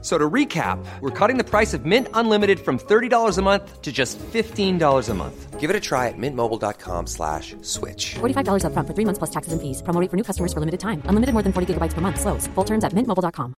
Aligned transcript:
So 0.00 0.16
to 0.16 0.30
recap, 0.30 0.78
we're 1.00 1.10
cutting 1.10 1.38
the 1.38 1.44
price 1.44 1.74
of 1.74 1.84
Mint 1.84 2.06
Unlimited 2.14 2.60
from 2.60 2.78
$30 2.78 3.36
a 3.36 3.42
month 3.42 3.82
to 3.82 3.90
just 3.90 4.16
$15 4.32 5.08
a 5.08 5.14
month. 5.14 5.58
Give 5.58 5.70
it 5.70 5.74
a 5.74 5.80
try 5.80 6.06
at 6.06 6.14
mintmobile.com 6.16 7.08
slash 7.08 7.56
switch. 7.62 8.14
$45 8.20 8.62
upfront 8.62 8.86
for 8.86 8.94
three 8.94 9.04
months 9.04 9.18
plus 9.18 9.30
taxes 9.30 9.52
and 9.52 9.60
fees. 9.60 9.82
Promo 9.82 10.00
rate 10.00 10.08
for 10.08 10.16
new 10.16 10.22
customers 10.22 10.52
for 10.52 10.60
limited 10.60 10.78
time. 10.78 11.02
Unlimited 11.06 11.32
more 11.34 11.42
than 11.42 11.52
40 11.52 11.74
gigabytes 11.74 11.94
per 11.94 12.00
month. 12.00 12.20
Slows. 12.20 12.46
Full 12.54 12.64
terms 12.64 12.84
at 12.84 12.94
mintmobile.com. 12.94 13.54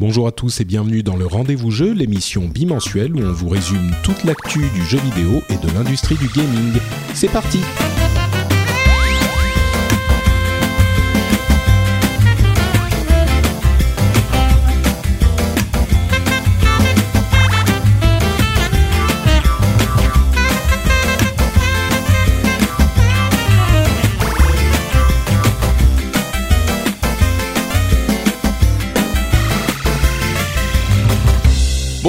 Bonjour 0.00 0.26
à 0.26 0.32
tous 0.32 0.62
et 0.62 0.64
bienvenue 0.64 1.02
dans 1.02 1.16
le 1.16 1.26
Rendez-vous 1.26 1.70
Jeu, 1.70 1.92
l'émission 1.92 2.46
bimensuelle 2.46 3.14
où 3.14 3.20
on 3.20 3.32
vous 3.32 3.50
résume 3.50 3.90
toute 4.02 4.24
l'actu 4.24 4.60
du 4.60 4.82
jeu 4.84 4.96
vidéo 4.96 5.42
et 5.50 5.58
de 5.58 5.70
l'industrie 5.74 6.14
du 6.14 6.28
gaming. 6.28 6.72
C'est 7.12 7.28
parti 7.28 7.60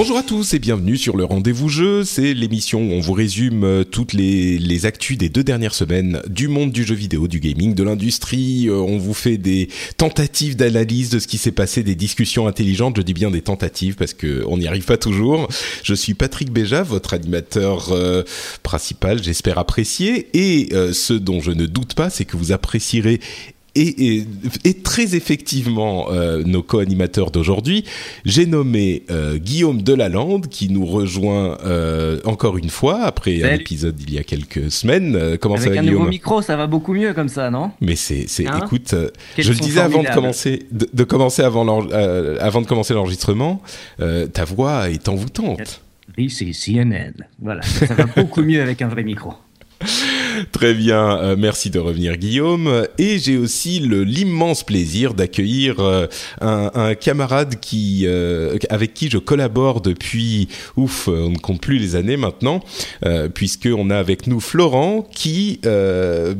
Bonjour 0.02 0.18
à 0.18 0.24
tous 0.24 0.56
et 0.56 0.58
bienvenue 0.58 0.98
sur 0.98 1.16
le 1.16 1.26
Rendez-vous 1.26 1.70
Jeu. 1.70 2.04
C'est 2.04 2.34
l'émission 2.34 2.82
où 2.82 2.92
on 2.94 3.00
vous 3.02 3.14
résume 3.14 3.64
euh, 3.64 3.84
toutes 3.84 4.14
les, 4.14 4.58
les 4.58 4.88
actus 4.88 5.16
des 5.16 5.30
deux 5.30 5.44
dernières 5.44 5.76
semaines 5.76 6.24
du 6.28 6.48
monde 6.48 6.72
du 6.72 6.84
jeu 6.84 6.96
vidéo, 6.96 7.28
du 7.28 7.40
gaming, 7.40 7.76
de 7.76 7.84
l'industrie. 7.84 8.68
Euh, 8.68 8.78
On 8.78 8.98
vous 8.98 9.14
fait 9.14 9.38
des 9.38 9.70
tentatives 9.98 10.56
d'analyse 10.56 11.12
de 11.12 11.20
ce 11.20 11.28
qui 11.28 11.38
s'est 11.38 11.52
passé, 11.52 11.84
des 11.84 11.94
discussions 11.94 12.48
intelligentes. 12.48 12.98
Je 12.98 13.04
dis 13.04 13.14
bien 13.14 13.30
des 13.30 13.44
tentatives 13.44 13.94
parce 13.94 14.16
que 14.16 14.44
on 14.48 14.58
n'y 14.58 14.66
arrive 14.66 14.86
pas 14.86 14.98
toujours. 14.98 15.48
Je 15.84 15.94
suis 15.94 16.16
Patrick 16.16 16.52
Béja, 16.52 16.82
votre 16.82 17.14
animateur 17.14 17.92
euh, 17.92 18.24
principal. 18.64 19.22
J'espère 19.22 19.60
apprécier. 19.60 20.30
Et 20.34 20.70
ce 20.94 21.14
dont 21.14 21.42
je 21.42 21.52
ne 21.52 21.68
doute 21.68 21.94
pas, 21.94 22.10
c'est 22.10 22.26
que 22.26 22.38
vous 22.38 22.52
apprécierez 22.52 23.20
et, 23.76 24.18
et, 24.18 24.26
et, 24.66 24.74
très 24.76 25.16
effectivement 25.16 26.12
euh, 26.12 26.44
nos 26.44 26.62
co-animateurs 26.62 27.32
d'aujourd'hui. 27.32 27.86
J'ai 28.26 28.46
nommé 28.46 29.04
euh, 29.10 29.38
Guillaume 29.38 29.82
Delalande 29.82 30.48
qui 30.48 30.70
nous 30.70 30.86
rejoint 30.86 31.58
euh, 31.64 32.20
encore 32.26 32.58
une 32.58 32.70
fois 32.70 33.02
après 33.04 33.42
un 33.44 33.54
épisode 33.56 33.96
il 34.02 34.14
y 34.14 34.18
a 34.18 34.24
quelques 34.24 34.70
semaines. 34.72 35.38
Comment 35.40 35.56
Avec 35.56 35.68
ça 35.68 35.74
va 35.74 35.80
un 35.80 35.84
Guillaume? 35.84 36.00
nouveau 36.00 36.10
micro, 36.10 36.42
ça 36.42 36.58
va 36.58 36.68
beaucoup 36.68 36.94
mieux 36.94 37.14
comme 37.14 37.30
ça, 37.30 37.50
non? 37.50 37.72
Mais 37.82 37.96
c'est, 37.96 38.26
c'est, 38.28 38.48
Hein? 38.48 38.62
écoute, 38.66 38.94
je 39.38 39.50
le 39.50 39.56
disais 39.58 39.80
avant 39.80 40.04
de 40.04 40.10
commencer, 40.14 40.64
de, 40.72 40.90
de 40.92 41.04
commencer 41.04 41.42
avant, 41.42 41.62
avant 41.90 42.62
de 42.62 42.68
commencer 42.68 42.94
l'enregistrement, 42.94 43.62
ta 43.98 44.44
voix 44.46 44.90
est 44.90 45.08
envoûtante. 45.08 45.82
Oui, 46.18 46.30
c'est 46.30 46.52
CNN. 46.52 47.14
Voilà, 47.42 47.62
ça 47.62 47.94
va 47.94 48.06
beaucoup 48.06 48.42
mieux 48.42 48.62
avec 48.62 48.82
un 48.82 48.88
vrai 48.90 49.04
micro. 49.04 49.34
Très 50.52 50.74
bien, 50.74 51.18
euh, 51.18 51.36
merci 51.38 51.70
de 51.70 51.80
revenir 51.80 52.18
Guillaume. 52.18 52.88
Et 52.98 53.20
j'ai 53.20 53.38
aussi 53.38 53.80
l'immense 53.80 54.64
plaisir 54.64 55.14
d'accueillir 55.14 55.80
euh, 55.80 56.08
un, 56.40 56.96
camarade 56.96 57.56
euh, 57.74 58.58
avec 58.70 58.94
qui 58.94 59.10
je 59.10 59.18
collabore 59.18 59.82
depuis, 59.82 60.48
ouf, 60.76 61.08
on 61.08 61.30
ne 61.30 61.38
compte 61.38 61.62
plus 61.62 61.78
les 61.78 61.96
années 61.96 62.18
maintenant, 62.18 62.62
puisqu'on 63.34 63.90
a 63.90 63.98
avec 63.98 64.28
nous 64.28 64.40
Florent 64.40 65.08
qui 65.12 65.60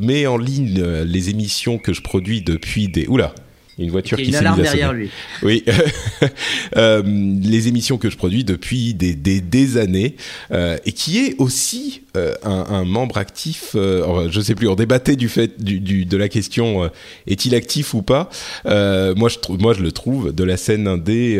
met 0.00 0.26
en 0.26 0.36
ligne 0.36 0.82
les 1.04 1.30
émissions 1.30 1.78
que 1.78 1.92
je 1.92 2.02
produis 2.02 2.42
depuis 2.42 2.88
des... 2.88 3.06
Oula 3.06 3.34
une 3.78 3.90
voiture 3.90 4.16
qui 4.18 4.24
une 4.26 4.32
s'est 4.32 4.42
derrière 4.42 4.92
lui. 4.92 5.10
Oui, 5.42 5.64
Euh, 6.76 7.02
les 7.04 7.68
émissions 7.68 7.98
que 7.98 8.08
je 8.08 8.16
produis 8.16 8.44
depuis 8.44 8.94
des, 8.94 9.14
des, 9.14 9.40
des 9.40 9.76
années 9.76 10.16
euh, 10.50 10.78
et 10.86 10.92
qui 10.92 11.18
est 11.18 11.34
aussi 11.38 12.02
euh, 12.16 12.32
un, 12.44 12.64
un 12.70 12.84
membre 12.84 13.18
actif. 13.18 13.70
Je 13.74 14.40
sais 14.42 14.54
plus, 14.54 14.68
on 14.68 14.74
débattait 14.74 15.16
du 15.16 15.28
fait 15.28 15.62
du, 15.62 15.80
du- 15.80 16.04
de 16.06 16.16
la 16.16 16.28
question 16.28 16.90
est-il 17.26 17.54
actif 17.54 17.92
ou 17.94 18.02
pas. 18.02 18.30
Moi, 18.64 19.28
je 19.28 19.36
moi, 19.58 19.74
je 19.74 19.82
le 19.82 19.92
trouve 19.92 20.32
de 20.34 20.44
la 20.44 20.56
scène 20.56 20.86
indé 20.86 21.36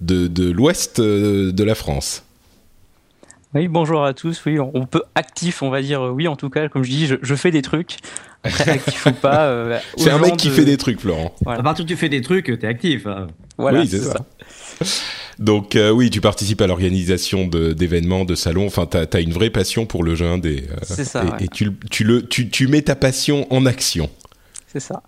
de, 0.00 0.26
de 0.28 0.50
l'ouest 0.50 1.00
de 1.00 1.64
la 1.64 1.74
France. 1.74 2.22
Oui, 3.54 3.68
bonjour 3.68 4.02
à 4.04 4.14
tous. 4.14 4.42
Oui, 4.46 4.58
on 4.58 4.86
peut 4.86 5.02
actif, 5.14 5.62
on 5.62 5.68
va 5.68 5.82
dire 5.82 6.00
euh, 6.06 6.10
oui, 6.10 6.26
en 6.26 6.36
tout 6.36 6.48
cas, 6.48 6.68
comme 6.68 6.82
je 6.84 6.90
dis, 6.90 7.06
je, 7.06 7.16
je 7.20 7.34
fais 7.34 7.50
des 7.50 7.60
trucs. 7.60 7.96
Après, 8.44 8.70
actif 8.70 9.06
ou 9.06 9.12
pas. 9.12 9.44
euh, 9.46 9.78
C'est 9.98 10.10
aux 10.10 10.14
un 10.16 10.18
mec 10.18 10.36
qui 10.38 10.48
de- 10.48 10.54
fait 10.54 10.64
des 10.64 10.78
trucs, 10.78 11.00
Florent. 11.00 11.34
Voilà. 11.44 11.60
À 11.60 11.62
partir 11.62 11.84
où 11.84 11.88
tu 11.88 11.96
fais 11.96 12.08
des 12.08 12.22
trucs, 12.22 12.46
t'es 12.58 12.66
actif. 12.66 13.06
hein. 13.06 13.26
Voilà, 13.58 13.80
oui, 13.80 13.86
c'est 13.88 14.00
ça. 14.00 14.24
Donc 15.38 15.76
euh, 15.76 15.90
oui, 15.90 16.08
tu 16.08 16.20
participes 16.22 16.60
à 16.62 16.66
l'organisation 16.66 17.46
d'événements, 17.46 18.24
de 18.24 18.34
salons. 18.34 18.66
Enfin, 18.66 18.86
t'as 18.86 19.04
as 19.12 19.20
une 19.20 19.32
vraie 19.32 19.50
passion 19.50 19.84
pour 19.84 20.02
le 20.02 20.14
jeu 20.14 20.26
indé. 20.26 20.64
euh, 20.70 20.76
C'est 20.82 21.04
ça, 21.04 21.22
Et, 21.22 21.26
ouais. 21.30 21.44
et 21.44 21.48
tu, 21.48 21.66
le- 21.66 21.74
tu 21.90 22.04
le, 22.04 22.26
tu, 22.26 22.48
tu 22.48 22.68
mets 22.68 22.82
ta 22.82 22.96
passion 22.96 23.46
en 23.52 23.66
action. 23.66 24.08
C'est 24.66 24.80
ça. 24.80 25.02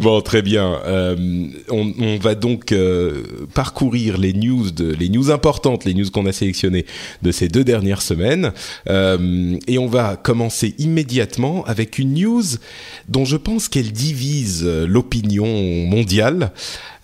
Bon, 0.00 0.20
très 0.20 0.42
bien. 0.42 0.80
Euh, 0.84 1.46
on, 1.68 2.16
va 2.18 2.34
donc 2.34 2.72
euh, 2.72 3.22
parcourir 3.54 4.18
les 4.18 4.32
news, 4.32 4.68
les 4.98 5.08
news 5.08 5.30
importantes, 5.30 5.84
les 5.84 5.94
news 5.94 6.10
qu'on 6.10 6.26
a 6.26 6.32
sélectionnées 6.32 6.86
de 7.22 7.30
ces 7.30 7.48
deux 7.48 7.64
dernières 7.64 8.02
semaines, 8.02 8.52
Euh, 8.88 9.58
et 9.66 9.78
on 9.78 9.86
va 9.86 10.16
commencer 10.16 10.74
immédiatement 10.78 11.64
avec 11.64 11.98
une 11.98 12.14
news 12.14 12.42
dont 13.08 13.24
je 13.24 13.36
pense 13.36 13.68
qu'elle 13.68 13.92
divise 13.92 14.64
l'opinion 14.64 15.46
mondiale. 15.86 16.52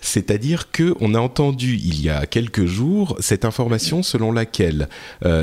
C'est-à-dire 0.01 0.71
que 0.71 0.95
on 0.99 1.13
a 1.13 1.19
entendu 1.19 1.79
il 1.83 2.01
y 2.01 2.09
a 2.09 2.25
quelques 2.25 2.65
jours 2.65 3.15
cette 3.19 3.45
information 3.45 4.03
selon 4.03 4.31
laquelle 4.31 4.87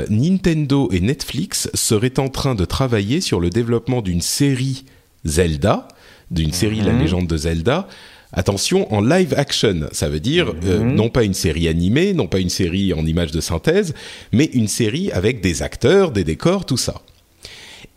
Nintendo 0.09 0.89
et 0.91 0.99
Netflix 0.99 1.69
seraient 1.73 2.19
en 2.19 2.29
train 2.29 2.55
de 2.55 2.65
travailler 2.65 3.21
sur 3.21 3.39
le 3.39 3.49
développement 3.49 4.01
d'une 4.01 4.21
série 4.21 4.85
Zelda, 5.25 5.87
d'une 6.31 6.53
série 6.53 6.81
La 6.81 6.93
légende 6.93 7.27
de 7.27 7.37
Zelda. 7.37 7.87
Attention, 8.33 8.91
en 8.93 9.01
live 9.01 9.33
action, 9.37 9.87
ça 9.91 10.09
veut 10.09 10.19
dire 10.19 10.53
euh, 10.65 10.79
non 10.79 11.09
pas 11.09 11.23
une 11.23 11.33
série 11.33 11.67
animée, 11.67 12.13
non 12.13 12.27
pas 12.27 12.39
une 12.39 12.49
série 12.49 12.93
en 12.93 13.05
images 13.05 13.31
de 13.31 13.39
synthèse, 13.39 13.93
mais 14.33 14.45
une 14.53 14.67
série 14.67 15.11
avec 15.11 15.41
des 15.41 15.61
acteurs, 15.61 16.11
des 16.11 16.25
décors, 16.25 16.65
tout 16.65 16.77
ça. 16.77 17.01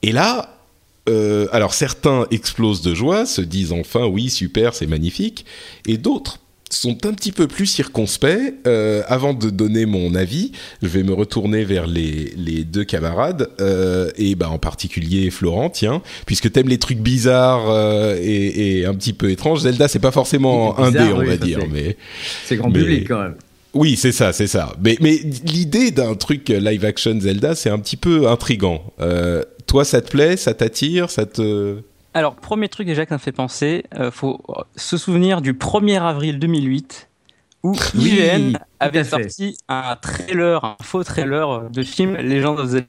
Et 0.03 0.13
là, 0.13 0.57
euh, 1.09 1.49
alors 1.53 1.75
certains 1.75 2.27
explosent 2.31 2.83
de 2.83 2.95
joie, 2.95 3.27
se 3.27 3.41
disent 3.41 3.73
enfin 3.73 4.07
oui 4.07 4.31
super, 4.31 4.75
c'est 4.75 4.87
magnifique, 4.87 5.45
et 5.87 5.99
d'autres 5.99 6.40
sont 6.71 7.05
un 7.07 7.13
petit 7.13 7.33
peu 7.33 7.47
plus 7.49 7.67
circonspects. 7.67 8.27
Euh, 8.67 9.03
avant 9.09 9.35
de 9.35 9.51
donner 9.51 9.87
mon 9.87 10.15
avis, 10.15 10.53
je 10.83 10.89
vais 10.89 11.03
me 11.03 11.13
retourner 11.13 11.65
vers 11.65 11.87
les, 11.87 12.33
les 12.37 12.65
deux 12.65 12.85
camarades, 12.85 13.49
euh, 13.61 14.11
et 14.17 14.35
bah, 14.35 14.49
en 14.51 14.59
particulier 14.59 15.31
Florent, 15.31 15.71
tiens, 15.71 16.03
puisque 16.27 16.51
t'aimes 16.53 16.69
les 16.69 16.79
trucs 16.79 16.99
bizarres 17.01 17.69
euh, 17.71 18.17
et, 18.21 18.79
et 18.81 18.87
un 18.87 18.95
petit 18.95 19.13
peu 19.13 19.31
étranges. 19.31 19.61
Zelda, 19.61 19.89
c'est 19.89 19.99
pas 19.99 20.13
forcément 20.13 20.79
un 20.79 20.91
dé, 20.93 21.01
on 21.13 21.19
oui, 21.21 21.27
va 21.27 21.37
dire, 21.37 21.61
mais 21.71 21.97
C'est 22.45 22.57
grand 22.57 22.71
Mais- 22.71 22.79
public 22.79 23.09
quand 23.09 23.23
même. 23.23 23.35
oui, 23.75 23.97
c'est 23.97 24.13
ça, 24.13 24.33
c'est 24.33 24.47
ça. 24.47 24.73
Mais, 24.83 24.97
mais 25.01 25.19
l'idée 25.45 25.91
d'un 25.91 26.15
truc 26.15 26.49
live 26.49 26.85
action 26.85 27.19
Zelda, 27.21 27.55
c'est 27.55 27.71
un 27.71 27.79
petit 27.79 27.97
peu 27.97 28.29
intrigant. 28.29 28.93
Toi, 29.67 29.85
ça 29.85 30.01
te 30.01 30.11
plaît, 30.11 30.37
ça 30.37 30.53
t'attire, 30.55 31.11
ça 31.11 31.27
te... 31.27 31.77
Alors, 32.15 32.35
premier 32.35 32.69
truc 32.69 32.87
déjà 32.87 33.05
que 33.05 33.11
ça 33.11 33.15
me 33.17 33.21
fait 33.21 33.33
penser, 33.33 33.85
euh, 33.95 34.11
faut 34.11 34.43
se 34.77 34.97
souvenir 34.97 35.41
du 35.41 35.53
1er 35.55 36.01
avril 36.01 36.39
2008 36.39 37.09
où 37.63 37.77
Oui, 37.95 38.11
IGN 38.19 38.57
avait 38.81 39.05
sorti 39.05 39.57
un 39.69 39.95
trailer, 39.97 40.65
un 40.65 40.77
faux 40.83 41.05
trailer 41.05 41.71
de 41.71 41.83
film 41.83 42.17
Legend 42.17 42.59
of 42.59 42.67
Zelda. 42.69 42.89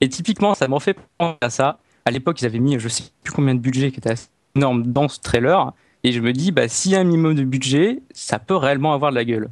Et 0.00 0.08
typiquement, 0.08 0.54
ça 0.54 0.68
m'en 0.68 0.78
fait 0.78 0.96
penser 1.18 1.36
à 1.40 1.50
ça. 1.50 1.78
À 2.04 2.10
l'époque, 2.10 2.40
ils 2.42 2.44
avaient 2.46 2.58
mis, 2.58 2.78
je 2.78 2.88
sais 2.88 3.04
plus 3.22 3.32
combien 3.32 3.54
de 3.54 3.60
budget 3.60 3.90
qui 3.90 3.98
était 3.98 4.10
assez 4.10 4.28
énorme 4.56 4.84
dans 4.92 5.08
ce 5.08 5.18
trailer. 5.20 5.72
Et 6.04 6.12
je 6.12 6.20
me 6.20 6.32
dis, 6.32 6.52
bah, 6.52 6.68
s'il 6.68 6.92
y 6.92 6.96
a 6.96 7.00
un 7.00 7.04
minimum 7.04 7.34
de 7.34 7.44
budget, 7.44 8.02
ça 8.12 8.38
peut 8.38 8.56
réellement 8.56 8.92
avoir 8.92 9.10
de 9.10 9.16
la 9.16 9.24
gueule. 9.24 9.48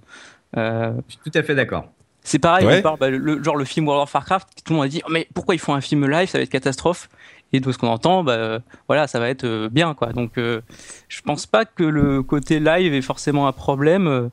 Euh, 0.59 0.93
Je 1.09 1.15
suis 1.15 1.31
tout 1.31 1.39
à 1.39 1.43
fait 1.43 1.55
d'accord. 1.55 1.87
c'est 2.23 2.39
pareil, 2.39 2.67
Ouais. 2.67 2.79
on 2.81 2.83
parle, 2.83 2.99
bah, 2.99 3.09
le, 3.09 3.43
genre 3.43 3.57
le 3.57 3.65
film 3.65 3.89
World 3.89 4.03
of 4.03 4.13
Warcraft, 4.15 4.49
tout 4.63 4.75
le 4.75 4.77
monde 4.77 4.85
a 4.85 4.89
dit, 4.89 5.01
Oh, 5.07 5.11
mais 5.11 5.27
pourquoi 5.33 5.55
ils 5.55 5.59
font 5.59 5.73
un 5.75 5.81
film 5.81 6.07
live, 6.07 6.29
ça 6.29 6.37
va 6.37 6.43
être 6.45 6.51
catastrophe. 6.51 7.09
Et 7.53 7.61
de 7.61 7.71
ce 7.71 7.79
qu'on 7.79 7.89
entend, 7.89 8.25
bah, 8.25 8.33
euh, 8.33 8.59
voilà, 8.89 9.07
ça 9.07 9.19
va 9.21 9.29
être 9.29 9.45
euh, 9.45 9.69
bien, 9.69 9.95
quoi. 9.95 10.13
Donc, 10.13 10.39
euh, 10.39 10.61
je 11.09 11.21
pense 11.23 11.47
pas 11.47 11.65
que 11.65 11.85
le 11.85 12.23
côté 12.23 12.61
live 12.61 12.95
est 12.95 13.03
forcément 13.03 13.47
un 13.47 13.53
problème. 13.53 14.07
Euh, 14.07 14.29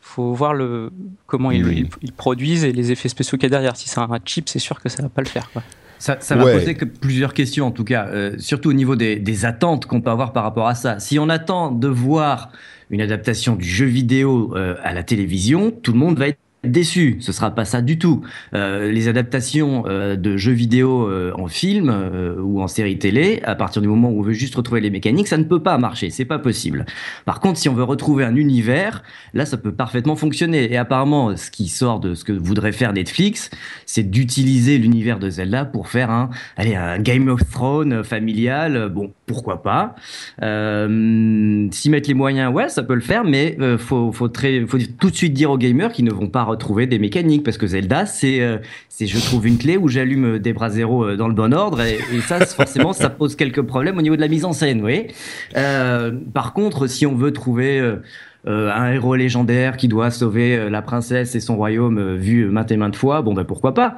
faut 0.00 0.32
voir 0.32 0.52
le 0.54 0.90
comment 1.26 1.50
ils, 1.52 1.66
ils- 1.78 1.88
ils 2.02 2.12
produisent 2.12 2.64
et 2.64 2.72
les 2.72 2.90
effets 2.92 3.08
spéciaux 3.08 3.38
qu'il 3.38 3.44
y 3.44 3.46
a 3.46 3.50
derrière. 3.50 3.76
Si 3.76 3.88
c'est 3.88 4.00
un 4.00 4.08
chip, 4.24 4.48
c'est 4.48 4.58
sûr 4.58 4.80
que 4.80 4.88
ça 4.88 5.02
va 5.02 5.08
pas 5.08 5.22
le 5.22 5.28
faire, 5.28 5.50
quoi. 5.52 5.62
Ça, 5.98 6.16
ça 6.18 6.34
va 6.34 6.44
Ouais. 6.44 6.52
poser 6.58 6.74
que 6.74 6.84
plusieurs 6.84 7.32
questions 7.32 7.66
en 7.66 7.70
tout 7.70 7.84
cas, 7.84 8.06
euh, 8.08 8.34
surtout 8.38 8.70
au 8.70 8.72
niveau 8.72 8.96
des, 8.96 9.16
des 9.20 9.44
attentes 9.44 9.86
qu'on 9.86 10.00
peut 10.00 10.10
avoir 10.10 10.32
par 10.32 10.42
rapport 10.42 10.66
à 10.66 10.74
ça. 10.74 10.98
Si 10.98 11.20
on 11.20 11.28
attend 11.28 11.70
de 11.70 11.86
voir 11.86 12.50
une 12.90 13.00
adaptation 13.00 13.54
du 13.54 13.64
jeu 13.68 13.86
vidéo 13.86 14.52
euh, 14.56 14.74
à 14.82 14.92
la 14.94 15.04
télévision, 15.04 15.70
tout 15.70 15.92
le 15.92 15.98
monde 15.98 16.18
va 16.18 16.26
être 16.28 16.38
déçu. 16.64 17.16
Ce 17.20 17.32
sera 17.32 17.50
pas 17.50 17.64
ça 17.64 17.82
du 17.82 17.98
tout. 17.98 18.22
Euh, 18.54 18.92
les 18.92 19.08
adaptations 19.08 19.84
euh, 19.86 20.16
de 20.16 20.36
jeux 20.36 20.52
vidéo 20.52 21.08
euh, 21.08 21.32
en 21.36 21.48
film 21.48 21.90
euh, 21.90 22.36
ou 22.40 22.60
en 22.62 22.68
série 22.68 22.98
télé, 22.98 23.40
à 23.44 23.54
partir 23.54 23.82
du 23.82 23.88
moment 23.88 24.10
où 24.10 24.20
on 24.20 24.22
veut 24.22 24.32
juste 24.32 24.54
retrouver 24.54 24.80
les 24.80 24.90
mécaniques, 24.90 25.28
ça 25.28 25.38
ne 25.38 25.44
peut 25.44 25.62
pas 25.62 25.76
marcher. 25.78 26.10
C'est 26.10 26.24
pas 26.24 26.38
possible. 26.38 26.86
Par 27.24 27.40
contre, 27.40 27.58
si 27.58 27.68
on 27.68 27.74
veut 27.74 27.82
retrouver 27.82 28.24
un 28.24 28.36
univers, 28.36 29.02
là, 29.34 29.44
ça 29.44 29.56
peut 29.56 29.72
parfaitement 29.72 30.14
fonctionner. 30.14 30.72
Et 30.72 30.76
apparemment, 30.76 31.36
ce 31.36 31.50
qui 31.50 31.68
sort 31.68 31.98
de 31.98 32.14
ce 32.14 32.24
que 32.24 32.32
voudrait 32.32 32.72
faire 32.72 32.92
Netflix, 32.92 33.50
c'est 33.86 34.08
d'utiliser 34.08 34.78
l'univers 34.78 35.18
de 35.18 35.30
Zelda 35.30 35.64
pour 35.64 35.88
faire 35.88 36.10
un, 36.10 36.30
allez, 36.56 36.76
un 36.76 36.98
Game 36.98 37.28
of 37.28 37.40
Thrones 37.50 38.04
familial. 38.04 38.88
Bon, 38.88 39.12
pourquoi 39.26 39.62
pas 39.62 39.96
euh, 40.42 41.68
S'y 41.72 41.90
mettre 41.90 42.08
les 42.08 42.14
moyens, 42.14 42.52
ouais, 42.52 42.68
ça 42.68 42.82
peut 42.82 42.94
le 42.94 43.00
faire, 43.00 43.24
mais 43.24 43.56
euh, 43.60 43.78
faut, 43.78 44.12
faut, 44.12 44.28
très, 44.28 44.64
faut 44.66 44.78
tout 44.98 45.10
de 45.10 45.16
suite 45.16 45.32
dire 45.32 45.50
aux 45.50 45.58
gamers 45.58 45.92
qu'ils 45.92 46.04
ne 46.04 46.12
vont 46.12 46.28
pas 46.28 46.44
retrouver 46.52 46.86
des 46.86 46.98
mécaniques, 46.98 47.42
parce 47.42 47.58
que 47.58 47.66
Zelda, 47.66 48.06
c'est, 48.06 48.40
euh, 48.40 48.58
c'est 48.88 49.06
je 49.06 49.18
trouve 49.18 49.46
une 49.46 49.58
clé 49.58 49.76
où 49.76 49.88
j'allume 49.88 50.38
des 50.38 50.52
bras 50.52 50.70
zéro 50.70 51.04
euh, 51.04 51.16
dans 51.16 51.28
le 51.28 51.34
bon 51.34 51.52
ordre, 51.52 51.80
et, 51.80 51.98
ça, 52.20 52.44
forcément, 52.46 52.92
ça 52.92 53.10
pose 53.10 53.36
quelques 53.36 53.62
problèmes 53.62 53.98
au 53.98 54.02
niveau 54.02 54.16
de 54.16 54.20
la 54.20 54.28
mise 54.28 54.44
en 54.44 54.52
scène, 54.52 54.76
vous 54.76 54.82
voyez. 54.82 55.08
Euh, 55.56 56.12
par 56.32 56.52
contre, 56.52 56.86
si 56.86 57.06
on 57.06 57.14
veut 57.14 57.32
trouver 57.32 57.80
euh, 57.80 57.96
un 58.44 58.92
héros 58.92 59.14
légendaire 59.14 59.76
qui 59.76 59.88
doit 59.88 60.10
sauver 60.10 60.68
la 60.70 60.82
princesse 60.82 61.34
et 61.34 61.40
son 61.40 61.56
royaume 61.56 62.16
vu 62.16 62.46
maintes 62.46 62.70
et 62.72 62.76
maintes 62.76 62.96
fois, 62.96 63.22
bon 63.22 63.34
ben 63.34 63.44
pourquoi 63.44 63.74
pas. 63.74 63.96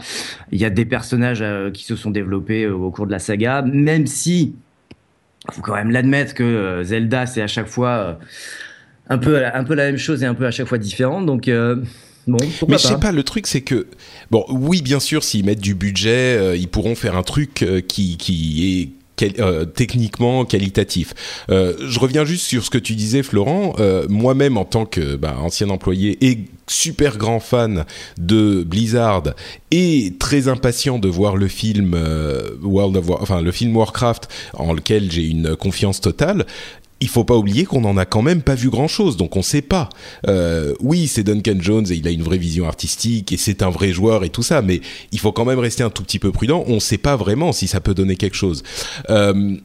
Il 0.53 0.61
y 0.61 0.65
a 0.65 0.71
des 0.71 0.85
personnages 0.85 1.45
qui 1.73 1.85
se 1.85 1.97
sont 1.97 2.11
développés 2.11 2.67
au 2.67 2.91
cours 2.91 3.07
de 3.07 3.13
la 3.13 3.19
saga, 3.19 3.63
même 3.63 4.07
si 4.07 4.55
faut 5.51 5.63
quand 5.63 5.75
même 5.75 5.91
l'admettre 5.91 6.35
que 6.35 6.83
Zelda 6.85 7.27
c'est 7.27 7.43
à 7.43 7.47
chaque 7.47 7.69
fois 7.69 8.19
un 9.09 9.19
peu 9.19 9.45
un 9.45 9.65
peu 9.65 9.75
la 9.75 9.85
même 9.85 9.99
chose 9.99 10.23
et 10.23 10.27
un 10.27 10.35
peu 10.35 10.47
à 10.47 10.51
chaque 10.51 10.67
fois 10.67 10.79
différente. 10.79 11.27
Donc 11.27 11.51
bon, 12.27 12.39
Mais 12.69 12.79
je 12.79 12.83
sais 12.87 12.97
pas. 12.99 13.13
le 13.13 13.23
truc 13.23 13.47
c'est 13.47 13.61
que 13.63 13.87
bon, 14.31 14.45
oui, 14.49 14.83
bien 14.83 15.01
sûr, 15.01 15.23
s'ils 15.25 15.45
mettent 15.45 15.61
du 15.61 15.75
budget, 15.75 16.37
euh, 16.37 16.57
ils 16.57 16.69
pourront 16.69 16.95
faire 16.95 17.17
un 17.17 17.23
truc 17.23 17.63
euh, 17.63 17.81
qui 17.81 18.17
qui 18.17 18.81
est 18.83 18.89
quel- 19.17 19.35
euh, 19.41 19.65
techniquement 19.65 20.45
qualitatif. 20.45 21.15
Euh, 21.49 21.75
je 21.89 22.01
reviens 22.01 22.25
juste 22.25 22.47
sur 22.47 22.65
ce 22.65 22.71
que 22.71 22.79
tu 22.79 22.95
disais, 22.97 23.23
Florent. 23.23 23.75
Euh, 23.79 24.07
Moi-même, 24.09 24.57
en 24.57 24.65
tant 24.65 24.87
que 24.87 25.15
bah, 25.15 25.37
ancien 25.41 25.71
employé 25.71 26.19
et 26.21 26.41
super 26.67 27.17
grand 27.17 27.39
fan 27.39 27.85
de 28.19 28.65
Blizzard 28.65 29.23
et 29.71 30.15
très 30.19 30.49
impatient 30.49 30.99
de 30.99 31.09
voir 31.09 31.37
le 31.37 31.47
film 31.47 31.95
World 32.63 32.97
of 32.97 33.09
War, 33.09 33.23
enfin 33.23 33.41
le 33.41 33.53
film 33.53 33.77
Warcraft, 33.77 34.29
en 34.55 34.73
lequel 34.73 35.13
j'ai 35.13 35.27
une 35.29 35.55
confiance 35.55 36.01
totale. 36.01 36.45
Il 37.01 37.09
faut 37.09 37.25
pas 37.25 37.37
oublier 37.37 37.65
qu'on 37.65 37.85
en 37.85 37.97
a 37.97 38.07
quand 38.07 38.23
même 38.23 38.41
pas 38.41 38.55
vu 38.55 38.71
grand 38.71 38.89
chose, 38.89 39.17
donc 39.17 39.37
on 39.37 39.43
sait 39.43 39.63
pas. 39.63 39.89
Euh, 40.27 40.75
oui, 40.81 41.07
c'est 41.07 41.23
Duncan 41.23 41.57
Jones 41.59 41.85
et 41.91 41.95
il 41.95 42.07
a 42.09 42.11
une 42.11 42.23
vraie 42.23 42.39
vision 42.39 42.67
artistique 42.67 43.33
et 43.33 43.37
c'est 43.37 43.63
un 43.63 43.71
vrai 43.71 43.93
joueur 43.93 44.25
et 44.25 44.31
tout 44.31 44.43
ça, 44.43 44.63
mais 44.63 44.81
il 45.13 45.19
faut 45.19 45.33
quand 45.33 45.45
même 45.45 45.59
rester 45.59 45.83
un 45.83 45.91
tout 45.91 46.03
petit 46.03 46.19
peu 46.19 46.33
prudent. 46.33 46.65
On 46.67 46.81
sait 46.81 46.99
pas 46.99 47.17
vraiment 47.17 47.53
si 47.53 47.67
ça 47.67 47.81
peut 47.81 47.95
donner 47.95 48.17
quelque 48.17 48.37
chose. 48.37 48.63
Euh, 49.11 49.57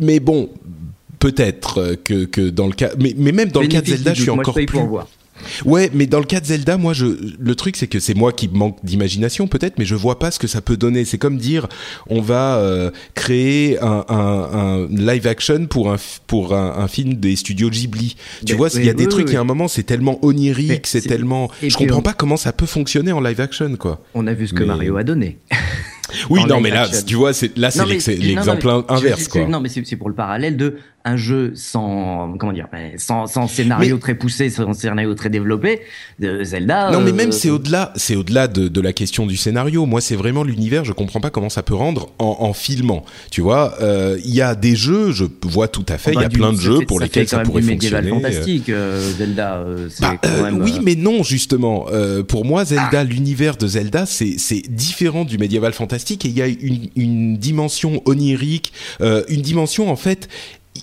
mais 0.00 0.20
bon, 0.20 0.50
peut-être 1.18 1.96
que, 2.02 2.24
que 2.24 2.50
dans 2.50 2.66
le 2.66 2.72
cas, 2.72 2.90
mais, 2.98 3.14
mais 3.16 3.32
même 3.32 3.50
dans 3.50 3.60
le 3.60 3.68
cas 3.68 3.80
de 3.80 3.86
Zelda, 3.86 4.14
je 4.14 4.22
suis 4.22 4.30
encore 4.30 4.54
plus. 4.54 4.66
pour 4.66 4.86
voir. 4.86 5.06
Ouais, 5.64 5.90
mais 5.92 6.06
dans 6.06 6.18
le 6.18 6.24
cas 6.24 6.40
de 6.40 6.46
Zelda, 6.46 6.76
moi, 6.76 6.92
je, 6.92 7.06
le 7.38 7.54
truc, 7.54 7.76
c'est 7.76 7.86
que 7.86 8.00
c'est 8.00 8.14
moi 8.14 8.32
qui 8.32 8.48
manque 8.48 8.78
d'imagination, 8.84 9.46
peut-être, 9.46 9.78
mais 9.78 9.84
je 9.84 9.94
vois 9.94 10.18
pas 10.18 10.30
ce 10.30 10.38
que 10.38 10.46
ça 10.46 10.60
peut 10.60 10.76
donner. 10.76 11.04
C'est 11.04 11.18
comme 11.18 11.36
dire, 11.38 11.68
on 12.08 12.20
va 12.20 12.56
euh, 12.56 12.90
créer 13.14 13.78
un, 13.80 14.04
un, 14.08 14.16
un 14.16 14.86
live 14.88 15.26
action 15.26 15.66
pour 15.66 15.92
un, 15.92 15.96
pour 16.26 16.54
un, 16.54 16.74
un 16.78 16.88
film 16.88 17.14
des 17.14 17.36
studios 17.36 17.70
Ghibli. 17.70 18.16
Tu 18.46 18.52
Mais- 18.52 18.58
vois, 18.58 18.68
il 18.74 18.84
y 18.84 18.88
a 18.90 18.94
des 18.94 19.04
oui, 19.04 19.08
trucs, 19.10 19.22
il 19.24 19.28
oui. 19.28 19.34
y 19.34 19.36
a 19.36 19.40
un 19.40 19.44
moment, 19.44 19.68
c'est 19.68 19.82
tellement 19.82 20.18
onirique, 20.24 20.86
c'est 20.86 21.00
tellement. 21.02 21.50
et 21.62 21.70
Je 21.70 21.76
comprends 21.76 21.98
on- 21.98 22.02
pas 22.02 22.14
comment 22.14 22.36
ça 22.36 22.52
peut 22.52 22.66
fonctionner 22.66 23.12
en 23.12 23.20
live 23.20 23.40
action, 23.40 23.76
quoi. 23.76 24.02
On 24.14 24.26
a 24.26 24.32
vu 24.34 24.46
ce 24.48 24.52
que 24.54 24.60
Mais- 24.60 24.66
Mario 24.66 24.96
a 24.96 25.04
donné. 25.04 25.38
Oui, 26.28 26.40
non, 26.46 26.60
mais 26.60 26.68
là, 26.70 26.82
action. 26.82 27.02
tu 27.06 27.14
vois, 27.14 27.32
c'est 27.32 27.56
là, 27.56 27.70
c'est 27.70 27.86
l'exemple 28.16 28.68
inverse, 28.88 29.28
quoi. 29.28 29.46
Non, 29.46 29.60
mais 29.60 29.68
c'est 29.70 29.96
pour 29.96 30.08
le 30.10 30.14
parallèle 30.14 30.56
de 30.56 30.76
un 31.04 31.16
jeu 31.16 31.52
sans 31.54 32.34
comment 32.38 32.52
dire, 32.52 32.68
sans, 32.96 33.26
sans 33.26 33.48
scénario 33.48 33.96
Mais- 33.96 34.00
très 34.00 34.14
poussé, 34.14 34.50
sans 34.50 34.72
scénario 34.72 35.14
très 35.14 35.30
développé 35.30 35.80
de 36.20 36.44
Zelda. 36.44 36.90
Non, 36.92 37.00
mais 37.00 37.10
euh, 37.10 37.14
même 37.14 37.32
c'est 37.32 37.50
au-delà, 37.50 37.92
c'est 37.96 38.14
au-delà 38.16 38.46
de, 38.48 38.68
de 38.68 38.80
la 38.80 38.92
question 38.92 39.26
du 39.26 39.36
scénario. 39.36 39.84
Moi, 39.86 40.00
c'est 40.00 40.16
vraiment 40.16 40.44
l'univers. 40.44 40.84
Je 40.84 40.92
comprends 40.92 41.20
pas 41.20 41.30
comment 41.30 41.48
ça 41.48 41.62
peut 41.62 41.74
rendre 41.74 42.10
en, 42.18 42.36
en 42.40 42.52
filmant. 42.52 43.04
Tu 43.30 43.40
vois, 43.40 43.74
euh, 43.80 44.18
il 44.24 44.34
y 44.34 44.40
a 44.42 44.54
des 44.54 44.76
jeux, 44.76 45.10
je 45.12 45.24
vois 45.42 45.68
tout 45.68 45.84
à 45.88 45.98
fait. 45.98 46.12
Il 46.12 46.20
y 46.20 46.24
a 46.24 46.28
plein 46.28 46.52
de 46.52 46.60
jeux 46.60 46.80
pour 46.86 46.98
ça 46.98 47.04
lesquels 47.04 47.28
ça 47.28 47.40
pourrait 47.40 47.62
fonctionner. 47.62 48.10
fantastique, 48.10 48.68
euh, 48.68 49.12
Zelda. 49.18 49.56
euh, 49.56 49.88
c'est 49.90 50.02
Bah, 50.02 50.16
quand 50.22 50.28
euh, 50.28 50.42
même, 50.44 50.62
oui, 50.62 50.74
euh, 50.76 50.80
mais 50.82 50.94
non, 50.94 51.22
justement. 51.22 51.86
Euh, 51.92 52.22
pour 52.22 52.44
moi, 52.44 52.64
Zelda, 52.64 53.00
Ah. 53.00 53.04
l'univers 53.04 53.56
de 53.56 53.66
Zelda, 53.66 54.06
c'est 54.06 54.34
c'est 54.38 54.62
différent 54.68 55.24
du 55.24 55.38
médiéval 55.38 55.72
fantastique 55.72 56.24
et 56.24 56.28
il 56.28 56.36
y 56.38 56.42
a 56.42 56.46
une, 56.46 56.88
une 56.96 57.36
dimension 57.36 58.02
onirique, 58.06 58.72
euh, 59.00 59.22
une 59.28 59.42
dimension 59.42 59.90
en 59.90 59.96
fait 59.96 60.28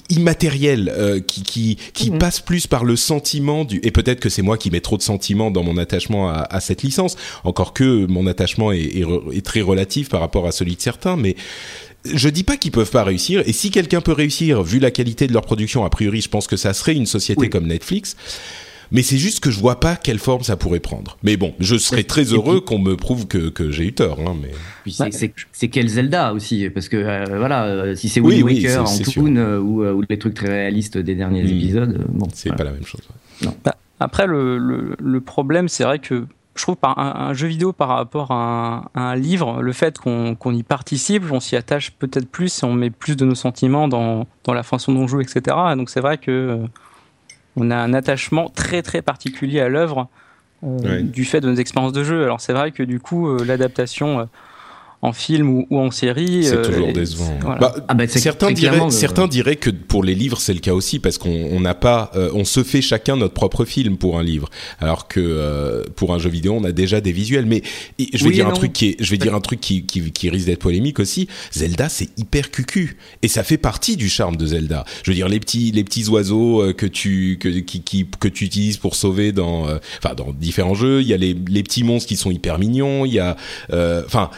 immatérielle 0.09 0.91
euh, 0.95 1.19
qui 1.19 1.43
qui, 1.43 1.77
qui 1.93 2.11
Mhm. 2.11 2.19
passe 2.19 2.39
plus 2.39 2.67
par 2.67 2.83
le 2.85 2.95
sentiment 2.95 3.65
du 3.65 3.79
et 3.83 3.91
peut-être 3.91 4.19
que 4.19 4.29
c'est 4.29 4.41
moi 4.41 4.57
qui 4.57 4.69
mets 4.71 4.81
trop 4.81 4.97
de 4.97 5.01
sentiments 5.01 5.49
dans 5.51 5.63
mon 5.63 5.77
attachement 5.77 6.29
à, 6.29 6.41
à 6.49 6.59
cette 6.59 6.83
licence 6.83 7.15
encore 7.43 7.73
que 7.73 8.05
mon 8.05 8.27
attachement 8.27 8.71
est, 8.71 8.79
est 8.81 9.05
est 9.33 9.45
très 9.45 9.61
relatif 9.61 10.09
par 10.09 10.19
rapport 10.19 10.45
à 10.47 10.51
celui 10.51 10.75
de 10.75 10.81
certains 10.81 11.15
mais 11.15 11.35
je 12.05 12.29
dis 12.29 12.43
pas 12.43 12.55
qu'ils 12.57 12.71
peuvent 12.71 12.91
pas 12.91 13.03
réussir 13.03 13.41
et 13.45 13.51
si 13.53 13.71
quelqu'un 13.71 14.01
peut 14.01 14.13
réussir 14.13 14.61
vu 14.63 14.79
la 14.79 14.91
qualité 14.91 15.27
de 15.27 15.33
leur 15.33 15.43
production 15.43 15.83
a 15.83 15.89
priori 15.89 16.21
je 16.21 16.29
pense 16.29 16.47
que 16.47 16.55
ça 16.57 16.73
serait 16.73 16.93
une 16.95 17.05
société 17.07 17.41
Oui. 17.41 17.49
comme 17.49 17.67
Netflix 17.67 18.15
mais 18.91 19.01
c'est 19.03 19.17
juste 19.17 19.39
que 19.39 19.51
je 19.51 19.59
vois 19.59 19.79
pas 19.79 19.95
quelle 19.95 20.19
forme 20.19 20.43
ça 20.43 20.55
pourrait 20.57 20.79
prendre. 20.79 21.17
Mais 21.23 21.37
bon, 21.37 21.53
je 21.59 21.75
serais 21.77 22.03
très 22.03 22.23
heureux 22.23 22.59
qu'on 22.61 22.79
me 22.79 22.95
prouve 22.95 23.27
que, 23.27 23.49
que 23.49 23.71
j'ai 23.71 23.85
eu 23.85 23.93
tort. 23.93 24.19
Hein, 24.25 24.35
mais 24.41 24.51
Puis 24.83 24.93
c'est- 25.51 25.67
quel 25.69 25.87
Zelda 25.87 26.33
aussi 26.33 26.69
parce 26.69 26.89
que 26.89 26.97
euh, 26.97 27.25
voilà 27.37 27.65
euh, 27.65 27.95
si 27.95 28.09
c'est 28.09 28.19
Wind 28.19 28.43
oui, 28.43 28.63
Waker 28.63 28.83
en 28.83 28.97
toon 28.97 29.35
euh, 29.35 29.59
ou, 29.59 29.83
ou 29.85 30.03
les 30.09 30.17
trucs 30.17 30.33
très 30.33 30.47
réalistes 30.49 30.97
des 30.97 31.15
derniers 31.15 31.43
Mm. 31.43 31.47
épisodes 31.47 32.05
bon 32.09 32.27
c'est 32.33 32.49
voilà. 32.49 32.57
pas 32.57 32.63
la 32.65 32.71
même 32.71 32.85
chose. 32.85 33.01
ouais. 33.43 33.49
Après, 34.01 34.27
le, 34.27 34.57
le, 34.57 34.95
le 34.97 35.19
problème, 35.21 35.67
c'est 35.67 35.83
vrai 35.83 35.99
que 35.99 36.25
je 36.55 36.61
trouve 36.63 36.77
par 36.77 36.97
un, 36.99 37.27
un 37.29 37.33
jeu 37.33 37.47
vidéo 37.47 37.73
par 37.73 37.89
rapport 37.89 38.31
à 38.31 38.89
un, 38.95 38.99
à 38.99 39.11
un 39.11 39.15
livre, 39.15 39.61
le 39.61 39.73
fait 39.73 39.97
qu'on 39.97 40.35
qu'on 40.35 40.53
y 40.53 40.63
participe, 40.63 41.23
on 41.31 41.39
s'y 41.41 41.55
attache 41.57 41.91
peut-être 41.91 42.27
plus 42.29 42.63
et 42.63 42.65
on 42.65 42.73
met 42.73 42.89
plus 42.89 43.15
de 43.17 43.25
nos 43.25 43.35
sentiments 43.35 43.87
dans, 43.89 44.25
dans 44.45 44.53
la 44.53 44.63
façon 44.63 44.93
dont 44.93 45.01
on 45.01 45.07
joue, 45.07 45.19
etc. 45.21 45.55
Donc 45.75 45.89
c'est 45.89 45.99
vrai 46.01 46.17
que 46.17 46.31
euh, 46.31 46.57
on 47.59 47.69
a 47.71 47.75
un 47.75 47.93
attachement 47.93 48.49
très 48.49 48.81
très 48.81 49.01
particulier 49.01 49.59
à 49.59 49.69
l'œuvre 49.69 50.07
euh, 50.63 51.01
du 51.01 51.25
fait 51.25 51.41
de 51.41 51.49
nos 51.49 51.55
expériences 51.55 51.93
de 51.93 52.03
jeu. 52.03 52.23
Alors 52.23 52.41
c'est 52.41 52.53
vrai 52.53 52.71
que 52.71 52.83
du 52.83 52.99
coup, 52.99 53.29
euh, 53.29 53.45
l'adaptation 53.45 54.19
euh, 54.19 54.25
en 55.01 55.13
film 55.13 55.49
ou, 55.49 55.65
ou 55.69 55.79
en 55.79 55.91
série, 55.91 56.43
C'est 56.43 56.57
euh, 56.57 56.65
toujours 56.65 56.91
décevant. 56.91 57.37
voilà. 57.41 57.59
Bah, 57.59 57.75
Ah 57.87 57.93
bah, 57.93 58.05
certains, 58.07 58.51
diraient, 58.51 58.81
euh, 58.81 58.89
certains 58.89 59.27
diraient 59.27 59.55
que 59.55 59.69
pour 59.69 60.03
les 60.03 60.13
livres 60.13 60.39
c'est 60.41 60.53
le 60.53 60.59
cas 60.59 60.73
aussi 60.73 60.99
parce 60.99 61.17
qu'on 61.17 61.29
on 61.51 61.61
n'a 61.61 61.73
pas, 61.73 62.11
euh, 62.15 62.29
on 62.33 62.43
se 62.43 62.63
fait 62.63 62.81
chacun 62.81 63.15
notre 63.15 63.33
propre 63.33 63.63
film 63.63 63.97
pour 63.97 64.19
un 64.19 64.23
livre, 64.23 64.49
alors 64.79 65.07
que 65.07 65.21
euh, 65.21 65.83
pour 65.95 66.13
un 66.13 66.19
jeu 66.19 66.29
vidéo 66.29 66.53
on 66.59 66.63
a 66.65 66.73
déjà 66.73 66.99
des 66.99 67.13
visuels. 67.13 67.45
Mais 67.45 67.61
et 67.97 68.09
je 68.13 68.23
vais 68.23 68.29
Oui 68.29 68.35
dire 68.35 68.47
un 68.47 68.51
truc 68.51 68.73
qui 68.73 68.87
est, 68.89 68.95
je 68.99 69.09
vais 69.09 69.17
dire 69.17 69.33
un 69.35 69.39
truc 69.39 69.61
qui, 69.61 69.85
qui, 69.85 70.11
qui 70.11 70.29
risque 70.29 70.47
d'être 70.47 70.59
polémique 70.59 70.99
aussi. 70.99 71.29
Zelda 71.53 71.87
c'est 71.87 72.09
hyper 72.17 72.51
cucu 72.51 72.97
et 73.21 73.29
ça 73.29 73.43
fait 73.43 73.57
partie 73.57 73.95
du 73.95 74.09
charme 74.09 74.35
de 74.35 74.45
Zelda. 74.47 74.83
Je 75.03 75.11
veux 75.11 75.15
dire 75.15 75.29
les 75.29 75.39
petits 75.39 75.71
les 75.71 75.85
petits 75.85 76.09
oiseaux 76.09 76.61
euh, 76.61 76.73
que 76.73 76.85
tu 76.85 77.37
que 77.39 77.47
qui, 77.47 77.81
qui 77.83 78.05
que 78.19 78.27
tu 78.27 78.43
utilises 78.43 78.75
pour 78.77 78.95
sauver 78.95 79.31
dans 79.31 79.67
euh, 79.69 79.77
enfin 80.03 80.13
dans 80.13 80.33
différents 80.33 80.75
jeux. 80.75 81.01
Il 81.01 81.07
y 81.07 81.13
a 81.13 81.17
les 81.17 81.33
les 81.47 81.63
petits 81.63 81.85
monstres 81.85 82.09
qui 82.09 82.17
sont 82.17 82.31
hyper 82.31 82.59
mignons. 82.59 83.05
Il 83.05 83.13
y 83.13 83.19
a 83.19 83.37
euh, 83.71 84.03
enfin 84.05 84.29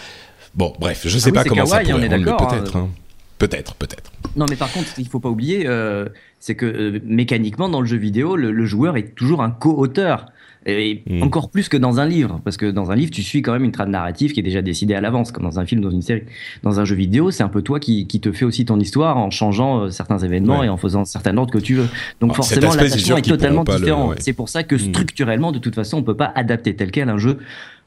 Bon, 0.55 0.73
bref, 0.79 1.03
je 1.07 1.17
sais 1.17 1.29
oui, 1.29 1.35
pas 1.35 1.43
comment 1.43 1.65
ça 1.65 1.83
kawaii, 1.83 1.93
on 1.93 1.95
pourrait 1.95 2.07
est 2.07 2.09
rendre, 2.15 2.25
d'accord, 2.25 2.47
peut-être. 2.49 2.75
hein. 2.75 2.89
Peut-être, 3.37 3.73
peut-être. 3.75 4.11
Non, 4.35 4.45
mais 4.49 4.55
par 4.55 4.71
contre, 4.71 4.87
il 4.99 5.07
faut 5.07 5.19
pas 5.19 5.29
oublier, 5.29 5.63
euh, 5.65 6.07
c'est 6.39 6.55
que 6.55 6.65
euh, 6.65 6.99
mécaniquement, 7.05 7.69
dans 7.69 7.81
le 7.81 7.87
jeu 7.87 7.97
vidéo, 7.97 8.35
le, 8.35 8.51
le 8.51 8.65
joueur 8.65 8.97
est 8.97 9.15
toujours 9.15 9.41
un 9.41 9.49
co-auteur. 9.51 10.27
Et 10.67 11.01
Mm. 11.07 11.23
encore 11.23 11.49
plus 11.49 11.69
que 11.69 11.77
dans 11.77 11.99
un 11.99 12.05
livre, 12.05 12.39
parce 12.43 12.55
que 12.55 12.67
dans 12.69 12.91
un 12.91 12.95
livre, 12.95 13.09
tu 13.09 13.23
suis 13.23 13.41
quand 13.41 13.51
même 13.51 13.63
une 13.63 13.71
trame 13.71 13.89
narrative 13.89 14.31
qui 14.31 14.41
est 14.41 14.43
déjà 14.43 14.61
décidée 14.61 14.93
à 14.93 15.01
l'avance, 15.01 15.31
comme 15.31 15.43
dans 15.43 15.59
un 15.59 15.65
film, 15.65 15.81
dans 15.81 15.89
une 15.89 16.03
série. 16.03 16.21
Dans 16.61 16.79
un 16.79 16.85
jeu 16.85 16.95
vidéo, 16.95 17.31
c'est 17.31 17.41
un 17.41 17.47
peu 17.49 17.63
toi 17.63 17.79
qui, 17.79 18.05
qui 18.05 18.19
te 18.21 18.31
fais 18.31 18.45
aussi 18.45 18.63
ton 18.63 18.79
histoire 18.79 19.17
en 19.17 19.31
changeant 19.31 19.85
euh, 19.85 19.89
certains 19.89 20.19
événements 20.19 20.59
Ouais. 20.59 20.67
et 20.67 20.69
en 20.69 20.77
faisant 20.77 21.03
certains 21.03 21.35
ordres 21.35 21.51
que 21.51 21.57
tu 21.57 21.73
veux. 21.73 21.87
Donc 22.19 22.33
Alors, 22.33 22.43
cet 22.45 22.61
forcément, 22.63 22.83
l'attachement 22.83 23.17
est 23.17 23.21
qu'ils 23.23 23.31
totalement 23.33 23.63
différent. 23.63 24.09
ouais. 24.09 24.17
C'est 24.19 24.33
pour 24.33 24.49
ça 24.49 24.61
que 24.61 24.75
Mm. 24.75 24.79
structurellement, 24.93 25.51
de 25.51 25.57
toute 25.57 25.73
façon, 25.73 25.97
on 25.97 26.03
peut 26.03 26.15
pas 26.17 26.31
adapter 26.35 26.75
tel 26.75 26.91
quel 26.91 27.09
un 27.09 27.17
jeu 27.17 27.39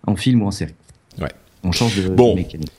en 0.08 0.16
film 0.16 0.42
ou 0.42 0.46
en 0.46 0.50
série. 0.50 0.74
Ouais. 1.20 1.28
On 1.64 1.72
change 1.72 1.96
de, 1.96 2.08
Bon. 2.08 2.30
de 2.32 2.36
mécanique. 2.40 2.70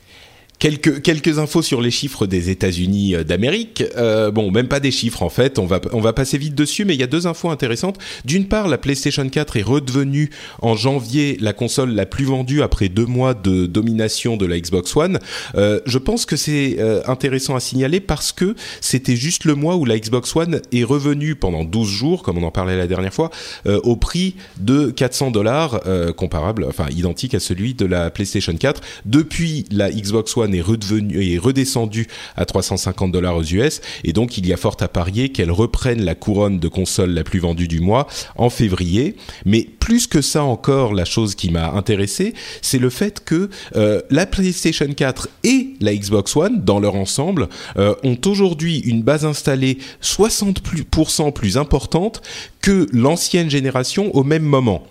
Quelques 0.59 1.01
quelques 1.01 1.39
infos 1.39 1.62
sur 1.62 1.81
les 1.81 1.91
chiffres 1.91 2.25
des 2.25 2.50
États-Unis 2.50 3.15
d'Amérique. 3.25 3.83
Euh, 3.97 4.31
bon, 4.31 4.51
même 4.51 4.67
pas 4.67 4.79
des 4.79 4.91
chiffres 4.91 5.24
en 5.24 5.29
fait. 5.29 5.59
On 5.59 5.65
va 5.65 5.81
on 5.91 6.01
va 6.01 6.13
passer 6.13 6.38
vite 6.38 6.55
dessus, 6.55 6.85
mais 6.85 6.93
il 6.93 7.00
y 7.00 7.03
a 7.03 7.07
deux 7.07 7.27
infos 7.27 7.50
intéressantes. 7.50 7.97
D'une 8.25 8.47
part, 8.47 8.67
la 8.67 8.77
PlayStation 8.77 9.27
4 9.27 9.57
est 9.57 9.63
redevenue 9.63 10.29
en 10.62 10.75
janvier 10.75 11.38
la 11.39 11.53
console 11.53 11.91
la 11.91 12.05
plus 12.05 12.25
vendue 12.25 12.62
après 12.62 12.89
deux 12.89 13.05
mois 13.05 13.33
de 13.33 13.65
domination 13.65 14.38
de 14.38 14.45
la 14.45 14.59
Xbox 14.59 14.95
One. 14.95 15.19
Euh, 15.55 15.79
je 15.85 15.97
pense 15.97 16.25
que 16.25 16.35
c'est 16.35 16.77
euh, 16.79 17.01
intéressant 17.07 17.55
à 17.55 17.59
signaler 17.59 18.00
parce 18.00 18.31
que 18.31 18.55
c'était 18.81 19.15
juste 19.15 19.45
le 19.45 19.55
mois 19.55 19.75
où 19.75 19.85
la 19.85 19.97
Xbox 20.00 20.35
One 20.35 20.62
est 20.71 20.83
revenue 20.83 21.35
pendant 21.35 21.63
12 21.63 21.88
jours, 21.88 22.24
comme 22.24 22.38
on 22.38 22.43
en 22.43 22.51
parlait 22.51 22.77
la 22.77 22.88
dernière 22.88 23.13
fois, 23.13 23.31
euh, 23.65 23.79
au 23.83 23.95
prix 23.95 24.35
de 24.59 24.91
400 24.91 25.31
dollars, 25.31 25.81
euh, 25.85 26.13
comparable, 26.13 26.65
enfin 26.67 26.88
identique 26.89 27.33
à 27.33 27.39
celui 27.39 27.74
de 27.74 27.85
la 27.85 28.09
PlayStation 28.09 28.55
4. 28.55 28.81
Depuis, 29.05 29.65
la 29.71 29.91
Xbox 29.91 30.35
One 30.38 30.44
est 30.53 30.61
redevenue 30.61 31.33
est 31.33 31.37
redescendue 31.37 32.07
à 32.35 32.45
350 32.45 33.11
dollars 33.11 33.37
aux 33.37 33.43
US, 33.43 33.81
et 34.03 34.13
donc 34.13 34.37
il 34.37 34.47
y 34.47 34.53
a 34.53 34.57
fort 34.57 34.77
à 34.79 34.87
parier 34.87 35.29
qu'elle 35.29 35.51
reprenne 35.51 36.03
la 36.03 36.15
couronne 36.15 36.59
de 36.59 36.67
console 36.67 37.11
la 37.11 37.23
plus 37.23 37.39
vendue 37.39 37.67
du 37.67 37.79
mois 37.79 38.07
en 38.35 38.49
février. 38.49 39.15
Mais 39.45 39.67
plus 39.79 40.07
que 40.07 40.21
ça 40.21 40.43
encore, 40.43 40.93
la 40.93 41.05
chose 41.05 41.35
qui 41.35 41.51
m'a 41.51 41.71
intéressé, 41.71 42.33
c'est 42.61 42.79
le 42.79 42.89
fait 42.89 43.23
que 43.23 43.49
euh, 43.75 44.01
la 44.09 44.25
PlayStation 44.25 44.87
4 44.87 45.29
et 45.43 45.69
la 45.79 45.95
Xbox 45.95 46.35
One, 46.35 46.63
dans 46.63 46.79
leur 46.79 46.95
ensemble, 46.95 47.49
euh, 47.77 47.95
ont 48.03 48.17
aujourd'hui 48.25 48.79
une 48.79 49.03
base 49.03 49.25
installée 49.25 49.77
60% 50.01 51.33
plus 51.33 51.57
importante 51.57 52.21
que 52.65 52.88
l'ancienne 52.93 53.48
génération 53.48 54.10
au 54.15 54.24
même 54.24 54.41
moment. 54.41 54.88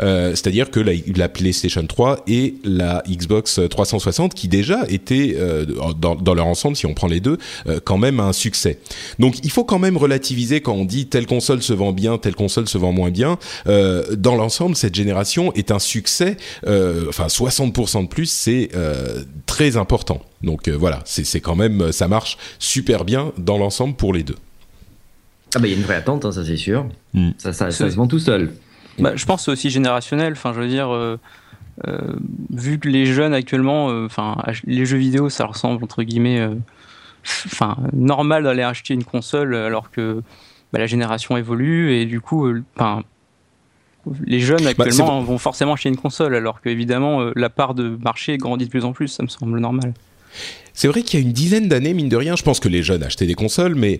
Euh, 0.00 0.30
C'est-à-dire 0.30 0.70
que 0.70 0.80
la, 0.80 0.92
la, 1.14 1.28
PlayStation 1.28 1.86
3 1.86 2.24
et 2.26 2.54
la 2.64 3.02
Xbox 3.06 3.60
360, 3.68 4.32
qui 4.32 4.48
déjà 4.48 4.86
étaient 4.88 5.36
euh, 5.36 5.66
dans, 5.66 6.34
leur 6.34 6.46
ensemble, 6.46 6.74
si 6.74 6.86
on 6.86 6.94
prend 6.94 7.06
les 7.06 7.20
deux, 7.20 7.36
euh, 7.66 7.80
quand 7.84 7.98
même 7.98 8.18
un 8.18 8.32
succès. 8.32 8.78
Donc 9.18 9.40
il 9.42 9.50
faut 9.50 9.64
quand 9.64 9.78
même 9.78 9.98
relativiser 9.98 10.62
quand 10.62 10.72
on 10.72 10.86
dit 10.86 11.08
telle 11.08 11.26
console 11.26 11.60
se 11.60 11.74
vend 11.74 11.92
bien, 11.92 12.16
telle 12.16 12.34
console 12.34 12.66
se 12.66 12.78
vend 12.78 12.92
moins 12.92 13.10
bien. 13.10 13.38
Dans 13.66 14.34
l'ensemble, 14.34 14.74
cette 14.74 14.94
génération 14.94 15.52
est 15.52 15.70
un 15.70 15.78
succès. 15.78 16.38
Enfin, 16.64 17.26
60% 17.26 18.04
de 18.04 18.08
plus, 18.08 18.30
c'est 18.30 18.70
très 19.44 19.76
important. 19.76 20.22
Donc 20.42 20.70
voilà, 20.70 21.02
c'est 21.04 21.40
quand 21.40 21.56
même, 21.56 21.92
ça 21.92 22.08
marche 22.08 22.38
super 22.58 23.04
bien 23.04 23.32
dans 23.36 23.58
l'ensemble 23.58 23.96
pour 23.96 24.14
les 24.14 24.22
deux. 24.22 24.36
Ah 25.54 25.60
bah 25.60 25.66
il 25.66 25.70
y 25.70 25.74
a 25.74 25.76
une 25.76 25.82
vraie 25.82 25.96
attente, 25.96 26.24
hein, 26.24 26.32
ça 26.32 26.44
c'est 26.44 26.56
sûr. 26.56 26.86
Mm. 27.14 27.30
Ça, 27.38 27.52
ça, 27.52 27.70
ça 27.70 27.90
se 27.90 27.96
vend 27.96 28.06
tout 28.06 28.18
seul. 28.18 28.52
Bah, 28.98 29.12
je 29.14 29.24
pense 29.24 29.40
que 29.40 29.44
c'est 29.46 29.50
aussi 29.52 29.70
générationnel. 29.70 30.32
Enfin, 30.32 30.52
je 30.52 30.60
veux 30.60 30.68
dire, 30.68 30.92
euh, 30.92 31.18
euh, 31.86 32.16
vu 32.50 32.78
que 32.78 32.88
les 32.88 33.06
jeunes 33.06 33.34
actuellement, 33.34 33.86
enfin, 34.04 34.36
euh, 34.46 34.52
les 34.64 34.84
jeux 34.84 34.98
vidéo, 34.98 35.28
ça 35.28 35.46
ressemble 35.46 35.82
entre 35.84 36.02
guillemets, 36.02 36.48
enfin, 37.46 37.76
normal 37.92 38.44
d'aller 38.44 38.62
acheter 38.62 38.94
une 38.94 39.04
console 39.04 39.54
alors 39.54 39.90
que 39.90 40.22
bah, 40.72 40.78
la 40.78 40.86
génération 40.86 41.36
évolue 41.36 41.94
et 41.94 42.06
du 42.06 42.20
coup, 42.20 42.52
enfin. 42.76 43.02
les 44.24 44.40
jeunes 44.40 44.66
actuellement 44.66 45.20
bah, 45.20 45.26
vont 45.26 45.38
forcément 45.38 45.74
acheter 45.74 45.88
une 45.88 45.96
console, 45.96 46.34
alors 46.34 46.60
qu'évidemment 46.60 47.30
la 47.34 47.50
part 47.50 47.74
de 47.74 47.96
marché 48.02 48.36
grandit 48.36 48.66
de 48.66 48.70
plus 48.70 48.84
en 48.84 48.92
plus, 48.92 49.08
ça 49.08 49.22
me 49.22 49.28
semble 49.28 49.60
normal. 49.60 49.94
C'est 50.78 50.86
vrai 50.86 51.02
qu'il 51.02 51.18
y 51.18 51.22
a 51.24 51.26
une 51.26 51.32
dizaine 51.32 51.66
d'années, 51.66 51.92
mine 51.92 52.08
de 52.08 52.14
rien, 52.14 52.36
je 52.36 52.44
pense 52.44 52.60
que 52.60 52.68
les 52.68 52.84
jeunes 52.84 53.02
achetaient 53.02 53.26
des 53.26 53.34
consoles, 53.34 53.74
mais 53.74 53.98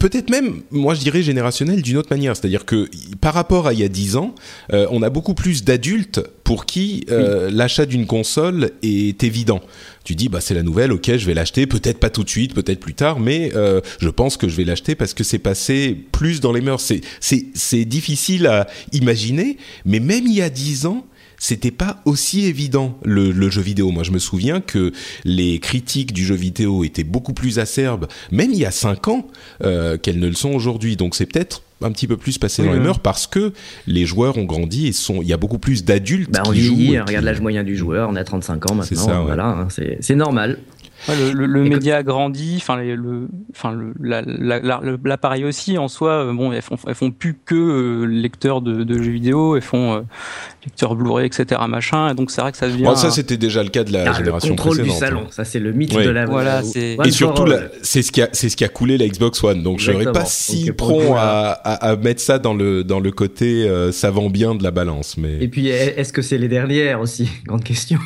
peut-être 0.00 0.28
même, 0.28 0.62
moi 0.72 0.94
je 0.94 0.98
dirais 0.98 1.22
générationnel 1.22 1.82
d'une 1.82 1.96
autre 1.98 2.08
manière. 2.10 2.34
C'est-à-dire 2.34 2.64
que 2.64 2.90
par 3.20 3.32
rapport 3.32 3.68
à 3.68 3.72
il 3.72 3.78
y 3.78 3.84
a 3.84 3.88
dix 3.88 4.16
ans, 4.16 4.34
euh, 4.72 4.88
on 4.90 5.04
a 5.04 5.08
beaucoup 5.08 5.34
plus 5.34 5.62
d'adultes 5.62 6.20
pour 6.42 6.66
qui 6.66 7.06
euh, 7.12 7.46
oui. 7.46 7.54
l'achat 7.54 7.86
d'une 7.86 8.06
console 8.06 8.72
est 8.82 9.22
évident. 9.22 9.60
Tu 10.02 10.16
dis, 10.16 10.28
bah 10.28 10.40
c'est 10.40 10.54
la 10.54 10.64
nouvelle, 10.64 10.90
ok, 10.90 11.16
je 11.16 11.26
vais 11.26 11.34
l'acheter, 11.34 11.68
peut-être 11.68 12.00
pas 12.00 12.10
tout 12.10 12.24
de 12.24 12.28
suite, 12.28 12.54
peut-être 12.54 12.80
plus 12.80 12.94
tard, 12.94 13.20
mais 13.20 13.52
euh, 13.54 13.80
je 14.00 14.08
pense 14.08 14.36
que 14.36 14.48
je 14.48 14.56
vais 14.56 14.64
l'acheter 14.64 14.96
parce 14.96 15.14
que 15.14 15.22
c'est 15.22 15.38
passé 15.38 15.96
plus 16.10 16.40
dans 16.40 16.52
les 16.52 16.60
mœurs. 16.60 16.92
C'est 17.20 17.84
difficile 17.84 18.48
à 18.48 18.66
imaginer, 18.90 19.58
mais 19.84 20.00
même 20.00 20.26
il 20.26 20.34
y 20.34 20.42
a 20.42 20.50
dix 20.50 20.86
ans, 20.86 21.06
c'était 21.38 21.70
pas 21.70 22.00
aussi 22.04 22.46
évident 22.46 22.98
le, 23.04 23.30
le, 23.30 23.50
jeu 23.50 23.62
vidéo. 23.62 23.90
Moi, 23.90 24.02
je 24.02 24.10
me 24.10 24.18
souviens 24.18 24.60
que 24.60 24.92
les 25.24 25.58
critiques 25.58 26.12
du 26.12 26.24
jeu 26.24 26.34
vidéo 26.34 26.84
étaient 26.84 27.04
beaucoup 27.04 27.32
plus 27.32 27.58
acerbes, 27.58 28.06
même 28.30 28.52
il 28.52 28.58
y 28.58 28.64
a 28.64 28.70
cinq 28.70 29.08
ans, 29.08 29.26
euh, 29.62 29.98
qu'elles 29.98 30.18
ne 30.18 30.28
le 30.28 30.34
sont 30.34 30.52
aujourd'hui. 30.52 30.96
Donc, 30.96 31.14
c'est 31.14 31.26
peut-être 31.26 31.62
un 31.82 31.92
petit 31.92 32.06
peu 32.06 32.16
plus 32.16 32.38
passé 32.38 32.62
oui, 32.62 32.68
dans 32.68 32.74
les 32.74 32.80
mœurs 32.80 33.00
parce 33.00 33.26
que 33.26 33.52
les 33.86 34.06
joueurs 34.06 34.38
ont 34.38 34.44
grandi 34.44 34.86
et 34.86 34.92
sont 34.92 35.20
il 35.20 35.28
y 35.28 35.32
a 35.32 35.36
beaucoup 35.36 35.58
plus 35.58 35.84
d'adultes 35.84 36.30
bah, 36.32 36.42
on 36.46 36.52
qui 36.52 36.60
vieillit, 36.60 36.96
jouent. 36.96 37.04
regarde 37.06 37.24
l'âge 37.24 37.40
moyen 37.40 37.64
du 37.64 37.76
joueur 37.76 38.08
on 38.10 38.16
a 38.16 38.24
35 38.24 38.70
ans 38.70 38.74
maintenant 38.76 39.04
ça, 39.04 39.18
ouais. 39.18 39.26
voilà 39.26 39.46
hein, 39.46 39.68
c'est 40.00 40.14
normal 40.14 40.58
Ouais, 41.08 41.14
le, 41.16 41.32
le, 41.32 41.46
le 41.46 41.62
média 41.62 42.02
grandit, 42.02 42.56
enfin 42.56 42.76
le, 42.76 43.28
enfin 43.50 43.78
l'appareil 44.00 45.44
aussi 45.44 45.78
en 45.78 45.88
soi. 45.88 46.32
Bon, 46.32 46.52
elles 46.52 46.62
font, 46.62 46.76
elles 46.86 46.94
font 46.94 47.10
plus 47.10 47.38
que 47.44 47.54
euh, 47.54 48.04
lecteurs 48.06 48.60
de, 48.60 48.82
de, 48.82 49.02
jeux 49.02 49.12
vidéo, 49.12 49.56
elles 49.56 49.62
font 49.62 49.94
euh, 49.94 50.00
lecteurs 50.64 50.96
Blu-ray, 50.96 51.26
etc. 51.26 51.60
Machin. 51.68 52.10
Et 52.10 52.14
donc 52.14 52.30
c'est 52.30 52.40
vrai 52.40 52.50
que 52.50 52.58
ça 52.58 52.68
devient. 52.68 52.84
Bon, 52.84 52.96
ça 52.96 53.10
c'était 53.10 53.36
déjà 53.36 53.62
le 53.62 53.68
cas 53.68 53.84
de 53.84 53.92
la 53.92 54.10
ah, 54.10 54.12
génération 54.12 54.50
le 54.50 54.56
contrôle 54.56 54.78
précédente. 54.78 54.94
du 54.94 55.06
salon, 55.06 55.26
ça 55.30 55.44
c'est 55.44 55.60
le 55.60 55.72
mythe 55.72 55.94
ouais. 55.94 56.04
de 56.04 56.10
la. 56.10 56.26
Voilà. 56.26 56.62
Et 56.74 57.10
surtout, 57.10 57.44
c'est 57.82 58.02
ce 58.02 58.10
qui 58.10 58.22
a, 58.22 58.28
c'est 58.32 58.48
ce 58.48 58.56
qui 58.56 58.64
a 58.64 58.68
coulé 58.68 58.98
la 58.98 59.06
Xbox 59.06 59.42
One. 59.44 59.62
Donc 59.62 59.78
je 59.78 59.92
serais 59.92 60.12
pas 60.12 60.24
si 60.24 60.64
okay, 60.64 60.72
prompt 60.72 61.14
à, 61.16 61.50
à, 61.52 61.90
à, 61.90 61.96
mettre 61.96 62.20
ça 62.20 62.38
dans 62.38 62.54
le 62.54 62.82
dans 62.82 63.00
le 63.00 63.12
côté 63.12 63.68
euh, 63.68 63.92
ça 63.92 64.10
vend 64.10 64.30
bien 64.30 64.54
de 64.54 64.62
la 64.62 64.70
balance, 64.70 65.16
mais. 65.16 65.38
Et 65.40 65.48
puis 65.48 65.68
est-ce 65.68 66.12
que 66.12 66.22
c'est 66.22 66.38
les 66.38 66.48
dernières 66.48 67.00
aussi? 67.00 67.28
Grande 67.46 67.64
question 67.64 67.98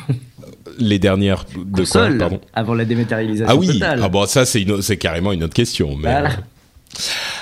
les 0.79 0.99
dernières 0.99 1.45
de 1.55 1.77
Console, 1.81 2.17
quoi, 2.17 2.29
pardon 2.29 2.41
avant 2.53 2.73
la 2.73 2.85
dématérialisation 2.85 3.53
ah 3.53 3.55
oui 3.55 3.67
totale. 3.67 4.01
ah 4.03 4.09
bon 4.09 4.25
ça 4.25 4.45
c'est 4.45 4.65
c'est 4.81 4.97
carrément 4.97 5.31
une 5.31 5.43
autre 5.43 5.53
question 5.53 5.95
mais 5.95 6.09
voilà. 6.11 6.31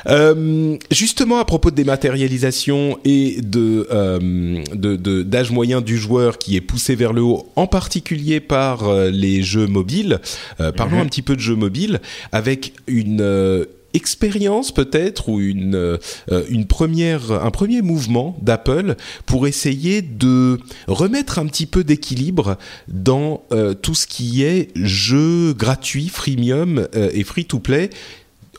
Euh, 0.08 0.78
justement, 0.92 1.40
à 1.40 1.46
propos 1.46 1.72
de 1.72 1.76
dématérialisation 1.76 3.00
et 3.04 3.42
de, 3.42 3.88
euh, 3.92 4.64
de, 4.74 4.96
de 4.96 5.24
d'âge 5.24 5.52
moyen 5.52 5.82
du 5.82 5.98
joueur 5.98 6.38
qui 6.38 6.56
est 6.56 6.62
poussé 6.62 6.96
vers 6.96 7.14
le 7.14 7.22
haut, 7.22 7.50
en 7.56 7.68
particulier 7.68 8.40
par 8.40 8.88
euh, 8.88 9.10
les 9.10 9.42
jeux 9.42 9.68
mobiles, 9.68 10.20
euh, 10.60 10.72
parlons 10.72 10.98
-hmm. 11.00 11.02
un 11.02 11.06
petit 11.08 11.22
peu 11.22 11.36
de 11.36 11.42
jeux 11.42 11.56
mobiles 11.56 12.00
avec 12.32 12.74
une 12.88 13.22
euh, 13.22 13.66
expérience 13.94 14.72
peut-être 14.72 15.30
ou 15.30 15.40
une 15.40 15.76
euh, 15.76 15.98
un 16.32 17.52
premier 17.52 17.82
mouvement 17.82 18.38
d'Apple 18.42 18.96
pour 19.26 19.48
essayer 19.48 20.02
de 20.02 20.60
remettre 20.88 21.40
un 21.40 21.46
petit 21.48 21.66
peu 21.66 21.84
d'équilibre 21.84 22.58
dans 22.88 23.44
euh, 23.52 23.74
tout 23.74 23.96
ce 23.96 24.08
qui 24.08 24.44
est 24.44 24.70
jeux 24.76 25.54
gratuits, 25.54 26.10
freemium 26.10 26.88
euh, 26.96 27.10
et 27.14 27.24
free 27.24 27.46
to 27.46 27.60
play 27.60 27.90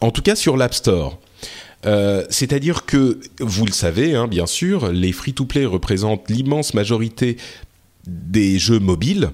en 0.01 0.11
tout 0.11 0.23
cas 0.23 0.35
sur 0.35 0.57
l'App 0.57 0.75
Store. 0.75 1.19
C'est-à-dire 2.29 2.85
que, 2.85 3.21
vous 3.41 3.65
le 3.65 3.73
savez, 3.73 4.15
hein, 4.15 4.29
bien 4.29 4.45
sûr, 4.45 4.93
les 4.93 5.13
free-to-play 5.13 5.65
représentent 5.65 6.29
l'immense 6.29 6.75
majorité 6.75 7.39
des 8.07 8.59
jeux 8.59 8.81
mobiles. 8.81 9.31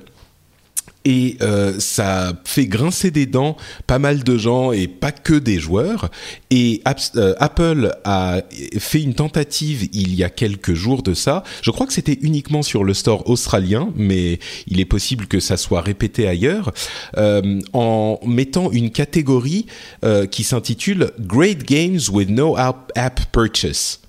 Et 1.09 1.37
euh, 1.41 1.79
ça 1.79 2.33
fait 2.45 2.67
grincer 2.67 3.13
des 3.13 3.27
dents 3.27 3.57
pas 3.87 4.01
mal 4.01 4.25
de 4.25 4.37
gens 4.37 4.73
et 4.73 4.89
pas 4.89 5.13
que 5.13 5.35
des 5.35 5.61
joueurs. 5.61 6.11
Et 6.51 6.83
euh, 7.15 7.35
Apple 7.39 7.97
a 8.05 8.41
fait 8.79 9.03
une 9.03 9.15
tentative 9.15 9.89
il 9.93 10.15
y 10.17 10.25
a 10.25 10.31
quelques 10.31 10.75
jours 10.75 11.05
de 11.05 11.15
ça. 11.15 11.45
Je 11.63 11.71
crois 11.71 11.87
que 11.87 11.93
c'était 11.93 12.19
uniquement 12.23 12.63
sur 12.63 12.83
le 12.83 12.93
store 12.93 13.31
australien, 13.31 13.91
mais 13.95 14.41
il 14.67 14.81
est 14.81 14.85
possible 14.85 15.27
que 15.27 15.39
ça 15.39 15.57
soit 15.57 15.81
répété 15.81 16.27
ailleurs, 16.27 16.73
euh, 17.17 17.61
en 17.73 18.19
mettant 18.27 18.71
une 18.73 18.91
catégorie 18.91 19.67
euh, 20.05 20.27
qui 20.27 20.45
s'intitule 20.45 21.13
Great 21.21 21.63
Games 21.65 22.01
with 22.13 22.29
No 22.31 22.57
App, 22.57 22.91
app 22.97 23.21
Purchase. 23.33 24.01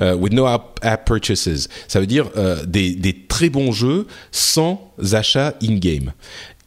Uh, 0.00 0.14
with 0.14 0.32
no 0.32 0.46
app, 0.46 0.78
app, 0.82 1.06
purchases. 1.06 1.68
Ça 1.88 2.00
veut 2.00 2.06
dire 2.06 2.30
euh, 2.36 2.64
des, 2.64 2.94
des, 2.94 3.12
très 3.12 3.50
bons 3.50 3.72
jeux 3.72 4.06
sans 4.30 4.92
achat 5.12 5.54
in-game. 5.62 6.12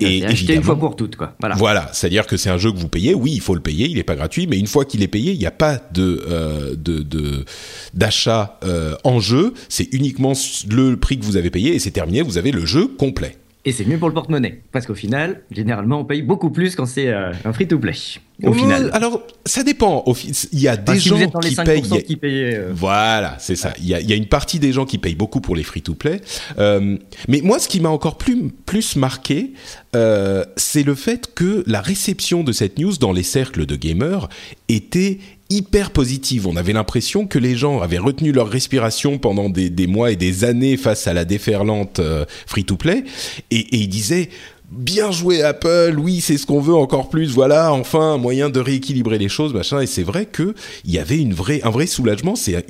Et 0.02 0.26
acheter 0.26 0.56
une 0.56 0.64
fois 0.64 0.78
pour 0.78 0.96
toutes, 0.96 1.16
quoi. 1.16 1.36
Voilà. 1.40 1.56
Voilà, 1.56 1.90
c'est-à-dire 1.94 2.26
que 2.26 2.38
c'est 2.38 2.50
un 2.50 2.58
jeu 2.58 2.72
que 2.72 2.78
vous 2.78 2.88
payez. 2.88 3.14
Oui, 3.14 3.32
il 3.34 3.42
faut 3.42 3.56
le 3.56 3.62
payer, 3.62 3.88
il 3.88 3.96
n'est 3.96 4.04
pas 4.04 4.16
gratuit, 4.16 4.48
mais 4.48 4.58
une 4.58 4.68
fois 4.68 4.86
qu'il 4.86 5.04
est 5.04 5.08
payé, 5.08 5.34
il 5.34 5.40
n'y 5.40 5.46
a 5.46 5.52
pas 5.52 5.80
de 5.94 6.26
euh, 6.28 6.76
de 6.76 7.46
d'achat 7.94 8.60
euh, 8.64 8.96
en 9.04 9.20
jeu. 9.20 9.54
C'est 9.70 9.94
uniquement 9.94 10.34
le 10.70 10.96
prix 10.96 11.20
que 11.20 11.26
vous 11.26 11.38
avez 11.38 11.50
payé 11.50 11.76
et 11.76 11.80
c'est 11.80 11.92
terminé. 11.92 12.22
Vous 12.22 12.38
avez 12.38 12.52
le 12.52 12.66
jeu 12.66 12.88
complet. 12.88 13.38
Et 13.64 13.72
c'est 13.72 13.86
mieux 13.86 14.00
pour 14.00 14.08
le 14.08 14.14
porte-monnaie, 14.16 14.62
parce 14.72 14.88
qu'au 14.88 14.96
final, 14.96 15.42
généralement, 15.52 16.00
on 16.00 16.06
paye 16.06 16.24
beaucoup 16.24 16.50
plus 16.50 16.76
quand 16.76 16.88
c'est 16.88 17.10
euh, 17.10 17.32
un 17.46 17.54
free-to-play. 17.54 17.94
Au 18.44 18.54
final. 18.54 18.90
Alors, 18.94 19.22
ça 19.46 19.64
dépend. 19.64 20.04
Il 20.52 20.60
y 20.60 20.68
a 20.68 20.78
des 20.78 20.92
enfin, 20.92 21.00
gens 21.00 21.40
qui 21.40 21.56
payent. 21.56 21.82
Qui 21.82 22.20
euh... 22.24 22.72
Voilà, 22.74 23.36
c'est 23.40 23.56
ça. 23.56 23.74
Il 23.80 23.88
y, 23.88 23.94
a, 23.94 24.02
il 24.02 24.10
y, 24.10 24.14
a, 24.14 24.16
une 24.16 24.28
partie 24.28 24.60
des 24.60 24.74
gens 24.74 24.86
qui 24.86 24.98
payent 24.98 25.16
beaucoup 25.16 25.42
pour 25.42 25.56
les 25.56 25.64
free-to-play. 25.64 26.22
Euh, 26.58 26.98
mais 27.28 27.42
moi, 27.42 27.60
ce 27.60 27.68
qui 27.68 27.80
m'a 27.80 27.90
encore 27.90 28.18
plus, 28.18 28.50
plus 28.66 28.96
marqué, 28.96 29.54
euh, 29.96 30.44
c'est 30.56 30.84
le 30.84 30.96
fait 30.96 31.34
que 31.34 31.64
la 31.68 31.82
réception 31.82 32.44
de 32.44 32.52
cette 32.52 32.80
news 32.80 32.94
dans 32.98 33.12
les 33.12 33.24
cercles 33.24 33.66
de 33.66 33.76
gamers 33.76 34.30
était 34.70 35.20
hyper 35.50 35.92
positive. 35.92 36.48
On 36.48 36.56
avait 36.56 36.74
l'impression 36.74 37.28
que 37.28 37.38
les 37.38 37.56
gens 37.56 37.82
avaient 37.82 37.98
retenu 37.98 38.32
leur 38.32 38.48
respiration 38.48 39.18
pendant 39.18 39.50
des, 39.50 39.70
des 39.70 39.88
mois 39.88 40.12
et 40.12 40.16
des 40.16 40.46
années 40.46 40.78
face 40.78 41.08
à 41.08 41.14
la 41.14 41.26
déferlante 41.26 42.00
euh, 42.00 42.26
free-to-play, 42.48 43.04
et, 43.52 43.58
et 43.58 43.78
ils 43.78 43.90
disaient 43.90 44.30
bien 44.72 45.12
joué 45.12 45.44
Apple, 45.44 45.96
oui 46.00 46.22
c'est 46.22 46.38
ce 46.38 46.46
qu'on 46.46 46.62
veut 46.62 46.76
encore 46.76 47.10
plus, 47.10 47.34
voilà 47.34 47.74
enfin 47.74 48.14
un 48.14 48.18
moyen 48.18 48.50
de 48.50 48.60
rééquilibrer 48.60 49.18
les 49.18 49.30
choses, 49.30 49.54
machin. 49.54 49.82
Et 49.82 49.88
c'est 49.88 50.04
vrai 50.04 50.26
que 50.26 50.56
il 50.86 50.92
y 50.92 51.00
avait 51.00 51.20
une 51.20 51.34
vraie, 51.34 51.62
un 51.64 51.70
vrai 51.70 51.88
soulagement, 51.88 52.36
c'est 52.36 52.66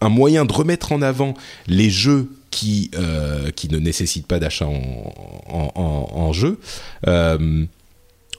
un 0.00 0.08
moyen 0.08 0.44
de 0.44 0.52
remettre 0.52 0.92
en 0.92 1.02
avant 1.02 1.34
les 1.66 1.90
jeux 1.90 2.28
qui 2.50 2.90
euh, 2.96 3.50
qui 3.50 3.68
ne 3.68 3.78
nécessitent 3.78 4.26
pas 4.26 4.38
d'achat 4.38 4.66
en, 4.66 5.72
en, 5.74 6.32
jeu. 6.32 6.58
Euh, 7.06 7.64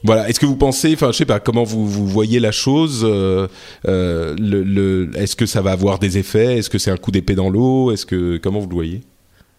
voilà. 0.02 0.28
Est-ce 0.28 0.40
que 0.40 0.46
vous 0.46 0.56
pensez, 0.56 0.94
enfin, 0.94 1.12
je 1.12 1.18
sais 1.18 1.26
pas, 1.26 1.40
comment 1.40 1.64
vous, 1.64 2.06
voyez 2.06 2.40
la 2.40 2.52
chose 2.52 3.02
euh, 3.04 3.46
Est-ce 3.86 5.36
que 5.36 5.46
ça 5.46 5.60
va 5.60 5.72
avoir 5.72 5.98
des 5.98 6.18
effets? 6.18 6.58
Est-ce 6.58 6.70
que 6.70 6.78
c'est 6.78 6.90
un 6.90 6.96
coup 6.96 7.10
d'épée 7.10 7.34
dans 7.34 7.50
l'eau? 7.50 7.92
Est-ce 7.92 8.06
que 8.06 8.38
comment 8.38 8.60
vous 8.60 8.68
le 8.68 8.74
voyez? 8.74 9.00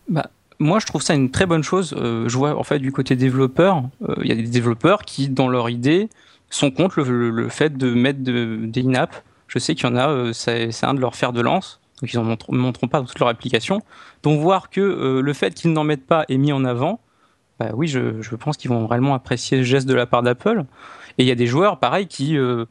Bah, 0.09 0.29
moi, 0.61 0.79
je 0.79 0.85
trouve 0.85 1.01
ça 1.01 1.13
une 1.13 1.31
très 1.31 1.45
bonne 1.45 1.63
chose. 1.63 1.95
Euh, 1.97 2.29
je 2.29 2.37
vois 2.37 2.55
en 2.55 2.63
fait 2.63 2.79
du 2.79 2.91
côté 2.91 3.15
développeur, 3.15 3.83
euh, 4.07 4.15
il 4.21 4.29
y 4.29 4.31
a 4.31 4.35
des 4.35 4.43
développeurs 4.43 5.03
qui, 5.03 5.29
dans 5.29 5.49
leur 5.49 5.69
idée, 5.69 6.09
sont 6.49 6.71
contre 6.71 7.01
le, 7.01 7.29
le 7.29 7.49
fait 7.49 7.77
de 7.77 7.93
mettre 7.93 8.23
de, 8.23 8.59
des 8.63 8.81
in-app. 8.81 9.23
Je 9.47 9.59
sais 9.59 9.75
qu'il 9.75 9.85
y 9.85 9.91
en 9.91 9.97
a, 9.97 10.33
c'est 10.33 10.83
un 10.83 10.93
de 10.93 11.01
leurs 11.01 11.15
fers 11.15 11.33
de 11.33 11.41
lance 11.41 11.81
donc 12.01 12.13
ils 12.13 12.19
n'en 12.19 12.23
montreront, 12.23 12.87
pas 12.87 12.99
dans 12.99 13.05
toute 13.05 13.19
leur 13.19 13.29
application. 13.29 13.81
Donc 14.23 14.39
voir 14.39 14.69
que 14.69 14.81
euh, 14.81 15.21
le 15.21 15.33
fait 15.33 15.53
qu'ils 15.53 15.71
n'en 15.71 15.83
mettent 15.83 16.05
pas 16.05 16.25
est 16.29 16.37
mis 16.37 16.51
en 16.51 16.65
avant, 16.65 16.99
bah 17.59 17.69
oui, 17.73 17.87
je, 17.87 18.35
pense 18.35 18.57
qu'ils 18.57 18.71
vont 18.71 18.87
réellement 18.87 19.13
apprécier 19.13 19.59
ce 19.59 19.63
geste 19.63 19.87
de 19.87 19.93
la 19.93 20.07
part 20.07 20.23
d'Apple. 20.23 20.65
Et 21.17 21.23
il 21.23 21.27
y 21.27 21.31
a 21.31 21.35
des 21.35 21.47
joueurs, 21.47 21.79
pareil, 21.79 22.07
qui... 22.07 22.37
Euh, 22.37 22.65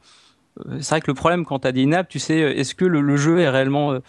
c'est 0.81 0.89
vrai 0.89 1.01
que 1.01 1.07
le 1.07 1.13
problème 1.13 1.45
quand 1.45 1.59
tu 1.59 1.67
as 1.69 1.71
des 1.71 1.85
in 1.85 2.03
tu 2.03 2.19
sais, 2.19 2.37
est-ce 2.37 2.75
que 2.75 2.83
le, 2.83 2.99
le, 2.99 3.15
jeu 3.15 3.39
est 3.39 3.47
réellement 3.47 3.93
euh, 3.93 3.99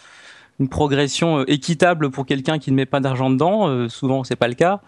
une 0.62 0.68
progression 0.68 1.44
équitable 1.46 2.10
pour 2.10 2.24
quelqu'un 2.24 2.58
qui 2.58 2.70
ne 2.70 2.76
met 2.76 2.86
pas 2.86 3.00
d'argent 3.00 3.30
dedans 3.30 3.68
euh, 3.68 3.88
Souvent, 3.88 4.24
c'est 4.24 4.36
pas 4.36 4.48
le 4.48 4.54
cas. 4.54 4.80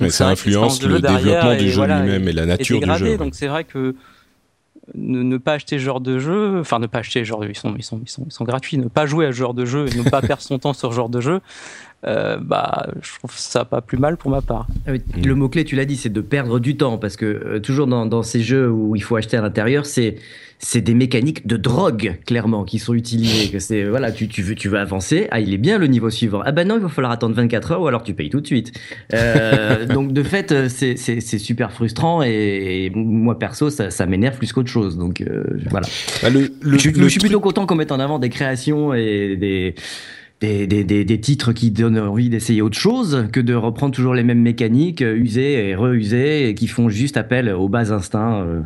Donc, 0.00 0.10
ça 0.10 0.28
influence 0.28 0.82
le 0.82 1.00
développement 1.00 1.54
du 1.54 1.70
jeu 1.70 1.76
voilà, 1.76 2.02
lui-même 2.02 2.28
et 2.28 2.32
la 2.32 2.46
nature 2.46 2.80
dégradé, 2.80 3.04
du 3.04 3.10
jeu. 3.10 3.18
Donc 3.18 3.34
c'est 3.34 3.46
vrai 3.46 3.64
que 3.64 3.94
ne, 4.94 5.22
ne, 5.22 5.36
pas 5.36 5.52
acheter 5.52 5.78
ce 5.78 5.84
genre 5.84 6.00
de 6.00 6.18
jeu, 6.18 6.58
enfin 6.60 6.78
ne 6.78 6.86
pas 6.86 6.98
acheter 6.98 7.20
ce 7.20 7.24
genre 7.24 7.40
de, 7.40 7.48
ils 7.48 7.54
sont, 7.54 7.74
ils 7.76 7.84
sont, 7.84 8.00
ils 8.02 8.08
sont, 8.08 8.24
ils 8.26 8.32
sont 8.32 8.44
gratuits, 8.44 8.78
ne 8.78 8.88
pas 8.88 9.06
jouer 9.06 9.26
à 9.26 9.32
ce 9.32 9.36
genre 9.36 9.54
de 9.54 9.64
jeu 9.64 9.86
et 9.86 9.96
ne 9.96 10.08
pas 10.08 10.22
perdre 10.22 10.42
son 10.42 10.58
temps 10.58 10.72
sur 10.72 10.90
ce 10.90 10.96
genre 10.96 11.08
de 11.08 11.20
jeu, 11.20 11.40
euh, 12.04 12.36
bah, 12.40 12.88
je 13.00 13.18
trouve 13.18 13.32
ça 13.34 13.64
pas 13.64 13.80
plus 13.80 13.98
mal 13.98 14.16
pour 14.16 14.30
ma 14.30 14.42
part. 14.42 14.66
Le 14.86 15.34
mot-clé, 15.34 15.64
tu 15.64 15.76
l'as 15.76 15.84
dit, 15.84 15.96
c'est 15.96 16.12
de 16.12 16.20
perdre 16.20 16.58
du 16.58 16.76
temps, 16.76 16.98
parce 16.98 17.16
que 17.16 17.26
euh, 17.26 17.60
toujours 17.60 17.86
dans, 17.86 18.06
dans, 18.06 18.22
ces 18.22 18.40
jeux 18.40 18.68
où 18.68 18.96
il 18.96 19.02
faut 19.02 19.16
acheter 19.16 19.36
à 19.36 19.42
l'intérieur, 19.42 19.86
c'est 19.86 20.16
c'est 20.64 20.80
des 20.80 20.94
mécaniques 20.94 21.44
de 21.44 21.56
drogue 21.56 22.18
clairement 22.24 22.62
qui 22.62 22.78
sont 22.78 22.94
utilisées. 22.94 23.50
Que 23.50 23.58
c'est 23.58 23.82
voilà, 23.84 24.12
tu, 24.12 24.28
tu 24.28 24.42
veux 24.42 24.54
tu 24.54 24.68
veux 24.68 24.78
avancer, 24.78 25.26
ah 25.32 25.40
il 25.40 25.52
est 25.52 25.58
bien 25.58 25.76
le 25.76 25.88
niveau 25.88 26.08
suivant. 26.08 26.40
Ah 26.44 26.52
ben 26.52 26.66
non, 26.66 26.76
il 26.76 26.82
va 26.82 26.88
falloir 26.88 27.12
attendre 27.12 27.34
24 27.34 27.72
heures 27.72 27.80
ou 27.82 27.88
alors 27.88 28.04
tu 28.04 28.14
payes 28.14 28.30
tout 28.30 28.40
de 28.40 28.46
suite. 28.46 28.72
Euh, 29.12 29.86
donc 29.92 30.12
de 30.12 30.22
fait, 30.22 30.68
c'est 30.68 30.96
c'est 30.96 31.20
c'est 31.20 31.38
super 31.38 31.72
frustrant 31.72 32.22
et, 32.22 32.86
et 32.86 32.90
moi 32.90 33.38
perso 33.40 33.70
ça, 33.70 33.90
ça 33.90 34.06
m'énerve 34.06 34.38
plus 34.38 34.52
qu'autre 34.52 34.70
chose. 34.70 34.96
Donc 34.96 35.20
euh, 35.20 35.42
voilà. 35.68 35.88
Bah, 36.22 36.30
le, 36.30 36.52
le, 36.60 36.78
je, 36.78 36.90
le 36.90 37.02
je 37.02 37.08
suis 37.08 37.20
plutôt 37.20 37.40
content 37.40 37.66
qu'on 37.66 37.74
mette 37.74 37.90
en 37.90 37.98
avant 37.98 38.20
des 38.20 38.30
créations 38.30 38.94
et 38.94 39.36
des 39.36 39.74
des, 40.42 40.66
des, 40.66 40.82
des, 40.82 41.04
des, 41.04 41.20
titres 41.20 41.52
qui 41.52 41.70
donnent 41.70 41.98
envie 41.98 42.28
d'essayer 42.28 42.62
autre 42.62 42.78
chose 42.78 43.28
que 43.32 43.38
de 43.38 43.54
reprendre 43.54 43.94
toujours 43.94 44.14
les 44.14 44.24
mêmes 44.24 44.42
mécaniques 44.42 45.00
usées 45.00 45.68
et 45.68 45.74
reusées 45.76 46.48
et 46.48 46.54
qui 46.54 46.66
font 46.66 46.88
juste 46.88 47.16
appel 47.16 47.48
aux 47.48 47.68
bas 47.68 47.92
instincts. 47.92 48.42
Euh, 48.42 48.60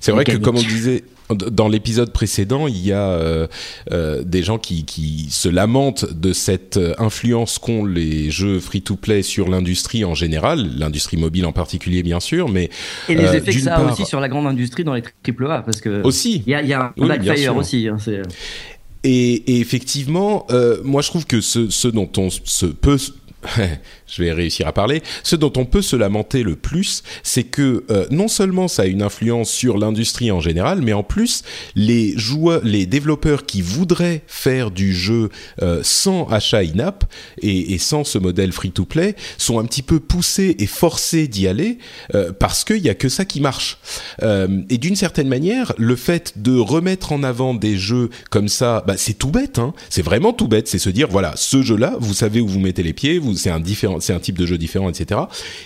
c'est 0.00 0.10
vrai 0.10 0.24
que 0.24 0.36
comme 0.36 0.56
on 0.56 0.62
disait 0.62 1.04
dans 1.30 1.68
l'épisode 1.68 2.10
précédent, 2.10 2.66
il 2.68 2.78
y 2.78 2.90
a 2.90 3.10
euh, 3.10 3.46
euh, 3.92 4.22
des 4.24 4.42
gens 4.42 4.58
qui, 4.58 4.86
qui, 4.86 5.28
se 5.30 5.48
lamentent 5.48 6.10
de 6.10 6.32
cette 6.32 6.80
influence 6.98 7.58
qu'ont 7.58 7.84
les 7.84 8.30
jeux 8.30 8.58
free-to-play 8.58 9.22
sur 9.22 9.48
l'industrie 9.48 10.06
en 10.06 10.14
général, 10.14 10.70
l'industrie 10.78 11.18
mobile 11.18 11.44
en 11.44 11.52
particulier 11.52 12.02
bien 12.02 12.18
sûr, 12.18 12.48
mais 12.48 12.70
et 13.10 13.14
les 13.14 13.36
effets 13.36 13.52
que 13.52 13.60
ça 13.60 13.76
part... 13.76 13.88
a 13.88 13.92
aussi 13.92 14.06
sur 14.06 14.20
la 14.20 14.28
grande 14.28 14.46
industrie 14.46 14.84
dans 14.84 14.94
les 14.94 15.02
triple 15.22 15.46
A, 15.50 15.60
parce 15.60 15.82
que 15.82 16.02
aussi 16.02 16.42
il 16.46 16.50
y 16.50 16.54
a, 16.54 16.62
y 16.62 16.72
a 16.72 16.86
un 16.86 16.92
oui, 16.96 17.08
backfire 17.08 17.54
aussi. 17.54 17.88
Hein, 17.88 17.98
et, 19.04 19.34
et, 19.34 19.60
effectivement, 19.60 20.46
euh, 20.50 20.78
moi 20.84 21.02
je 21.02 21.08
trouve 21.08 21.26
que 21.26 21.40
ce, 21.40 21.70
ce 21.70 21.88
dont 21.88 22.10
on 22.16 22.30
se 22.30 22.66
peut 22.66 22.98
je 24.08 24.22
vais 24.22 24.32
réussir 24.32 24.66
à 24.66 24.72
parler. 24.72 25.02
Ce 25.22 25.36
dont 25.36 25.52
on 25.56 25.64
peut 25.64 25.82
se 25.82 25.96
lamenter 25.96 26.42
le 26.42 26.56
plus, 26.56 27.02
c'est 27.22 27.44
que 27.44 27.84
euh, 27.90 28.06
non 28.10 28.28
seulement 28.28 28.68
ça 28.68 28.82
a 28.82 28.86
une 28.86 29.02
influence 29.02 29.50
sur 29.50 29.78
l'industrie 29.78 30.30
en 30.30 30.40
général, 30.40 30.80
mais 30.82 30.92
en 30.92 31.02
plus 31.02 31.42
les 31.74 32.16
joueurs, 32.16 32.60
les 32.64 32.86
développeurs 32.86 33.46
qui 33.46 33.62
voudraient 33.62 34.22
faire 34.26 34.70
du 34.70 34.94
jeu 34.94 35.30
euh, 35.62 35.80
sans 35.82 36.26
achat 36.28 36.58
in-app 36.58 37.04
et, 37.42 37.78
sans 37.78 38.04
ce 38.04 38.18
modèle 38.18 38.52
free-to-play 38.52 39.14
sont 39.36 39.60
un 39.60 39.64
petit 39.64 39.82
peu 39.82 40.00
poussés 40.00 40.56
et 40.58 40.66
forcés 40.66 41.28
d'y 41.28 41.46
aller 41.46 41.78
euh, 42.14 42.32
parce 42.32 42.64
qu'il 42.64 42.78
y 42.78 42.88
a 42.88 42.94
que 42.94 43.08
ça 43.08 43.24
qui 43.24 43.40
marche. 43.40 43.78
Et 44.22 44.78
d'une 44.78 44.96
certaine 44.96 45.28
manière, 45.28 45.72
le 45.78 45.96
fait 45.96 46.34
de 46.36 46.58
remettre 46.58 47.12
en 47.12 47.22
avant 47.22 47.54
des 47.54 47.76
jeux 47.76 48.10
comme 48.30 48.48
ça, 48.48 48.82
bah, 48.86 48.96
c'est 48.96 49.14
tout 49.14 49.30
bête. 49.30 49.58
Hein 49.58 49.74
c'est 49.90 50.02
vraiment 50.02 50.32
tout 50.32 50.48
bête. 50.48 50.68
C'est 50.68 50.78
se 50.78 50.90
dire 50.90 51.08
voilà, 51.10 51.32
ce 51.36 51.62
jeu-là, 51.62 51.96
vous 52.00 52.14
savez 52.14 52.40
où 52.40 52.48
vous 52.48 52.60
mettez 52.60 52.82
les 52.82 52.92
pieds, 52.92 53.20
c'est 53.36 53.50
un 53.50 53.60
différent 53.60 53.97
c'est 54.00 54.12
un 54.12 54.20
type 54.20 54.38
de 54.38 54.46
jeu 54.46 54.58
différent, 54.58 54.88
etc. 54.88 55.20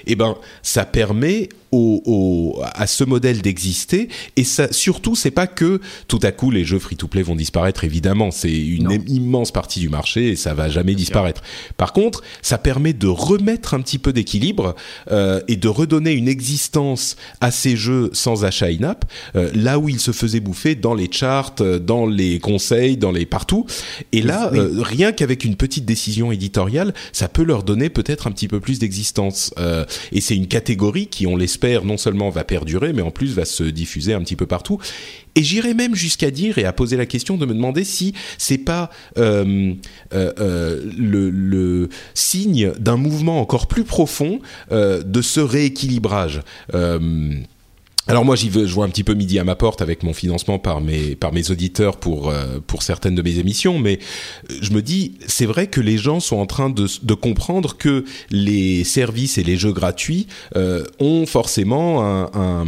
Et 0.07 0.17
ben, 0.17 0.37
ça 0.63 0.85
permet 0.85 1.49
au, 1.73 2.03
au, 2.05 2.63
à 2.63 2.87
ce 2.87 3.05
modèle 3.05 3.43
d'exister. 3.43 4.09
Et 4.37 4.45
ça, 4.45 4.73
surtout, 4.73 5.17
c'est 5.17 5.31
pas 5.31 5.47
que 5.47 5.81
tout 6.07 6.21
à 6.23 6.31
coup 6.31 6.51
les 6.51 6.65
jeux 6.65 6.79
free-to-play 6.79 7.23
vont 7.23 7.35
disparaître. 7.37 7.85
Évidemment, 7.85 8.31
c'est 8.31 8.55
une 8.55 8.85
non. 8.85 8.99
immense 9.07 9.51
partie 9.51 9.81
du 9.81 9.89
marché 9.89 10.29
et 10.29 10.37
ça 10.37 10.55
va 10.55 10.69
jamais 10.69 10.95
disparaître. 10.95 11.43
Par 11.77 11.93
contre, 11.93 12.23
ça 12.43 12.59
permet 12.59 12.93
de 12.93 13.07
remettre 13.07 13.75
un 13.75 13.81
petit 13.81 13.99
peu 13.99 14.13
d'équilibre 14.13 14.75
euh, 15.11 15.41
et 15.49 15.57
de 15.57 15.69
redonner 15.69 16.13
une 16.13 16.29
existence 16.29 17.17
à 17.41 17.51
ces 17.51 17.77
jeux 17.77 18.11
sans 18.13 18.45
achat 18.45 18.67
in-app, 18.67 19.05
euh, 19.37 19.51
là 19.55 19.79
où 19.79 19.89
ils 19.89 20.01
se 20.01 20.13
faisaient 20.13 20.41
bouffer 20.41 20.75
dans 20.75 20.95
les 20.95 21.11
charts, 21.11 21.55
dans 21.81 22.07
les 22.07 22.39
conseils, 22.39 22.97
dans 22.97 23.13
les 23.13 23.25
partout. 23.27 23.67
Et 24.13 24.21
là, 24.21 24.51
oui. 24.53 24.59
euh, 24.59 24.83
rien 24.83 25.13
qu'avec 25.13 25.45
une 25.45 25.57
petite 25.57 25.85
décision 25.85 26.33
éditoriale, 26.33 26.93
ça 27.13 27.29
peut 27.29 27.45
leur 27.45 27.63
donner 27.63 27.89
peut-être 27.89 28.27
un 28.27 28.33
petit 28.33 28.49
peu 28.49 28.61
plus 28.61 28.79
d'existence. 28.79 29.55
Euh, 29.59 29.85
et 30.13 30.21
c'est 30.21 30.37
une 30.37 30.49
catégorie 30.49 31.07
qui, 31.07 31.27
on 31.27 31.37
l'espère, 31.37 31.62
non 31.85 31.97
seulement 31.97 32.31
va 32.31 32.45
perdurer, 32.45 32.93
mais 32.93 33.03
en 33.03 33.11
plus 33.11 33.35
va 33.35 33.45
se 33.45 33.65
diffuser 33.65 34.15
un 34.15 34.21
petit 34.21 34.37
peu 34.37 34.47
partout. 34.47 34.79
Et 35.35 35.43
j'irais 35.43 35.75
même 35.75 35.95
jusqu'à 35.95 36.31
dire 36.31 36.59
et 36.59 36.65
à 36.65 36.73
poser 36.73 36.97
la 36.97 37.07
question 37.07 37.37
de 37.37 37.47
me 37.47 37.55
demander 37.55 37.85
si 37.85 38.13
c'est 38.37 38.59
pas 38.59 38.91
euh, 39.19 39.73
euh, 40.13 40.33
euh, 40.39 40.91
le, 40.99 41.89
signe 42.15 42.73
d'un 42.79 42.97
mouvement 42.97 43.41
encore 43.41 43.67
plus 43.67 43.85
profond 43.85 44.41
de 44.71 45.23
ce 45.23 45.41
rééquilibrage. 45.41 46.41
Euh, 48.09 48.11
alors 48.11 48.25
moi 48.25 48.37
j'y 48.37 48.49
veux, 48.49 48.67
je 48.67 48.75
vois 48.75 48.85
un 48.85 48.89
petit 48.89 49.05
peu 49.05 49.15
midi 49.15 49.39
à 49.39 49.45
ma 49.45 49.55
porte 49.55 49.81
avec 49.81 50.03
mon 50.03 50.13
financement 50.13 50.59
par 50.59 50.81
mes 50.81 51.15
par 51.15 51.33
mes 51.33 51.51
auditeurs 51.51 51.97
pour 51.97 52.31
euh, 52.31 52.59
pour 52.67 52.83
certaines 52.83 53.15
de 53.15 53.23
mes 53.23 53.39
émissions, 53.39 53.79
mais 53.79 53.99
je 54.61 54.73
me 54.73 54.83
dis 54.83 55.19
c'est 55.27 55.47
vrai 55.47 55.69
que 55.69 55.81
les 55.81 55.99
gens 55.99 56.19
sont 56.21 56.37
en 56.37 56.47
train 56.47 56.71
de, 56.71 56.87
de 57.03 57.15
comprendre 57.15 57.77
que 57.77 58.05
les 58.31 58.85
services 58.85 59.39
et 59.39 59.45
les 59.45 59.57
jeux 59.57 59.73
gratuits 59.73 60.27
euh, 60.57 60.85
ont 60.99 61.27
forcément 61.27 62.05
un, 62.05 62.31
un, 62.35 62.67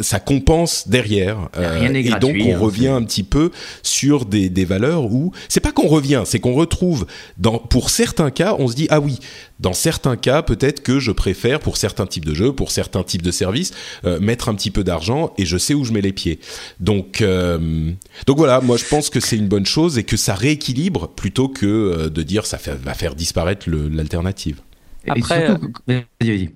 ça 0.00 0.18
compense 0.18 0.88
derrière 0.88 1.48
euh, 1.56 1.92
et 1.92 2.02
gratuit, 2.02 2.32
donc 2.32 2.46
on 2.46 2.54
hein, 2.54 2.58
revient 2.58 2.88
un 2.88 3.02
petit 3.02 3.22
peu 3.22 3.50
sur 3.82 4.24
des, 4.24 4.48
des 4.48 4.64
valeurs 4.64 5.04
où 5.04 5.32
c'est 5.48 5.60
pas 5.60 5.72
qu'on 5.72 5.88
revient, 5.88 6.22
c'est 6.24 6.40
qu'on 6.40 6.54
retrouve. 6.54 7.06
Dans 7.36 7.58
pour 7.58 7.90
certains 7.90 8.30
cas 8.30 8.56
on 8.58 8.68
se 8.68 8.74
dit 8.74 8.86
ah 8.90 9.00
oui 9.00 9.18
dans 9.60 9.72
certains 9.72 10.16
cas 10.16 10.42
peut-être 10.42 10.82
que 10.82 10.98
je 10.98 11.12
préfère 11.12 11.60
pour 11.60 11.76
certains 11.76 12.06
types 12.06 12.24
de 12.24 12.34
jeux, 12.34 12.52
pour 12.52 12.70
certains 12.70 13.02
types 13.02 13.22
de 13.22 13.30
services 13.30 13.72
mettre 14.20 14.48
un 14.48 14.54
petit 14.54 14.70
peu 14.70 14.84
d'argent 14.84 15.32
et 15.38 15.44
je 15.44 15.58
sais 15.58 15.74
où 15.74 15.84
je 15.84 15.92
mets 15.92 16.00
les 16.00 16.12
pieds. 16.12 16.40
Donc, 16.80 17.20
euh, 17.20 17.92
donc 18.26 18.38
voilà, 18.38 18.60
moi 18.60 18.76
je 18.76 18.84
pense 18.84 19.10
que 19.10 19.20
c'est 19.20 19.36
une 19.36 19.48
bonne 19.48 19.66
chose 19.66 19.98
et 19.98 20.04
que 20.04 20.16
ça 20.16 20.34
rééquilibre 20.34 21.08
plutôt 21.08 21.48
que 21.48 21.66
euh, 21.66 22.08
de 22.08 22.22
dire 22.22 22.46
ça 22.46 22.58
fait, 22.58 22.74
va 22.74 22.94
faire 22.94 23.14
disparaître 23.14 23.68
l'alternative. 23.68 24.60
Après, 25.08 25.46
surtout... 25.46 25.72
euh, 25.90 26.46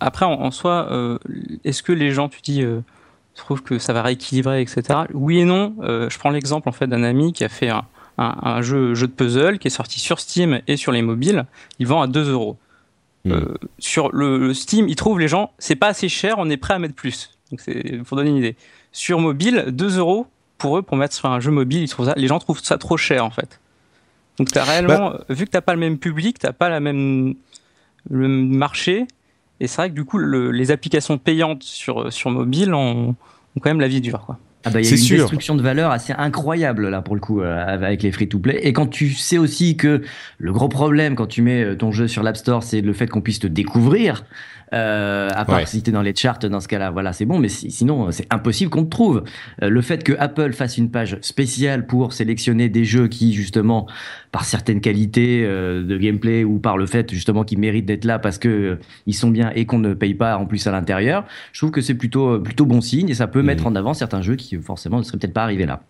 après 0.00 0.26
en, 0.26 0.32
en 0.32 0.50
soi, 0.50 0.88
euh, 0.90 1.18
est-ce 1.64 1.82
que 1.82 1.92
les 1.92 2.10
gens, 2.10 2.28
tu 2.28 2.40
dis, 2.42 2.62
trouvent 3.34 3.62
que 3.62 3.78
ça 3.78 3.92
va 3.92 4.02
rééquilibrer, 4.02 4.60
etc. 4.60 4.82
Oui 5.14 5.38
et 5.38 5.44
non. 5.44 5.74
je 5.80 6.18
prends 6.18 6.30
l'exemple 6.30 6.68
en 6.68 6.72
fait 6.72 6.86
d'un 6.86 7.02
ami 7.02 7.32
qui 7.32 7.44
a 7.44 7.48
fait 7.48 7.70
un, 7.70 7.84
un, 8.18 8.36
un, 8.42 8.62
jeu, 8.62 8.94
jeu 8.94 9.06
de 9.06 9.12
puzzle 9.12 9.58
qui 9.58 9.68
est 9.68 9.70
sorti 9.70 10.00
sur 10.00 10.20
Steam 10.20 10.60
et 10.66 10.76
sur 10.76 10.92
les 10.92 11.02
mobiles. 11.02 11.46
Il 11.78 11.86
vend 11.86 12.02
à 12.02 12.06
2 12.06 12.30
euros. 12.30 12.56
Euh, 13.28 13.54
sur 13.78 14.12
le, 14.12 14.38
le, 14.38 14.54
Steam, 14.54 14.88
ils 14.88 14.96
trouvent 14.96 15.18
les 15.18 15.28
gens, 15.28 15.52
c'est 15.58 15.74
pas 15.74 15.88
assez 15.88 16.08
cher, 16.08 16.36
on 16.38 16.48
est 16.48 16.56
prêt 16.56 16.74
à 16.74 16.78
mettre 16.78 16.94
plus. 16.94 17.36
Donc 17.50 17.60
c'est 17.60 17.98
pour 18.04 18.16
donner 18.16 18.30
une 18.30 18.36
idée. 18.36 18.56
Sur 18.92 19.18
mobile, 19.18 19.66
2 19.68 19.98
euros 19.98 20.26
pour 20.58 20.78
eux 20.78 20.82
pour 20.82 20.96
mettre 20.96 21.14
sur 21.14 21.28
un 21.28 21.40
jeu 21.40 21.50
mobile, 21.50 21.82
ils 21.82 21.88
trouvent 21.88 22.06
ça, 22.06 22.14
les 22.16 22.28
gens 22.28 22.38
trouvent 22.38 22.62
ça 22.62 22.78
trop 22.78 22.96
cher 22.96 23.24
en 23.24 23.30
fait. 23.30 23.60
Donc 24.38 24.48
t'as 24.52 24.64
réellement, 24.64 25.10
bah, 25.10 25.24
vu 25.28 25.44
que 25.44 25.50
t'as 25.50 25.60
pas 25.60 25.74
le 25.74 25.80
même 25.80 25.98
public, 25.98 26.38
t'as 26.38 26.52
pas 26.52 26.68
la 26.68 26.80
même 26.80 27.34
le 28.08 28.28
marché, 28.28 29.06
et 29.60 29.66
c'est 29.66 29.76
vrai 29.76 29.90
que 29.90 29.94
du 29.94 30.04
coup 30.04 30.18
le, 30.18 30.50
les 30.50 30.70
applications 30.70 31.18
payantes 31.18 31.62
sur 31.62 32.12
sur 32.12 32.30
mobile 32.30 32.74
ont, 32.74 33.10
ont 33.10 33.60
quand 33.60 33.70
même 33.70 33.80
la 33.80 33.88
vie 33.88 34.00
dure 34.00 34.20
quoi. 34.24 34.38
Ah 34.66 34.70
bah, 34.70 34.80
il 34.80 34.84
y 34.84 34.88
a 34.88 34.90
une 34.90 34.96
sûr. 34.96 35.18
destruction 35.18 35.54
de 35.54 35.62
valeur 35.62 35.92
assez 35.92 36.12
incroyable 36.12 36.88
là 36.88 37.00
pour 37.00 37.14
le 37.14 37.20
coup 37.20 37.40
euh, 37.40 37.64
avec 37.66 38.02
les 38.02 38.10
free-to-play. 38.10 38.58
Et 38.62 38.72
quand 38.72 38.88
tu 38.88 39.10
sais 39.12 39.38
aussi 39.38 39.76
que 39.76 40.02
le 40.38 40.52
gros 40.52 40.68
problème 40.68 41.14
quand 41.14 41.26
tu 41.26 41.40
mets 41.40 41.76
ton 41.76 41.92
jeu 41.92 42.08
sur 42.08 42.24
l'App 42.24 42.36
Store, 42.36 42.64
c'est 42.64 42.80
le 42.80 42.92
fait 42.92 43.06
qu'on 43.06 43.20
puisse 43.20 43.38
te 43.38 43.46
découvrir. 43.46 44.24
Euh, 44.72 45.28
à 45.32 45.44
part 45.44 45.58
Ouais. 45.58 45.66
si 45.66 45.82
t'es 45.82 45.92
dans 45.92 46.02
les 46.02 46.14
charts, 46.14 46.38
dans 46.40 46.58
ce 46.60 46.66
cas-là, 46.68 46.90
voilà, 46.90 47.12
c'est 47.12 47.24
bon. 47.24 47.38
Mais 47.38 47.48
si- 47.48 47.70
sinon, 47.70 48.10
c'est 48.10 48.26
impossible 48.32 48.70
qu'on 48.70 48.84
te 48.84 48.90
trouve. 48.90 49.22
Euh, 49.62 49.68
le 49.68 49.80
fait 49.80 50.02
que 50.02 50.12
Apple 50.18 50.52
fasse 50.52 50.76
une 50.76 50.90
page 50.90 51.18
spéciale 51.20 51.86
pour 51.86 52.12
sélectionner 52.12 52.68
des 52.68 52.84
jeux 52.84 53.06
qui, 53.08 53.32
justement, 53.32 53.86
par 54.32 54.44
certaines 54.44 54.80
qualités 54.80 55.44
euh, 55.44 55.84
de 55.84 55.96
gameplay 55.96 56.42
ou 56.44 56.58
par 56.58 56.78
le 56.78 56.86
fait 56.86 57.12
justement 57.12 57.44
qu'ils 57.44 57.58
méritent 57.60 57.86
d'être 57.86 58.04
là 58.04 58.18
parce 58.18 58.38
que 58.38 58.48
euh, 58.48 58.76
ils 59.06 59.14
sont 59.14 59.30
bien 59.30 59.50
et 59.54 59.66
qu'on 59.66 59.78
ne 59.78 59.94
paye 59.94 60.14
pas 60.14 60.36
en 60.36 60.46
plus 60.46 60.66
à 60.66 60.72
l'intérieur, 60.72 61.24
je 61.52 61.60
trouve 61.60 61.70
que 61.70 61.80
c'est 61.80 61.94
plutôt 61.94 62.30
euh, 62.34 62.42
plutôt 62.42 62.66
bon 62.66 62.80
signe 62.80 63.08
et 63.08 63.14
ça 63.14 63.28
peut 63.28 63.42
mettre 63.42 63.66
en 63.66 63.74
avant 63.76 63.94
certains 63.94 64.20
jeux 64.20 64.36
qui 64.36 64.56
forcément 64.56 64.98
ne 64.98 65.02
seraient 65.04 65.18
peut-être 65.18 65.32
pas 65.32 65.44
arrivés 65.44 65.66
là. 65.66 65.80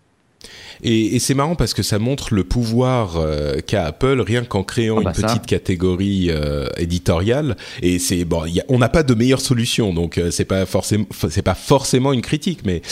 Et, 0.85 1.17
et 1.17 1.19
c'est 1.19 1.35
marrant 1.35 1.55
parce 1.57 1.73
que 1.75 1.83
ça 1.83 1.99
montre 1.99 2.35
le 2.35 2.45
pouvoir 2.45 3.17
euh, 3.17 3.61
qu'a 3.67 3.87
Apple 3.87 4.21
rien 4.21 4.45
qu'en 4.45 4.63
créant 4.63 4.99
Ah 5.01 5.05
bah 5.05 5.13
une 5.17 5.21
ça. 5.23 5.27
petite 5.29 5.47
catégorie 5.47 6.27
euh, 6.31 6.69
éditoriale. 6.77 7.57
Et 7.83 7.99
c'est 7.99 8.25
bon, 8.25 8.45
il 8.47 8.55
y 8.55 8.61
a- 8.61 8.65
on 8.69 8.79
n'a 8.79 8.89
pas 8.91 9.03
de 9.03 9.15
meilleure 9.15 9.41
solution, 9.41 9.93
donc 9.95 10.19
euh, 10.19 10.31
c'est 10.31 10.45
pas 10.45 10.67
forcément 10.67 11.07
c'est 11.31 11.43
pas 11.43 11.55
forcément 11.55 12.13
une 12.13 12.21
critique, 12.21 12.61
mais 12.65 12.83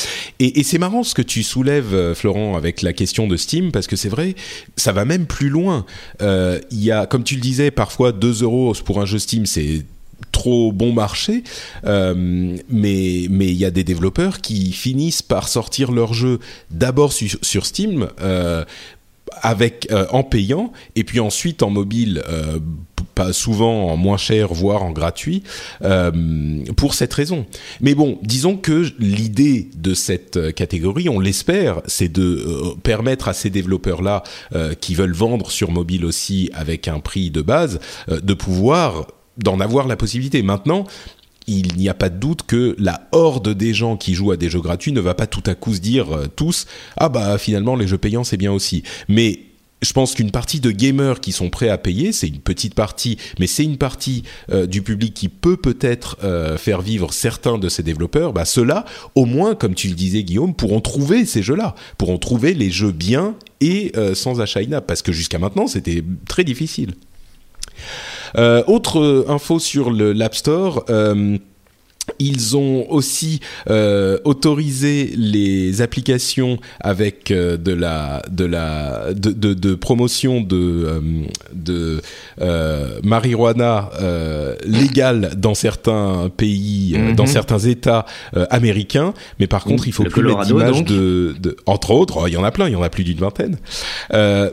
et, 0.41 0.61
et 0.61 0.63
c'est 0.65 0.79
marrant 0.79 1.03
ce 1.03 1.15
que 1.15 1.23
tu 1.23 1.43
soulèves, 1.43 1.95
euh, 1.95 2.15
Florent, 2.15 2.57
avec 2.57 2.81
la 2.83 2.93
question 2.95 3.27
de 3.29 3.37
Steam, 3.37 3.71
parce 3.71 3.87
que 3.87 3.97
c'est 3.97 4.09
vrai, 4.09 4.35
ça 4.77 4.93
va 4.93 5.05
même 5.05 5.27
plus 5.27 5.51
loin. 5.51 5.85
Il 6.21 6.83
y 6.83 6.91
a, 6.91 7.07
comme 7.07 7.23
tu 7.25 7.35
le 7.35 7.41
disais, 7.41 7.71
parfois 7.71 8.13
2 8.13 8.43
euros 8.43 8.73
pour 8.85 9.01
un 9.01 9.05
jeu 9.07 9.19
Steam, 9.19 9.47
c'est 9.47 9.83
trop 10.33 10.73
bon 10.73 10.93
marché, 10.93 11.45
euh, 11.87 12.57
mais 12.69 13.27
mais 13.31 13.47
il 13.47 13.57
y 13.57 13.65
a 13.65 13.71
des 13.71 13.85
développeurs 13.85 14.41
qui 14.41 14.73
finissent 14.73 15.23
par 15.23 15.49
sortir 15.49 15.93
leur 15.93 16.13
jeu 16.15 16.39
d'abord 16.71 17.13
su- 17.13 17.39
sur 17.43 17.67
Steam. 17.67 18.09
Euh, 18.21 18.65
avec 19.43 19.89
euh, 19.91 20.07
en 20.11 20.23
payant 20.23 20.71
et 20.95 21.03
puis 21.03 21.19
ensuite 21.19 21.63
en 21.65 21.71
mobile 21.71 22.23
pas 23.17 23.33
souvent 23.33 23.89
en 23.89 23.97
moins 23.97 24.17
cher 24.19 24.53
voire 24.53 24.83
en 24.85 24.93
gratuit 24.93 25.43
pour 26.77 26.95
cette 26.95 27.13
raison 27.13 27.47
mais 27.81 27.95
bon 27.95 28.19
disons 28.23 28.57
que 28.57 28.85
l'idée 28.99 29.71
de 29.77 29.95
cette 29.95 30.55
catégorie 30.55 31.09
on 31.09 31.19
l'espère 31.19 31.81
c'est 31.87 32.13
de 32.13 32.45
permettre 32.83 33.27
à 33.29 33.33
ces 33.33 33.51
développeurs 33.51 34.03
là 34.03 34.23
qui 34.81 34.95
veulent 34.95 35.15
vendre 35.15 35.51
sur 35.51 35.71
mobile 35.73 36.05
aussi 36.05 36.51
avec 36.55 36.87
un 36.87 37.01
prix 37.01 37.31
de 37.31 37.43
base 37.43 37.81
de 38.09 38.35
pouvoir 38.35 39.07
d'en 39.39 39.61
avoir 39.61 39.87
la 39.87 39.97
possibilité 39.97 40.43
maintenant 40.43 40.87
il 41.47 41.77
n'y 41.77 41.89
a 41.89 41.95
pas 41.95 42.09
de 42.09 42.19
doute 42.19 42.43
que 42.47 42.75
la 42.79 43.09
horde 43.13 43.51
des 43.51 43.75
gens 43.75 43.97
qui 43.97 44.15
jouent 44.15 44.33
à 44.33 44.37
des 44.37 44.49
jeux 44.49 44.61
gratuits 44.61 44.93
ne 44.93 45.01
va 45.01 45.15
pas 45.15 45.27
tout 45.27 45.43
à 45.47 45.55
coup 45.55 45.75
se 45.75 45.81
dire 45.81 46.13
euh, 46.13 46.27
tous 46.35 46.67
ah 46.97 47.09
bah 47.09 47.37
finalement 47.39 47.77
les 47.77 47.87
jeux 47.87 47.99
payants 47.99 48.25
c'est 48.25 48.37
bien 48.37 48.53
aussi. 48.53 48.83
Mais 49.09 49.41
je 49.83 49.93
pense 49.93 50.15
qu'une 50.15 50.31
partie 50.31 50.61
de 50.61 50.71
gamers 50.71 51.21
qui 51.21 51.33
sont 51.33 51.51
prêts 51.51 51.69
à 51.69 51.77
payer, 51.77 52.13
c'est 52.13 52.29
une 52.29 52.39
petite 52.39 52.75
partie, 52.75 53.19
mais 53.39 53.47
c'est 53.47 53.65
une 53.65 53.77
partie 53.77 54.23
euh, 54.51 54.65
du 54.67 54.81
public 54.81 55.13
qui 55.13 55.29
peut 55.29 55.59
peut-être 55.59 56.17
euh, 56.25 56.57
faire 56.57 56.81
vivre 56.81 57.13
certains 57.13 57.59
de 57.59 57.69
ces 57.69 57.83
développeurs. 57.83 58.33
Bah 58.33 58.47
ceux-là, 58.47 58.87
au 59.15 59.27
moins, 59.27 59.55
comme 59.55 59.75
tu 59.75 59.89
le 59.89 59.95
disais 59.95 60.23
Guillaume, 60.23 60.55
pourront 60.55 60.81
trouver 60.81 61.27
ces 61.27 61.43
jeux-là, 61.43 61.75
pourront 61.99 62.17
trouver 62.17 62.55
les 62.55 62.71
jeux 62.71 62.93
bien 62.93 63.35
et 63.61 63.93
sans 64.15 64.41
achat 64.41 64.61
parce 64.87 65.01
que 65.03 65.13
jusqu'à 65.13 65.39
maintenant 65.39 65.67
c'était 65.67 66.03
très 66.27 66.45
difficile. 66.45 66.95
Euh, 68.37 68.63
autre 68.67 69.01
euh, 69.01 69.25
info 69.29 69.59
sur 69.59 69.91
le 69.91 70.13
l'App 70.13 70.35
Store. 70.35 70.85
Ils 72.19 72.57
ont 72.57 72.91
aussi 72.91 73.41
euh, 73.71 74.19
autorisé 74.25 75.13
les 75.17 75.83
applications 75.83 76.59
avec 76.81 77.31
euh, 77.31 77.57
de 77.57 77.73
la 77.73 78.23
de 78.31 78.45
la 78.45 79.13
de, 79.15 79.31
de, 79.33 79.55
de 79.55 79.75
promotion 79.75 80.41
de 80.41 80.57
euh, 80.57 81.01
de 81.53 82.01
euh, 82.41 83.01
marijuana 83.03 83.91
légale 84.67 85.33
dans 85.37 85.55
certains 85.55 86.31
pays, 86.37 86.95
Mhm. 86.97 87.15
dans 87.17 87.27
certains 87.27 87.59
États 87.59 88.05
américains. 88.51 89.15
Mais 89.41 89.47
par 89.47 89.65
contre, 89.65 89.87
il 89.89 89.93
faut 89.93 90.05
Le 90.05 90.11
plus 90.11 90.23
mettre 90.23 90.45
d'image 90.47 90.85
de, 90.85 91.35
de 91.41 91.57
entre 91.67 91.91
autres. 91.91 92.19
oh, 92.23 92.27
Il 92.27 92.35
y 92.35 92.37
en 92.37 92.45
a 92.45 92.51
plein, 92.51 92.69
il 92.69 92.73
y 92.73 92.77
en 92.77 92.83
a 92.83 92.89
plus 92.91 93.05
d'une 93.05 93.19
vingtaine. 93.19 93.57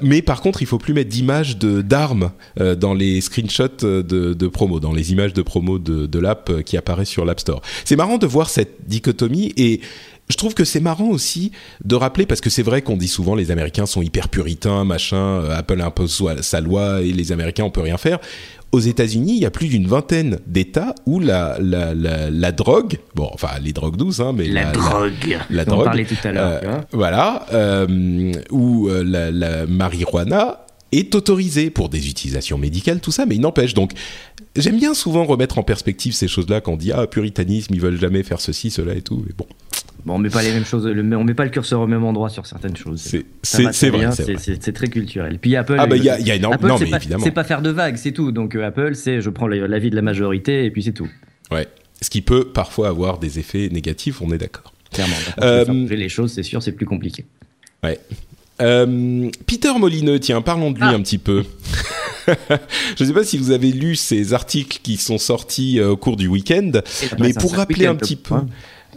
Mais 0.01 0.21
par 0.21 0.41
contre, 0.41 0.61
il 0.61 0.65
faut 0.65 0.77
plus 0.77 0.93
mettre 0.93 1.09
d'images 1.09 1.57
de 1.57 1.81
d'armes 1.81 2.31
dans 2.77 2.93
les 2.93 3.21
screenshots 3.21 3.81
de, 3.83 4.01
de 4.33 4.47
promo, 4.47 4.79
dans 4.79 4.93
les 4.93 5.11
images 5.11 5.33
de 5.33 5.41
promo 5.41 5.79
de, 5.79 6.05
de 6.05 6.19
l'app 6.19 6.61
qui 6.63 6.77
apparaissent 6.77 7.09
sur 7.09 7.25
l'App 7.25 7.39
Store. 7.39 7.50
C'est 7.85 7.95
marrant 7.95 8.17
de 8.17 8.27
voir 8.27 8.49
cette 8.49 8.87
dichotomie 8.87 9.53
et 9.57 9.81
je 10.29 10.37
trouve 10.37 10.53
que 10.53 10.63
c'est 10.63 10.79
marrant 10.79 11.09
aussi 11.09 11.51
de 11.83 11.95
rappeler 11.95 12.25
parce 12.25 12.39
que 12.41 12.49
c'est 12.49 12.63
vrai 12.63 12.81
qu'on 12.81 12.95
dit 12.95 13.07
souvent 13.09 13.35
les 13.35 13.51
Américains 13.51 13.85
sont 13.85 14.01
hyper 14.01 14.29
puritains, 14.29 14.85
machin, 14.85 15.17
euh, 15.17 15.57
Apple 15.57 15.81
impose 15.81 16.23
sa 16.41 16.61
loi 16.61 17.01
et 17.01 17.11
les 17.11 17.31
Américains 17.31 17.63
on 17.65 17.69
peut 17.71 17.81
rien 17.81 17.97
faire. 17.97 18.19
Aux 18.71 18.79
États-Unis, 18.79 19.33
il 19.35 19.41
y 19.41 19.45
a 19.45 19.51
plus 19.51 19.67
d'une 19.67 19.85
vingtaine 19.85 20.39
d'États 20.47 20.95
où 21.05 21.19
la, 21.19 21.57
la, 21.59 21.93
la, 21.93 22.29
la 22.29 22.51
drogue, 22.53 22.99
bon, 23.15 23.29
enfin 23.33 23.49
les 23.61 23.73
drogues 23.73 23.97
douces, 23.97 24.21
hein, 24.21 24.31
mais 24.33 24.47
La, 24.47 24.71
drogue. 24.71 25.39
la 25.49 25.65
drogue. 25.65 25.81
On 25.81 25.83
parlait 25.83 26.05
tout 26.05 26.15
à 26.23 26.31
l'heure. 26.31 26.59
Euh, 26.63 26.79
voilà, 26.93 27.45
euh, 27.51 28.31
où 28.49 28.87
euh, 28.87 29.03
la, 29.03 29.29
la 29.29 29.65
marijuana 29.65 30.65
est 30.91 31.15
autorisée 31.15 31.69
pour 31.69 31.89
des 31.89 32.09
utilisations 32.09 32.57
médicales, 32.57 32.99
tout 32.99 33.11
ça, 33.11 33.25
mais 33.25 33.35
il 33.35 33.41
n'empêche. 33.41 33.73
Donc, 33.73 33.91
j'aime 34.55 34.77
bien 34.77 34.93
souvent 34.93 35.23
remettre 35.25 35.57
en 35.57 35.63
perspective 35.63 36.13
ces 36.13 36.27
choses-là 36.27 36.61
quand 36.61 36.73
on 36.73 36.77
dit 36.77 36.91
ah 36.91 37.07
puritanisme, 37.07 37.73
ils 37.73 37.81
veulent 37.81 37.99
jamais 37.99 38.23
faire 38.23 38.41
ceci, 38.41 38.71
cela 38.71 38.93
et 38.95 39.01
tout. 39.01 39.23
Mais 39.25 39.33
bon, 39.37 39.45
Bon, 40.03 40.15
on 40.15 40.17
met 40.17 40.29
pas 40.31 40.41
les 40.41 40.51
mêmes 40.51 40.65
choses, 40.65 40.87
le- 40.87 41.15
on 41.15 41.23
met 41.23 41.35
pas 41.35 41.43
le 41.43 41.51
curseur 41.51 41.79
au 41.79 41.85
même 41.85 42.03
endroit 42.03 42.29
sur 42.29 42.47
certaines 42.47 42.75
choses. 42.75 43.01
C'est- 43.01 43.23
vrai, 43.89 44.09
c'est 44.59 44.73
très 44.73 44.87
culturel. 44.87 45.37
Puis 45.39 45.55
Apple. 45.55 45.75
Ah 45.77 45.85
bah, 45.85 45.95
il 45.95 46.03
y 46.03 46.09
a- 46.09 46.19
y 46.19 46.31
a 46.31 46.35
énorme- 46.35 46.55
Apple, 46.55 46.65
non, 46.67 46.77
c'est 46.79 46.85
mais 46.85 46.89
pas- 46.91 46.97
évidemment. 46.97 47.23
C'est 47.23 47.29
pas 47.31 47.43
faire 47.43 47.61
de 47.61 47.69
vagues, 47.69 47.97
c'est 47.97 48.11
tout. 48.11 48.31
Donc 48.31 48.55
euh, 48.55 48.65
Apple, 48.65 48.95
c'est 48.95 49.21
je 49.21 49.29
prends 49.29 49.47
la- 49.47 49.67
l'avis 49.67 49.91
de 49.91 49.95
la 49.95 50.01
majorité 50.01 50.65
et 50.65 50.71
puis 50.71 50.81
c'est 50.81 50.91
tout. 50.93 51.07
ouais, 51.51 51.67
ce 52.01 52.09
qui 52.09 52.23
peut 52.23 52.45
parfois 52.45 52.87
avoir 52.87 53.19
des 53.19 53.37
effets 53.37 53.69
négatifs, 53.71 54.23
on 54.23 54.31
est 54.31 54.39
d'accord. 54.39 54.73
Clairement. 54.91 55.13
Euh, 55.43 55.65
les 55.89 56.09
choses, 56.09 56.33
c'est 56.33 56.41
sûr, 56.43 56.63
c'est 56.63 56.71
plus 56.71 56.87
compliqué. 56.87 57.25
Ouais. 57.83 57.99
Euh, 58.61 59.29
Peter 59.47 59.71
Molineux, 59.77 60.19
tiens, 60.19 60.41
parlons 60.41 60.71
de 60.71 60.77
lui 60.77 60.85
Ah. 60.87 60.93
un 60.93 61.01
petit 61.01 61.17
peu. 61.17 61.43
Je 62.27 63.03
ne 63.03 63.07
sais 63.07 63.13
pas 63.13 63.23
si 63.23 63.37
vous 63.37 63.51
avez 63.51 63.71
lu 63.71 63.95
ces 63.95 64.33
articles 64.33 64.79
qui 64.83 64.97
sont 64.97 65.17
sortis 65.17 65.79
euh, 65.79 65.89
au 65.89 65.97
cours 65.97 66.17
du 66.17 66.27
week-end, 66.27 66.71
mais 67.19 67.33
pour 67.33 67.55
rappeler 67.55 67.87
un 67.87 67.95
petit 67.95 68.15
peu. 68.15 68.35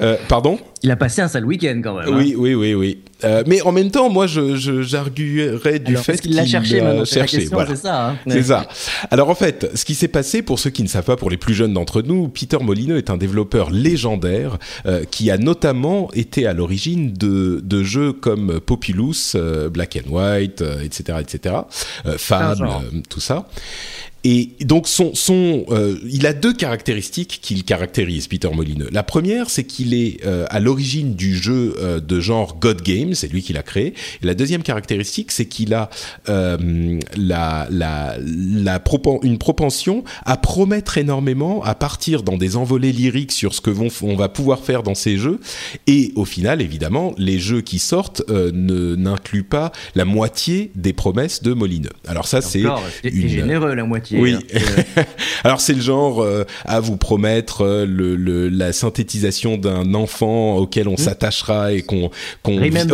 Euh, 0.00 0.16
pardon? 0.29 0.59
Il 0.85 0.90
a 0.90 0.97
passé 0.97 1.23
un 1.23 1.29
sale 1.29 1.44
week-end 1.47 1.81
quand 1.83 1.94
même. 1.99 2.09
hein. 2.09 2.16
Oui, 2.16 2.35
oui, 2.37 2.55
oui, 2.55 2.75
oui. 2.75 2.99
Euh, 3.25 3.42
mais 3.47 3.62
en 3.62 3.73
même 3.73 3.90
temps, 3.90 4.11
moi, 4.11 4.27
je, 4.27 4.55
je- 4.55 4.83
j'arguerais 4.83 5.79
du 5.79 5.92
Alors, 5.92 6.05
fait 6.05 6.20
qu'il 6.20 6.35
l'a 6.35 6.44
cherché 6.44 6.81
la 6.81 7.05
cherché. 7.07 7.47
voilà. 7.47 7.70
c'est 7.70 7.83
ça. 7.83 8.09
hein. 8.11 8.16
C'est 8.27 8.42
ça. 8.42 8.68
Alors 9.11 9.31
en 9.31 9.35
fait, 9.35 9.70
ce 9.75 9.85
qui 9.87 9.94
s'est 9.94 10.09
passé, 10.09 10.42
pour 10.42 10.59
ceux 10.59 10.68
qui 10.68 10.83
ne 10.83 10.88
savent 10.88 11.05
pas, 11.07 11.16
pour 11.16 11.31
les 11.31 11.38
plus 11.38 11.55
jeunes 11.55 11.73
d'entre 11.73 12.03
nous, 12.03 12.29
Peter 12.29 12.59
Molineux 12.61 12.99
est 12.99 13.09
un 13.09 13.16
développeur 13.16 13.70
légendaire 13.70 14.59
euh, 14.85 15.05
qui 15.11 15.31
a 15.31 15.38
notamment 15.38 16.11
été 16.12 16.47
à 16.47 16.53
l'origine 16.53 17.14
de, 17.14 17.61
de 17.64 17.83
jeux 17.83 18.12
comme 18.12 18.61
Populous, 18.61 19.14
euh, 19.37 19.70
Black 19.70 19.97
and 20.07 20.11
White, 20.12 20.61
euh, 20.61 20.83
etc., 20.83 21.18
etc., 21.20 21.55
euh, 22.05 22.18
Fable, 22.18 22.64
euh, 22.66 23.01
tout 23.09 23.20
ça. 23.20 23.49
Et 24.27 24.53
donc 24.62 24.88
son, 24.88 25.14
son 25.14 25.66
euh, 25.68 25.99
il 26.11 26.27
a 26.27 26.33
deux 26.33 26.55
caractéristiques 26.55 27.40
qui 27.42 27.55
le 27.57 27.62
caractérisent, 27.62 28.27
Peter 28.27 28.49
Molineux. 28.55 28.88
La 28.90 29.03
première, 29.03 29.51
c'est 29.51 29.64
qu'il 29.64 29.92
est 29.92 30.25
euh, 30.25 30.47
à 30.49 30.61
l'origine 30.61 30.74
du 30.75 31.37
jeu 31.37 31.75
euh, 31.79 32.01
de 32.01 32.21
genre 32.21 32.59
God 32.59 32.83
Game, 32.83 33.15
c'est 33.15 33.29
lui 33.29 33.43
qui 33.43 33.53
l'a 33.53 33.63
créé. 33.63 33.95
Et 34.23 34.27
la 34.27 34.35
deuxième 34.35 34.63
caractéristique, 34.63 35.33
c'est 35.33 35.47
qu'il 35.47 35.75
a 35.75 35.91
euh, 36.29 36.99
la, 37.17 37.67
la, 37.71 38.17
la 38.21 38.79
propen- 38.79 39.21
une 39.23 39.39
propension 39.39 40.05
à 40.27 40.37
promettre 40.37 40.99
énormément, 40.99 41.63
à 41.65 41.75
partir 41.75 42.23
dans 42.23 42.37
des 42.37 42.57
envolées 42.57 42.93
lyriques 42.93 43.33
sur 43.33 43.55
ce 43.55 43.61
que 43.61 43.71
vont, 43.71 43.89
on 44.03 44.17
va 44.17 44.29
pouvoir 44.29 44.61
faire 44.61 44.83
dans 44.83 44.95
ces 44.95 45.17
jeux. 45.19 45.41
Et 45.87 46.13
au 46.17 46.25
final, 46.25 46.61
évidemment, 46.63 47.15
les 47.19 47.39
jeux 47.39 47.61
qui 47.61 47.79
sortent 47.79 48.23
euh, 48.29 48.51
ne 48.53 48.97
n'incluent 48.97 49.45
pas 49.45 49.73
la 49.95 50.05
moitié 50.05 50.71
des 50.75 50.93
promesses 50.93 51.43
de 51.43 51.53
Molineux. 51.53 51.91
Alors 52.07 52.27
ça, 52.27 52.41
c'est 52.41 52.63
une 53.05 53.29
généreux 53.29 53.75
la 53.75 53.85
moitié. 53.85 54.19
oui. 54.21 54.37
hein. 54.55 55.03
Alors 55.45 55.61
c'est 55.61 55.75
le 55.75 55.81
genre 55.81 56.27
à 56.65 56.81
vous 56.81 56.97
promettre 56.97 57.65
le, 57.87 58.17
le- 58.17 58.49
la 58.49 58.73
synthétisation 58.73 59.57
d'un 59.57 59.95
enfant 59.95 60.57
auquel 60.64 60.88
on 60.88 60.96
s'attachera 60.96 61.72
et 61.72 61.83
qu'on 61.83 62.11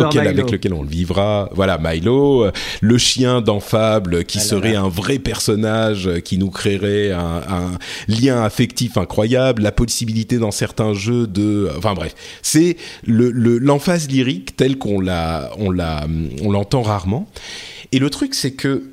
auquel, 0.07 0.27
avec 0.27 0.51
lequel 0.51 0.73
on 0.73 0.83
le 0.83 0.89
vivra. 0.89 1.49
Voilà 1.53 1.77
Milo, 1.81 2.43
euh, 2.45 2.51
le 2.81 2.97
chien 2.97 3.41
dans 3.41 3.59
Fable 3.59 4.23
qui 4.25 4.37
Ah 4.37 4.41
là 4.41 4.47
serait 4.47 4.73
là. 4.73 4.81
un 4.81 4.89
vrai 4.89 5.17
personnage 5.19 6.07
euh, 6.07 6.19
qui 6.19 6.37
nous 6.37 6.49
créerait 6.49 7.11
un, 7.11 7.41
un 7.49 7.71
lien 8.07 8.43
affectif 8.43 8.97
incroyable, 8.97 9.63
la 9.63 9.71
possibilité 9.71 10.37
dans 10.37 10.51
certains 10.51 10.93
jeux 10.93 11.27
de, 11.27 11.69
enfin 11.77 11.93
bref, 11.93 12.13
c'est 12.41 12.77
le 13.05 13.31
le- 13.31 13.57
l'emphase 13.57 14.07
lyrique 14.09 14.55
telle 14.55 14.77
qu'on 14.77 14.99
l'a 14.99 15.49
on 15.57 15.71
l'a 15.71 16.05
on 16.43 16.51
l'entend 16.51 16.81
rarement. 16.81 17.27
Et 17.91 17.99
le 17.99 18.09
truc 18.09 18.33
c'est 18.35 18.51
que 18.51 18.83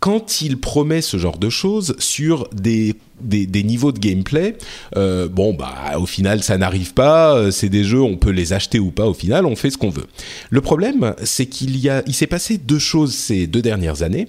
quand 0.00 0.40
il 0.40 0.58
promet 0.58 1.02
ce 1.02 1.18
genre 1.18 1.36
de 1.38 1.50
choses 1.50 1.94
sur 1.98 2.48
des, 2.52 2.96
niveaux 3.22 3.92
de 3.92 3.98
gameplay, 3.98 4.56
euh, 4.96 5.28
bon 5.28 5.52
bah 5.52 5.98
au 5.98 6.06
final 6.06 6.42
ça 6.42 6.56
n'arrive 6.56 6.94
pas. 6.94 7.36
euh, 7.36 7.50
C'est 7.50 7.68
des 7.68 7.84
jeux, 7.84 8.00
on 8.00 8.16
peut 8.16 8.30
les 8.30 8.54
acheter 8.54 8.78
ou 8.78 8.90
pas. 8.90 9.06
Au 9.06 9.14
final, 9.14 9.44
on 9.44 9.56
fait 9.56 9.70
ce 9.70 9.76
qu'on 9.76 9.90
veut. 9.90 10.06
Le 10.48 10.60
problème, 10.62 11.14
c'est 11.22 11.46
qu'il 11.46 11.76
y 11.76 11.90
a, 11.90 12.02
il 12.06 12.14
s'est 12.14 12.26
passé 12.26 12.56
deux 12.56 12.78
choses 12.78 13.14
ces 13.14 13.46
deux 13.46 13.62
dernières 13.62 14.02
années. 14.02 14.28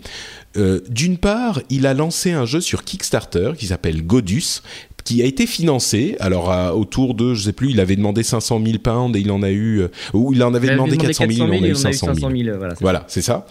Euh, 0.58 0.82
D'une 0.90 1.18
part, 1.18 1.62
il 1.70 1.88
a 1.88 1.94
lancé 1.94 2.34
un 2.34 2.46
jeu 2.46 2.60
sur 2.60 2.84
Kickstarter 2.84 3.54
qui 3.58 3.68
s'appelle 3.68 4.06
Godus, 4.06 4.62
qui 5.04 5.22
a 5.22 5.26
été 5.26 5.46
financé. 5.46 6.16
Alors 6.20 6.52
à, 6.52 6.76
autour 6.76 7.14
de, 7.16 7.34
je 7.34 7.44
sais 7.44 7.54
plus, 7.54 7.72
il 7.72 7.80
avait 7.80 7.96
demandé 7.96 8.24
500 8.24 8.62
000 8.64 8.78
pounds 8.80 9.18
et 9.18 9.22
il 9.22 9.32
en 9.32 9.44
a 9.44 9.50
eu, 9.50 9.82
euh, 9.82 9.88
ou 10.14 10.34
il 10.34 10.44
en 10.44 10.54
avait 10.54 10.68
Il 10.68 10.70
avait 10.72 10.78
demandé, 10.78 10.98
400 10.98 11.26
000, 11.30 11.48
il 11.48 11.60
en 11.60 11.64
a 11.64 11.68
eu 11.68 11.72
on 11.72 11.76
500 11.76 12.06
000. 12.08 12.16
500 12.16 12.30
000, 12.32 12.58
voilà. 12.58 12.76
c'est 12.76 12.82
Voilà, 12.82 13.06
ça. 13.08 13.46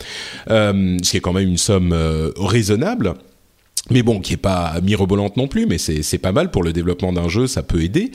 Euh, 0.51 0.99
ce 1.03 1.11
qui 1.11 1.17
est 1.17 1.21
quand 1.21 1.33
même 1.33 1.49
une 1.49 1.59
somme 1.59 1.93
euh, 1.93 2.31
raisonnable. 2.37 3.15
Mais 3.91 4.03
bon, 4.03 4.21
qui 4.21 4.35
est 4.35 4.37
pas 4.37 4.75
mirobolante 4.83 5.37
non 5.37 5.49
plus, 5.49 5.67
mais 5.67 5.79
c'est 5.79 6.03
c'est 6.03 6.19
pas 6.19 6.33
mal 6.33 6.51
pour 6.51 6.63
le 6.63 6.73
développement 6.73 7.13
d'un 7.13 7.29
jeu, 7.29 7.47
ça 7.47 7.63
peut 7.63 7.83
aider. 7.83 8.13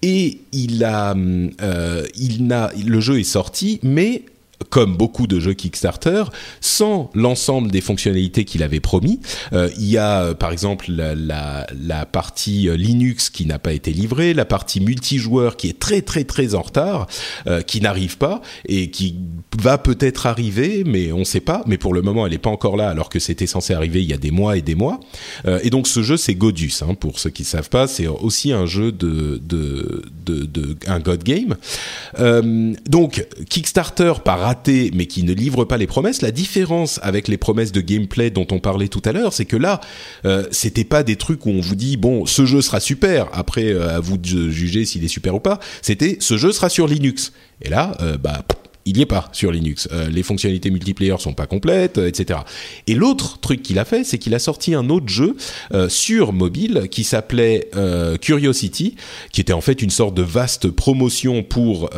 Et 0.00 0.40
il 0.52 0.82
a, 0.84 1.14
euh, 1.14 2.06
il 2.16 2.46
n'a, 2.46 2.72
le 2.84 3.00
jeu 3.00 3.20
est 3.20 3.24
sorti, 3.24 3.78
mais 3.82 4.22
comme 4.70 4.96
beaucoup 4.96 5.26
de 5.26 5.40
jeux 5.40 5.54
Kickstarter, 5.54 6.24
sans 6.60 7.10
l'ensemble 7.14 7.70
des 7.70 7.80
fonctionnalités 7.80 8.44
qu'il 8.44 8.62
avait 8.62 8.80
promis. 8.80 9.20
Euh, 9.52 9.70
il 9.78 9.88
y 9.88 9.98
a 9.98 10.22
euh, 10.22 10.34
par 10.34 10.52
exemple 10.52 10.86
la, 10.90 11.66
partie 12.10 12.68
euh, 12.68 12.76
Linux 12.76 13.30
qui 13.30 13.46
n'a 13.46 13.58
pas 13.58 13.72
été 13.72 13.92
livrée, 13.92 14.34
la 14.34 14.44
partie 14.44 14.80
multijoueur 14.80 15.56
qui 15.56 15.68
est 15.68 15.78
très 15.78 16.02
très 16.02 16.24
très 16.24 16.54
en 16.54 16.62
retard, 16.62 17.06
qui 17.66 17.80
n'arrive 17.80 18.18
pas 18.18 18.40
et 18.66 18.90
qui 18.90 19.16
va 19.60 19.78
peut-être 19.78 20.26
arriver, 20.26 20.84
mais 20.84 21.12
on 21.12 21.20
ne 21.20 21.24
sait 21.24 21.40
pas. 21.40 21.62
Mais 21.66 21.78
pour 21.78 21.94
le 21.94 22.02
moment, 22.02 22.26
elle 22.26 22.32
n'est 22.32 22.38
pas 22.38 22.50
encore 22.50 22.76
là, 22.76 22.88
alors 22.88 23.08
que 23.08 23.18
c'était 23.18 23.46
censé 23.46 23.74
arriver 23.74 24.02
il 24.02 24.08
y 24.08 24.12
a 24.12 24.18
des 24.18 24.30
mois 24.30 24.56
et 24.56 24.62
des 24.62 24.74
mois. 24.74 25.00
Et 25.62 25.70
donc 25.70 25.86
ce 25.86 26.02
jeu, 26.02 26.16
c'est 26.16 26.34
Godus. 26.34 26.82
Hein, 26.82 26.94
pour 26.94 27.18
ceux 27.18 27.30
qui 27.30 27.44
savent 27.44 27.68
pas, 27.68 27.86
c'est 27.86 28.06
aussi 28.06 28.52
un 28.52 28.66
jeu 28.66 28.92
de, 28.92 29.40
de, 29.42 30.04
de, 30.24 30.44
de 30.44 30.76
un 30.86 31.00
God 31.00 31.22
Game. 31.24 31.56
Donc 32.86 33.26
Kickstarter 33.48 34.14
pas 34.24 34.36
raté, 34.52 34.90
mais 34.92 35.06
qui 35.06 35.22
ne 35.22 35.32
livre 35.32 35.64
pas 35.64 35.78
les 35.78 35.86
promesses. 35.86 36.20
La 36.20 36.30
différence 36.30 37.00
avec 37.02 37.26
les 37.26 37.38
promesses 37.38 37.72
de 37.72 37.80
gameplay 37.80 38.30
dont 38.30 38.46
on 38.50 38.58
parlait 38.58 38.88
tout 38.88 39.00
à 39.06 39.12
l'heure, 39.12 39.32
c'est 39.32 39.46
que 39.46 39.56
là, 39.56 39.80
euh, 40.26 40.44
c'était 40.50 40.84
pas 40.84 41.02
des 41.02 41.16
trucs 41.16 41.46
où 41.46 41.50
on 41.50 41.60
vous 41.60 41.74
dit 41.74 41.96
bon, 41.96 42.26
ce 42.26 42.44
jeu 42.44 42.60
sera 42.60 42.78
super. 42.78 43.28
Après, 43.32 43.72
euh, 43.72 43.96
à 43.96 44.00
vous 44.00 44.18
de 44.18 44.50
juger 44.50 44.84
s'il 44.84 45.04
est 45.04 45.08
super 45.08 45.34
ou 45.34 45.40
pas. 45.40 45.58
C'était 45.80 46.18
ce 46.20 46.36
jeu 46.36 46.52
sera 46.52 46.68
sur 46.68 46.86
Linux. 46.86 47.32
Et 47.62 47.70
là, 47.70 47.96
euh, 48.02 48.18
bah 48.18 48.44
il 48.84 48.96
n'y 48.96 49.02
est 49.02 49.06
pas 49.06 49.28
sur 49.32 49.52
Linux. 49.52 49.88
Euh, 49.92 50.08
les 50.08 50.22
fonctionnalités 50.22 50.70
multiplayer 50.70 51.14
sont 51.18 51.34
pas 51.34 51.46
complètes, 51.46 51.98
euh, 51.98 52.08
etc. 52.08 52.40
Et 52.86 52.94
l'autre 52.94 53.38
truc 53.38 53.62
qu'il 53.62 53.78
a 53.78 53.84
fait, 53.84 54.04
c'est 54.04 54.18
qu'il 54.18 54.34
a 54.34 54.38
sorti 54.38 54.74
un 54.74 54.88
autre 54.90 55.08
jeu 55.08 55.36
euh, 55.72 55.88
sur 55.88 56.32
mobile 56.32 56.88
qui 56.90 57.04
s'appelait 57.04 57.70
Curiosity, 58.20 58.96
qui 59.32 59.40
était 59.40 59.52
en 59.52 59.60
fait 59.60 59.82
une 59.82 59.90
sorte 59.90 60.14
de 60.14 60.22
vaste 60.22 60.68
promotion 60.68 61.42
pour 61.42 61.90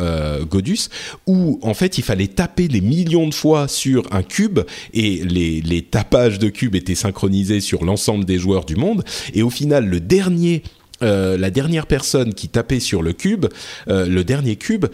Godus, 0.49 0.89
où 1.27 1.59
en 1.61 1.73
fait 1.73 1.97
il 1.97 2.03
fallait 2.03 2.27
taper 2.27 2.67
des 2.67 2.81
millions 2.81 3.27
de 3.27 3.33
fois 3.33 3.67
sur 3.67 4.03
un 4.11 4.23
cube 4.23 4.59
et 4.93 5.23
les, 5.23 5.61
les 5.61 5.81
tapages 5.81 6.39
de 6.39 6.49
cubes 6.49 6.75
étaient 6.75 6.95
synchronisés 6.95 7.61
sur 7.61 7.83
l'ensemble 7.83 8.25
des 8.25 8.37
joueurs 8.37 8.65
du 8.65 8.75
monde. 8.75 9.03
Et 9.33 9.43
au 9.43 9.49
final, 9.49 9.85
le 9.85 9.99
dernier 9.99 10.63
la 11.01 11.51
dernière 11.51 11.87
personne 11.87 12.33
qui 12.33 12.47
tapait 12.47 12.79
sur 12.79 13.03
le 13.03 13.13
cube, 13.13 13.47
le 13.87 14.23
dernier 14.23 14.55
cube, 14.55 14.87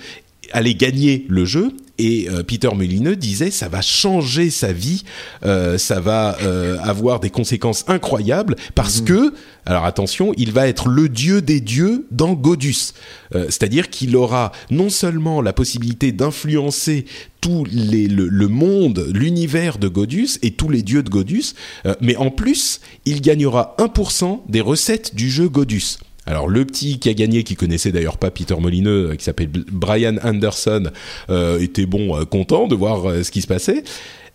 allait 0.53 0.75
gagner 0.75 1.25
le 1.29 1.45
jeu 1.45 1.73
et 2.01 2.27
euh, 2.29 2.41
Peter 2.41 2.69
Molineux 2.73 3.15
disait 3.15 3.51
ça 3.51 3.69
va 3.69 3.81
changer 3.81 4.49
sa 4.49 4.73
vie, 4.73 5.03
euh, 5.45 5.77
ça 5.77 5.99
va 5.99 6.35
euh, 6.41 6.79
avoir 6.79 7.19
des 7.19 7.29
conséquences 7.29 7.85
incroyables 7.87 8.55
parce 8.73 9.01
que 9.01 9.33
alors 9.67 9.85
attention, 9.85 10.33
il 10.37 10.51
va 10.51 10.67
être 10.67 10.89
le 10.89 11.07
dieu 11.07 11.43
des 11.43 11.61
dieux 11.61 12.07
dans 12.09 12.33
Godus, 12.33 12.93
c'est-à-dire 13.31 13.91
qu'il 13.91 14.15
aura 14.15 14.51
non 14.71 14.89
seulement 14.89 15.39
la 15.39 15.53
possibilité 15.53 16.11
d'influencer 16.11 17.05
tout 17.41 17.67
les, 17.71 18.07
le, 18.07 18.27
le 18.27 18.47
monde, 18.47 19.07
l'univers 19.13 19.77
de 19.77 19.87
Godus 19.87 20.39
et 20.41 20.51
tous 20.51 20.69
les 20.69 20.81
dieux 20.81 21.03
de 21.03 21.11
Godus, 21.11 21.53
mais 22.01 22.15
en 22.15 22.31
plus 22.31 22.81
il 23.05 23.21
gagnera 23.21 23.75
1% 23.77 24.39
des 24.49 24.61
recettes 24.61 25.13
du 25.13 25.29
jeu 25.29 25.47
Godus. 25.47 25.99
Alors 26.25 26.47
le 26.47 26.65
petit 26.65 26.99
qui 26.99 27.09
a 27.09 27.13
gagné, 27.13 27.43
qui 27.43 27.55
connaissait 27.55 27.91
d'ailleurs 27.91 28.17
pas 28.17 28.29
Peter 28.29 28.55
Molineux, 28.59 29.11
euh, 29.11 29.15
qui 29.15 29.23
s'appelle 29.23 29.49
Brian 29.71 30.17
Anderson, 30.23 30.91
euh, 31.29 31.59
était 31.59 31.85
bon 31.85 32.15
euh, 32.15 32.25
content 32.25 32.67
de 32.67 32.75
voir 32.75 33.23
ce 33.23 33.31
qui 33.31 33.41
se 33.41 33.47
passait. 33.47 33.83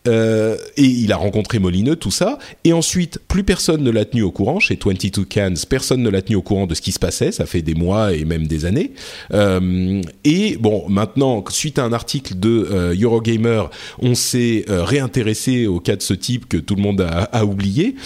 Euh, 0.06 0.56
et 0.76 0.84
il 0.84 1.12
a 1.12 1.16
rencontré 1.16 1.58
Molineux, 1.58 1.96
tout 1.96 2.10
ça. 2.10 2.38
Et 2.64 2.72
ensuite, 2.72 3.18
plus 3.28 3.44
personne 3.44 3.82
ne 3.82 3.90
l'a 3.90 4.04
tenu 4.04 4.22
au 4.22 4.30
courant. 4.30 4.60
Chez 4.60 4.78
22 4.82 5.24
Cans, 5.24 5.54
personne 5.68 6.02
ne 6.02 6.10
l'a 6.10 6.22
tenu 6.22 6.36
au 6.36 6.42
courant 6.42 6.66
de 6.66 6.74
ce 6.74 6.80
qui 6.80 6.92
se 6.92 6.98
passait. 6.98 7.32
Ça 7.32 7.46
fait 7.46 7.62
des 7.62 7.74
mois 7.74 8.12
et 8.12 8.24
même 8.24 8.46
des 8.46 8.64
années. 8.64 8.92
Euh, 9.32 10.00
et 10.24 10.56
bon, 10.58 10.84
maintenant, 10.88 11.44
suite 11.48 11.78
à 11.78 11.84
un 11.84 11.92
article 11.92 12.38
de 12.38 12.68
euh, 12.70 12.94
Eurogamer, 13.00 13.64
on 13.98 14.14
s'est 14.14 14.64
réintéressé 14.68 15.66
au 15.66 15.80
cas 15.80 15.96
de 15.96 16.02
ce 16.02 16.14
type 16.14 16.48
que 16.48 16.56
tout 16.56 16.74
le 16.74 16.82
monde 16.82 17.00
a, 17.00 17.24
a 17.24 17.44
oublié. 17.44 17.96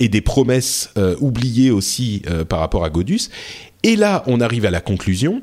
et 0.00 0.08
des 0.08 0.20
promesses 0.20 0.92
oubliées 1.20 1.70
aussi 1.70 2.22
par 2.48 2.60
rapport 2.60 2.84
à 2.84 2.90
Godus. 2.90 3.28
Et 3.82 3.96
là, 3.96 4.22
on 4.26 4.40
arrive 4.40 4.64
à 4.64 4.70
la 4.70 4.80
conclusion 4.80 5.42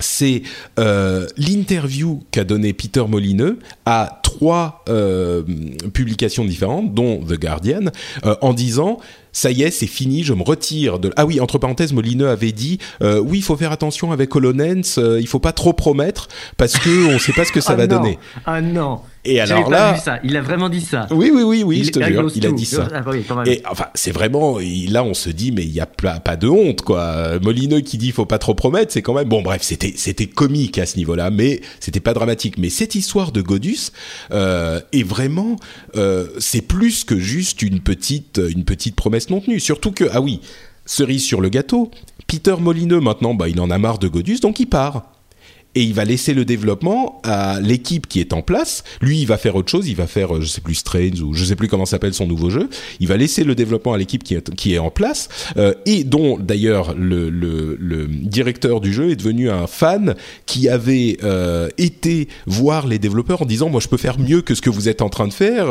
c'est 0.00 0.42
euh, 0.78 1.26
l'interview 1.36 2.22
qu'a 2.30 2.44
donné 2.44 2.72
Peter 2.72 3.04
Molineux 3.08 3.58
à 3.86 4.20
trois 4.22 4.84
euh, 4.88 5.42
publications 5.92 6.44
différentes, 6.44 6.94
dont 6.94 7.18
The 7.18 7.38
Guardian, 7.38 7.86
euh, 8.24 8.34
en 8.40 8.52
disant 8.52 8.98
ça 9.32 9.52
y 9.52 9.62
est, 9.62 9.70
c'est 9.70 9.86
fini, 9.86 10.24
je 10.24 10.34
me 10.34 10.42
retire 10.42 10.98
de. 10.98 11.12
Ah 11.16 11.24
oui, 11.24 11.38
entre 11.40 11.58
parenthèses, 11.58 11.92
Molineux 11.92 12.28
avait 12.28 12.50
dit 12.50 12.78
euh, 13.00 13.20
oui, 13.20 13.38
il 13.38 13.42
faut 13.42 13.56
faire 13.56 13.70
attention 13.70 14.10
avec 14.10 14.34
HoloLens, 14.34 14.98
euh, 14.98 15.20
il 15.20 15.28
faut 15.28 15.38
pas 15.38 15.52
trop 15.52 15.72
promettre 15.72 16.26
parce 16.56 16.76
que 16.78 17.14
on 17.14 17.18
sait 17.20 17.32
pas 17.32 17.44
ce 17.44 17.52
que 17.52 17.60
ça 17.60 17.74
Ah 17.74 17.76
va 17.76 17.86
non. 17.86 17.96
donner. 17.98 18.18
Ah 18.44 18.60
non. 18.60 19.00
Et 19.24 19.38
alors 19.38 19.64
pas 19.64 19.70
là, 19.70 19.92
vu 19.92 20.00
ça. 20.00 20.18
Il 20.24 20.36
a 20.36 20.40
vraiment 20.40 20.68
dit 20.70 20.80
ça. 20.80 21.06
oui, 21.10 21.30
oui, 21.34 21.42
oui, 21.42 21.62
oui, 21.62 21.78
Il- 21.80 21.84
je 21.84 21.90
te 21.90 22.02
jure, 22.02 22.30
il 22.34 22.46
a 22.46 22.52
dit 22.52 22.64
ça. 22.64 22.88
Ah, 22.92 23.02
oui, 23.06 23.22
même. 23.28 23.46
Et 23.46 23.62
enfin, 23.70 23.86
c'est 23.94 24.12
vraiment 24.12 24.58
là 24.88 25.04
on 25.04 25.12
se 25.14 25.28
dit 25.28 25.52
mais 25.52 25.62
il 25.62 25.72
y 25.72 25.80
a 25.80 25.86
pas, 25.86 26.20
pas 26.20 26.36
de 26.36 26.48
honte 26.48 26.80
quoi. 26.82 27.38
Molineux 27.40 27.80
qui 27.80 27.98
dit 27.98 28.12
faut 28.12 28.24
pas 28.24 28.38
trop 28.38 28.54
promettre, 28.54 28.92
c'est 28.92 29.02
quand 29.02 29.12
même 29.14 29.28
bon 29.28 29.42
bref, 29.42 29.60
c'était 29.62 29.92
c'était 29.96 30.26
comique 30.26 30.78
à 30.78 30.86
ce 30.86 30.96
niveau-là, 30.96 31.30
mais 31.30 31.60
c'était 31.80 32.00
pas 32.00 32.14
dramatique. 32.14 32.56
Mais 32.56 32.70
cette 32.70 32.94
histoire 32.94 33.30
de 33.32 33.42
Godus 33.42 33.90
euh, 34.32 34.80
est 34.92 35.02
vraiment 35.02 35.56
euh, 35.96 36.26
c'est 36.38 36.62
plus 36.62 37.04
que 37.04 37.18
juste 37.18 37.60
une 37.62 37.80
petite 37.80 38.40
une 38.54 38.64
petite 38.64 38.96
promesse 38.96 39.28
non 39.28 39.40
tenue. 39.40 39.60
Surtout 39.60 39.92
que 39.92 40.04
ah 40.12 40.22
oui, 40.22 40.40
cerise 40.86 41.24
sur 41.24 41.42
le 41.42 41.50
gâteau, 41.50 41.90
Peter 42.26 42.54
Molineux 42.58 43.00
maintenant 43.00 43.34
bah 43.34 43.48
il 43.50 43.60
en 43.60 43.70
a 43.70 43.76
marre 43.78 43.98
de 43.98 44.08
Godus 44.08 44.40
donc 44.40 44.60
il 44.60 44.66
part 44.66 45.04
et 45.74 45.82
il 45.82 45.94
va 45.94 46.04
laisser 46.04 46.34
le 46.34 46.44
développement 46.44 47.20
à 47.22 47.60
l'équipe 47.60 48.08
qui 48.08 48.20
est 48.20 48.32
en 48.32 48.42
place. 48.42 48.82
Lui, 49.00 49.20
il 49.20 49.26
va 49.26 49.38
faire 49.38 49.54
autre 49.54 49.70
chose. 49.70 49.88
Il 49.88 49.94
va 49.94 50.06
faire, 50.06 50.36
euh, 50.36 50.40
je 50.40 50.46
sais 50.46 50.60
plus, 50.60 50.74
Strange 50.74 51.20
ou 51.20 51.34
je 51.34 51.44
sais 51.44 51.54
plus 51.54 51.68
comment 51.68 51.86
s'appelle 51.86 52.14
son 52.14 52.26
nouveau 52.26 52.50
jeu. 52.50 52.68
Il 52.98 53.06
va 53.06 53.16
laisser 53.16 53.44
le 53.44 53.54
développement 53.54 53.92
à 53.92 53.98
l'équipe 53.98 54.24
qui 54.24 54.34
est, 54.74 54.78
en 54.78 54.90
place 54.90 55.28
euh, 55.56 55.74
et 55.84 56.04
dont 56.04 56.38
d'ailleurs 56.38 56.94
le, 56.96 57.28
le, 57.28 57.76
le 57.78 58.06
directeur 58.06 58.80
du 58.80 58.92
jeu 58.92 59.10
est 59.10 59.16
devenu 59.16 59.50
un 59.50 59.66
fan 59.66 60.14
qui 60.46 60.68
avait 60.68 61.18
euh, 61.22 61.68
été 61.76 62.28
voir 62.46 62.86
les 62.86 62.98
développeurs 62.98 63.42
en 63.42 63.46
disant 63.46 63.68
moi 63.68 63.80
je 63.80 63.88
peux 63.88 63.96
faire 63.96 64.18
mieux 64.18 64.42
que 64.42 64.54
ce 64.54 64.62
que 64.62 64.70
vous 64.70 64.88
êtes 64.88 65.02
en 65.02 65.08
train 65.08 65.28
de 65.28 65.32
faire. 65.32 65.66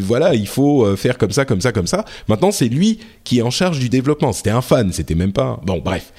Voilà, 0.00 0.34
il 0.34 0.46
faut 0.46 0.96
faire 0.96 1.18
comme 1.18 1.30
ça, 1.30 1.44
comme 1.44 1.60
ça, 1.60 1.72
comme 1.72 1.86
ça. 1.86 2.04
Maintenant, 2.28 2.50
c'est 2.50 2.68
lui 2.68 2.98
qui 3.24 3.38
est 3.38 3.42
en 3.42 3.50
charge 3.50 3.78
du 3.78 3.88
développement. 3.88 4.32
C'était 4.32 4.50
un 4.50 4.62
fan. 4.62 4.92
C'était 4.92 5.14
même 5.14 5.32
pas. 5.32 5.60
Bon, 5.64 5.80
bref. 5.82 6.12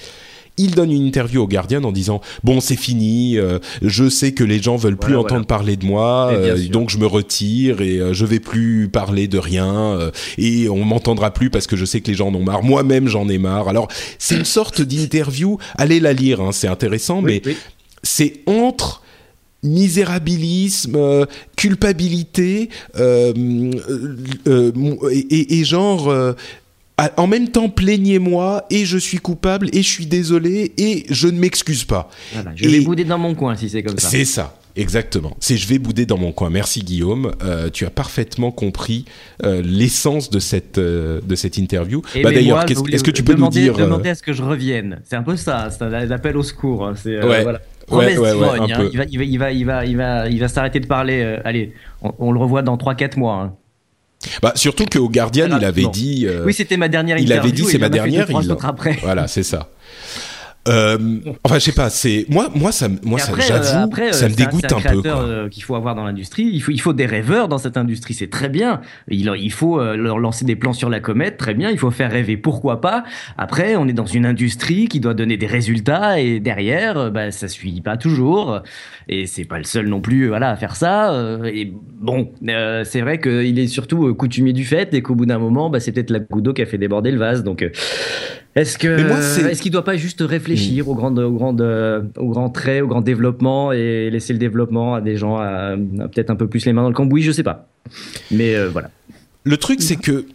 Il 0.58 0.76
donne 0.76 0.92
une 0.92 1.06
interview 1.06 1.42
au 1.42 1.48
Guardian 1.48 1.84
en 1.84 1.92
disant 1.92 2.22
bon 2.44 2.60
c'est 2.62 2.76
fini, 2.76 3.38
euh, 3.38 3.58
je 3.82 4.08
sais 4.08 4.34
que 4.34 4.44
les 4.44 4.62
gens 4.62 4.76
veulent 4.76 4.98
plus 4.98 5.14
Voilà, 5.14 5.22
entendre 5.22 5.46
voilà. 5.48 5.60
parler 5.60 5.76
de 5.78 5.86
moi, 5.86 6.30
euh, 6.32 6.68
donc 6.68 6.90
je 6.92 6.98
me 7.00 7.08
retire 7.08 7.82
et 7.82 8.00
euh, 8.00 8.14
je 8.14 8.26
vais 8.26 8.40
plus 8.40 8.88
parler 8.88 9.28
de 9.28 9.40
rien 9.40 9.74
euh, 9.74 10.12
et 10.38 10.70
on 10.70 10.86
m'entendra 10.86 11.32
plus 11.32 11.50
parce 11.50 11.66
que 11.66 11.76
je 11.76 11.86
sais 11.86 12.02
que 12.02 12.08
les 12.08 12.14
gens 12.14 12.28
en 12.28 12.36
ont 12.36 12.44
marre. 12.44 12.62
Moi-même 12.64 13.08
j'en 13.08 13.28
ai 13.30 13.40
marre. 13.40 13.68
Alors 13.68 13.88
c'est 14.20 14.36
une 14.36 14.46
sorte 14.46 14.82
d'interview. 14.82 15.58
Allez 15.78 16.00
la 16.00 16.14
lire, 16.14 16.40
hein, 16.40 16.52
c'est 16.52 16.68
intéressant, 16.68 17.22
mais 17.22 17.42
oui. 17.46 17.58
c'est 18.04 18.42
entre 18.46 19.02
misérabilisme, 19.64 20.96
euh, 20.96 21.26
culpabilité 21.56 22.70
euh, 22.98 23.34
euh, 24.48 24.72
euh, 24.76 25.10
et, 25.30 25.64
genre 25.64 26.14
en 27.18 27.28
même 27.28 27.50
temps 27.50 27.70
plaignez-moi 27.70 28.66
et 28.70 28.86
je 28.86 28.98
suis 28.98 29.18
coupable 29.18 29.70
et 29.74 29.82
je 29.82 29.88
suis 29.90 30.06
désolé 30.06 30.74
et 30.78 31.06
je 31.10 31.28
ne 31.28 31.40
m'excuse 31.40 31.84
pas. 31.86 32.10
Voilà, 32.34 32.52
je 32.56 32.66
Et- 32.66 32.68
vais 32.68 32.82
bouder 32.82 33.04
dans 33.04 33.18
mon 33.18 33.36
coin 33.36 33.56
si 33.56 33.70
c'est 33.70 33.84
comme 33.84 33.98
ça. 33.98 34.10
C'est 34.10 34.26
ça. 34.26 34.58
Exactement. 34.76 35.38
C'est 35.40 35.56
je 35.56 35.68
vais 35.68 35.78
bouder 35.78 36.08
dans 36.08 36.18
mon 36.18 36.32
coin. 36.32 36.50
Merci 36.50 36.82
Guillaume. 36.82 37.34
Euh, 37.44 37.70
tu 37.72 37.86
as 37.86 37.92
parfaitement 37.92 38.50
compris 38.52 39.06
euh, 39.44 39.62
l'essence 39.64 40.32
de 40.32 40.40
cette 40.40 40.80
euh, 40.80 41.22
de 41.24 41.36
cette 41.36 41.58
interview. 41.58 42.02
Et 42.16 42.24
Bah, 42.24 42.32
D'ailleurs, 42.32 42.66
est-ce 42.68 43.04
que 43.04 43.12
tu 43.12 43.24
peux 43.24 43.36
demander, 43.36 43.68
nous 43.68 43.74
dire 43.76 43.86
Demander 43.86 44.10
à 44.10 44.16
ce 44.16 44.24
que 44.24 44.34
je 44.34 44.42
revienne. 44.42 45.00
C'est 45.04 45.16
un 45.16 45.22
peu 45.22 45.36
ça, 45.38 45.70
c'est 45.70 45.84
un 45.84 46.10
appel 46.12 46.36
au 46.38 46.42
secours. 46.44 46.88
hein, 46.88 46.94
C'est, 46.96 47.24
Ouais. 47.24 47.44
voilà. 47.44 47.62
Ouais, 47.92 48.18
ouais, 48.18 48.32
ouais, 48.34 48.48
hein. 48.60 48.90
Il 48.92 48.98
va, 48.98 49.04
il 49.06 49.18
va, 49.20 49.26
il 49.26 49.38
va, 49.38 49.52
il 49.52 49.66
va, 49.66 49.86
il 49.86 49.98
va, 49.98 50.30
il 50.30 50.40
va 50.40 50.48
s'arrêter 50.48 50.80
de 50.80 50.88
parler. 50.88 51.38
allez, 51.46 51.74
on, 52.02 52.12
on 52.18 52.32
le 52.32 52.40
revoit 52.40 52.62
dans 52.64 52.76
3-4 52.78 53.20
mois. 53.20 53.36
hein. 53.42 53.54
Bah, 54.42 54.54
surtout 54.56 54.86
qu'au 54.86 55.10
Guardian, 55.10 55.48
Ah, 55.52 55.58
il 55.60 55.66
avait 55.66 55.82
non. 55.84 55.90
dit. 55.90 56.26
euh, 56.28 56.44
oui, 56.46 56.54
c'était 56.54 56.78
ma 56.78 56.88
dernière 56.88 57.18
il 57.18 57.32
avait 57.34 57.52
dit 57.52 57.66
c'est 57.66 57.78
ma 57.78 57.90
dernière. 57.90 58.28
il- 58.30 58.56
après. 58.64 58.98
Voilà, 59.02 59.28
c'est 59.28 59.44
ça. 59.44 59.70
Euh, 60.68 60.98
enfin, 61.44 61.56
je 61.56 61.66
sais 61.66 61.72
pas. 61.74 61.90
C'est 61.90 62.26
moi, 62.30 62.50
moi, 62.56 62.72
ça, 62.72 62.88
moi, 63.04 63.20
ça, 63.20 63.34
j'avoue, 63.38 63.92
ça 64.12 64.30
me 64.30 64.34
dégoûte 64.34 64.72
un, 64.72 64.80
peu. 64.80 65.02
Euh, 65.06 65.50
qu'il 65.50 65.64
faut 65.64 65.76
avoir 65.76 65.96
dans 65.96 66.06
l'industrie. 66.06 66.50
Il 66.52 66.62
faut, 66.62 66.72
il 66.72 66.80
faut 66.80 66.94
des 66.94 67.06
rêveurs 67.06 67.48
dans 67.48 67.58
cette 67.58 67.76
industrie. 67.76 68.14
C'est 68.14 68.30
très 68.30 68.50
bien. 68.50 68.82
Il, 69.10 69.30
il 69.38 69.52
faut 69.52 69.80
euh, 69.80 69.98
leur 69.98 70.20
lancer 70.20 70.46
des 70.46 70.56
plans 70.56 70.74
sur 70.74 70.90
la 70.90 71.00
comète. 71.00 71.38
Très 71.38 71.54
bien. 71.54 71.70
Il 71.70 71.78
faut 71.78 71.92
faire 71.92 72.12
rêver. 72.12 72.38
Pourquoi 72.38 72.80
pas 72.80 73.04
Après, 73.38 73.76
on 73.76 73.88
est 73.88 73.94
dans 73.94 74.06
une 74.06 74.26
industrie 74.26 74.88
qui 74.88 75.00
doit 75.00 75.14
donner 75.14 75.36
des 75.36 75.48
résultats 75.48 76.20
et 76.20 76.40
derrière, 76.40 77.12
bah, 77.12 77.32
ça 77.32 77.48
suit 77.50 77.82
pas 77.82 77.98
toujours. 77.98 78.62
Et 79.10 79.26
c'est 79.26 79.46
pas 79.46 79.58
le 79.58 79.66
seul 79.66 79.88
non 79.88 80.00
plus, 80.00 80.30
voilà, 80.30 80.50
à 80.50 80.56
faire 80.56 80.78
ça. 80.78 81.14
Et 81.46 81.74
bon, 82.00 82.32
c'est 82.84 83.02
vrai 83.02 83.20
qu'il 83.20 83.60
est 83.60 83.68
surtout 83.68 84.14
coutumier 84.16 84.54
du 84.54 84.64
fait 84.64 84.94
et 84.94 85.02
qu'au 85.02 85.16
bout 85.16 85.26
d'un 85.26 85.40
moment, 85.40 85.70
bah, 85.70 85.82
c'est 85.82 85.92
peut-être 85.92 86.12
la 86.12 86.20
goutte 86.20 86.44
d'eau 86.44 86.54
qui 86.54 86.62
a 86.62 86.66
fait 86.66 86.78
déborder 86.78 87.12
le 87.12 87.20
vase. 87.20 87.44
Donc 87.44 87.66
est-ce 88.56 88.78
que 88.78 88.88
est-ce 89.50 89.62
qu'il 89.62 89.72
doit 89.72 89.84
pas 89.84 89.98
juste 89.98 90.22
réfléchir 90.22 90.88
aux 90.88 90.96
grandes 90.96 91.20
aux 91.20 91.32
grandes 91.32 91.62
aux 92.18 92.30
grands 92.30 92.50
traits, 92.50 92.84
au 92.84 92.88
grand 92.88 93.02
développement 93.02 93.72
et 93.72 94.10
laisser 94.10 94.34
le 94.34 94.40
développement 94.40 94.96
à 94.96 95.02
des 95.02 95.18
gens 95.18 95.38
à, 95.38 95.76
peut-être 96.12 96.30
un 96.30 96.36
peu 96.36 96.48
plus 96.48 96.66
les 96.66 96.74
mains 96.74 96.84
dans 96.84 96.90
le 96.90 96.96
cambouis, 96.96 97.24
je 97.24 97.32
sais 97.32 97.44
pas. 97.44 97.68
Mais 98.32 98.56
euh, 98.56 98.70
voilà. 98.70 98.90
Le 99.44 99.58
truc 99.58 99.82
c'est 99.82 99.96
que 99.96 100.26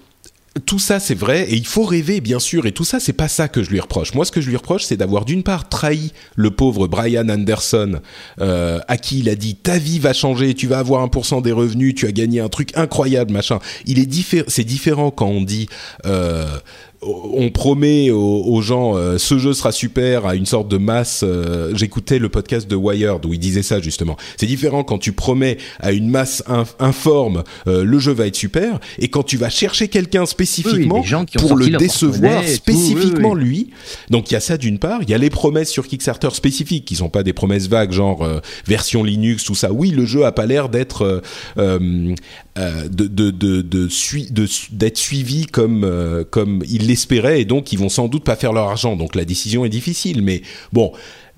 tout 0.67 0.79
ça 0.79 0.99
c'est 1.01 1.15
vrai 1.15 1.45
et 1.45 1.55
il 1.55 1.67
faut 1.67 1.85
rêver 1.85 2.21
bien 2.21 2.39
sûr 2.39 2.67
et 2.67 2.73
tout 2.73 2.85
ça 2.85 3.01
c'est 3.01 3.13
pas 3.13 3.29
ça 3.29 3.49
que 3.49 3.63
je 3.63 3.71
lui 3.71 3.81
reproche. 3.81 4.15
Moi 4.15 4.25
ce 4.25 4.33
que 4.33 4.41
je 4.41 4.49
lui 4.49 4.57
reproche 4.57 4.85
c'est 4.85 4.97
d'avoir 4.97 5.25
d'une 5.25 5.43
part 5.43 5.69
trahi 5.69 6.13
le 6.37 6.51
pauvre 6.51 6.89
Brian 6.89 7.29
Anderson 7.29 8.01
euh, 8.41 8.81
à 8.89 8.97
qui 8.97 9.21
il 9.21 9.29
a 9.29 9.35
dit 9.35 9.55
ta 9.55 9.79
vie 9.79 9.99
va 9.99 10.13
changer, 10.13 10.55
tu 10.55 10.67
vas 10.67 10.79
avoir 10.79 11.07
1% 11.07 11.43
des 11.43 11.53
revenus, 11.53 11.95
tu 11.95 12.07
as 12.07 12.13
gagné 12.13 12.41
un 12.41 12.49
truc 12.49 12.77
incroyable 12.77 13.33
machin. 13.33 13.59
Il 13.87 13.99
est 13.99 14.09
c'est 14.49 14.65
différent 14.65 15.11
quand 15.11 15.29
on 15.29 15.43
dit 15.43 15.69
euh, 16.07 16.47
on 17.01 17.51
promet 17.51 18.11
aux, 18.11 18.61
gens 18.61 18.97
euh, 18.97 19.19
ce 19.19 19.39
jeu 19.39 19.53
sera 19.53 19.71
super 19.71 20.27
à 20.27 20.35
une 20.35 20.47
sorte 20.47 20.69
de 20.69 20.79
masse. 20.79 21.21
Euh, 21.23 21.73
j'écoutais 21.75 22.19
le 22.19 22.29
podcast 22.29 22.69
de 22.69 22.75
Wired 22.75 23.25
où 23.25 23.33
il 23.33 23.39
disait 23.39 23.63
ça 23.63 23.81
justement. 23.81 24.17
C'est 24.37 24.47
différent 24.47 24.83
quand 24.83 24.99
tu 24.99 25.13
promets 25.13 25.59
à 25.79 25.93
une 25.93 26.09
masse 26.09 26.43
informe 26.81 27.45
euh, 27.67 27.85
le 27.85 27.99
jeu 27.99 28.13
va 28.13 28.27
être 28.27 28.37
super 28.37 28.81
et 28.99 29.09
quand 29.09 29.23
tu 29.23 29.37
vas 29.37 29.49
chercher 29.49 29.89
quelqu'un 29.89 30.27
spécifiquement 30.27 31.05
pour 31.39 31.57
le 31.57 31.69
décevoir 31.69 32.43
spécifiquement 32.45 33.35
lui. 33.35 33.71
Donc 34.11 34.31
il 34.31 34.35
y 34.35 34.37
a 34.37 34.41
ça 34.41 34.57
d'une 34.57 34.79
part. 34.79 35.01
Il 35.03 35.11
y 35.11 35.15
a 35.15 35.19
les 35.19 35.31
promesses 35.31 35.71
sur 35.71 35.87
Kickstarter 35.87 36.31
spécifiques 36.33 36.85
qui 36.85 36.97
sont 36.97 37.11
pas 37.11 37.23
des 37.23 37.33
promesses 37.33 37.69
vagues 37.69 37.93
genre 37.93 38.27
version 38.67 39.05
Linux 39.05 39.45
tout 39.45 39.55
ça. 39.55 39.73
Oui, 39.73 39.91
le 39.91 40.05
jeu 40.05 40.25
a 40.25 40.33
pas 40.33 40.47
l'air 40.47 40.69
d'être 40.69 41.23
de 41.57 42.17
de 42.91 43.31
de 43.31 44.49
d'être 44.73 44.99
suivi 44.99 45.47
comme 45.47 46.25
comme 46.31 46.65
il 46.69 46.88
l'espéraient 46.89 47.41
et 47.41 47.45
donc 47.45 47.73
ils 47.73 47.79
vont 47.79 47.89
sans 47.89 48.09
doute 48.09 48.25
pas 48.25 48.37
faire 48.37 48.53
leur 48.53 48.69
argent. 48.69 48.97
Donc 48.97 49.15
la 49.15 49.25
décision 49.25 49.65
est 49.65 49.69
difficile, 49.69 50.23
mais 50.23 50.43
bon, 50.73 50.93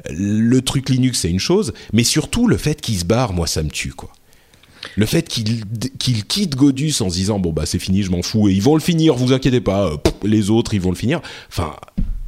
le 0.08 0.60
truc 0.60 0.88
Linux 0.88 1.20
c'est 1.20 1.30
une 1.30 1.40
chose, 1.40 1.72
mais 1.92 2.04
surtout 2.04 2.46
le 2.46 2.56
fait 2.56 2.80
qu'ils 2.80 2.98
se 2.98 3.04
barrent, 3.04 3.32
moi 3.32 3.46
ça 3.46 3.62
me 3.62 3.70
tue 3.70 3.92
quoi. 3.92 4.10
Le 4.96 5.04
fait 5.04 5.28
qu'ils 5.28 5.64
qu 5.98 6.12
quittent 6.26 6.56
Godus 6.56 6.94
en 7.00 7.10
se 7.10 7.14
disant 7.14 7.38
bon 7.38 7.52
bah 7.52 7.66
c'est 7.66 7.78
fini, 7.78 8.02
je 8.02 8.10
m'en 8.10 8.22
fous 8.22 8.48
et 8.48 8.52
ils 8.52 8.62
vont 8.62 8.74
le 8.74 8.80
finir, 8.80 9.14
vous 9.14 9.32
inquiétez 9.32 9.60
pas, 9.60 9.86
euh, 9.86 9.96
les 10.22 10.50
autres 10.50 10.74
ils 10.74 10.80
vont 10.80 10.90
le 10.90 10.96
finir. 10.96 11.20
Enfin, 11.48 11.74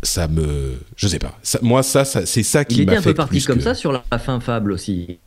ça 0.02 0.28
me, 0.28 0.78
je 0.96 1.08
sais 1.08 1.18
pas. 1.18 1.38
moi 1.62 1.82
ça, 1.82 2.04
c'est 2.04 2.42
ça 2.42 2.64
qui 2.64 2.84
m'a 2.84 2.92
fait. 2.92 2.96
Il 2.96 2.98
était 2.98 2.98
un 2.98 3.02
peu 3.02 3.14
parti 3.14 3.42
comme 3.42 3.60
ça 3.60 3.74
sur 3.74 3.92
la 3.92 4.18
fin 4.18 4.40
fable 4.40 4.72
aussi. 4.72 5.18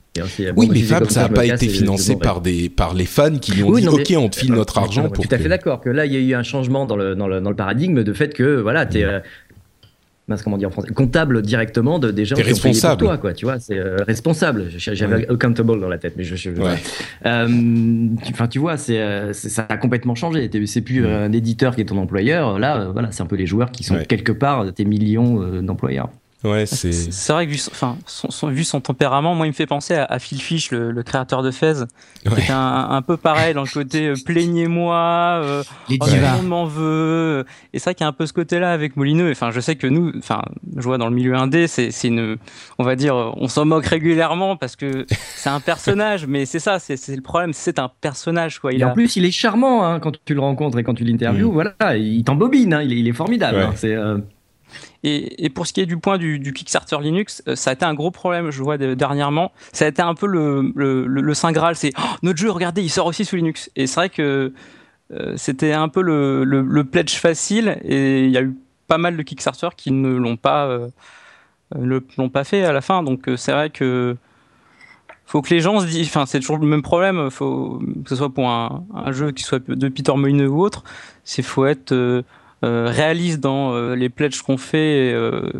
Oui, 0.55 0.69
mais 0.71 0.81
Fab, 0.81 1.09
ça 1.09 1.23
n'a 1.23 1.29
pas 1.29 1.45
été 1.45 1.67
financé 1.67 2.15
par 2.15 2.41
des 2.41 2.69
par 2.69 2.93
les 2.93 3.05
fans 3.05 3.37
qui 3.37 3.53
lui 3.53 3.63
ont 3.63 3.73
dit 3.73 3.87
OK, 3.87 4.13
on 4.17 4.29
te 4.29 4.37
file 4.37 4.53
notre 4.53 4.77
argent 4.77 5.09
pour. 5.09 5.27
Tout 5.27 5.35
à 5.35 5.37
fait 5.37 5.49
d'accord 5.49 5.81
que 5.81 5.89
là, 5.89 6.05
il 6.05 6.13
y 6.13 6.15
a 6.15 6.19
eu 6.19 6.33
un 6.33 6.43
changement 6.43 6.85
dans 6.85 6.95
le 6.95 7.15
dans 7.15 7.27
le, 7.27 7.41
dans 7.41 7.49
le 7.49 7.55
paradigme 7.55 8.03
de 8.03 8.13
fait 8.13 8.33
que 8.33 8.61
voilà, 8.61 8.85
tu 8.85 8.99
es 8.99 9.03
euh, 9.03 9.19
comment 10.43 10.57
dire 10.57 10.69
en 10.69 10.71
français 10.71 10.91
comptable 10.93 11.41
directement 11.41 11.99
de 11.99 12.11
des 12.11 12.25
gens 12.25 12.35
qui 12.35 12.41
responsable. 12.41 12.93
ont 12.93 12.97
payé 12.97 12.97
pour 12.97 13.07
toi 13.09 13.17
quoi 13.17 13.33
tu 13.33 13.45
vois 13.45 13.59
c'est 13.59 13.77
euh, 13.77 13.97
responsable. 14.07 14.67
J'avais 14.77 15.27
accountable 15.29 15.79
dans 15.79 15.89
la 15.89 15.97
tête 15.97 16.13
mais 16.17 16.23
je, 16.23 16.35
je 16.35 16.49
ouais. 16.49 16.77
euh, 17.25 18.07
enfin 18.31 18.47
tu 18.47 18.59
vois 18.59 18.77
c'est 18.77 19.33
ça 19.33 19.65
a 19.67 19.77
complètement 19.77 20.15
changé. 20.15 20.49
C'est 20.65 20.81
plus 20.81 21.05
un 21.05 21.31
éditeur 21.31 21.75
qui 21.75 21.81
est 21.81 21.85
ton 21.85 21.97
employeur. 21.97 22.57
Là 22.57 22.89
voilà 22.91 23.09
c'est 23.11 23.21
un 23.21 23.27
peu 23.27 23.35
les 23.35 23.45
joueurs 23.45 23.71
qui 23.71 23.83
sont 23.83 23.97
quelque 24.07 24.31
part 24.31 24.73
tes 24.73 24.85
millions 24.85 25.61
d'employeurs 25.61 26.09
Ouais, 26.45 26.65
c'est. 26.65 26.91
C'est 26.91 27.33
vrai 27.33 27.45
que 27.45 27.51
vu 27.51 27.57
son, 27.57 27.71
enfin, 27.71 27.97
son, 28.05 28.47
vu 28.47 28.63
son 28.63 28.81
tempérament, 28.81 29.35
moi, 29.35 29.47
il 29.47 29.49
me 29.49 29.55
fait 29.55 29.65
penser 29.65 29.95
à, 29.95 30.19
Phil 30.19 30.41
Fish, 30.41 30.71
le, 30.71 30.91
le, 30.91 31.03
créateur 31.03 31.43
de 31.43 31.51
Fez, 31.51 31.81
ouais. 32.25 32.41
qui 32.41 32.51
est 32.51 32.51
un, 32.51 32.87
un, 32.91 33.01
peu 33.01 33.17
pareil 33.17 33.53
dans 33.53 33.63
le 33.63 33.67
côté 33.67 34.07
euh, 34.07 34.15
plaignez-moi, 34.23 35.41
euh, 35.43 35.63
oh, 35.89 35.93
tout 35.99 36.15
le 36.15 36.21
monde 36.21 36.47
m'en 36.47 36.65
veut. 36.65 37.45
Et 37.73 37.79
c'est 37.79 37.85
vrai 37.85 37.95
qu'il 37.95 38.03
y 38.03 38.05
a 38.05 38.09
un 38.09 38.13
peu 38.13 38.25
ce 38.25 38.33
côté-là 38.33 38.71
avec 38.71 38.95
Molineux. 38.95 39.31
Enfin, 39.31 39.51
je 39.51 39.59
sais 39.59 39.75
que 39.75 39.87
nous, 39.87 40.11
enfin, 40.17 40.41
je 40.75 40.83
vois 40.83 40.97
dans 40.97 41.09
le 41.09 41.15
milieu 41.15 41.35
indé, 41.35 41.67
c'est, 41.67 41.89
une, 42.03 42.37
on 42.77 42.83
va 42.83 42.95
dire, 42.95 43.15
on 43.15 43.47
s'en 43.47 43.65
moque 43.65 43.85
régulièrement 43.87 44.55
parce 44.55 44.75
que 44.75 45.05
c'est 45.35 45.49
un 45.49 45.59
personnage, 45.59 46.27
mais 46.27 46.45
c'est 46.45 46.59
ça, 46.59 46.79
c'est, 46.79 46.95
le 47.07 47.21
problème, 47.21 47.53
c'est 47.53 47.79
un 47.79 47.89
personnage, 48.01 48.59
quoi. 48.59 48.73
Il 48.73 48.81
et 48.81 48.85
en 48.85 48.93
plus, 48.93 49.15
il 49.15 49.25
est 49.25 49.31
charmant 49.31 49.83
hein, 49.83 49.99
quand 49.99 50.13
tu 50.25 50.33
le 50.33 50.41
rencontres 50.41 50.77
et 50.77 50.83
quand 50.83 50.93
tu 50.93 51.03
l'interviews. 51.03 51.51
Mm. 51.51 51.53
Voilà, 51.53 51.97
il 51.97 52.23
t'embobine, 52.23 52.73
hein, 52.73 52.81
il, 52.81 52.93
est, 52.93 52.99
il 52.99 53.07
est 53.07 53.13
formidable. 53.13 53.59
Hein, 53.59 53.73
c'est. 53.75 53.95
Euh... 53.95 54.17
Et, 55.07 55.49
pour 55.49 55.67
ce 55.67 55.73
qui 55.73 55.81
est 55.81 55.85
du 55.85 55.97
point 55.97 56.17
du, 56.17 56.51
Kickstarter 56.51 56.97
Linux, 56.99 57.43
euh, 57.47 57.55
ça 57.55 57.69
a 57.69 57.73
été 57.73 57.85
un 57.85 57.93
gros 57.93 58.09
problème, 58.09 58.49
je 58.49 58.63
vois 58.63 58.77
dernièrement. 58.77 59.51
Ça 59.71 59.85
a 59.85 59.87
été 59.87 60.01
un 60.01 60.15
peu 60.15 60.25
le, 60.25 61.33
Saint 61.33 61.51
Graal, 61.51 61.75
c'est 61.75 61.91
oh, 61.97 62.01
notre 62.23 62.39
jeu, 62.39 62.49
regardez, 62.49 62.81
il 62.81 62.89
sort 62.89 63.05
aussi 63.05 63.23
sous 63.23 63.35
Linux. 63.35 63.69
Et 63.75 63.85
c'est 63.85 63.95
vrai 63.95 64.09
que 64.09 64.51
euh, 65.11 65.33
c'était 65.37 65.73
un 65.73 65.89
peu 65.89 66.01
le, 66.01 66.83
pledge 66.83 67.15
facile, 67.15 67.77
et 67.83 68.25
il 68.25 68.31
y 68.31 68.37
a 68.37 68.41
eu 68.41 68.55
pas 68.87 68.97
mal 68.97 69.15
de 69.15 69.21
Kickstarter 69.21 69.69
qui 69.77 69.91
ne 69.91 70.09
l'ont 70.09 70.37
pas, 70.37 70.65
euh, 70.65 70.89
l'ont 72.17 72.29
pas 72.29 72.43
fait 72.43 72.63
à 72.63 72.73
la 72.73 72.81
fin. 72.81 73.03
Donc 73.03 73.29
c'est 73.37 73.51
vrai 73.51 73.69
que 73.69 74.17
faut 75.25 75.41
que 75.41 75.53
les 75.53 75.59
gens 75.59 75.79
se 75.79 75.85
disent, 75.85 76.07
enfin 76.07 76.25
c'est 76.25 76.39
toujours 76.39 76.57
le 76.57 76.67
même 76.67 76.83
problème, 76.83 77.29
faut 77.31 77.79
que 78.03 78.09
ce 78.09 78.15
soit 78.15 78.33
pour 78.33 78.49
un, 78.49 79.11
jeu 79.11 79.31
qui 79.31 79.43
soit 79.43 79.67
de 79.67 79.87
Peter 79.89 80.13
Molineux 80.15 80.47
ou 80.47 80.61
autre, 80.61 80.83
c'est 81.23 81.41
faut 81.41 81.65
être 81.65 81.91
euh, 81.91 82.21
réalise 82.63 83.39
dans 83.39 83.73
euh, 83.73 83.95
les 83.95 84.09
pledges 84.09 84.41
qu'on 84.41 84.57
fait. 84.57 85.11
Euh, 85.13 85.51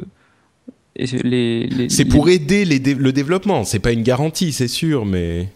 les, 0.98 1.68
les, 1.68 1.90
c'est 1.90 2.06
pour 2.06 2.30
aider 2.30 2.64
les 2.64 2.80
le 2.80 3.12
développement, 3.12 3.66
c'est 3.66 3.80
pas 3.80 3.92
une 3.92 4.04
garantie, 4.04 4.54
c'est 4.54 4.68
sûr, 4.68 5.06
mais. 5.06 5.50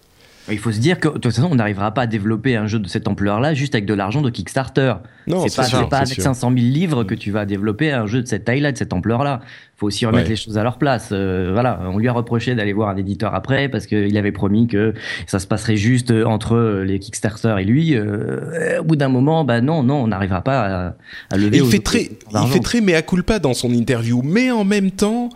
Il 0.52 0.60
faut 0.60 0.72
se 0.72 0.80
dire 0.80 1.00
que 1.00 1.08
de 1.08 1.14
toute 1.14 1.34
façon, 1.34 1.50
on 1.52 1.56
n'arrivera 1.56 1.94
pas 1.94 2.04
à 2.04 2.08
développer 2.08 2.56
un 2.56 2.68
jeu 2.68 2.80
de 2.80 2.88
cette 2.88 3.08
ampleur-là 3.08 3.54
juste 3.54 3.76
avec 3.76 3.86
de 3.86 3.94
l'argent 3.94 4.22
de 4.22 4.30
Kickstarter. 4.30 4.96
Non, 5.28 5.48
c'est 5.48 5.56
pas, 5.56 5.64
sûr, 5.64 5.88
pas 5.90 5.98
avec 6.00 6.20
500 6.20 6.52
000 6.52 6.60
livres 6.60 7.04
que 7.04 7.14
tu 7.14 7.32
vas 7.32 7.46
développer 7.46 7.92
un 7.92 8.08
jeu 8.08 8.22
de 8.22 8.28
cette 8.28 8.46
taille-là, 8.46 8.72
de 8.72 8.78
cette 8.78 8.94
ampleur-là. 8.94 9.42
Il 9.44 9.80
faut 9.80 9.88
aussi 9.88 10.06
remettre 10.06 10.30
les 10.30 10.36
choses 10.36 10.58
à 10.58 10.64
leur 10.64 10.78
place. 10.78 11.10
Euh, 11.12 11.52
voilà, 11.54 11.80
on 11.86 11.98
lui 11.98 12.08
a 12.08 12.14
reproché 12.14 12.56
d'aller 12.56 12.74
voir 12.74 12.90
un 12.90 12.98
éditeur 12.98 13.34
après 13.36 13.70
parce 13.70 13.86
qu'il 13.86 14.18
avait 14.18 14.32
promis 14.32 14.68
que 14.68 14.94
ça 15.28 15.40
se 15.40 15.48
passerait 15.48 15.78
juste 15.78 16.12
entre 16.12 16.84
les 16.86 17.00
Kickstarter 17.00 17.56
et 17.60 17.64
lui. 17.64 17.96
Euh, 17.96 18.80
au 18.82 18.84
bout 18.84 18.96
d'un 18.96 19.10
moment, 19.10 19.46
bah 19.46 19.62
non, 19.62 19.84
non, 19.84 20.04
on 20.04 20.08
n'arrivera 20.08 20.42
pas 20.42 20.88
à, 20.88 20.96
à 21.32 21.38
lever. 21.38 21.58
il 21.58 21.66
fait 21.66 21.80
très, 21.80 22.10
il 22.34 22.48
fait 22.50 22.60
très 22.60 22.82
mea 22.82 23.02
culpa 23.02 23.40
dans 23.40 23.54
son 23.54 23.72
interview, 23.72 24.22
mais 24.24 24.52
en 24.52 24.64
même 24.64 24.92
temps. 24.92 25.30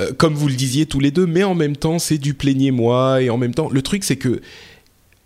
Euh, 0.00 0.12
comme 0.16 0.34
vous 0.34 0.48
le 0.48 0.54
disiez 0.54 0.86
tous 0.86 1.00
les 1.00 1.10
deux, 1.10 1.26
mais 1.26 1.44
en 1.44 1.54
même 1.54 1.76
temps, 1.76 1.98
c'est 1.98 2.18
du 2.18 2.34
plaignez-moi, 2.34 3.22
et 3.22 3.30
en 3.30 3.36
même 3.36 3.54
temps, 3.54 3.68
le 3.70 3.82
truc, 3.82 4.04
c'est 4.04 4.16
que 4.16 4.40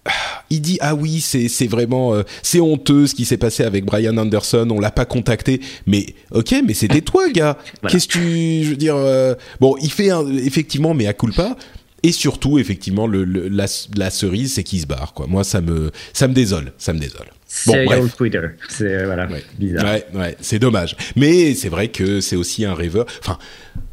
ah, 0.06 0.44
il 0.50 0.60
dit 0.60 0.78
ah 0.80 0.94
oui 0.94 1.20
c'est 1.20 1.66
vraiment 1.66 2.14
euh, 2.14 2.22
c'est 2.42 2.60
honteux 2.60 3.08
ce 3.08 3.14
qui 3.16 3.24
s'est 3.24 3.38
passé 3.38 3.64
avec 3.64 3.84
Brian 3.84 4.16
Anderson 4.16 4.68
on 4.70 4.78
l'a 4.78 4.92
pas 4.92 5.04
contacté 5.04 5.60
mais 5.88 6.06
ok 6.30 6.54
mais 6.64 6.74
c'était 6.74 7.00
toi 7.00 7.28
gars 7.32 7.58
qu'est-ce 7.88 8.06
que 8.06 8.12
tu 8.12 8.62
je 8.62 8.70
veux 8.70 8.76
dire 8.76 8.94
euh, 8.94 9.34
bon 9.58 9.74
il 9.82 9.90
fait 9.90 10.10
effectivement 10.44 10.94
mais 10.94 11.08
à 11.08 11.12
culpa 11.12 11.56
et 12.04 12.12
surtout 12.12 12.60
effectivement 12.60 13.08
le, 13.08 13.24
la, 13.24 13.66
la, 13.96 14.10
cerise 14.10 14.54
c'est 14.54 14.62
qu'il 14.62 14.80
se 14.80 14.86
barre 14.86 15.12
quoi 15.12 15.26
moi 15.26 15.42
ça 15.42 15.60
me 15.60 15.90
ça 16.12 16.28
me 16.28 16.34
désole 16.34 16.72
ça 16.78 16.92
me 16.92 17.00
désole 17.00 17.26
Bon, 17.66 18.08
Twitter. 18.16 18.40
C'est 18.68 19.04
voilà, 19.04 19.28
bizarre. 19.58 19.84
Ouais, 19.84 20.06
ouais, 20.14 20.36
c'est 20.40 20.58
dommage. 20.58 20.96
Mais 21.14 21.54
c'est 21.54 21.68
vrai 21.68 21.88
que 21.88 22.20
c'est 22.20 22.36
aussi 22.36 22.64
un 22.64 22.74
rêveur. 22.74 23.06
Enfin, 23.20 23.38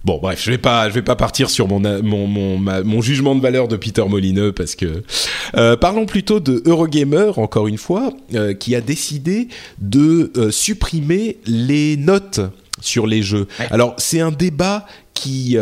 bon, 0.03 0.19
bref, 0.21 0.41
je 0.43 0.51
vais 0.51 0.57
pas, 0.57 0.89
je 0.89 0.93
vais 0.93 1.01
pas 1.01 1.15
partir 1.15 1.49
sur 1.49 1.67
mon 1.67 1.79
mon 2.03 2.27
mon, 2.27 2.57
mon 2.57 3.01
jugement 3.01 3.35
de 3.35 3.41
valeur 3.41 3.67
de 3.67 3.75
Peter 3.75 4.03
Molineux 4.07 4.51
parce 4.51 4.75
que 4.75 5.03
euh, 5.55 5.75
parlons 5.75 6.05
plutôt 6.05 6.39
de 6.39 6.61
Eurogamer 6.65 7.31
encore 7.37 7.67
une 7.67 7.77
fois, 7.77 8.13
euh, 8.33 8.53
qui 8.53 8.75
a 8.75 8.81
décidé 8.81 9.47
de 9.79 10.31
euh, 10.37 10.51
supprimer 10.51 11.37
les 11.45 11.97
notes 11.97 12.41
sur 12.81 13.07
les 13.07 13.21
jeux. 13.21 13.47
Alors 13.71 13.95
c'est 13.97 14.19
un 14.19 14.31
débat 14.31 14.85
qui 15.13 15.57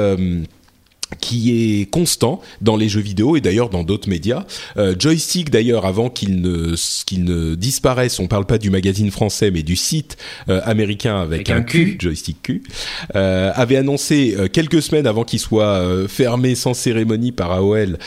qui 1.20 1.82
est 1.82 1.86
constant 1.86 2.42
dans 2.62 2.78
les 2.78 2.88
jeux 2.88 3.02
vidéo 3.02 3.36
et 3.36 3.42
d'ailleurs 3.42 3.70
dans 3.70 3.84
d'autres 3.84 4.10
médias. 4.10 4.46
Euh, 4.78 4.96
Joystick 4.98 5.50
d'ailleurs 5.50 5.86
avant 5.86 6.10
qu'il 6.10 6.42
ne 6.42 6.76
qu'il 7.06 7.24
ne 7.24 7.56
disparaisse, 7.56 8.20
on 8.20 8.28
parle 8.28 8.46
pas 8.46 8.58
du 8.58 8.70
magazine 8.70 9.12
français 9.12 9.52
mais 9.52 9.64
du 9.64 9.76
site 9.76 10.18
euh, 10.50 10.62
américain 10.64 11.20
avec, 11.20 11.50
un, 11.50 11.62
Q, 11.64 11.98
Joystick 12.00 12.42
Q, 12.42 12.64
euh, 13.16 13.52
avait 13.56 13.76
annoncé 13.76 14.36
quelques 14.54 14.82
semaines 14.82 15.08
avant 15.08 15.24
qu'il 15.24 15.40
soit 15.40 15.84
fermé 16.08 16.56
sans 16.56 16.74
cérémonie 16.74 17.32
par 17.32 17.52
AOL 17.52 17.98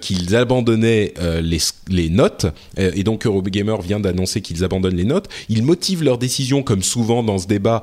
qu'ils 0.00 0.34
abandonnaient 0.36 1.14
les 1.42 1.58
les 1.88 2.10
notes 2.10 2.46
et 2.76 3.04
donc 3.04 3.26
Eurogamer 3.26 3.76
vient 3.82 4.00
d'annoncer 4.00 4.40
qu'ils 4.40 4.64
abandonnent 4.64 4.96
les 4.96 5.04
notes. 5.04 5.28
Ils 5.48 5.62
motivent 5.62 6.02
leur 6.02 6.18
décision 6.18 6.62
comme 6.62 6.82
souvent 6.82 7.22
dans 7.22 7.38
ce 7.38 7.46
débat. 7.46 7.82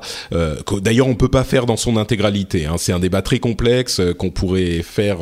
d'ailleurs 0.82 1.06
on 1.06 1.14
peut 1.14 1.28
pas 1.28 1.44
faire 1.44 1.66
dans 1.66 1.76
son 1.76 1.96
intégralité. 1.96 2.66
Hein. 2.66 2.76
C'est 2.78 2.92
un 2.92 2.98
débat 2.98 3.22
très 3.22 3.38
complexe 3.38 4.00
qu'on 4.18 4.30
pourrait 4.30 4.49
faire, 4.82 5.18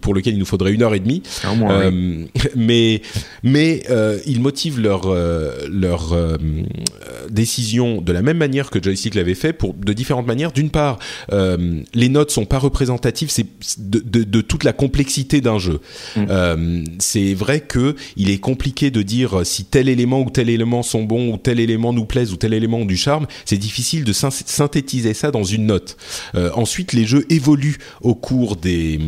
pour 0.00 0.14
lequel 0.14 0.34
il 0.34 0.38
nous 0.38 0.44
faudrait 0.44 0.72
une 0.72 0.82
heure 0.82 0.94
et 0.94 1.00
demie. 1.00 1.22
Euh, 1.44 2.24
mais 2.56 3.02
mais 3.42 3.82
euh, 3.90 4.18
ils 4.26 4.40
motivent 4.40 4.80
leur 4.80 5.06
euh, 5.06 5.66
leur 5.68 6.16
décision 7.28 8.00
de 8.00 8.12
la 8.12 8.22
même 8.22 8.38
manière 8.38 8.70
que 8.70 8.82
Joystick 8.82 9.14
l'avait 9.14 9.34
fait, 9.34 9.52
pour 9.52 9.74
de 9.74 9.92
différentes 9.92 10.26
manières. 10.26 10.52
D'une 10.52 10.70
part, 10.70 10.98
les 11.30 12.08
notes 12.08 12.30
sont 12.30 12.44
pas 12.44 12.58
représentatives, 12.58 13.30
c'est 13.30 13.46
de, 13.78 14.24
de, 14.24 14.40
toute 14.40 14.64
la 14.64 14.72
complexité 14.72 15.40
d'un 15.40 15.58
jeu. 15.58 15.80
Mm. 16.16 16.84
c'est 16.98 17.34
vrai 17.34 17.60
que 17.60 17.94
il 18.16 18.30
est 18.30 18.38
compliqué 18.38 18.90
de 18.90 19.02
dire 19.02 19.40
si 19.44 19.64
tel 19.64 19.88
élément 19.88 20.20
ou 20.20 20.30
tel 20.30 20.48
élément 20.48 20.82
sont 20.82 21.04
bons 21.04 21.32
ou 21.32 21.36
tel 21.36 21.60
élément 21.60 21.92
nous 21.92 22.04
plaise 22.04 22.32
ou 22.32 22.36
tel 22.36 22.52
élément 22.52 22.78
ont 22.78 22.86
du 22.86 22.96
charme. 22.96 23.26
C'est 23.44 23.58
difficile 23.58 24.04
de 24.04 24.12
synthétiser 24.12 25.14
ça 25.14 25.30
dans 25.30 25.44
une 25.44 25.66
note. 25.66 25.96
ensuite, 26.54 26.92
les 26.92 27.04
jeux 27.04 27.26
évoluent 27.30 27.78
au 28.00 28.14
cours 28.14 28.56
des, 28.60 28.98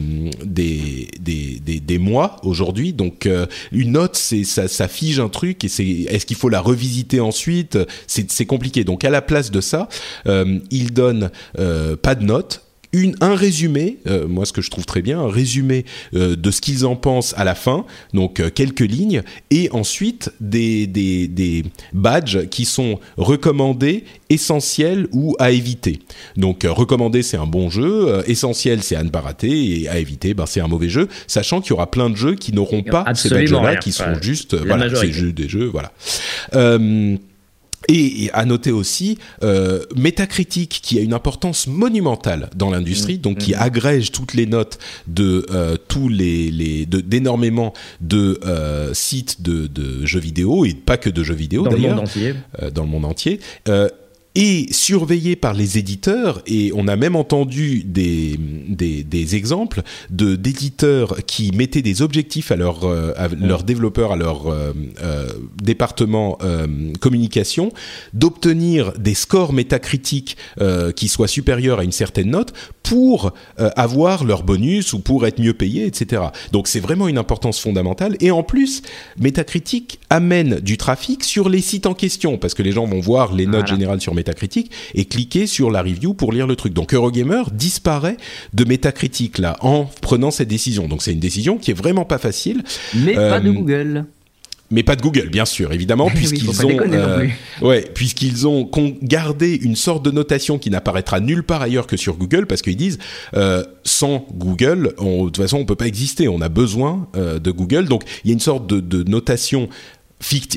des, 0.45 1.09
des, 1.21 1.81
des, 1.81 1.99
mois 1.99 2.37
aujourd'hui. 2.43 2.93
Donc 2.93 3.27
euh, 3.27 3.47
une 3.71 3.93
note, 3.93 4.17
c'est 4.17 4.45
ça, 4.45 4.69
ça 4.69 4.89
fige 4.89 5.21
un 5.21 5.29
truc 5.29 5.65
et 5.65 5.69
c'est 5.69 5.87
est-ce 5.87 6.27
qu'il 6.27 6.37
faut 6.37 6.49
la 6.49 6.61
revisiter 6.61 7.21
ensuite? 7.21 7.79
C'est 8.07 8.47
compliqué. 8.47 8.85
Donc 8.85 9.05
à 9.05 9.11
la 9.11 9.23
place 9.23 9.51
de 9.51 9.61
ça, 9.61 9.89
euh, 10.27 10.59
il 10.71 10.93
donne 10.93 11.31
euh, 11.59 11.97
pas 11.97 12.15
de 12.15 12.25
note 12.25 12.63
une, 12.93 13.17
un 13.21 13.35
résumé, 13.35 13.99
euh, 14.07 14.29
moi 14.29 14.45
ce 14.45 14.53
que 14.53 14.61
je 14.61 14.71
trouve 14.71 14.85
très 14.85 15.03
bien, 15.03 15.21
un 15.21 15.31
résumé 15.31 15.85
euh, 16.15 16.37
de 16.37 16.51
ce 16.51 16.61
qu'ils 16.61 16.85
en 16.85 16.95
pensent 16.95 17.35
à 17.37 17.45
la 17.45 17.55
fin, 17.55 17.87
donc 18.13 18.39
euh, 18.41 18.51
quelques 18.55 18.81
lignes, 18.81 19.23
et 19.51 19.71
ensuite 19.73 20.31
des, 20.41 20.87
des, 20.87 21.27
des, 21.27 21.65
badges 21.93 22.49
qui 22.49 22.65
sont 22.65 23.01
recommandés, 23.17 24.05
essentiels 24.29 25.09
ou 25.13 25.35
à 25.39 25.51
éviter. 25.51 26.01
Donc 26.37 26.67
recommandé 26.69 27.23
c'est 27.23 27.37
un 27.37 27.47
bon 27.47 27.71
jeu, 27.71 28.23
essentiel 28.27 28.83
c'est 28.83 28.97
à 28.97 29.03
ne 29.03 29.11
pas 29.11 29.21
rater, 29.21 29.83
et 29.83 29.89
à 29.89 29.99
éviter 29.99 30.35
ben, 30.35 30.47
c'est 30.47 30.61
un 30.61 30.69
mauvais 30.69 30.89
jeu, 30.89 31.09
sachant 31.27 31.61
qu'il 31.61 31.71
y 31.71 31.73
aura 31.73 31.91
plein 31.91 32.11
de 32.11 32.17
jeux 32.17 32.35
qui 32.35 32.53
n'auront 32.53 32.83
pas 32.83 33.05
ces 33.15 33.31
badges-là, 33.31 33.77
qui 33.77 33.93
sont 33.93 34.21
juste, 34.21 34.55
voilà, 34.55 34.95
ces 34.95 35.13
jeux, 35.13 35.33
des 35.33 35.49
jeux, 35.49 35.67
voilà. 35.67 35.93
Et 37.89 38.31
à 38.33 38.45
noter 38.45 38.71
aussi 38.71 39.19
euh, 39.43 39.83
Metacritic 39.97 40.81
qui 40.83 40.99
a 40.99 41.03
une 41.03 41.13
importance 41.13 41.67
monumentale 41.67 42.49
dans 42.55 42.71
l'industrie, 42.71 43.19
donc 43.19 43.39
qui 43.39 43.53
mmh. 43.53 43.59
agrège 43.59 44.13
toutes 44.13 44.35
les 44.35 44.47
notes 44.47 44.79
de 45.07 45.47
euh, 45.51 45.77
tous 45.89 46.09
les, 46.09 46.51
les 46.51 46.87
d'énormément 46.87 47.73
de, 48.01 48.41
euh, 48.45 48.95
sites 48.95 49.43
de, 49.43 49.67
de, 49.67 50.05
jeux 50.07 50.21
vidéo 50.21 50.65
et 50.65 50.75
pas 50.75 50.97
que 50.97 51.11
de 51.11 51.23
jeux 51.23 51.35
vidéo 51.35 51.67
d'ailleurs 51.67 52.03
euh, 52.63 52.71
dans 52.71 52.83
le 52.83 52.89
monde 52.89 53.05
entier. 53.05 53.41
Euh, 54.37 54.43
et 54.43 54.67
surveillé 54.73 55.37
par 55.37 55.55
les 55.55 55.79
éditeurs 55.79 56.43
et 56.47 56.73
on 56.75 56.89
a 56.89 56.97
même 56.97 57.17
entendu 57.17 57.83
des, 57.85 58.39
des, 58.69 59.05
des 59.05 59.37
exemples 59.37 59.83
de 60.11 60.37
d'éditeurs 60.37 61.17
qui 61.27 61.53
mettaient 61.53 61.83
des 61.83 62.03
objectifs 62.03 62.51
à, 62.51 62.57
leur, 62.57 62.85
euh, 62.85 63.13
leurs 63.39 63.63
développeurs, 63.63 64.13
à 64.13 64.17
leur 64.17 64.47
euh, 64.47 64.73
euh, 65.03 65.29
département 65.63 66.39
communication, 67.01 67.73
d'obtenir 68.15 68.93
des 68.99 69.15
scores 69.15 69.53
métacritiques 69.53 70.37
qui 70.97 71.09
soient 71.09 71.29
supérieurs 71.29 71.79
à 71.79 71.85
une 71.85 71.93
certaine 71.93 72.31
note 72.31 72.53
pour 72.83 73.33
avoir 73.57 74.25
leur 74.25 74.43
bonus 74.43 74.93
ou 74.93 74.99
pour 74.99 75.27
être 75.27 75.41
mieux 75.41 75.55
payés, 75.55 75.87
etc. 75.87 76.23
Donc 76.53 76.69
c'est 76.69 76.81
vraiment 76.81 77.09
une 77.09 77.19
importance 77.19 77.61
fondamentale. 77.61 78.17
Et 78.21 78.31
en 78.31 78.43
plus 78.43 78.83
Metacritic 79.19 80.01
amène 80.11 80.61
du 80.61 80.77
trafic 80.77 81.25
sur 81.25 81.49
les 81.49 81.61
sites 81.61 81.87
en 81.87 81.95
question 81.95 82.39
parce 82.39 82.55
que 82.55 82.63
les 82.63 82.73
gens 82.73 82.87
vont 82.87 83.01
voir 83.01 83.33
les 83.33 83.47
notes 83.47 83.67
générales 83.67 84.01
sur 84.01 84.15
Metacritic 84.15 84.22
et 84.95 85.05
cliquer 85.05 85.47
sur 85.47 85.71
la 85.71 85.83
review 85.83 86.15
pour 86.15 86.33
lire 86.33 86.47
le 86.47 86.57
truc. 86.57 86.73
Donc 86.73 86.95
Eurogamer 86.95 87.43
disparaît 87.53 88.17
de 88.53 88.65
Metacritic 88.65 89.39
là 89.39 89.57
en 89.61 89.85
prenant 90.01 90.31
cette 90.31 90.49
décision. 90.49 90.89
Donc 90.89 91.03
c'est 91.03 91.13
une 91.13 91.21
décision 91.21 91.59
qui 91.59 91.71
est 91.71 91.75
vraiment 91.75 92.05
pas 92.05 92.19
facile. 92.19 92.63
Mais 92.95 93.15
pas 93.15 93.41
de 93.41 93.49
euh, 93.49 93.53
Google 93.53 94.07
mais 94.73 94.83
pas 94.83 94.97
de 94.97 95.03
Google, 95.03 95.29
bien 95.29 95.45
sûr, 95.45 95.73
évidemment, 95.73 96.09
puisqu'ils 96.15 96.67
ont, 96.67 96.81
euh, 96.81 97.29
ouais, 97.61 97.83
puisqu'ils 97.95 98.49
ont 98.49 98.69
gardé 99.03 99.55
une 99.55 99.77
sorte 99.77 100.05
de 100.05 100.11
notation 100.11 100.59
qui 100.59 100.71
n'apparaîtra 100.71 101.21
nulle 101.21 101.45
part 101.45 101.63
ailleurs 101.63 101.87
que 101.87 101.99
sur 101.99 102.17
Google, 102.17 102.47
parce 102.47 102.63
qu'ils 102.63 102.77
disent 102.77 102.99
euh, 103.35 103.63
sans 103.85 104.27
Google, 104.33 104.95
on, 104.99 105.25
de 105.25 105.31
toute 105.31 105.37
façon, 105.37 105.59
on 105.59 105.67
peut 105.67 105.77
pas 105.77 105.87
exister. 105.87 106.27
On 106.27 106.41
a 106.41 106.49
besoin 106.49 107.07
euh, 107.17 107.39
de 107.39 107.51
Google, 107.51 107.85
donc 107.85 108.03
il 108.25 108.29
y 108.29 108.31
a 108.31 108.35
une 108.35 108.41
sorte 108.41 108.67
de, 108.67 108.81
de 108.81 109.09
notation 109.09 109.69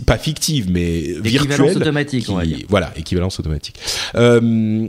pas 0.05 0.17
fictive, 0.17 0.69
mais 0.69 1.15
virtuelle. 1.19 1.77
automatique, 1.77 2.29
on 2.29 2.35
va 2.35 2.45
dire. 2.45 2.65
Voilà, 2.69 2.93
équivalence 2.95 3.39
automatique. 3.39 3.75
Euh, 4.15 4.87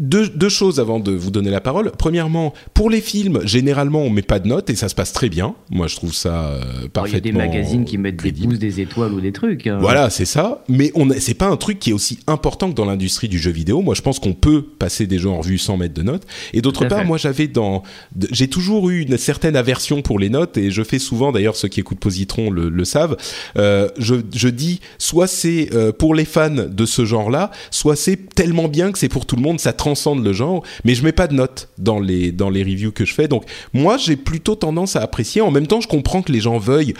deux, 0.00 0.48
choses 0.48 0.80
avant 0.80 0.98
de 0.98 1.12
vous 1.12 1.30
donner 1.30 1.50
la 1.50 1.60
parole. 1.60 1.92
Premièrement, 1.96 2.52
pour 2.74 2.90
les 2.90 3.00
films, 3.00 3.40
généralement, 3.44 4.00
on 4.00 4.10
met 4.10 4.22
pas 4.22 4.40
de 4.40 4.48
notes 4.48 4.70
et 4.70 4.74
ça 4.74 4.88
se 4.88 4.94
passe 4.94 5.12
très 5.12 5.28
bien. 5.28 5.54
Moi, 5.70 5.86
je 5.86 5.96
trouve 5.96 6.14
ça 6.14 6.58
parfaitement. 6.92 7.06
Il 7.06 7.12
y 7.12 7.16
a 7.16 7.20
des 7.20 7.32
magazines 7.32 7.84
qui 7.84 7.98
mettent 7.98 8.22
des 8.22 8.32
pouces, 8.32 8.58
des 8.58 8.80
étoiles 8.80 9.12
ou 9.12 9.20
des 9.20 9.32
trucs. 9.32 9.66
Hein. 9.66 9.78
Voilà, 9.80 10.10
c'est 10.10 10.24
ça. 10.24 10.64
Mais 10.68 10.90
on 10.94 11.08
c'est 11.18 11.34
pas 11.34 11.46
un 11.46 11.56
truc 11.56 11.78
qui 11.78 11.90
est 11.90 11.92
aussi 11.92 12.18
important 12.26 12.70
que 12.70 12.74
dans 12.74 12.84
l'industrie 12.84 13.28
du 13.28 13.38
jeu 13.38 13.50
vidéo. 13.50 13.82
Moi, 13.82 13.94
je 13.94 14.02
pense 14.02 14.18
qu'on 14.18 14.32
peut 14.32 14.62
passer 14.62 15.06
des 15.06 15.18
jeux 15.18 15.28
en 15.28 15.38
revue 15.38 15.58
sans 15.58 15.76
mettre 15.76 15.94
de 15.94 16.02
notes. 16.02 16.26
Et 16.52 16.62
d'autre 16.62 16.86
part, 16.86 17.04
moi, 17.04 17.18
j'avais 17.18 17.48
dans, 17.48 17.82
j'ai 18.30 18.48
toujours 18.48 18.90
eu 18.90 19.02
une 19.02 19.18
certaine 19.18 19.56
aversion 19.56 20.02
pour 20.02 20.18
les 20.18 20.30
notes 20.30 20.56
et 20.56 20.70
je 20.70 20.82
fais 20.82 20.98
souvent, 20.98 21.32
d'ailleurs, 21.32 21.56
ceux 21.56 21.68
qui 21.68 21.80
écoutent 21.80 22.00
Positron 22.00 22.50
le, 22.50 22.84
savent. 22.84 23.16
Euh, 23.58 23.88
je, 23.98 24.16
je 24.34 24.48
dis, 24.48 24.80
soit 24.98 25.26
c'est 25.26 25.70
euh, 25.74 25.92
pour 25.92 26.14
les 26.14 26.24
fans 26.24 26.50
de 26.50 26.86
ce 26.86 27.04
genre-là, 27.04 27.50
soit 27.70 27.96
c'est 27.96 28.34
tellement 28.34 28.68
bien 28.68 28.92
que 28.92 28.98
c'est 28.98 29.08
pour 29.08 29.26
tout 29.26 29.36
le 29.36 29.42
monde, 29.42 29.60
ça 29.60 29.72
transcende 29.90 30.24
le 30.24 30.32
genre, 30.32 30.62
mais 30.84 30.94
je 30.94 31.02
mets 31.02 31.12
pas 31.12 31.26
de 31.26 31.34
notes 31.34 31.68
dans 31.78 31.98
les, 31.98 32.30
dans 32.30 32.48
les 32.48 32.62
reviews 32.62 32.92
que 32.92 33.04
je 33.04 33.12
fais. 33.12 33.26
Donc, 33.26 33.44
moi, 33.72 33.96
j'ai 33.96 34.16
plutôt 34.16 34.54
tendance 34.54 34.94
à 34.94 35.02
apprécier. 35.02 35.40
En 35.40 35.50
même 35.50 35.66
temps, 35.66 35.80
je 35.80 35.88
comprends 35.88 36.22
que 36.22 36.30
les 36.30 36.40
gens 36.40 36.58
veuillent 36.58 36.94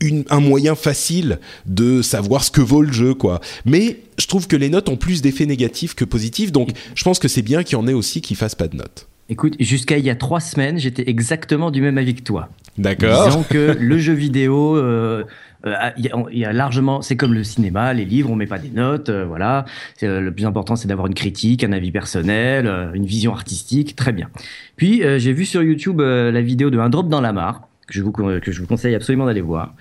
une, 0.00 0.24
un 0.30 0.38
moyen 0.38 0.76
facile 0.76 1.40
de 1.66 2.00
savoir 2.00 2.44
ce 2.44 2.52
que 2.52 2.60
vaut 2.60 2.82
le 2.82 2.92
jeu, 2.92 3.14
quoi. 3.14 3.40
Mais 3.64 3.98
je 4.18 4.26
trouve 4.28 4.46
que 4.46 4.54
les 4.54 4.68
notes 4.68 4.88
ont 4.88 4.96
plus 4.96 5.20
d'effets 5.20 5.46
négatifs 5.46 5.94
que 5.94 6.04
positifs, 6.04 6.52
donc 6.52 6.70
je 6.94 7.02
pense 7.02 7.18
que 7.18 7.26
c'est 7.26 7.42
bien 7.42 7.64
qu'il 7.64 7.76
y 7.76 7.80
en 7.80 7.88
ait 7.88 7.92
aussi 7.92 8.20
qui 8.20 8.36
fassent 8.36 8.54
pas 8.54 8.68
de 8.68 8.76
notes. 8.76 9.08
Écoute, 9.28 9.56
jusqu'à 9.60 9.98
il 9.98 10.04
y 10.04 10.10
a 10.10 10.16
trois 10.16 10.40
semaines, 10.40 10.78
j'étais 10.78 11.08
exactement 11.08 11.70
du 11.70 11.82
même 11.82 11.98
avis 11.98 12.14
que 12.14 12.22
toi. 12.22 12.48
D'accord. 12.78 13.26
Disons 13.26 13.42
que 13.42 13.76
le 13.78 13.98
jeu 13.98 14.14
vidéo, 14.14 14.76
euh, 14.76 15.24
euh, 15.66 15.74
il 15.96 16.38
y, 16.38 16.44
a 16.44 16.52
largement, 16.52 17.02
c'est 17.02 17.16
comme 17.16 17.34
le 17.34 17.42
cinéma, 17.42 17.92
les 17.92 18.04
livres, 18.04 18.30
on 18.30 18.36
met 18.36 18.46
pas 18.46 18.58
des 18.58 18.70
notes, 18.70 19.08
euh, 19.08 19.24
voilà. 19.24 19.64
Euh, 20.02 20.20
le 20.20 20.32
plus 20.32 20.46
important, 20.46 20.76
c'est 20.76 20.88
d'avoir 20.88 21.06
une 21.08 21.14
critique, 21.14 21.64
un 21.64 21.72
avis 21.72 21.90
personnel, 21.90 22.66
une 22.94 23.06
vision 23.06 23.32
artistique, 23.32 23.96
très 23.96 24.12
bien. 24.12 24.28
Puis 24.76 25.02
j'ai 25.18 25.32
vu 25.32 25.44
sur 25.44 25.62
YouTube 25.62 26.00
la 26.00 26.40
vidéo 26.40 26.70
de 26.70 26.78
Un 26.78 26.88
drop 26.88 27.08
dans 27.08 27.20
la 27.20 27.32
mare. 27.32 27.62
Que 27.86 27.94
je, 27.94 28.02
vous, 28.02 28.12
que 28.12 28.52
je 28.52 28.60
vous 28.60 28.66
conseille 28.66 28.94
absolument 28.94 29.24
d'aller 29.24 29.40
voir, 29.40 29.74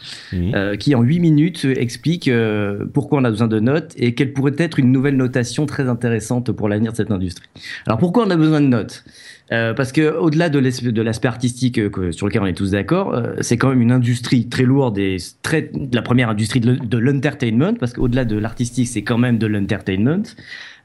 qui 0.79 0.95
en 0.95 1.01
8 1.01 1.19
minutes 1.19 1.65
explique 1.65 2.31
pourquoi 2.93 3.19
on 3.19 3.25
a 3.25 3.29
besoin 3.29 3.49
de 3.49 3.59
notes 3.59 3.93
et 3.97 4.15
quelle 4.15 4.31
pourrait 4.31 4.55
être 4.59 4.79
une 4.79 4.93
nouvelle 4.93 5.17
notation 5.17 5.65
très 5.65 5.89
intéressante 5.89 6.53
pour 6.53 6.69
l'avenir 6.69 6.93
de 6.93 6.97
cette 6.97 7.11
industrie. 7.11 7.49
Alors 7.85 7.99
pourquoi 7.99 8.25
on 8.25 8.29
a 8.29 8.37
besoin 8.37 8.61
de 8.61 8.67
notes? 8.67 9.03
Euh, 9.53 9.73
parce 9.73 9.93
que 9.93 10.13
au-delà 10.17 10.49
de 10.49 11.01
l'aspect 11.01 11.29
artistique 11.29 11.79
euh, 11.79 12.11
sur 12.11 12.27
lequel 12.27 12.41
on 12.41 12.45
est 12.45 12.53
tous 12.53 12.71
d'accord, 12.71 13.13
euh, 13.13 13.35
c'est 13.39 13.57
quand 13.57 13.69
même 13.69 13.81
une 13.81 13.93
industrie 13.93 14.49
très 14.49 14.63
lourde 14.63 14.97
et 14.97 15.17
très 15.41 15.71
la 15.93 16.01
première 16.01 16.29
industrie 16.29 16.59
de 16.59 16.97
l'entertainment, 16.97 17.73
parce 17.79 17.93
qu'au-delà 17.93 18.25
de 18.25 18.37
l'artistique, 18.37 18.87
c'est 18.87 19.03
quand 19.03 19.17
même 19.17 19.37
de 19.37 19.47
l'entertainment, 19.47 20.23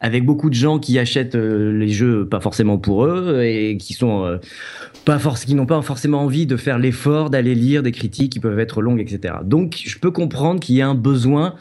avec 0.00 0.24
beaucoup 0.24 0.48
de 0.48 0.54
gens 0.54 0.78
qui 0.78 0.98
achètent 0.98 1.34
les 1.34 1.88
jeux 1.88 2.26
pas 2.26 2.40
forcément 2.40 2.78
pour 2.78 3.04
eux 3.04 3.42
et 3.42 3.76
qui 3.78 3.94
sont 3.94 4.38
pas 5.04 5.18
qui 5.18 5.54
n'ont 5.54 5.66
pas 5.66 5.82
forcément 5.82 6.22
envie 6.22 6.46
de 6.46 6.56
faire 6.56 6.78
l'effort 6.78 7.30
d'aller 7.30 7.54
lire 7.54 7.82
des 7.82 7.92
critiques 7.92 8.32
qui 8.32 8.40
peuvent 8.40 8.60
être 8.60 8.80
longues, 8.80 9.00
etc. 9.00 9.34
Donc, 9.44 9.80
je 9.84 9.98
peux 9.98 10.10
comprendre 10.10 10.60
qu'il 10.60 10.76
y 10.76 10.82
a 10.82 10.88
un 10.88 10.94
besoin 10.94 11.54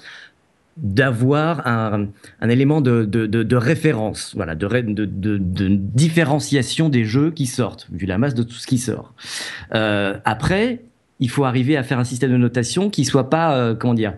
d'avoir 0.78 1.68
un, 1.68 2.08
élément 2.48 2.82
de, 2.82 3.06
de, 3.06 3.56
référence, 3.56 4.34
voilà, 4.36 4.56
de, 4.56 5.38
différenciation 5.78 6.90
des 6.90 7.04
jeux 7.04 7.32
qui 7.32 7.46
sortent, 7.46 7.88
vu 7.92 8.06
la 8.06 8.18
masse 8.18 8.34
de 8.34 8.44
tout 8.44 8.56
ce 8.56 8.68
qui 8.68 8.78
sort. 8.78 9.14
Euh, 9.74 10.18
après, 10.26 10.82
il 11.20 11.30
faut 11.30 11.44
arriver 11.44 11.78
à 11.78 11.84
faire 11.84 12.00
un 12.00 12.04
système 12.04 12.32
de 12.32 12.38
notation 12.38 12.90
qui 12.90 13.06
soit 13.06 13.30
pas, 13.30 13.56
euh, 13.56 13.76
comment 13.76 13.94
dire, 13.94 14.16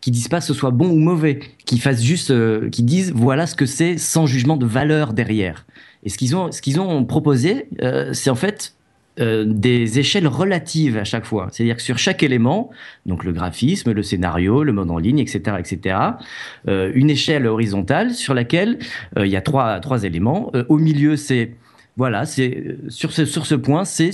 qui 0.00 0.10
dise 0.10 0.28
pas 0.28 0.40
ce 0.40 0.54
soit 0.54 0.70
bon 0.70 0.88
ou 0.88 0.98
mauvais, 0.98 1.40
qui 1.64 1.78
fasse 1.78 2.02
juste, 2.02 2.30
euh, 2.30 2.70
qui 2.70 2.82
dise 2.82 3.12
voilà 3.12 3.46
ce 3.46 3.54
que 3.54 3.66
c'est 3.66 3.98
sans 3.98 4.26
jugement 4.26 4.56
de 4.56 4.66
valeur 4.66 5.12
derrière. 5.12 5.66
Et 6.04 6.08
ce 6.08 6.16
qu'ils 6.16 6.36
ont, 6.36 6.52
ce 6.52 6.62
qu'ils 6.62 6.80
ont 6.80 7.04
proposé, 7.04 7.68
c'est 8.12 8.30
en 8.30 8.36
fait 8.36 8.76
euh, 9.18 9.44
des 9.46 9.98
échelles 9.98 10.26
relatives 10.26 10.96
à 10.96 11.04
chaque 11.04 11.24
fois. 11.24 11.48
C'est-à-dire 11.50 11.76
que 11.76 11.82
sur 11.82 11.98
chaque 11.98 12.22
élément, 12.22 12.70
donc 13.06 13.24
le 13.24 13.32
graphisme, 13.32 13.92
le 13.92 14.02
scénario, 14.02 14.62
le 14.62 14.72
mode 14.72 14.90
en 14.90 14.98
ligne, 14.98 15.18
etc., 15.18 15.56
etc., 15.58 15.98
euh, 16.68 16.92
une 16.94 17.10
échelle 17.10 17.46
horizontale 17.46 18.12
sur 18.12 18.34
laquelle 18.34 18.78
euh, 19.18 19.26
il 19.26 19.32
y 19.32 19.36
a 19.36 19.40
trois, 19.40 19.80
trois 19.80 20.04
éléments. 20.04 20.50
Euh, 20.54 20.64
au 20.68 20.78
milieu, 20.78 21.16
c'est 21.16 21.52
voilà, 21.96 22.26
c'est 22.26 22.76
sur 22.88 23.10
ce, 23.12 23.24
sur 23.24 23.46
ce 23.46 23.54
point, 23.54 23.86
c'est 23.86 24.10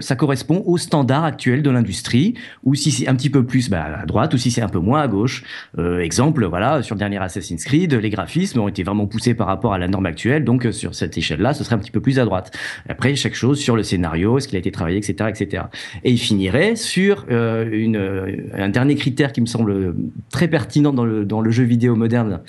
ça 0.00 0.16
correspond 0.16 0.62
au 0.66 0.78
standard 0.78 1.24
actuel 1.24 1.62
de 1.62 1.70
l'industrie, 1.70 2.34
ou 2.64 2.74
si 2.74 2.90
c'est 2.90 3.08
un 3.08 3.14
petit 3.14 3.30
peu 3.30 3.44
plus 3.44 3.68
bah, 3.68 4.00
à 4.02 4.06
droite, 4.06 4.34
ou 4.34 4.38
si 4.38 4.50
c'est 4.50 4.62
un 4.62 4.68
peu 4.68 4.78
moins 4.78 5.00
à 5.00 5.08
gauche. 5.08 5.42
Euh, 5.78 6.00
exemple, 6.00 6.44
voilà, 6.46 6.82
sur 6.82 6.94
le 6.94 6.98
dernier 6.98 7.18
Assassin's 7.18 7.64
Creed, 7.64 7.94
les 7.94 8.10
graphismes 8.10 8.60
ont 8.60 8.68
été 8.68 8.82
vraiment 8.82 9.06
poussés 9.06 9.34
par 9.34 9.46
rapport 9.46 9.72
à 9.72 9.78
la 9.78 9.88
norme 9.88 10.06
actuelle, 10.06 10.44
donc 10.44 10.66
euh, 10.66 10.72
sur 10.72 10.94
cette 10.94 11.16
échelle-là, 11.16 11.54
ce 11.54 11.64
serait 11.64 11.74
un 11.76 11.78
petit 11.78 11.90
peu 11.90 12.00
plus 12.00 12.18
à 12.18 12.24
droite. 12.24 12.56
Après, 12.88 13.14
chaque 13.16 13.34
chose 13.34 13.58
sur 13.58 13.76
le 13.76 13.82
scénario, 13.82 14.38
est-ce 14.38 14.48
qu'il 14.48 14.56
a 14.56 14.60
été 14.60 14.70
travaillé, 14.70 14.98
etc., 14.98 15.28
etc. 15.28 15.64
Et 16.04 16.12
il 16.12 16.18
finirait 16.18 16.76
sur 16.76 17.26
euh, 17.30 18.36
un 18.54 18.68
dernier 18.68 18.94
critère 18.94 19.32
qui 19.32 19.40
me 19.40 19.46
semble 19.46 19.94
très 20.30 20.48
pertinent 20.48 20.92
dans 20.92 21.04
le, 21.04 21.50
jeu 21.50 21.64
vidéo 21.64 21.96
moderne, 21.96 22.40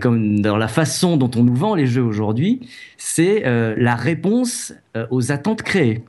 comme 0.00 0.40
dans 0.40 0.56
la 0.56 0.68
façon 0.68 1.18
dont 1.18 1.30
on 1.36 1.42
nous 1.42 1.54
vend 1.54 1.74
les 1.74 1.86
jeux 1.86 2.02
aujourd'hui, 2.02 2.60
c'est 2.96 3.42
la 3.44 3.94
réponse 3.96 4.72
aux 5.10 5.30
attentes 5.30 5.62
créées. 5.62 6.02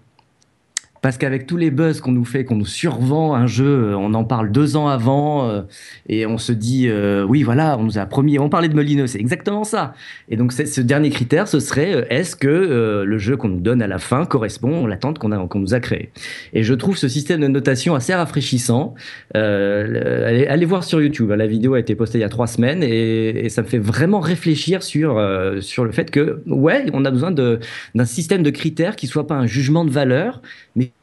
Parce 1.05 1.19
qu'avec 1.19 1.45
tous 1.45 1.57
les 1.57 1.69
buzz 1.69 2.01
qu'on 2.01 2.13
nous 2.13 2.25
fait, 2.25 2.45
qu'on 2.45 2.55
nous 2.55 2.65
survend 2.65 3.35
un 3.35 3.45
jeu, 3.45 3.91
euh, 3.91 3.95
on 3.95 4.15
en 4.15 4.23
parle 4.23 4.51
deux 4.51 4.75
ans 4.75 4.87
avant 4.87 5.47
euh, 5.47 5.61
et 6.09 6.25
on 6.25 6.39
se 6.39 6.51
dit 6.51 6.87
euh, 6.89 7.23
oui 7.23 7.43
voilà, 7.43 7.77
on 7.77 7.83
nous 7.83 7.99
a 7.99 8.07
promis. 8.07 8.39
On 8.39 8.49
parlait 8.49 8.69
de 8.69 8.73
Molino, 8.73 9.05
c'est 9.05 9.19
exactement 9.19 9.63
ça. 9.63 9.93
Et 10.29 10.35
donc 10.35 10.51
ce 10.51 10.81
dernier 10.81 11.11
critère, 11.11 11.47
ce 11.47 11.59
serait 11.59 11.93
euh, 11.93 12.05
est-ce 12.09 12.35
que 12.35 12.47
euh, 12.47 13.05
le 13.05 13.19
jeu 13.19 13.37
qu'on 13.37 13.49
nous 13.49 13.59
donne 13.59 13.83
à 13.83 13.87
la 13.87 13.99
fin 13.99 14.25
correspond 14.25 14.87
à 14.87 14.89
l'attente 14.89 15.19
qu'on 15.19 15.31
a 15.31 15.37
qu'on 15.47 15.59
nous 15.59 15.75
a 15.75 15.79
créée. 15.79 16.09
Et 16.53 16.63
je 16.63 16.73
trouve 16.73 16.97
ce 16.97 17.07
système 17.07 17.41
de 17.41 17.47
notation 17.49 17.93
assez 17.93 18.15
rafraîchissant. 18.15 18.95
Le- 19.35 20.23
allez, 20.25 20.47
allez 20.47 20.65
voir 20.65 20.83
sur 20.83 21.03
YouTube. 21.03 21.29
La 21.29 21.45
vidéo 21.45 21.75
a 21.75 21.79
été 21.79 21.93
postée 21.93 22.17
il 22.17 22.21
y 22.21 22.23
a 22.23 22.29
trois 22.29 22.47
semaines 22.47 22.81
et, 22.81 23.45
et 23.45 23.49
ça 23.49 23.61
me 23.61 23.67
fait 23.67 23.77
vraiment 23.77 24.21
réfléchir 24.21 24.81
sur 24.81 25.23
sur 25.59 25.85
le 25.85 25.91
fait 25.91 26.09
que 26.09 26.41
ouais, 26.47 26.87
on 26.93 27.05
a 27.05 27.11
besoin 27.11 27.29
d'un 27.29 28.05
système 28.05 28.41
de 28.41 28.49
critères 28.49 28.95
qui 28.95 29.05
soit 29.05 29.27
pas 29.27 29.35
un 29.35 29.45
jugement 29.45 29.85
de 29.85 29.91
valeur, 29.91 30.41
mais 30.75 30.94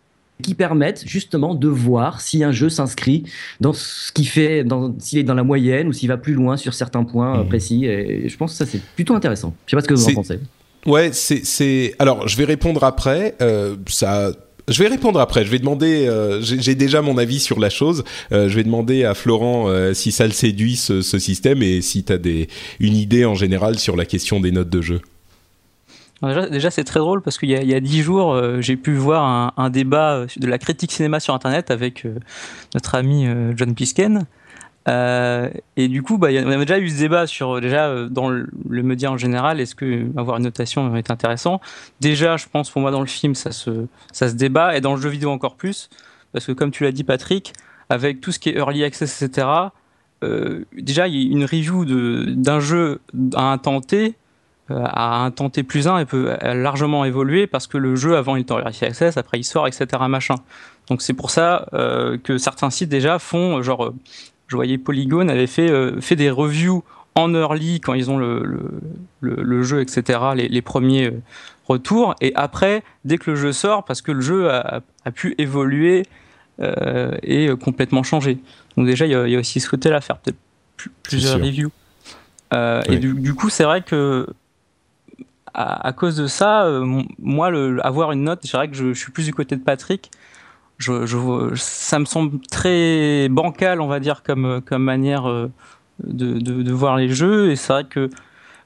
qui 0.42 0.54
permettent 0.54 1.04
justement 1.06 1.54
de 1.54 1.68
voir 1.68 2.20
si 2.20 2.44
un 2.44 2.52
jeu 2.52 2.68
s'inscrit 2.68 3.22
dans 3.60 3.72
ce 3.72 4.12
qui 4.12 4.26
fait, 4.26 4.64
s'il 4.98 5.18
est 5.20 5.22
dans 5.22 5.34
la 5.34 5.44
moyenne 5.44 5.88
ou 5.88 5.92
s'il 5.94 6.08
va 6.08 6.18
plus 6.18 6.34
loin 6.34 6.56
sur 6.58 6.74
certains 6.74 7.04
points 7.04 7.38
euh, 7.38 7.42
Mhm. 7.44 7.48
précis. 7.48 7.84
Et 7.86 8.28
je 8.28 8.36
pense 8.36 8.52
que 8.52 8.58
ça 8.58 8.66
c'est 8.66 8.82
plutôt 8.94 9.14
intéressant. 9.14 9.54
Je 9.66 9.70
sais 9.70 9.76
pas 9.76 9.82
ce 9.82 9.88
que 9.88 9.94
vous 9.94 10.08
en 10.10 10.14
pensez. 10.14 10.38
Ouais, 10.84 11.10
c'est 11.12 11.44
c'est. 11.46 11.94
Alors, 12.00 12.26
je 12.28 12.36
vais 12.36 12.44
répondre 12.44 12.82
après. 12.84 13.34
Euh, 13.40 13.76
ça. 13.86 14.32
Je 14.68 14.80
vais 14.82 14.88
répondre 14.88 15.18
après. 15.20 15.44
Je 15.44 15.50
vais 15.50 15.58
demander. 15.58 16.06
euh, 16.06 16.40
J'ai 16.42 16.74
déjà 16.74 17.02
mon 17.02 17.18
avis 17.18 17.40
sur 17.40 17.58
la 17.60 17.70
chose. 17.70 18.04
Euh, 18.32 18.48
je 18.48 18.56
vais 18.56 18.64
demander 18.64 19.04
à 19.04 19.14
Florent 19.14 19.68
euh, 19.68 19.92
si 19.94 20.12
ça 20.12 20.24
le 20.26 20.32
séduit 20.32 20.76
ce, 20.76 21.00
ce 21.02 21.18
système 21.18 21.62
et 21.62 21.82
si 21.82 22.04
t'as 22.04 22.16
des 22.18 22.48
une 22.80 22.96
idée 22.96 23.24
en 23.24 23.34
général 23.34 23.78
sur 23.78 23.96
la 23.96 24.04
question 24.04 24.40
des 24.40 24.50
notes 24.52 24.70
de 24.70 24.80
jeu. 24.82 25.00
Déjà, 26.22 26.70
c'est 26.70 26.84
très 26.84 27.00
drôle 27.00 27.20
parce 27.20 27.36
qu'il 27.36 27.50
y 27.50 27.74
a, 27.74 27.76
a 27.76 27.80
10 27.80 28.02
jours, 28.02 28.32
euh, 28.32 28.60
j'ai 28.60 28.76
pu 28.76 28.94
voir 28.94 29.52
un, 29.56 29.70
débat 29.70 30.12
euh, 30.12 30.26
de 30.36 30.46
la 30.46 30.58
critique 30.58 30.92
cinéma 30.92 31.18
sur 31.18 31.34
Internet 31.34 31.72
avec 31.72 32.06
euh, 32.06 32.14
notre 32.74 32.94
ami 32.94 33.26
John 33.56 33.74
Pisken. 33.74 34.26
Et 34.86 35.88
du 35.88 36.02
coup, 36.04 36.18
bah, 36.18 36.30
y 36.30 36.38
a- 36.38 36.42
on 36.44 36.50
avait 36.50 36.64
déjà 36.64 36.78
eu 36.78 36.88
ce 36.88 36.98
débat 36.98 37.26
sur, 37.26 37.60
déjà, 37.60 38.08
dans 38.08 38.28
le, 38.28 38.48
média 38.68 39.10
en 39.10 39.16
général, 39.16 39.60
est-ce 39.60 39.74
que 39.74 40.06
avoir 40.16 40.36
une 40.36 40.44
notation 40.44 40.94
est 40.94 41.10
intéressant? 41.10 41.60
Déjà, 42.00 42.36
je 42.36 42.46
pense, 42.46 42.70
pour 42.70 42.80
moi, 42.80 42.92
dans 42.92 43.00
le 43.00 43.06
film, 43.06 43.34
ça 43.34 43.50
se, 43.50 43.88
débat, 44.34 44.76
et 44.76 44.80
dans 44.80 44.94
le 44.94 45.00
jeu 45.00 45.08
vidéo 45.08 45.30
encore 45.30 45.56
plus, 45.56 45.90
parce 46.32 46.46
que 46.46 46.52
comme 46.52 46.70
tu 46.70 46.84
l'as 46.84 46.92
dit, 46.92 47.04
Patrick, 47.04 47.52
avec 47.88 48.20
tout 48.20 48.30
ce 48.30 48.38
qui 48.38 48.48
est 48.50 48.56
early 48.56 48.84
access, 48.84 49.22
etc., 49.22 49.48
déjà, 50.72 51.08
il 51.08 51.16
y 51.16 51.28
a 51.28 51.32
une 51.32 51.44
review 51.44 51.84
d'un 51.84 52.60
jeu 52.60 53.00
à 53.34 53.50
un 53.50 53.58
à 54.84 55.24
un 55.24 55.30
temps 55.30 55.50
T 55.50 55.62
plus 55.62 55.88
1 55.88 55.98
et 55.98 56.04
peut 56.04 56.34
euh, 56.42 56.54
largement 56.54 57.04
évoluer 57.04 57.46
parce 57.46 57.66
que 57.66 57.78
le 57.78 57.96
jeu 57.96 58.16
avant 58.16 58.36
il 58.36 58.40
est 58.40 58.50
en 58.50 58.58
early 58.58 58.76
access, 58.82 59.16
après 59.16 59.38
il 59.38 59.44
sort, 59.44 59.66
etc. 59.66 59.86
Machin. 60.08 60.36
Donc 60.88 61.02
c'est 61.02 61.12
pour 61.14 61.30
ça 61.30 61.66
euh, 61.74 62.18
que 62.22 62.38
certains 62.38 62.70
sites 62.70 62.88
déjà 62.88 63.18
font, 63.18 63.58
euh, 63.58 63.62
genre, 63.62 63.84
euh, 63.86 63.94
je 64.48 64.56
voyais 64.56 64.78
Polygon 64.78 65.28
avait 65.28 65.46
fait, 65.46 65.70
euh, 65.70 66.00
fait 66.00 66.16
des 66.16 66.30
reviews 66.30 66.82
en 67.14 67.34
early 67.34 67.80
quand 67.80 67.94
ils 67.94 68.10
ont 68.10 68.18
le, 68.18 68.42
le, 68.42 68.62
le, 69.20 69.42
le 69.42 69.62
jeu, 69.62 69.80
etc., 69.80 70.18
les, 70.34 70.48
les 70.48 70.62
premiers 70.62 71.06
euh, 71.08 71.20
retours, 71.68 72.14
et 72.20 72.32
après, 72.34 72.82
dès 73.04 73.18
que 73.18 73.30
le 73.30 73.36
jeu 73.36 73.52
sort, 73.52 73.84
parce 73.84 74.02
que 74.02 74.12
le 74.12 74.20
jeu 74.22 74.50
a, 74.50 74.80
a 75.04 75.10
pu 75.10 75.34
évoluer 75.38 76.04
euh, 76.60 77.16
et 77.22 77.48
euh, 77.48 77.56
complètement 77.56 78.02
changer. 78.02 78.38
Donc 78.76 78.86
déjà, 78.86 79.06
il 79.06 79.12
y, 79.12 79.14
a, 79.14 79.26
il 79.26 79.32
y 79.32 79.36
a 79.36 79.38
aussi 79.38 79.60
ce 79.60 79.68
côté-là, 79.68 80.00
faire 80.00 80.18
peut-être 80.18 80.38
plus- 80.76 80.90
plusieurs 81.02 81.38
reviews. 81.38 81.70
Euh. 82.54 82.82
Et 82.88 82.96
du, 82.96 83.14
du 83.14 83.34
coup, 83.34 83.48
c'est 83.50 83.64
vrai 83.64 83.82
que 83.82 84.26
à, 85.54 85.86
à 85.86 85.92
cause 85.92 86.16
de 86.16 86.26
ça, 86.26 86.64
euh, 86.64 87.02
moi, 87.20 87.50
le, 87.50 87.84
avoir 87.86 88.12
une 88.12 88.24
note, 88.24 88.40
c'est 88.44 88.56
vrai 88.56 88.68
que 88.68 88.74
je, 88.76 88.92
je 88.92 88.98
suis 88.98 89.12
plus 89.12 89.24
du 89.26 89.34
côté 89.34 89.56
de 89.56 89.62
Patrick. 89.62 90.10
Je, 90.78 91.06
je, 91.06 91.16
ça 91.54 91.98
me 91.98 92.04
semble 92.04 92.40
très 92.50 93.28
bancal, 93.30 93.80
on 93.80 93.86
va 93.86 94.00
dire, 94.00 94.22
comme, 94.22 94.60
comme 94.64 94.82
manière 94.82 95.28
euh, 95.28 95.50
de, 96.02 96.38
de, 96.40 96.62
de 96.62 96.72
voir 96.72 96.96
les 96.96 97.08
jeux. 97.08 97.50
Et 97.50 97.56
c'est 97.56 97.72
vrai 97.72 97.84
que 97.84 98.10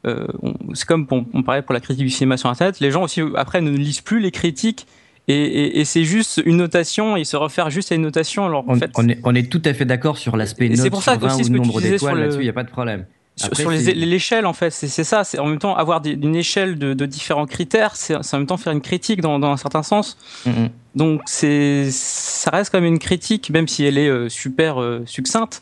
euh, 0.07 0.27
c'est 0.73 0.87
comme 0.87 1.07
on, 1.11 1.27
on 1.35 1.43
parlait 1.43 1.63
pour 1.63 1.75
la 1.75 1.81
critique 1.81 2.05
du 2.05 2.11
cinéma 2.11 2.37
sur 2.37 2.49
Internet. 2.49 2.81
Les 2.81 2.91
gens 2.91 3.03
aussi, 3.03 3.21
après, 3.35 3.61
ne 3.61 3.71
lisent 3.71 4.01
plus 4.01 4.21
les 4.21 4.31
critiques. 4.31 4.87
Et, 5.29 5.35
et, 5.35 5.81
et 5.81 5.85
c'est 5.85 6.05
juste 6.05 6.41
une 6.47 6.59
notation, 6.59 7.17
ils 7.17 7.27
se 7.27 7.37
réfèrent 7.37 7.69
juste 7.71 7.91
à 7.91 7.97
une 7.97 8.03
notation. 8.03 8.47
Alors, 8.47 8.61
en 8.69 8.75
On, 8.75 8.79
fait, 8.79 8.93
on 8.97 9.09
est, 9.09 9.19
on 9.25 9.35
est 9.35 9.51
tout 9.51 9.61
à 9.65 9.75
fait 9.75 9.85
d'accord 9.85 10.19
sur 10.19 10.37
l'aspect 10.37 10.69
note 10.69 10.79
c'est 10.79 10.89
pour 10.91 11.03
ça 11.03 11.13
sur 11.15 11.21
que 11.21 11.27
20 11.27 11.35
aussi 11.35 11.43
ou 11.43 11.47
ce 11.47 11.53
nombre 11.53 11.81
d'étoiles 11.81 12.15
le- 12.15 12.21
là-dessus, 12.21 12.39
il 12.41 12.45
n'y 12.45 12.49
a 12.49 12.53
pas 12.53 12.63
de 12.63 12.71
problème. 12.71 13.07
Sur, 13.39 13.49
Après, 13.49 13.63
sur 13.65 13.71
l'échelle, 13.95 14.47
en 14.47 14.55
fait, 14.55 14.71
c'est 14.71 14.89
ça. 15.05 15.23
C'est 15.23 15.39
en 15.39 15.47
même 15.47 15.59
temps 15.59 15.77
avoir 15.77 16.01
des- 16.01 16.13
une 16.13 16.35
échelle 16.37 16.79
de, 16.79 16.95
de 16.95 17.05
différents 17.05 17.45
critères, 17.47 17.95
c'est 17.95 18.15
en 18.17 18.39
même 18.39 18.47
temps 18.47 18.57
faire 18.57 18.73
une 18.73 18.81
critique 18.81 19.21
dans, 19.21 19.39
dans 19.39 19.51
un 19.51 19.57
certain 19.59 19.83
sens. 19.83 20.17
Mm, 20.47 20.51
mm. 20.51 20.69
Donc 20.95 21.21
c'est, 21.27 21.91
ça 21.91 22.51
reste 22.51 22.71
comme 22.71 22.85
une 22.85 22.99
critique, 22.99 23.51
même 23.51 23.69
si 23.69 23.85
elle 23.85 23.99
est 23.99 24.09
euh, 24.09 24.31
super 24.31 24.81
euh, 24.81 25.03
succincte. 25.05 25.61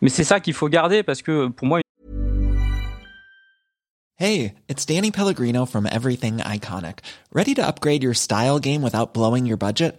Mais 0.00 0.08
c'est 0.08 0.24
ça 0.24 0.40
qu'il 0.40 0.52
faut 0.54 0.68
garder 0.68 1.04
parce 1.04 1.22
que 1.22 1.46
pour 1.46 1.68
moi, 1.68 1.78
Hey, 4.18 4.52
it's 4.68 4.86
Danny 4.86 5.10
Pellegrino 5.10 5.66
from 5.66 5.86
Everything 5.86 6.38
Iconic. 6.44 6.98
Ready 7.32 7.54
to 7.54 7.62
upgrade 7.62 8.02
your 8.04 8.14
style 8.14 8.60
game 8.60 8.82
without 8.82 9.12
blowing 9.14 9.46
your 9.46 9.56
budget? 9.58 9.98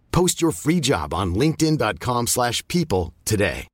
Post 0.11 0.41
your 0.41 0.51
free 0.53 0.81
job 0.81 1.13
on 1.13 1.27
linkedin.com/people 1.37 2.27
slash 2.27 2.61
people 2.67 3.11
today. 3.25 3.65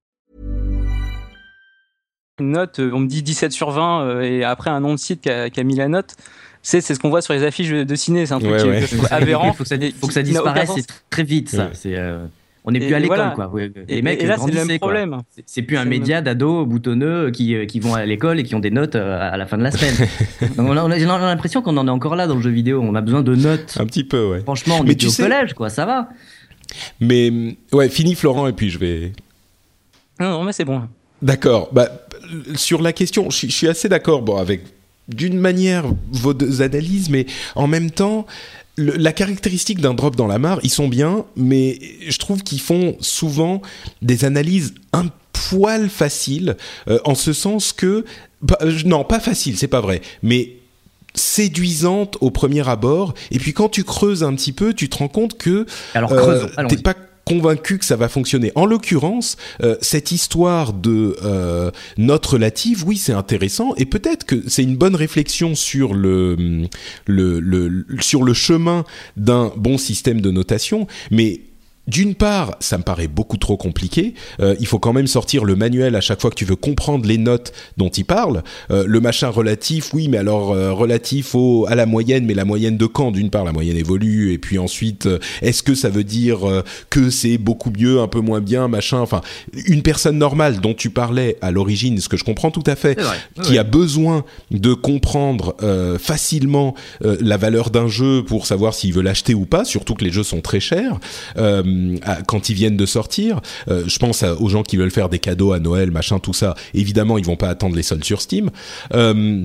une 2.39 2.51
note, 2.51 2.79
euh, 2.79 2.91
on 2.93 2.99
me 2.99 3.07
dit 3.07 3.23
17 3.23 3.51
sur 3.51 3.71
20 3.71 4.01
euh, 4.03 4.21
et 4.21 4.43
après 4.43 4.69
un 4.69 4.79
nom 4.79 4.93
de 4.93 4.99
site 4.99 5.21
qui 5.21 5.29
a, 5.31 5.49
qui 5.49 5.59
a 5.59 5.63
mis 5.63 5.75
la 5.75 5.87
note. 5.87 6.13
C'est 6.61 6.81
c'est 6.81 6.93
ce 6.93 6.99
qu'on 6.99 7.09
voit 7.09 7.21
sur 7.23 7.33
les 7.33 7.43
affiches 7.43 7.69
de 7.71 7.95
ciné, 7.95 8.27
c'est 8.27 8.33
un 8.35 8.39
truc 8.39 8.51
Ouais, 8.51 8.61
qui- 8.61 8.67
ouais. 8.67 8.81
que 8.81 8.85
je 8.87 8.95
trouve 8.97 9.07
aberrant. 9.11 9.47
Il 9.53 9.55
faut 9.55 9.63
que 9.63 9.69
ça, 9.69 9.75
faut 9.99 10.05
que 10.07 10.13
ça 10.13 10.21
disparaisse 10.21 10.69
c'est 10.75 10.85
très 11.09 11.23
vite 11.23 11.49
ça. 11.49 11.65
Ouais. 11.65 11.71
C'est, 11.73 11.95
euh, 11.97 12.25
on 12.67 12.71
n'est 12.71 12.79
plus 12.81 12.93
à 12.93 12.99
l'école 12.99 13.17
voilà. 13.17 13.31
quoi. 13.33 13.51
Les 13.87 13.97
Et- 13.97 14.01
mecs 14.01 14.21
et 14.21 14.25
là, 14.27 14.35
c'est 14.37 14.51
le 14.51 14.65
même 14.65 14.77
problème. 14.77 15.17
C'est- 15.45 15.61
plus 15.61 15.77
un 15.77 15.85
média 15.85 16.21
d'ados 16.21 16.67
boutonneux 16.67 17.31
qui, 17.31 17.55
euh, 17.55 17.65
qui 17.65 17.79
vont 17.79 17.93
à 17.95 18.05
l'école 18.05 18.39
et 18.41 18.43
qui 18.43 18.55
ont 18.55 18.59
des 18.59 18.71
notes 18.71 18.95
euh, 18.95 19.17
à 19.31 19.37
la 19.37 19.45
fin 19.45 19.57
de 19.57 19.63
la 19.63 19.71
semaine. 19.71 19.95
Donc 20.57 20.67
on 20.69 20.75
a, 20.75 20.87
l'impression 21.27 21.61
qu'on 21.61 21.77
en 21.77 21.87
est 21.87 21.91
encore 21.91 22.17
là 22.17 22.27
dans 22.27 22.35
le 22.35 22.41
jeu 22.41 22.49
vidéo. 22.49 22.81
On 22.83 22.93
a 22.93 23.01
besoin 23.01 23.21
de 23.23 23.35
notes. 23.35 23.77
Un 23.79 23.85
petit 23.85 24.03
peu, 24.03 24.31
ouais. 24.31 24.41
Franchement, 24.41 24.79
on 24.81 24.83
Mais 24.83 24.91
est 24.91 24.95
tu 24.95 25.07
au 25.07 25.09
sais- 25.09 25.23
collège 25.23 25.53
quoi, 25.53 25.69
ça 25.69 25.85
va. 25.85 26.09
Mais 26.99 27.55
ouais, 27.71 27.87
fini 27.87 28.15
Florent 28.15 28.47
et 28.47 28.53
puis 28.53 28.69
je 28.69 28.77
vais. 28.77 29.13
Non, 30.19 30.31
non, 30.31 30.43
mais 30.43 30.51
c'est 30.51 30.65
bon. 30.65 30.81
D'accord. 31.21 31.69
Bah, 31.71 31.87
sur 32.55 32.81
la 32.81 32.91
question, 32.91 33.29
je, 33.29 33.47
suis 33.47 33.67
assez 33.69 33.87
d'accord 33.87 34.21
bon, 34.23 34.35
avec 34.35 34.61
d'une 35.07 35.39
manière 35.39 35.85
vos 36.11 36.33
deux 36.33 36.61
analyses, 36.61 37.09
mais 37.09 37.25
en 37.55 37.67
même 37.67 37.91
temps, 37.91 38.25
la 38.77 39.11
caractéristique 39.11 39.81
d'un 39.81 39.93
drop 39.93 40.15
dans 40.15 40.27
la 40.27 40.37
mare, 40.37 40.59
ils 40.63 40.69
sont 40.69 40.87
bien, 40.87 41.25
mais 41.35 41.79
je 42.07 42.17
trouve 42.17 42.43
qu'ils 42.43 42.61
font 42.61 42.95
souvent 42.99 43.61
des 44.01 44.23
analyses 44.23 44.75
un 44.93 45.05
poil 45.49 45.89
faciles, 45.89 46.57
euh, 46.87 46.99
en 47.03 47.15
ce 47.15 47.33
sens 47.33 47.73
que, 47.73 48.05
bah, 48.41 48.57
non, 48.85 49.03
pas 49.03 49.19
facile, 49.19 49.57
c'est 49.57 49.67
pas 49.67 49.81
vrai, 49.81 50.01
mais 50.21 50.53
séduisante 51.15 52.17
au 52.21 52.29
premier 52.29 52.67
abord, 52.69 53.15
et 53.31 53.39
puis 53.39 53.53
quand 53.53 53.69
tu 53.69 53.83
creuses 53.83 54.23
un 54.23 54.35
petit 54.35 54.51
peu, 54.51 54.73
tu 54.73 54.89
te 54.89 54.97
rends 54.97 55.07
compte 55.07 55.37
que 55.37 55.65
Alors, 55.95 56.11
creusons, 56.11 56.49
euh, 56.57 56.67
t'es 56.67 56.77
pas 56.77 56.93
convaincu 57.27 57.77
que 57.77 57.85
ça 57.85 57.97
va 57.97 58.07
fonctionner. 58.07 58.51
En 58.55 58.65
l'occurrence, 58.65 59.35
euh, 59.61 59.75
cette 59.81 60.11
histoire 60.11 60.71
de 60.71 61.17
euh, 61.23 61.71
note 61.97 62.25
relative, 62.25 62.85
oui, 62.87 62.97
c'est 62.97 63.13
intéressant 63.13 63.73
et 63.75 63.85
peut-être 63.85 64.25
que 64.25 64.47
c'est 64.47 64.63
une 64.63 64.77
bonne 64.77 64.95
réflexion 64.95 65.53
sur 65.53 65.93
le, 65.93 66.37
le, 67.05 67.39
le 67.39 67.85
sur 67.99 68.23
le 68.23 68.33
chemin 68.33 68.85
d'un 69.17 69.51
bon 69.57 69.77
système 69.77 70.21
de 70.21 70.31
notation, 70.31 70.87
mais 71.11 71.41
d'une 71.87 72.15
part, 72.15 72.57
ça 72.59 72.77
me 72.77 72.83
paraît 72.83 73.07
beaucoup 73.07 73.37
trop 73.37 73.55
compliqué. 73.55 74.13
Euh, 74.41 74.55
il 74.59 74.67
faut 74.67 74.79
quand 74.79 74.91
même 74.91 75.07
sortir 75.07 75.45
le 75.45 75.55
manuel 75.55 75.95
à 75.95 76.01
chaque 76.01 76.19
fois 76.19 76.29
que 76.29 76.35
tu 76.35 76.43
veux 76.43 76.57
comprendre 76.57 77.07
les 77.07 77.17
notes 77.17 77.53
dont 77.77 77.89
il 77.89 78.03
parle. 78.03 78.43
Euh, 78.71 78.83
le 78.85 78.99
machin 78.99 79.29
relatif, 79.29 79.93
oui, 79.93 80.09
mais 80.09 80.17
alors 80.17 80.51
euh, 80.51 80.73
relatif 80.73 81.33
au, 81.33 81.65
à 81.67 81.75
la 81.75 81.85
moyenne, 81.85 82.25
mais 82.25 82.33
la 82.33 82.45
moyenne 82.45 82.77
de 82.77 82.85
quand 82.85 83.11
D'une 83.11 83.29
part, 83.29 83.45
la 83.45 83.53
moyenne 83.53 83.77
évolue, 83.77 84.33
et 84.33 84.37
puis 84.37 84.59
ensuite, 84.59 85.07
est-ce 85.41 85.63
que 85.63 85.75
ça 85.75 85.89
veut 85.89 86.03
dire 86.03 86.39
que 86.89 87.09
c'est 87.09 87.37
beaucoup 87.37 87.71
mieux, 87.71 88.01
un 88.01 88.07
peu 88.07 88.19
moins 88.19 88.41
bien, 88.41 88.67
machin 88.67 88.99
Enfin, 88.99 89.21
une 89.65 89.81
personne 89.81 90.17
normale 90.17 90.59
dont 90.59 90.73
tu 90.73 90.89
parlais 90.89 91.37
à 91.41 91.51
l'origine, 91.51 91.99
ce 91.99 92.09
que 92.09 92.17
je 92.17 92.25
comprends 92.25 92.51
tout 92.51 92.63
à 92.65 92.75
fait, 92.75 92.99
qui 93.43 93.57
a 93.57 93.63
besoin 93.63 94.25
de 94.51 94.73
comprendre 94.73 95.55
facilement 95.99 96.75
la 97.01 97.37
valeur 97.37 97.69
d'un 97.69 97.87
jeu 97.87 98.23
pour 98.25 98.45
savoir 98.45 98.73
s'il 98.73 98.93
veut 98.93 99.01
l'acheter 99.01 99.33
ou 99.33 99.45
pas, 99.45 99.63
surtout 99.63 99.93
que 99.93 100.03
les 100.03 100.11
jeux 100.11 100.23
sont 100.23 100.41
très 100.41 100.59
chers 100.59 100.99
quand 102.27 102.49
ils 102.49 102.55
viennent 102.55 102.77
de 102.77 102.85
sortir. 102.85 103.41
Euh, 103.69 103.83
je 103.87 103.97
pense 103.99 104.23
aux 104.23 104.49
gens 104.49 104.63
qui 104.63 104.77
veulent 104.77 104.91
faire 104.91 105.09
des 105.09 105.19
cadeaux 105.19 105.51
à 105.51 105.59
Noël, 105.59 105.91
machin, 105.91 106.19
tout 106.19 106.33
ça. 106.33 106.55
Évidemment, 106.73 107.17
ils 107.17 107.25
vont 107.25 107.35
pas 107.35 107.49
attendre 107.49 107.75
les 107.75 107.83
soldes 107.83 108.03
sur 108.03 108.21
Steam. 108.21 108.49
Euh, 108.93 109.43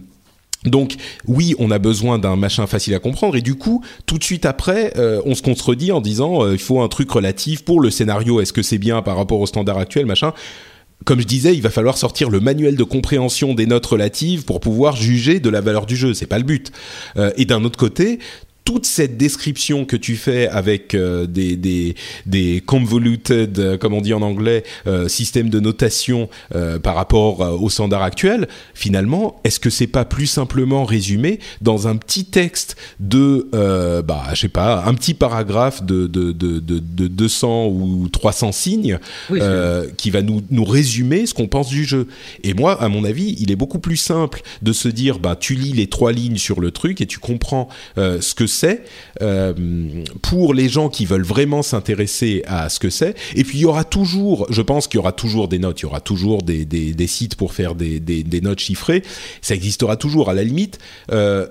donc 0.64 0.94
oui, 1.26 1.56
on 1.58 1.70
a 1.72 1.78
besoin 1.80 2.18
d'un 2.18 2.36
machin 2.36 2.68
facile 2.68 2.94
à 2.94 3.00
comprendre 3.00 3.34
et 3.34 3.40
du 3.40 3.56
coup, 3.56 3.84
tout 4.06 4.16
de 4.18 4.22
suite 4.24 4.46
après, 4.46 4.92
euh, 4.96 5.20
on 5.26 5.34
se 5.34 5.42
contredit 5.42 5.90
en 5.90 6.00
disant 6.00 6.48
il 6.52 6.58
faut 6.58 6.80
un 6.80 6.88
truc 6.88 7.10
relatif 7.10 7.64
pour 7.64 7.80
le 7.80 7.90
scénario. 7.90 8.40
Est-ce 8.40 8.52
que 8.52 8.62
c'est 8.62 8.78
bien 8.78 9.02
par 9.02 9.16
rapport 9.16 9.40
au 9.40 9.46
standard 9.46 9.78
actuel, 9.78 10.06
machin? 10.06 10.32
Comme 11.04 11.20
je 11.20 11.26
disais, 11.26 11.52
il 11.52 11.62
va 11.62 11.70
falloir 11.70 11.98
sortir 11.98 12.30
le 12.30 12.38
manuel 12.38 12.76
de 12.76 12.84
compréhension 12.84 13.54
des 13.54 13.66
notes 13.66 13.86
relatives 13.86 14.44
pour 14.44 14.60
pouvoir 14.60 14.94
juger 14.94 15.40
de 15.40 15.50
la 15.50 15.60
valeur 15.60 15.84
du 15.84 15.96
jeu. 15.96 16.14
C'est 16.14 16.26
pas 16.26 16.38
le 16.38 16.44
but. 16.44 16.70
et 17.36 17.44
d'un 17.44 17.64
autre 17.64 17.76
côté, 17.76 18.20
toute 18.64 18.86
cette 18.86 19.16
description 19.16 19.84
que 19.84 19.96
tu 19.96 20.16
fais 20.16 20.48
avec 20.48 20.94
euh, 20.94 21.26
des, 21.26 21.56
des, 21.56 21.94
des 22.26 22.62
convoluted, 22.64 23.58
euh, 23.58 23.76
comme 23.76 23.94
on 23.94 24.00
dit 24.00 24.14
en 24.14 24.22
anglais, 24.22 24.62
euh, 24.86 25.08
systèmes 25.08 25.48
de 25.48 25.60
notation 25.60 26.28
par 26.82 26.94
rapport 26.94 27.40
au 27.62 27.68
standard 27.70 28.02
actuel, 28.02 28.48
finalement, 28.74 29.40
est-ce 29.44 29.58
que 29.60 29.70
c'est 29.70 29.86
pas 29.86 30.04
plus 30.04 30.26
simplement 30.26 30.84
résumé 30.84 31.38
dans 31.60 31.88
un 31.88 31.96
petit 31.96 32.24
texte 32.24 32.76
de, 33.00 33.48
bah, 34.06 34.24
je 34.34 34.40
sais 34.40 34.48
pas, 34.48 34.84
un 34.86 34.94
petit 34.94 35.14
paragraphe 35.14 35.82
de, 35.82 36.06
de, 36.06 36.32
de, 36.32 36.60
de, 36.60 36.78
de 36.78 37.06
200 37.08 37.66
ou 37.66 38.08
300 38.10 38.52
signes 38.52 38.98
qui 39.96 40.10
va 40.10 40.22
nous, 40.22 40.42
nous 40.50 40.64
résumer 40.64 41.26
ce 41.26 41.34
qu'on 41.34 41.48
pense 41.48 41.68
du 41.68 41.84
jeu. 41.84 42.08
Et 42.42 42.54
moi, 42.54 42.80
à 42.80 42.88
mon 42.88 43.04
avis, 43.04 43.36
il 43.38 43.50
est 43.50 43.56
beaucoup 43.56 43.78
plus 43.78 43.96
simple 43.96 44.42
de 44.62 44.72
se 44.72 44.88
dire, 44.88 45.18
bah, 45.18 45.36
tu 45.38 45.54
lis 45.54 45.72
les 45.72 45.88
trois 45.88 46.12
lignes 46.12 46.38
sur 46.38 46.60
le 46.60 46.70
truc 46.70 47.00
et 47.00 47.06
tu 47.06 47.18
comprends 47.18 47.68
ce 47.96 48.34
que 48.34 48.46
c'est 48.52 48.84
euh, 49.20 49.52
pour 50.22 50.54
les 50.54 50.68
gens 50.68 50.88
qui 50.88 51.06
veulent 51.06 51.24
vraiment 51.24 51.62
s'intéresser 51.62 52.42
à 52.46 52.68
ce 52.68 52.78
que 52.78 52.90
c'est. 52.90 53.16
Et 53.34 53.44
puis 53.44 53.58
il 53.58 53.62
y 53.62 53.64
aura 53.64 53.84
toujours, 53.84 54.46
je 54.50 54.62
pense 54.62 54.86
qu'il 54.86 54.98
y 54.98 55.00
aura 55.00 55.12
toujours 55.12 55.48
des 55.48 55.58
notes, 55.58 55.80
il 55.80 55.84
y 55.84 55.86
aura 55.86 56.00
toujours 56.00 56.42
des, 56.42 57.06
sites 57.06 57.34
pour 57.36 57.52
faire 57.52 57.74
des, 57.74 58.40
notes 58.42 58.60
chiffrées. 58.60 59.02
Ça 59.40 59.54
existera 59.54 59.96
toujours 59.96 60.30
à 60.30 60.34
la 60.34 60.44
limite. 60.44 60.78
Euh, 61.10 61.46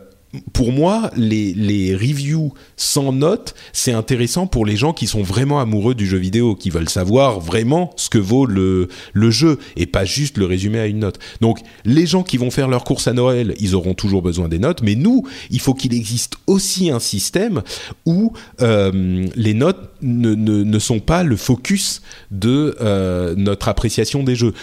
pour 0.53 0.71
moi, 0.71 1.11
les, 1.15 1.95
reviews 1.95 2.53
sans 2.77 3.11
notes, 3.11 3.53
c'est 3.73 3.91
intéressant 3.91 4.47
pour 4.47 4.65
les 4.65 4.77
gens 4.77 4.93
qui 4.93 5.07
sont 5.07 5.23
vraiment 5.23 5.59
amoureux 5.59 5.93
du 5.93 6.07
jeu 6.07 6.17
vidéo, 6.17 6.55
qui 6.55 6.69
veulent 6.69 6.89
savoir 6.89 7.39
vraiment 7.39 7.91
ce 7.97 8.09
que 8.09 8.17
vaut 8.17 8.45
le, 8.45 8.87
jeu 9.13 9.59
et 9.75 9.85
pas 9.85 10.05
juste 10.05 10.37
le 10.37 10.45
résumer 10.45 10.79
à 10.79 10.87
une 10.87 10.99
note. 10.99 11.19
Donc, 11.41 11.59
les 11.85 12.05
gens 12.05 12.23
qui 12.23 12.37
vont 12.37 12.51
faire 12.51 12.67
leur 12.67 12.83
course 12.83 13.07
à 13.07 13.13
Noël, 13.13 13.55
ils 13.59 13.75
auront 13.75 13.93
toujours 13.93 14.21
besoin 14.21 14.47
des 14.47 14.59
notes, 14.59 14.81
mais 14.81 14.95
nous, 14.95 15.27
il 15.49 15.59
faut 15.59 15.73
qu'il 15.73 15.93
existe 15.93 16.35
aussi 16.47 16.89
un 16.89 16.99
système 16.99 17.61
où 18.05 18.33
euh, 18.61 19.27
les 19.35 19.53
notes 19.53 19.89
ne, 20.01 20.79
sont 20.79 20.99
pas 20.99 21.23
le 21.23 21.35
focus 21.35 22.01
de 22.31 22.75
euh, 22.81 23.35
notre 23.35 23.67
appréciation 23.67 24.23
des 24.23 24.35
jeux. 24.35 24.53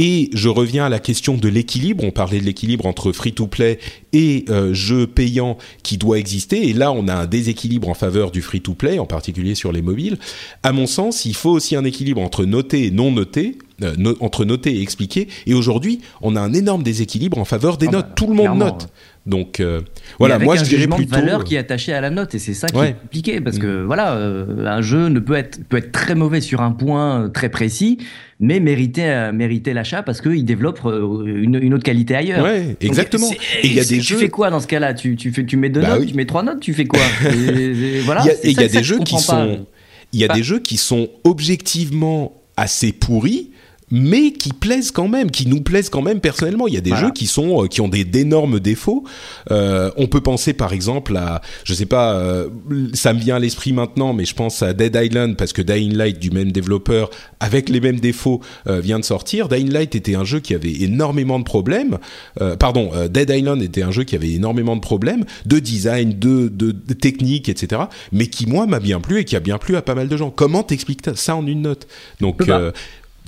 Et 0.00 0.30
je 0.32 0.48
reviens 0.48 0.86
à 0.86 0.88
la 0.88 1.00
question 1.00 1.36
de 1.36 1.48
l'équilibre. 1.48 2.04
On 2.04 2.12
parlait 2.12 2.38
de 2.38 2.44
l'équilibre 2.44 2.86
entre 2.86 3.10
free-to-play 3.10 3.80
et 4.12 4.44
euh, 4.48 4.72
jeu 4.72 5.08
payant 5.08 5.58
qui 5.82 5.98
doit 5.98 6.20
exister. 6.20 6.68
Et 6.68 6.72
là, 6.72 6.92
on 6.92 7.08
a 7.08 7.14
un 7.16 7.26
déséquilibre 7.26 7.88
en 7.88 7.94
faveur 7.94 8.30
du 8.30 8.40
free-to-play, 8.40 9.00
en 9.00 9.06
particulier 9.06 9.56
sur 9.56 9.72
les 9.72 9.82
mobiles. 9.82 10.16
À 10.62 10.70
mon 10.70 10.86
sens, 10.86 11.24
il 11.24 11.34
faut 11.34 11.50
aussi 11.50 11.74
un 11.74 11.82
équilibre 11.82 12.20
entre 12.20 12.44
noté 12.44 12.86
et 12.86 12.90
non 12.92 13.10
noté. 13.10 13.58
Euh, 13.82 14.14
entre 14.20 14.44
noter 14.44 14.74
et 14.76 14.82
expliquer. 14.82 15.28
Et 15.46 15.54
aujourd'hui, 15.54 16.00
on 16.20 16.34
a 16.34 16.40
un 16.40 16.52
énorme 16.52 16.82
déséquilibre 16.82 17.38
en 17.38 17.44
faveur 17.44 17.76
des 17.76 17.86
ah 17.88 17.92
notes. 17.92 18.06
Bah, 18.06 18.14
Tout 18.16 18.26
le 18.26 18.34
monde 18.34 18.58
note. 18.58 18.88
Donc 19.28 19.60
euh, 19.60 19.82
voilà, 20.18 20.38
moi 20.38 20.56
je 20.56 20.64
dirais 20.64 20.86
plutôt 20.86 21.04
de 21.04 21.20
valeur 21.20 21.44
qui 21.44 21.54
est 21.54 21.58
attaché 21.58 21.92
à 21.92 22.00
la 22.00 22.08
note 22.10 22.34
et 22.34 22.38
c'est 22.38 22.54
ça 22.54 22.66
qui 22.66 22.78
est 22.78 22.94
compliqué 22.94 23.40
parce 23.40 23.58
que 23.58 23.82
mm. 23.82 23.86
voilà, 23.86 24.14
un 24.14 24.80
jeu 24.80 25.08
ne 25.08 25.20
peut 25.20 25.34
être 25.34 25.62
peut 25.68 25.76
être 25.76 25.92
très 25.92 26.14
mauvais 26.14 26.40
sur 26.40 26.62
un 26.62 26.72
point 26.72 27.28
très 27.28 27.50
précis, 27.50 27.98
mais 28.40 28.60
mériter, 28.60 29.04
euh, 29.04 29.32
mériter 29.32 29.72
l'achat 29.72 30.02
parce 30.02 30.20
qu'il 30.20 30.44
développe 30.44 30.80
euh, 30.84 31.24
une, 31.26 31.56
une, 31.60 31.74
autre 31.74 31.84
qualité 31.84 32.14
ailleurs. 32.14 32.44
Ouais, 32.44 32.76
exactement. 32.80 33.30
Et 33.62 33.66
il 33.66 33.74
y 33.74 33.80
a 33.80 33.84
des 33.84 33.98
tu 33.98 34.14
fais 34.14 34.28
quoi 34.28 34.50
dans 34.50 34.60
ce 34.60 34.66
cas-là? 34.66 34.94
Tu, 34.94 35.16
tu, 35.16 35.32
fais, 35.32 35.44
tu 35.44 35.56
mets 35.56 35.68
deux 35.68 35.80
bah 35.80 35.98
notes, 35.98 36.06
tu 36.06 36.14
mets 36.14 36.26
trois 36.26 36.42
notes, 36.42 36.60
tu 36.60 36.72
fais 36.72 36.86
quoi? 36.86 37.00
Et, 37.24 38.00
voilà. 38.00 38.24
Il 38.44 38.52
y 38.52 38.64
a, 38.64 38.68
des 38.68 38.82
jeux 38.82 39.00
qui 39.00 39.18
sont, 39.18 39.66
il 40.12 40.20
y 40.20 40.24
a 40.24 40.28
des 40.28 40.42
jeux 40.42 40.60
qui 40.60 40.76
sont 40.76 41.08
objectivement 41.24 42.40
assez 42.56 42.92
pourris 42.92 43.50
mais 43.90 44.32
qui 44.32 44.52
plaisent 44.52 44.90
quand 44.90 45.08
même, 45.08 45.30
qui 45.30 45.46
nous 45.46 45.60
plaisent 45.60 45.90
quand 45.90 46.02
même 46.02 46.20
personnellement. 46.20 46.68
Il 46.68 46.74
y 46.74 46.78
a 46.78 46.82
des 46.82 46.94
jeux 46.96 47.10
qui 47.10 47.26
sont 47.26 47.64
euh, 47.64 47.66
qui 47.66 47.80
ont 47.80 47.88
des 47.88 48.04
d'énormes 48.04 48.60
défauts. 48.60 49.04
Euh, 49.50 49.90
on 49.96 50.06
peut 50.06 50.20
penser 50.20 50.52
par 50.52 50.72
exemple 50.72 51.16
à, 51.16 51.40
je 51.64 51.74
sais 51.74 51.86
pas, 51.86 52.14
euh, 52.14 52.48
ça 52.94 53.12
me 53.12 53.18
vient 53.18 53.36
à 53.36 53.38
l'esprit 53.38 53.72
maintenant, 53.72 54.12
mais 54.12 54.24
je 54.24 54.34
pense 54.34 54.62
à 54.62 54.72
Dead 54.72 54.96
Island 55.00 55.36
parce 55.36 55.52
que 55.52 55.62
Dying 55.62 55.94
Light 55.94 56.18
du 56.18 56.30
même 56.30 56.52
développeur 56.52 57.10
avec 57.40 57.68
les 57.68 57.80
mêmes 57.80 58.00
défauts 58.00 58.40
euh, 58.66 58.80
vient 58.80 58.98
de 58.98 59.04
sortir. 59.04 59.48
Dying 59.48 59.70
Light 59.70 59.94
était 59.94 60.14
un 60.14 60.24
jeu 60.24 60.40
qui 60.40 60.54
avait 60.54 60.72
énormément 60.72 61.38
de 61.38 61.44
problèmes. 61.44 61.98
Euh, 62.40 62.56
pardon, 62.56 62.90
Dead 63.10 63.30
Island 63.30 63.62
était 63.62 63.82
un 63.82 63.90
jeu 63.90 64.04
qui 64.04 64.16
avait 64.16 64.32
énormément 64.32 64.76
de 64.76 64.80
problèmes 64.80 65.24
de 65.46 65.58
design, 65.58 66.18
de, 66.18 66.48
de, 66.48 66.72
de 66.72 66.94
technique, 66.94 67.48
etc. 67.48 67.82
Mais 68.12 68.26
qui 68.26 68.46
moi 68.46 68.66
m'a 68.66 68.80
bien 68.80 69.00
plu 69.00 69.20
et 69.20 69.24
qui 69.24 69.36
a 69.36 69.40
bien 69.40 69.58
plu 69.58 69.76
à 69.76 69.82
pas 69.82 69.94
mal 69.94 70.08
de 70.08 70.16
gens. 70.16 70.30
Comment 70.30 70.62
t'expliques 70.62 71.02
ça 71.14 71.36
en 71.36 71.46
une 71.46 71.62
note? 71.62 71.86
Donc 72.20 72.42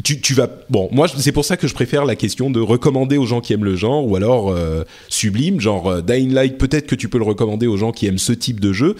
tu, 0.02 0.20
tu 0.20 0.34
vas 0.34 0.48
bon 0.68 0.88
moi 0.92 1.06
c'est 1.08 1.32
pour 1.32 1.44
ça 1.44 1.56
que 1.56 1.66
je 1.66 1.74
préfère 1.74 2.04
la 2.04 2.16
question 2.16 2.50
de 2.50 2.60
recommander 2.60 3.16
aux 3.16 3.26
gens 3.26 3.40
qui 3.40 3.52
aiment 3.52 3.64
le 3.64 3.76
genre 3.76 4.06
ou 4.06 4.16
alors 4.16 4.50
euh, 4.50 4.84
sublime 5.08 5.60
genre 5.60 5.88
euh, 5.88 6.02
Dying 6.02 6.32
Light 6.32 6.58
peut-être 6.58 6.86
que 6.86 6.94
tu 6.94 7.08
peux 7.08 7.18
le 7.18 7.24
recommander 7.24 7.66
aux 7.66 7.76
gens 7.76 7.92
qui 7.92 8.06
aiment 8.06 8.18
ce 8.18 8.32
type 8.32 8.60
de 8.60 8.72
jeu 8.72 8.96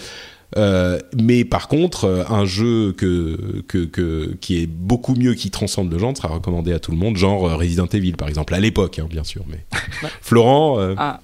euh, 0.57 0.99
mais 1.17 1.45
par 1.45 1.69
contre, 1.69 2.05
euh, 2.05 2.25
un 2.29 2.45
jeu 2.45 2.93
que, 2.93 3.63
que, 3.69 3.85
que, 3.85 4.35
qui 4.41 4.63
est 4.63 4.67
beaucoup 4.67 5.15
mieux, 5.15 5.35
qui 5.35 5.51
transcende 5.51 5.93
le 5.93 5.99
genre, 5.99 6.17
sera 6.17 6.29
recommandé 6.29 6.73
à 6.73 6.81
tout 6.81 6.91
le 6.91 6.97
monde, 6.97 7.17
genre 7.17 7.49
euh, 7.49 7.57
Resident 7.57 7.87
Evil 7.87 8.13
par 8.13 8.29
exemple, 8.29 8.55
à 8.55 8.61
l'époque, 8.61 8.99
hein, 8.99 9.07
bien 9.09 9.25
sûr. 9.25 9.45
Mais 9.49 9.65
Florent, 10.21 10.79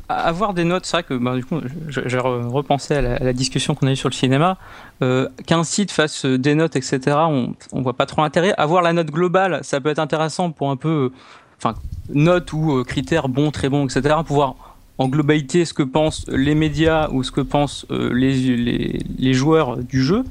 avoir 0.08 0.54
des 0.54 0.64
notes, 0.64 0.86
c'est 0.86 0.98
vrai 0.98 1.02
que 1.02 1.14
bah, 1.14 1.34
du 1.34 1.44
coup, 1.44 1.60
j'ai 1.88 2.18
repensé 2.18 2.94
à 2.94 3.02
la, 3.02 3.32
discussion 3.32 3.74
qu'on 3.74 3.86
a 3.86 3.92
eue 3.92 3.96
sur 3.96 4.08
le 4.08 4.14
cinéma. 4.14 4.58
Qu'un 5.00 5.64
site 5.64 5.90
fasse 5.90 6.24
des 6.24 6.54
notes, 6.54 6.76
etc. 6.76 7.16
On, 7.28 7.54
on 7.72 7.82
voit 7.82 7.94
pas 7.94 8.06
trop 8.06 8.22
l'intérêt. 8.22 8.54
Avoir 8.56 8.82
la 8.82 8.92
note 8.92 9.10
globale, 9.10 9.60
ça 9.62 9.80
peut 9.80 9.90
être 9.90 9.98
intéressant 9.98 10.50
pour 10.50 10.70
un 10.70 10.76
peu, 10.76 11.12
enfin, 11.58 11.74
note 12.08 12.52
ou 12.52 12.82
critères 12.84 13.28
bons, 13.28 13.50
très 13.50 13.68
bons, 13.68 13.86
etc. 13.86 14.16
Pouvoir 14.26 14.65
en 14.98 15.08
globalité 15.08 15.64
ce 15.64 15.74
que 15.74 15.82
pensent 15.82 16.26
les 16.28 16.54
médias 16.54 17.08
ou 17.10 17.22
ce 17.22 17.30
que 17.30 17.40
pensent 17.40 17.86
euh, 17.90 18.12
les, 18.12 18.56
les, 18.56 18.98
les, 19.18 19.34
joueurs 19.34 19.76
du 19.76 20.02
jeu, 20.02 20.24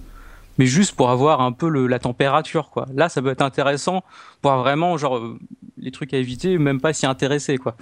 mais 0.57 0.65
juste 0.65 0.95
pour 0.95 1.09
avoir 1.09 1.41
un 1.41 1.51
peu 1.51 1.69
le, 1.69 1.87
la 1.87 1.99
température. 1.99 2.69
Quoi. 2.69 2.87
Là, 2.95 3.09
ça 3.09 3.21
peut 3.21 3.29
être 3.29 3.41
intéressant 3.41 4.03
pour 4.41 4.53
vraiment 4.53 4.97
genre, 4.97 5.17
euh, 5.17 5.37
les 5.77 5.91
trucs 5.91 6.13
à 6.13 6.17
éviter, 6.17 6.57
même 6.57 6.81
pas 6.81 6.93
s'y 6.93 7.05
intéresser. 7.05 7.57
Quoi. 7.57 7.75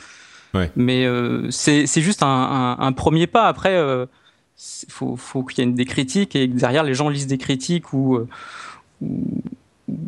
Ouais. 0.54 0.72
Mais 0.76 1.06
euh, 1.06 1.50
c'est 1.52 1.86
juste 2.02 2.24
un, 2.24 2.28
un, 2.28 2.80
un, 2.80 2.92
premier 2.92 3.28
pas. 3.28 3.48
Après, 3.48 3.74
il 3.74 3.78
euh, 3.78 4.06
faut, 4.90 5.16
faut 5.16 5.44
qu'il 5.44 5.64
y 5.64 5.68
ait 5.68 5.72
des 5.72 5.86
critiques 5.86 6.36
et 6.36 6.50
que 6.50 6.56
derrière 6.56 6.84
les 6.84 6.94
gens 6.94 7.10
lisent 7.10 7.28
des 7.28 7.38
critiques 7.38 7.94
ou, 7.94 8.20
ou 9.02 9.42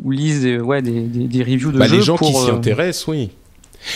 ou 0.04 0.10
lisent 0.10 0.42
des, 0.42 0.58
ouais, 0.58 0.82
des, 0.82 1.02
des, 1.02 1.26
des 1.26 1.42
reviews 1.42 1.72
de 1.72 1.78
Bah, 1.78 1.86
jeux 1.86 1.96
les 1.96 2.02
gens 2.02 2.16
pour, 2.16 2.28
qui 2.28 2.34
s'y 2.34 2.50
euh, 2.50 2.54
intéressent, 2.54 3.08
oui. 3.08 3.30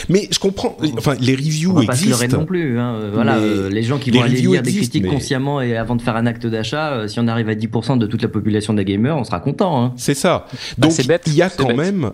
Mais 0.08 0.28
je 0.30 0.38
comprends. 0.38 0.76
Enfin, 0.98 1.14
les 1.20 1.34
reviews 1.34 1.70
On 1.72 1.80
va 1.80 1.86
pas 1.86 1.94
se 1.96 2.06
existent. 2.06 2.38
non 2.38 2.44
plus. 2.46 2.78
hein. 2.78 2.94
Euh, 2.94 3.10
Voilà, 3.12 3.36
Mais 3.38 3.46
euh, 3.46 3.68
les 3.68 3.82
gens 3.82 3.98
qui 3.98 4.10
les 4.10 4.18
vont 4.18 4.24
aller 4.24 4.36
lire 4.40 4.50
des 4.62 4.70
existent, 4.70 4.78
critiques 4.92 5.02
mais- 5.04 5.08
consciemment 5.10 5.60
et 5.60 5.76
avant 5.76 5.96
de 5.96 6.02
faire 6.02 6.16
un 6.16 6.26
acte 6.26 6.46
d'achat, 6.46 6.92
euh, 6.92 7.08
si 7.08 7.18
on 7.20 7.26
arrive 7.28 7.48
à 7.48 7.54
10% 7.54 7.96
de 7.98 8.06
toute 8.06 8.22
la 8.22 8.28
population 8.28 8.72
des 8.74 8.84
gamers, 8.84 9.16
on 9.16 9.24
sera 9.24 9.40
content. 9.40 9.82
Hein. 9.84 9.92
C'est 9.96 10.14
ça. 10.14 10.46
Bah, 10.50 10.58
Donc 10.78 10.92
c'est 10.92 11.06
bête, 11.06 11.22
il 11.26 11.34
y 11.34 11.42
a 11.42 11.50
quand 11.50 11.68
bête. 11.68 11.76
même. 11.76 12.10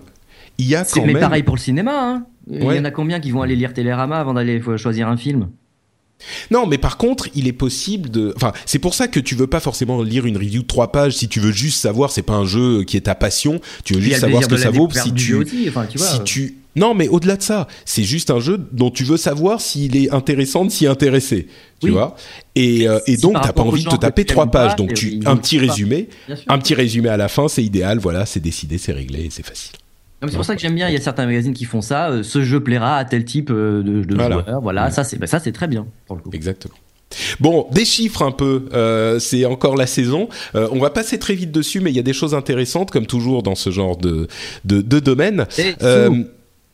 Il 0.58 0.66
y 0.66 0.74
a 0.74 0.84
quand 0.84 1.04
mais 1.04 1.12
même. 1.12 1.20
pareil 1.20 1.42
pour 1.42 1.54
le 1.56 1.60
cinéma. 1.60 1.92
Hein. 1.94 2.24
Il 2.50 2.62
y 2.62 2.78
en 2.78 2.84
a 2.84 2.90
combien 2.90 3.20
qui 3.20 3.30
vont 3.30 3.42
aller 3.42 3.56
lire 3.56 3.72
Télérama 3.72 4.18
avant 4.20 4.34
d'aller 4.34 4.62
choisir 4.76 5.08
un 5.08 5.16
film? 5.16 5.48
Non, 6.50 6.66
mais 6.66 6.78
par 6.78 6.96
contre, 6.96 7.28
il 7.34 7.46
est 7.46 7.52
possible 7.52 8.10
de. 8.10 8.32
Enfin, 8.36 8.52
c'est 8.64 8.78
pour 8.78 8.94
ça 8.94 9.06
que 9.08 9.20
tu 9.20 9.34
veux 9.34 9.46
pas 9.46 9.60
forcément 9.60 10.02
lire 10.02 10.26
une 10.26 10.36
review 10.36 10.62
de 10.62 10.66
trois 10.66 10.90
pages 10.90 11.14
si 11.14 11.28
tu 11.28 11.40
veux 11.40 11.52
juste 11.52 11.78
savoir. 11.80 12.10
C'est 12.10 12.22
pas 12.22 12.34
un 12.34 12.44
jeu 12.46 12.84
qui 12.84 12.96
est 12.96 13.02
ta 13.02 13.14
passion. 13.14 13.60
Tu 13.84 13.94
veux 13.94 14.00
juste 14.00 14.20
savoir 14.20 14.42
ce 14.42 14.48
que 14.48 14.56
ça 14.56 14.70
vaut. 14.70 14.88
Si 14.92 15.12
tu, 15.12 15.34
aussi, 15.34 15.66
enfin, 15.68 15.86
tu 15.86 15.98
vois. 15.98 16.06
si 16.06 16.22
tu. 16.24 16.56
Non, 16.74 16.92
mais 16.94 17.08
au-delà 17.08 17.36
de 17.36 17.42
ça, 17.42 17.68
c'est 17.86 18.04
juste 18.04 18.30
un 18.30 18.38
jeu 18.38 18.58
dont 18.72 18.90
tu 18.90 19.04
veux 19.04 19.16
savoir 19.16 19.62
s'il 19.62 19.96
est 19.96 20.12
intéressant 20.12 20.64
de 20.66 20.70
s'y 20.70 20.86
intéresser. 20.86 21.46
Tu 21.80 21.86
Oui. 21.86 21.92
vois. 21.92 22.16
Et, 22.54 22.86
euh, 22.86 22.98
et 23.06 23.16
Si 23.16 23.22
donc, 23.22 23.34
t'as 23.40 23.52
pas 23.54 23.62
envie 23.62 23.82
de 23.84 23.88
te 23.88 23.96
taper 23.96 24.26
trois 24.26 24.50
pas, 24.50 24.66
pages. 24.68 24.76
Donc, 24.76 24.92
tu 24.92 25.12
ils 25.12 25.26
un 25.28 25.36
petit 25.36 25.58
résumé, 25.58 26.08
un 26.48 26.58
petit 26.58 26.74
résumé 26.74 27.08
à 27.08 27.16
la 27.16 27.28
fin, 27.28 27.48
c'est 27.48 27.64
idéal. 27.64 27.98
Voilà, 27.98 28.26
c'est 28.26 28.40
décidé, 28.40 28.76
c'est 28.76 28.92
réglé, 28.92 29.28
c'est 29.30 29.44
facile. 29.44 29.72
C'est 30.22 30.34
pour 30.34 30.44
ça 30.44 30.54
que 30.56 30.60
j'aime 30.62 30.74
bien. 30.74 30.88
Il 30.88 30.94
y 30.94 30.96
a 30.96 31.00
certains 31.00 31.26
magazines 31.26 31.52
qui 31.54 31.64
font 31.64 31.82
ça. 31.82 32.10
euh, 32.10 32.22
ce 32.22 32.42
jeu 32.42 32.60
plaira 32.62 32.96
à 32.96 33.04
tel 33.04 33.24
type 33.24 33.50
euh, 33.50 33.82
de, 33.82 34.02
de 34.04 34.14
Voilà. 34.14 34.42
joueur. 34.46 34.60
Voilà, 34.62 34.88
Mm. 34.88 34.90
ça 34.90 35.04
c'est 35.04 35.18
bah, 35.18 35.26
ça 35.26 35.40
c'est 35.40 35.52
très 35.52 35.68
bien 35.68 35.86
pour 36.06 36.16
le 36.16 36.22
coup. 36.22 36.30
Exactement. 36.32 36.74
Bon, 37.38 37.66
des 37.70 37.84
chiffres 37.84 38.22
un 38.22 38.32
peu, 38.32 38.66
euh, 38.72 39.18
c'est 39.20 39.44
encore 39.44 39.76
la 39.76 39.86
saison. 39.86 40.28
Euh, 40.54 40.68
on 40.72 40.80
va 40.80 40.90
passer 40.90 41.18
très 41.18 41.34
vite 41.34 41.52
dessus, 41.52 41.80
mais 41.80 41.90
il 41.90 41.96
y 41.96 42.00
a 42.00 42.02
des 42.02 42.12
choses 42.12 42.34
intéressantes, 42.34 42.90
comme 42.90 43.06
toujours 43.06 43.42
dans 43.44 43.54
ce 43.54 43.70
genre 43.70 43.96
de, 43.96 44.26
de, 44.64 44.80
de 44.82 44.98
domaine. 45.00 45.46
Euh. 45.82 46.10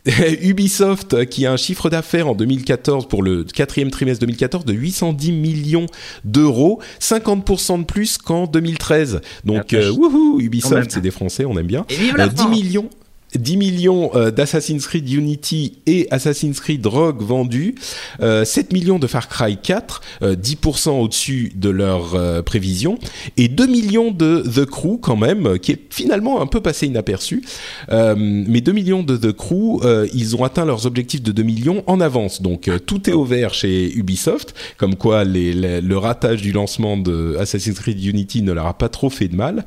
Ubisoft 0.42 1.26
qui 1.26 1.46
a 1.46 1.52
un 1.52 1.56
chiffre 1.56 1.88
d'affaires 1.90 2.28
en 2.28 2.34
2014 2.34 3.06
pour 3.06 3.22
le 3.22 3.44
quatrième 3.44 3.90
trimestre 3.90 4.20
2014 4.20 4.64
de 4.64 4.72
810 4.72 5.30
millions 5.32 5.86
d'euros, 6.24 6.80
50% 7.00 7.80
de 7.80 7.84
plus 7.84 8.18
qu'en 8.18 8.46
2013. 8.46 9.20
Donc 9.44 9.72
wouhou. 9.96 10.40
Ubisoft 10.40 10.90
c'est 10.90 11.00
des 11.00 11.10
Français, 11.12 11.44
on 11.44 11.56
aime 11.58 11.66
bien. 11.66 11.84
Et 11.88 11.94
vive 11.94 12.16
la 12.16 12.24
Euh, 12.24 12.28
10 12.28 12.36
France 12.36 12.50
millions 12.50 12.88
10 13.34 13.56
millions 13.56 14.10
euh, 14.14 14.30
d'Assassin's 14.30 14.86
Creed 14.86 15.10
Unity 15.10 15.78
et 15.86 16.06
Assassin's 16.10 16.60
Creed 16.60 16.86
Rogue 16.86 17.22
vendus, 17.22 17.74
euh, 18.20 18.44
7 18.44 18.72
millions 18.72 18.98
de 18.98 19.06
Far 19.06 19.28
Cry 19.28 19.56
4, 19.56 20.00
euh, 20.22 20.36
10% 20.36 20.90
au-dessus 21.00 21.52
de 21.54 21.70
leurs 21.70 22.14
euh, 22.14 22.42
prévisions, 22.42 22.98
et 23.36 23.48
2 23.48 23.66
millions 23.66 24.10
de 24.10 24.42
The 24.42 24.64
Crew 24.64 24.98
quand 25.00 25.16
même, 25.16 25.46
euh, 25.46 25.56
qui 25.58 25.72
est 25.72 25.80
finalement 25.90 26.40
un 26.40 26.46
peu 26.46 26.60
passé 26.60 26.86
inaperçu. 26.86 27.42
Euh, 27.90 28.14
mais 28.18 28.60
2 28.60 28.72
millions 28.72 29.02
de 29.02 29.16
The 29.16 29.32
Crew, 29.32 29.80
euh, 29.84 30.06
ils 30.14 30.36
ont 30.36 30.44
atteint 30.44 30.64
leurs 30.64 30.86
objectifs 30.86 31.22
de 31.22 31.32
2 31.32 31.42
millions 31.42 31.84
en 31.86 32.00
avance. 32.00 32.42
Donc 32.42 32.68
euh, 32.68 32.78
tout 32.78 33.08
est 33.08 33.12
au 33.12 33.24
vert 33.24 33.54
chez 33.54 33.92
Ubisoft, 33.94 34.54
comme 34.76 34.96
quoi 34.96 35.24
le 35.24 35.94
ratage 35.96 36.42
du 36.42 36.52
lancement 36.52 36.96
de 36.96 37.36
Assassin's 37.38 37.78
Creed 37.78 38.02
Unity 38.04 38.42
ne 38.42 38.52
leur 38.52 38.66
a 38.66 38.74
pas 38.74 38.88
trop 38.88 39.10
fait 39.10 39.28
de 39.28 39.36
mal. 39.36 39.64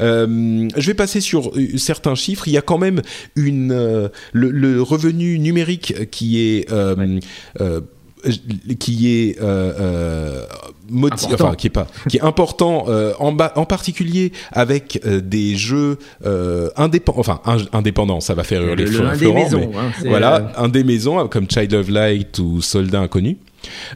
Euh, 0.00 0.68
je 0.76 0.86
vais 0.86 0.94
passer 0.94 1.20
sur 1.20 1.50
euh, 1.50 1.78
certains 1.78 2.14
chiffres. 2.14 2.48
Il 2.48 2.52
y 2.52 2.58
a 2.58 2.62
quand 2.62 2.78
même 2.78 2.99
une 3.36 3.72
euh, 3.72 4.08
le, 4.32 4.50
le 4.50 4.82
revenu 4.82 5.38
numérique 5.38 6.10
qui 6.10 6.40
est 6.40 6.70
euh, 6.72 7.18
euh, 7.60 7.80
qui 8.78 9.08
est 9.10 9.36
enfin 11.34 11.54
qui 11.54 11.68
est 11.68 11.70
pas 11.70 11.86
qui 12.08 12.18
est 12.18 12.22
important 12.22 12.86
en, 13.18 13.32
bas, 13.32 13.52
en 13.56 13.64
particulier 13.64 14.32
avec 14.52 15.00
des 15.06 15.56
jeux 15.56 15.96
indépendants 16.76 17.20
enfin 17.20 17.40
in- 17.46 17.64
indépendants 17.72 18.20
ça 18.20 18.34
va 18.34 18.44
faire 18.44 18.62
hurler 18.62 18.84
Le- 18.84 18.90
Florent, 19.16 19.34
maisons, 19.44 19.70
mais 19.72 19.78
hein, 19.78 19.92
voilà 20.10 20.52
un 20.58 20.68
des 20.68 20.84
maisons 20.84 21.26
comme 21.28 21.46
Child 21.50 21.72
of 21.74 21.88
Light 21.88 22.38
ou 22.38 22.60
Soldat 22.60 23.00
inconnu. 23.00 23.38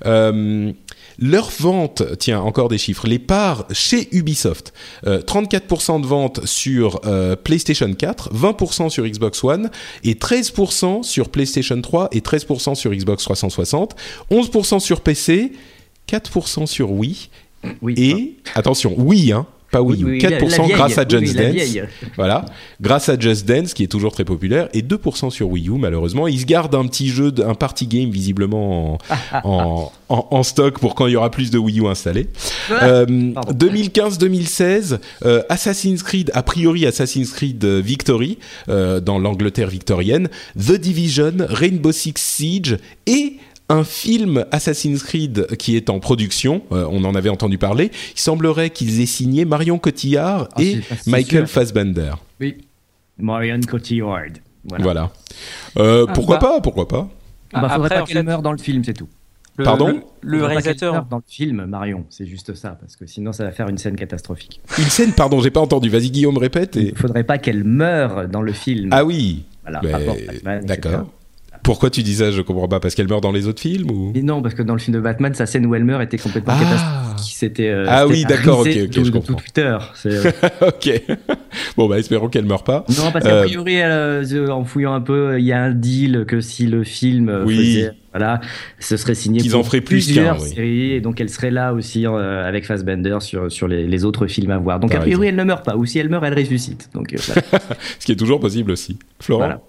Euh, 0.04 0.72
leur 1.18 1.50
vente, 1.50 2.02
tiens, 2.18 2.40
encore 2.40 2.68
des 2.68 2.78
chiffres, 2.78 3.06
les 3.06 3.18
parts 3.18 3.66
chez 3.72 4.08
Ubisoft, 4.12 4.72
euh, 5.06 5.20
34% 5.22 6.00
de 6.00 6.06
ventes 6.06 6.44
sur 6.46 7.00
euh, 7.04 7.36
PlayStation 7.36 7.92
4, 7.92 8.32
20% 8.34 8.88
sur 8.90 9.04
Xbox 9.04 9.42
One 9.44 9.70
et 10.02 10.14
13% 10.14 11.02
sur 11.02 11.28
PlayStation 11.28 11.80
3 11.80 12.08
et 12.12 12.20
13% 12.20 12.74
sur 12.74 12.92
Xbox 12.92 13.24
360, 13.24 13.94
11% 14.30 14.80
sur 14.80 15.00
PC, 15.00 15.52
4% 16.08 16.66
sur 16.66 16.90
Wii 16.92 17.30
Oui. 17.82 17.94
et, 17.96 18.36
attention, 18.54 18.94
Wii, 18.98 19.32
hein, 19.32 19.46
pas 19.74 19.82
Wii, 19.82 20.02
U, 20.02 20.04
oui, 20.06 20.20
la- 20.20 20.30
4% 20.30 20.40
la 20.58 20.64
vieille. 20.64 20.76
grâce 20.76 20.98
à 20.98 21.08
Just 21.08 21.36
Dance. 21.36 21.88
Voilà, 22.16 22.44
grâce 22.80 23.08
à 23.08 23.18
Just 23.18 23.46
Dance 23.46 23.74
qui 23.74 23.82
est 23.82 23.88
toujours 23.88 24.12
très 24.12 24.24
populaire 24.24 24.68
et 24.72 24.82
2% 24.82 25.30
sur 25.30 25.48
Wii 25.50 25.68
U 25.68 25.72
malheureusement. 25.78 26.28
Ils 26.28 26.40
se 26.40 26.46
gardent 26.46 26.74
un 26.74 26.86
petit 26.86 27.08
jeu, 27.08 27.32
un 27.46 27.54
party 27.54 27.86
game 27.86 28.10
visiblement 28.10 28.94
en, 28.94 28.98
en, 29.44 29.92
en- 30.08 30.26
en 30.30 30.42
stock 30.42 30.78
pour 30.78 30.94
quand 30.94 31.06
il 31.06 31.12
y 31.12 31.16
aura 31.16 31.30
plus 31.30 31.50
de 31.50 31.58
Wii 31.58 31.80
U 31.80 31.86
installés. 31.88 32.28
Euh, 32.70 33.32
Pardon. 33.34 33.52
2015-2016, 33.66 34.98
euh, 35.24 35.42
Assassin's 35.48 36.02
Creed, 36.02 36.30
a 36.34 36.42
priori 36.42 36.86
Assassin's 36.86 37.30
Creed 37.32 37.64
euh, 37.64 37.80
Victory 37.84 38.38
euh, 38.68 39.00
dans 39.00 39.18
l'Angleterre 39.18 39.68
victorienne, 39.68 40.28
The 40.58 40.72
Division, 40.78 41.32
Rainbow 41.48 41.92
Six 41.92 42.14
Siege 42.16 42.78
et 43.06 43.34
un 43.68 43.84
film 43.84 44.44
Assassin's 44.50 45.02
Creed 45.02 45.46
qui 45.58 45.76
est 45.76 45.88
en 45.90 45.98
production, 46.00 46.62
euh, 46.72 46.86
on 46.90 47.04
en 47.04 47.14
avait 47.14 47.30
entendu 47.30 47.58
parler. 47.58 47.90
Il 48.14 48.20
semblerait 48.20 48.70
qu'ils 48.70 49.00
aient 49.00 49.06
signé 49.06 49.44
Marion 49.44 49.78
Cotillard 49.78 50.48
Ah, 50.54 50.62
et 50.62 50.80
si 51.00 51.10
Michael 51.10 51.46
sûr. 51.46 51.54
Fassbender. 51.62 52.12
Oui. 52.40 52.58
Marion 53.18 53.60
Cotillard. 53.60 54.26
Voilà. 54.68 54.82
Voilà. 54.84 55.12
Euh, 55.78 56.06
Ah, 56.08 56.12
pourquoi 56.12 56.38
bah. 56.38 56.48
pas 56.48 56.60
Pourquoi 56.60 56.88
pas 56.88 57.08
Bah, 57.52 57.60
faudrait 57.68 57.74
Après, 57.74 57.88
pas 57.88 58.02
qu'elle 58.06 58.16
fait, 58.18 58.22
meure 58.22 58.42
dans 58.42 58.52
le 58.52 58.58
film, 58.58 58.82
c'est 58.84 58.94
tout. 58.94 59.08
le, 59.56 59.64
Pardon 59.64 60.02
le, 60.20 60.44
réalisateur. 60.44 60.94
meure 60.94 61.04
dans 61.06 61.18
le 61.18 61.22
film, 61.26 61.64
Marion, 61.66 62.04
c'est 62.10 62.26
juste 62.26 62.54
ça, 62.54 62.70
parce 62.80 62.96
que 62.96 63.06
sinon 63.06 63.32
ça 63.32 63.44
va 63.44 63.52
faire 63.52 63.68
une 63.68 63.78
scène 63.78 63.96
catastrophique. 63.96 64.60
Une 64.78 64.84
scène, 64.84 65.12
pardon, 65.12 65.40
j'ai 65.40 65.50
pas 65.50 65.60
entendu. 65.60 65.88
Vas-y 65.88 66.10
Guillaume, 66.10 66.38
répète. 66.38 66.76
Et... 66.76 66.88
Il 66.88 66.96
faudrait 66.98 67.24
pas 67.24 67.38
qu'elle 67.38 67.64
meure 67.64 68.28
dans 68.28 68.42
le 68.42 68.52
film. 68.52 68.88
Ah 68.92 69.04
oui. 69.04 69.44
Voilà, 69.62 69.80
Mais-. 70.44 70.60
D'accord. 70.64 71.06
Pourquoi 71.64 71.90
tu 71.90 72.02
dis 72.04 72.14
ça? 72.16 72.30
Je 72.30 72.42
comprends 72.42 72.68
pas. 72.68 72.78
Parce 72.78 72.94
qu'elle 72.94 73.08
meurt 73.08 73.22
dans 73.22 73.32
les 73.32 73.48
autres 73.48 73.60
films 73.62 73.90
ou? 73.90 74.12
Mais 74.14 74.22
non, 74.22 74.40
parce 74.42 74.54
que 74.54 74.62
dans 74.62 74.74
le 74.74 74.78
film 74.78 74.94
de 74.96 75.00
Batman, 75.00 75.34
sa 75.34 75.46
scène 75.46 75.66
où 75.66 75.74
elle 75.74 75.84
meurt 75.84 76.02
était 76.02 76.18
complètement 76.18 76.52
Ah. 76.56 76.62
catastrophique. 76.62 77.34
C'était. 77.34 77.68
euh, 77.68 77.86
Ah 77.88 78.06
oui, 78.06 78.24
d'accord, 78.28 78.60
ok, 78.60 78.68
ok, 78.68 78.88
de- 78.90 79.04
je 79.04 79.10
comprends. 79.10 79.34
tout 79.34 79.40
Twitter. 79.40 79.76
C'est- 79.94 80.34
Ok. 80.60 81.02
bon 81.76 81.88
bah 81.88 81.98
espérons 81.98 82.28
qu'elle 82.28 82.44
meurt 82.44 82.64
pas. 82.66 82.84
non, 82.90 83.10
parce 83.12 83.24
qu'a 83.24 83.34
Euh, 83.34 83.42
priori, 83.44 83.74
elle, 83.74 83.90
euh, 83.90 84.48
en 84.50 84.64
fouillant 84.64 84.92
un 84.94 85.00
peu, 85.00 85.38
il 85.40 85.44
y 85.46 85.52
a 85.52 85.62
un 85.62 85.72
deal 85.72 86.24
que 86.28 86.40
si 86.40 86.66
le 86.66 86.84
film 86.84 87.28
euh, 87.30 87.44
Oui. 87.44 87.56
faisait, 87.56 87.92
voilà, 88.12 88.40
ce 88.78 88.96
serait 88.96 89.14
signé 89.14 89.40
pour 89.48 89.58
en 89.60 89.64
feraient 89.64 89.80
plus 89.80 90.04
plusieurs 90.04 90.40
oui. 90.42 90.48
séries, 90.50 90.92
et 90.92 91.00
donc 91.00 91.20
elle 91.20 91.30
serait 91.30 91.50
là 91.50 91.72
aussi 91.72 92.06
euh, 92.06 92.46
avec 92.46 92.66
Fassbender 92.66 93.16
sur 93.20 93.50
sur 93.50 93.68
les, 93.68 93.86
les 93.86 94.04
autres 94.04 94.26
films 94.26 94.50
à 94.50 94.58
voir. 94.58 94.80
Donc 94.80 94.94
a 94.94 95.00
priori, 95.00 95.28
elle 95.28 95.36
ne 95.36 95.44
meurt 95.44 95.64
pas, 95.64 95.76
ou 95.76 95.86
si 95.86 95.98
elle 95.98 96.08
meurt, 96.10 96.24
elle 96.24 96.34
ressuscite. 96.38 96.90
Donc 96.94 97.12
euh, 97.14 97.16
voilà. 97.26 97.42
Ce 97.98 98.04
qui 98.04 98.12
est 98.12 98.16
toujours 98.16 98.38
possible 98.40 98.70
aussi. 98.70 98.98
Florent? 99.20 99.40
Voilà. 99.46 99.60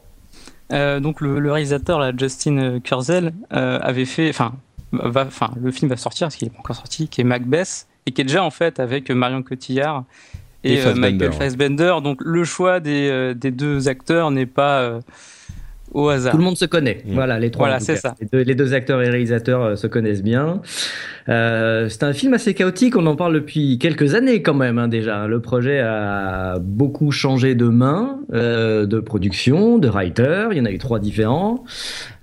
Euh, 0.72 1.00
donc 1.00 1.22
le, 1.22 1.40
le 1.40 1.52
réalisateur, 1.52 2.00
là, 2.00 2.12
Justin 2.16 2.80
Kurzel, 2.80 3.34
euh, 3.54 3.80
avait 3.82 4.06
fait, 4.06 4.30
enfin, 4.30 4.54
va, 4.92 5.26
enfin, 5.26 5.52
le 5.62 5.72
film 5.72 5.90
va 5.90 5.98
sortir 5.98 6.28
parce 6.28 6.36
qu'il 6.36 6.48
n'est 6.48 6.54
pas 6.54 6.60
encore 6.60 6.76
sorti, 6.76 7.08
qui 7.08 7.22
est 7.22 7.26
Macbeth 7.26 7.88
et 8.06 8.12
qui 8.12 8.22
est 8.22 8.26
déjà 8.26 8.44
en 8.44 8.52
fait 8.52 8.80
avec 8.80 9.10
Marion 9.12 9.44
Cotillard 9.44 10.06
et, 10.64 10.74
Et 10.74 10.80
euh, 10.80 10.84
Fassbender, 10.84 11.12
Michael 11.12 11.30
ouais. 11.30 11.38
Fassbender. 11.38 11.96
Donc 12.04 12.20
le 12.22 12.44
choix 12.44 12.80
des, 12.80 13.10
euh, 13.10 13.34
des 13.34 13.52
deux 13.52 13.88
acteurs 13.88 14.32
n'est 14.32 14.46
pas 14.46 14.80
euh, 14.80 15.02
au 15.94 16.10
hasard. 16.10 16.32
Tout 16.32 16.38
le 16.38 16.44
monde 16.44 16.58
se 16.58 16.66
connaît. 16.66 17.02
Mm. 17.06 17.14
Voilà, 17.14 17.40
les 17.40 17.52
trois. 17.52 17.68
Voilà, 17.68 17.80
c'est 17.80 17.96
ça. 17.96 18.16
Les 18.20 18.28
deux, 18.32 18.42
les 18.42 18.56
deux 18.56 18.74
acteurs 18.74 19.02
et 19.02 19.10
réalisateurs 19.10 19.62
euh, 19.62 19.76
se 19.76 19.88
connaissent 19.88 20.24
bien. 20.24 20.62
Euh, 21.30 21.90
c'est 21.90 22.04
un 22.04 22.14
film 22.14 22.34
assez 22.34 22.54
chaotique. 22.54 22.96
On 22.98 23.06
en 23.06 23.16
parle 23.16 23.34
depuis 23.34 23.80
quelques 23.80 24.14
années 24.16 24.42
quand 24.42 24.54
même 24.54 24.78
hein, 24.78 24.88
déjà. 24.88 25.28
Le 25.28 25.40
projet 25.40 25.80
a 25.80 26.60
beaucoup 26.60 27.12
changé 27.12 27.56
de 27.56 27.68
main, 27.68 28.20
euh, 28.34 28.86
de 28.86 29.00
production, 29.00 29.78
de 29.78 29.88
writer. 29.88 30.48
Il 30.52 30.58
y 30.58 30.62
en 30.62 30.66
a 30.66 30.72
eu 30.72 30.78
trois 30.78 31.00
différents. 31.00 31.64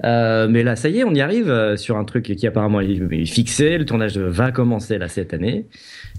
Euh, 0.05 0.49
mais 0.49 0.63
là, 0.63 0.77
ça 0.77 0.89
y 0.89 0.99
est, 0.99 1.05
on 1.05 1.15
y 1.15 1.21
arrive 1.21 1.77
sur 1.77 1.97
un 1.97 2.05
truc 2.05 2.25
qui 2.37 2.47
apparemment 2.47 2.81
est 2.81 3.25
fixé. 3.27 3.79
Le 3.79 3.85
tournage 3.85 4.19
va 4.19 4.53
commencer 4.53 4.99
là 4.99 5.09
cette 5.09 5.35
année. 5.35 5.67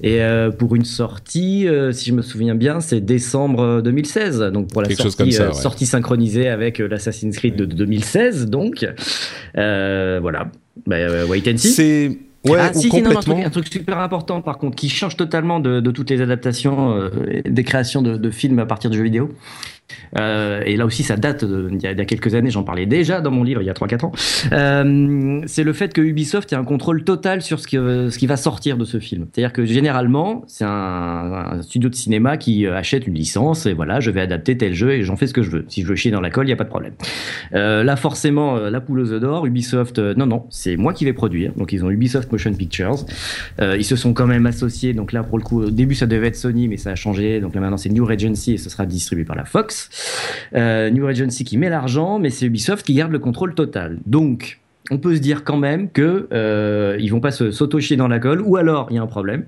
Et 0.02 0.22
euh, 0.22 0.50
pour 0.52 0.76
une 0.76 0.86
sortie, 0.86 1.68
euh, 1.68 1.92
si 1.92 2.10
je 2.10 2.16
me 2.16 2.22
souviens 2.22 2.56
bien, 2.56 2.80
c'est 2.80 3.02
décembre 3.02 3.82
2016. 3.82 4.40
Donc 4.54 4.72
pour 4.72 4.82
la 4.82 4.88
Quelque 4.88 5.04
chose 5.04 5.16
sortie, 5.16 5.36
comme 5.36 5.48
ça, 5.48 5.48
ouais. 5.50 5.62
sortie 5.62 5.86
synchronisée 5.86 6.50
avec 6.50 6.80
l'Assassin's 6.80 7.38
Creed 7.38 7.43
de 7.52 7.66
2016. 7.66 8.48
Donc 8.48 8.86
euh, 9.58 10.20
voilà. 10.22 10.52
Bah, 10.86 11.26
wait 11.28 11.52
and 11.52 11.58
see. 11.58 11.70
C'est 11.70 12.18
ouais 12.50 12.60
ah, 12.60 12.74
si, 12.74 12.90
non, 13.02 13.12
un, 13.12 13.22
truc, 13.22 13.38
un 13.46 13.50
truc 13.50 13.68
super 13.72 14.00
important 14.00 14.42
par 14.42 14.58
contre 14.58 14.76
qui 14.76 14.90
change 14.90 15.16
totalement 15.16 15.60
de, 15.60 15.80
de 15.80 15.92
toutes 15.92 16.10
les 16.10 16.20
adaptations, 16.22 16.96
euh, 16.96 17.10
des 17.46 17.64
créations 17.64 18.02
de, 18.02 18.18
de 18.18 18.32
films 18.32 18.60
à 18.60 18.66
partir 18.66 18.90
de 18.90 18.96
jeux 18.96 19.04
vidéo. 19.04 19.30
Euh, 20.18 20.62
et 20.66 20.78
là 20.78 20.86
aussi, 20.86 21.04
ça 21.04 21.16
date 21.16 21.44
d'il 21.46 21.82
y, 21.82 21.88
a 21.88 22.06
quelques 22.06 22.36
années, 22.36 22.50
j'en 22.50 22.64
parlais 22.64 22.86
déjà 22.86 23.22
dans 23.22 23.32
mon 23.32 23.44
livre 23.44 23.62
il 23.62 23.66
y 23.66 23.70
a 23.70 23.74
3-4 23.74 24.06
ans. 24.06 24.12
Euh, 24.52 25.42
c'est 25.48 25.64
le 25.64 25.74
fait 25.74 25.94
que 25.94 26.02
Ubisoft 26.02 26.52
ait 26.54 26.56
un 26.56 26.64
contrôle 26.64 27.04
total 27.04 27.42
sur 27.42 27.60
ce 27.60 27.68
qui, 27.68 28.28
va 28.28 28.38
sortir 28.38 28.78
de 28.78 28.86
ce 28.86 29.00
film. 29.00 29.28
C'est-à-dire 29.32 29.54
que 29.54 29.66
généralement, 29.66 30.44
c'est 30.48 30.66
un, 30.66 31.62
studio 31.62 31.90
de 31.90 31.96
cinéma 31.96 32.38
qui 32.38 32.66
euh, 32.66 32.76
achète 32.76 33.08
une 33.08 33.16
licence 33.16 33.66
et 33.66 33.74
voilà, 33.74 34.00
je 34.00 34.12
vais 34.12 34.22
adapter 34.22 34.58
tel 34.58 34.74
jeu 34.74 34.92
et 34.92 35.04
j'en 35.04 35.16
fais 35.16 35.28
ce 35.28 35.34
que 35.34 35.44
je 35.44 35.50
veux. 35.50 35.66
Si 35.68 35.82
je 35.82 35.88
veux 35.88 35.96
chier 35.96 36.12
dans 36.12 36.22
la 36.22 36.30
colle, 36.30 36.46
il 36.46 36.50
n'y 36.50 36.54
a 36.54 36.58
pas 36.58 36.64
de 36.64 36.70
problème. 36.70 36.94
Là, 37.52 37.96
forcément, 37.96 38.58
la 38.58 38.82
poule 38.82 39.00
aux 39.00 39.12
œufs 39.12 39.22
d'or, 39.22 39.46
Ubisoft, 39.46 40.00
non, 40.00 40.26
non, 40.26 40.46
c'est 40.50 40.78
moi 40.78 40.94
qui 40.94 41.06
vais 41.06 41.14
produire. 41.14 41.52
Donc, 41.56 41.72
ils 41.72 41.84
ont 41.84 41.90
Ubisoft 41.90 42.32
Motion 42.32 42.54
Pictures. 42.54 43.06
ils 43.60 43.86
se 43.86 43.96
sont 43.96 44.14
quand 44.14 44.28
même 44.28 44.46
associés. 44.46 44.94
Donc 44.94 45.12
là, 45.12 45.24
pour 45.24 45.38
le 45.38 45.44
coup, 45.44 45.64
au 45.64 45.70
début, 45.70 45.96
ça 45.96 46.06
devait 46.06 46.28
être 46.28 46.36
Sony, 46.36 46.68
mais 46.68 46.78
ça 46.78 46.92
a 46.92 46.96
changé. 46.96 47.40
Donc 47.40 47.56
là, 47.56 47.62
maintenant, 47.62 47.78
c'est 47.78 47.90
New 47.90 48.06
Regency 48.06 48.54
et 48.54 48.58
ce 48.58 48.70
sera 48.70 48.86
distribué 48.86 49.24
par 49.26 49.36
la 49.36 49.46
Fox. 49.46 49.83
Euh, 50.56 50.90
New 50.90 51.06
Regency 51.06 51.44
qui 51.44 51.58
met 51.58 51.70
l'argent, 51.70 52.20
mais 52.20 52.30
c'est 52.30 52.46
Ubisoft 52.46 52.86
qui 52.86 52.94
garde 52.94 53.12
le 53.12 53.20
contrôle 53.20 53.56
total. 53.56 54.00
Donc, 54.06 54.60
on 54.92 54.98
peut 54.98 55.16
se 55.16 55.22
dire 55.22 55.44
quand 55.44 55.58
même 55.58 55.90
que 55.90 56.28
euh, 56.34 56.98
ils 57.00 57.10
vont 57.10 57.22
pas 57.22 57.32
se 57.32 57.52
s'auto-chier 57.52 57.96
dans 57.98 58.08
la 58.10 58.20
colle, 58.20 58.42
ou 58.42 58.58
alors 58.58 58.88
il 58.90 58.96
y 58.96 59.00
a 59.00 59.02
un 59.02 59.08
problème. 59.08 59.44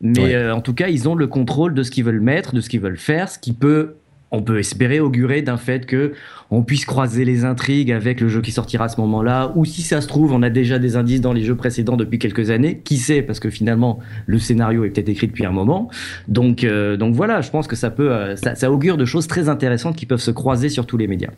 Mais 0.00 0.20
Ouais. 0.22 0.34
euh, 0.34 0.54
en 0.54 0.60
tout 0.60 0.74
cas, 0.74 0.88
ils 0.88 1.08
ont 1.08 1.14
le 1.14 1.26
contrôle 1.26 1.74
de 1.74 1.82
ce 1.82 1.90
qu'ils 1.90 2.04
veulent 2.04 2.20
mettre, 2.20 2.54
de 2.54 2.60
ce 2.60 2.68
qu'ils 2.68 2.80
veulent 2.80 2.96
faire, 2.98 3.28
ce 3.28 3.38
qui 3.38 3.52
peut, 3.52 3.94
on 4.30 4.42
peut 4.42 4.58
espérer 4.58 5.00
augurer 5.00 5.42
d'un 5.42 5.56
fait 5.56 5.86
que 5.86 6.12
on 6.50 6.62
puisse 6.62 6.84
croiser 6.84 7.24
les 7.24 7.44
intrigues 7.44 7.90
avec 7.90 8.20
le 8.20 8.28
jeu 8.28 8.40
qui 8.40 8.52
sortira 8.52 8.84
à 8.84 8.88
ce 8.88 9.00
moment-là, 9.00 9.52
ou 9.56 9.64
si 9.64 9.82
ça 9.82 10.00
se 10.00 10.06
trouve, 10.06 10.32
on 10.32 10.42
a 10.42 10.50
déjà 10.50 10.78
des 10.78 10.96
indices 10.96 11.20
dans 11.20 11.32
les 11.32 11.42
jeux 11.42 11.56
précédents 11.56 11.96
depuis 11.96 12.18
quelques 12.18 12.50
années. 12.50 12.80
Qui 12.84 12.98
sait 12.98 13.22
Parce 13.22 13.40
que 13.40 13.50
finalement, 13.50 13.98
le 14.26 14.38
scénario 14.38 14.84
est 14.84 14.90
peut-être 14.90 15.08
écrit 15.08 15.26
depuis 15.26 15.44
un 15.44 15.50
moment. 15.50 15.90
Donc, 16.28 16.62
euh, 16.62 16.96
donc 16.96 17.14
voilà, 17.14 17.40
je 17.40 17.50
pense 17.50 17.66
que 17.66 17.76
ça 17.76 17.90
peut, 17.90 18.12
euh, 18.12 18.36
ça, 18.36 18.54
ça 18.54 18.70
augure 18.70 18.96
de 18.96 19.04
choses 19.04 19.26
très 19.26 19.48
intéressantes 19.48 19.96
qui 19.96 20.06
peuvent 20.06 20.20
se 20.20 20.30
croiser 20.30 20.68
sur 20.68 20.86
tous 20.86 20.96
les 20.96 21.08
médias. 21.08 21.30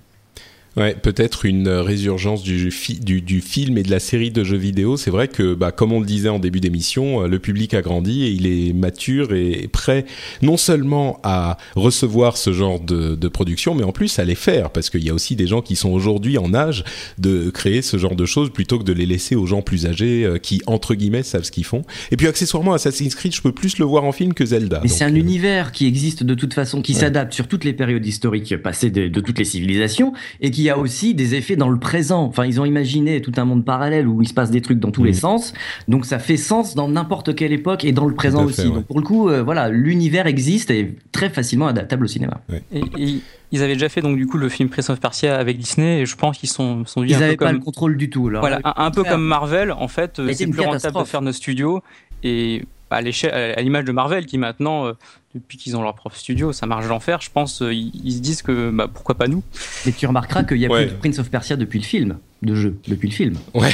Ouais, 0.79 0.95
peut-être 0.95 1.45
une 1.45 1.67
euh, 1.67 1.83
résurgence 1.83 2.43
du, 2.43 2.71
fi- 2.71 3.01
du, 3.01 3.21
du 3.21 3.41
film 3.41 3.77
et 3.79 3.83
de 3.83 3.91
la 3.91 3.99
série 3.99 4.31
de 4.31 4.45
jeux 4.45 4.57
vidéo. 4.57 4.97
C'est 4.97 5.11
vrai 5.11 5.27
que, 5.27 5.55
bah, 5.55 5.73
comme 5.73 5.93
on 5.93 5.99
le 6.01 6.07
disait 6.07 6.29
en 6.29 6.39
début 6.39 6.61
d'émission, 6.61 7.25
euh, 7.25 7.29
le 7.29 7.39
public 7.41 7.75
a 7.75 7.83
grandi 7.83 8.23
et 8.25 8.31
il 8.31 8.47
est 8.47 8.73
mature 8.73 9.35
et 9.35 9.69
prêt 9.73 10.05
non 10.41 10.57
seulement 10.57 11.19
à 11.25 11.59
recevoir 11.75 12.37
ce 12.37 12.53
genre 12.53 12.79
de, 12.79 13.17
de 13.17 13.29
production, 13.29 13.75
mais 13.75 13.83
en 13.83 13.93
plus 13.93 14.19
à 14.21 14.25
les 14.25 14.37
faire, 14.37 14.71
parce 14.71 14.89
qu'il 14.89 15.03
y 15.05 15.11
a 15.11 15.15
aussi 15.15 15.35
des 15.35 15.49
gens 15.49 15.63
qui 15.63 15.75
sont 15.75 15.91
aujourd'hui 15.91 16.39
en 16.39 16.55
âge 16.55 16.85
de 17.19 17.51
créer 17.51 17.83
ce 17.83 17.97
genre 17.97 18.15
de 18.15 18.25
choses 18.25 18.51
plutôt 18.51 18.79
que 18.79 18.85
de 18.85 18.93
les 18.93 19.07
laisser 19.07 19.35
aux 19.35 19.47
gens 19.47 19.63
plus 19.63 19.87
âgés 19.87 20.25
euh, 20.25 20.39
qui, 20.39 20.63
entre 20.67 20.95
guillemets, 20.95 21.25
savent 21.25 21.43
ce 21.43 21.51
qu'ils 21.51 21.65
font. 21.65 21.83
Et 22.13 22.17
puis 22.17 22.29
accessoirement, 22.29 22.73
Assassin's 22.73 23.17
Creed, 23.17 23.35
je 23.35 23.43
peux 23.43 23.53
plus 23.53 23.79
le 23.79 23.85
voir 23.85 24.05
en 24.05 24.13
film 24.13 24.33
que 24.33 24.47
Zelda. 24.47 24.81
Mais 24.83 24.89
c'est 24.89 25.05
un 25.05 25.13
euh, 25.13 25.19
univers 25.19 25.73
qui 25.73 25.87
existe 25.87 26.23
de 26.23 26.35
toute 26.35 26.55
façon, 26.55 26.83
qui 26.83 26.95
s'adapte 26.95 27.33
sur 27.33 27.49
toutes 27.49 27.65
les 27.65 27.73
périodes 27.73 28.07
historiques 28.07 28.57
passées 28.59 28.91
de, 28.91 29.09
de 29.09 29.21
toutes 29.21 29.39
les 29.41 29.45
civilisations, 29.45 30.13
et 30.41 30.53
qui 30.53 30.68
a 30.71 30.79
aussi 30.79 31.15
des 31.15 31.35
effets 31.35 31.57
dans 31.57 31.69
le 31.69 31.79
présent. 31.79 32.23
Enfin, 32.25 32.47
ils 32.47 32.61
ont 32.61 32.65
imaginé 32.65 33.21
tout 33.21 33.33
un 33.37 33.45
monde 33.45 33.65
parallèle 33.65 34.07
où 34.07 34.23
il 34.23 34.29
se 34.29 34.35
passe 34.35 34.51
des 34.51 34.61
trucs 34.61 34.79
dans 34.79 34.91
tous 34.91 35.05
les 35.05 35.13
sens, 35.13 35.55
donc 35.89 36.05
ça 36.05 36.19
fait 36.19 36.37
sens 36.37 36.75
dans 36.75 36.89
n'importe 36.89 37.35
quelle 37.35 37.53
époque 37.53 37.85
et 37.85 37.93
dans 37.93 38.07
le 38.07 38.15
présent 38.15 38.41
fait, 38.41 38.45
aussi. 38.47 38.69
ouais. 38.69 38.75
Donc 38.75 38.87
pour 38.87 38.99
le 38.99 39.05
coup, 39.05 39.29
euh, 39.29 39.43
voilà, 39.43 39.69
l'univers 39.69 40.27
existe 40.27 40.71
et 40.71 40.81
est 40.81 40.95
très 41.13 41.31
facilement 41.31 41.67
adaptable 41.67 42.05
au 42.05 42.09
cinéma. 42.09 42.41
Et, 42.73 42.83
et 42.99 43.21
ils 43.51 43.63
avaient 43.63 43.75
déjà 43.75 43.89
fait 43.89 44.03
donc 44.03 44.17
du 44.17 44.27
coup 44.27 44.39
le 44.39 44.49
film 44.49 44.69
Prince 44.69 44.91
of 44.91 45.01
Persia 45.01 45.39
avec 45.39 45.59
Disney 45.59 46.01
et 46.01 46.07
je 46.07 46.17
pense 46.17 46.39
qu'ils 46.39 46.49
sont 46.49 46.85
Ils 46.97 47.13
n'avaient 47.13 47.37
pas 47.37 47.47
comme 47.47 47.57
le 47.57 47.63
contrôle 47.63 47.97
du 47.97 48.11
tout. 48.11 48.29
Alors, 48.29 48.43
voilà 48.43 48.61
un, 48.65 48.75
un 48.77 48.91
peu 48.91 49.05
comme 49.05 49.23
Marvel 49.23 49.73
en 49.73 49.89
fait 49.89 50.21
c'est 50.33 50.47
plus 50.47 50.61
rentable 50.61 50.99
de 50.99 51.05
faire 51.05 51.23
nos 51.23 51.33
studios 51.33 51.83
et 52.23 52.65
à 52.91 53.01
l'échelle 53.01 53.33
à 53.35 53.61
l'image 53.61 53.85
de 53.85 53.93
Marvel 53.93 54.27
qui 54.27 54.39
maintenant 54.39 54.87
euh, 54.87 54.93
depuis 55.35 55.59
qu'ils 55.59 55.77
ont 55.77 55.83
leur 55.83 55.95
propre 55.95 56.17
studio 56.17 56.53
ça 56.53 56.65
marche 56.67 56.87
l'enfer 56.87 57.21
je 57.21 57.29
pense 57.33 57.61
euh, 57.61 57.73
ils, 57.75 57.93
ils 58.03 58.13
se 58.15 58.19
disent 58.21 58.41
que 58.43 58.71
bah, 58.71 58.89
pourquoi 58.93 59.15
pas 59.15 59.29
nous 59.29 59.43
Mais 59.85 59.93
tu 59.93 60.07
remarqueras 60.07 60.45
qu'il 60.45 60.57
y 60.57 60.65
a 60.67 60.71
Ouais. 60.71 60.87
plus 60.87 60.95
de 60.95 60.99
Prince 60.99 61.19
of 61.19 61.31
Persia 61.31 61.57
depuis 61.57 61.79
le 61.79 61.85
film, 61.85 62.17
de 62.43 62.55
jeu, 62.55 62.79
depuis 62.89 63.09
le 63.09 63.15
film. 63.15 63.35
Ouais. 63.55 63.69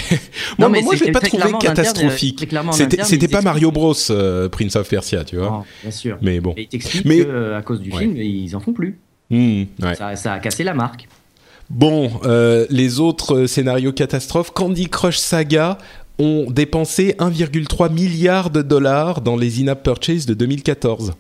Non, 0.59 0.69
moi, 0.69 0.69
mais 0.71 0.83
moi, 0.83 0.95
je 0.97 1.05
l'ai 1.05 1.13
pas 1.13 1.21
trouvé 1.21 1.53
catastrophique. 1.61 2.47
C'était, 3.03 3.29
pas 3.29 3.41
Mario 3.43 3.71
Bros, 3.71 3.95
euh, 4.11 4.49
Prince 4.49 4.77
of 4.77 4.89
Persia, 4.89 5.25
tu 5.25 5.37
vois. 5.37 5.47
Non, 5.51 5.65
bien 5.83 5.91
sûr. 5.91 6.19
Mais 6.23 6.41
bon. 6.41 6.55
Et 6.57 6.63
ils 6.63 6.69
t'expliquent 6.69 7.05
Mais- 7.05 7.25
que, 7.25 7.29
euh, 7.29 7.59
à 7.59 7.63
cause 7.63 7.81
du 7.81 7.91
Ouais. 7.93 7.99
film, 8.01 8.17
ils 8.17 8.55
en 8.57 8.61
font 8.61 8.73
plus. 8.73 8.99
Hmm, 9.31 9.65
ouais. 9.83 9.95
Ça, 9.95 10.17
ça 10.17 10.33
a 10.35 10.39
cassé 10.41 10.65
la 10.65 10.75
marque. 10.75 11.09
Bon, 11.71 12.11
euh, 12.25 12.67
les 12.71 13.01
autres 13.01 13.47
scénarios 13.47 13.93
catastrophes, 13.93 14.51
Candy 14.53 14.89
Crush 14.89 15.19
Saga 15.19 15.79
ont 16.19 16.47
dépensé 16.51 17.15
1,3 17.19 17.89
milliard 17.93 18.51
de 18.51 18.63
dollars 18.63 19.21
dans 19.21 19.37
les 19.37 19.63
in-app 19.63 19.83
purchases 19.83 20.27
de 20.27 20.35
2014. 20.35 21.15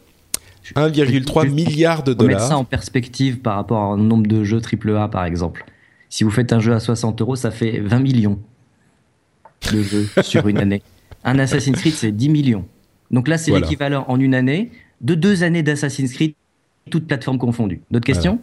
1,3 0.74 1.44
Je- 1.46 1.50
milliard 1.50 2.02
de 2.02 2.14
Faut 2.14 2.24
mettre 2.26 2.40
ça 2.40 2.46
dollars. 2.48 2.60
en 2.60 2.64
perspective 2.64 3.38
par 3.40 3.56
rapport 3.56 3.82
un 3.82 3.96
nombre 3.98 4.26
de 4.26 4.44
jeux 4.44 4.60
AAA, 4.60 5.08
par 5.08 5.24
exemple. 5.24 5.64
Si 6.08 6.24
vous 6.24 6.30
faites 6.30 6.52
un 6.52 6.60
jeu 6.60 6.72
à 6.72 6.80
60 6.80 7.20
euros, 7.20 7.36
ça 7.36 7.50
fait 7.50 7.80
20 7.80 7.98
millions 8.00 8.38
de 9.72 9.82
jeux 9.82 10.08
sur 10.22 10.48
une 10.48 10.58
année. 10.58 10.82
Un 11.24 11.38
Assassin's 11.38 11.78
Creed, 11.78 11.92
c'est 11.94 12.12
10 12.12 12.28
millions. 12.28 12.64
Donc 13.10 13.28
là, 13.28 13.38
c'est 13.38 13.50
Voilà. 13.50 13.66
l'équivalent 13.66 14.04
en 14.08 14.18
une 14.20 14.34
année 14.34 14.70
de 15.00 15.14
deux 15.14 15.42
années 15.42 15.62
d'Assassin's 15.62 16.12
Creed, 16.12 16.34
toutes 16.90 17.06
plateformes 17.06 17.38
confondues. 17.38 17.80
D'autres 17.90 18.06
questions? 18.06 18.38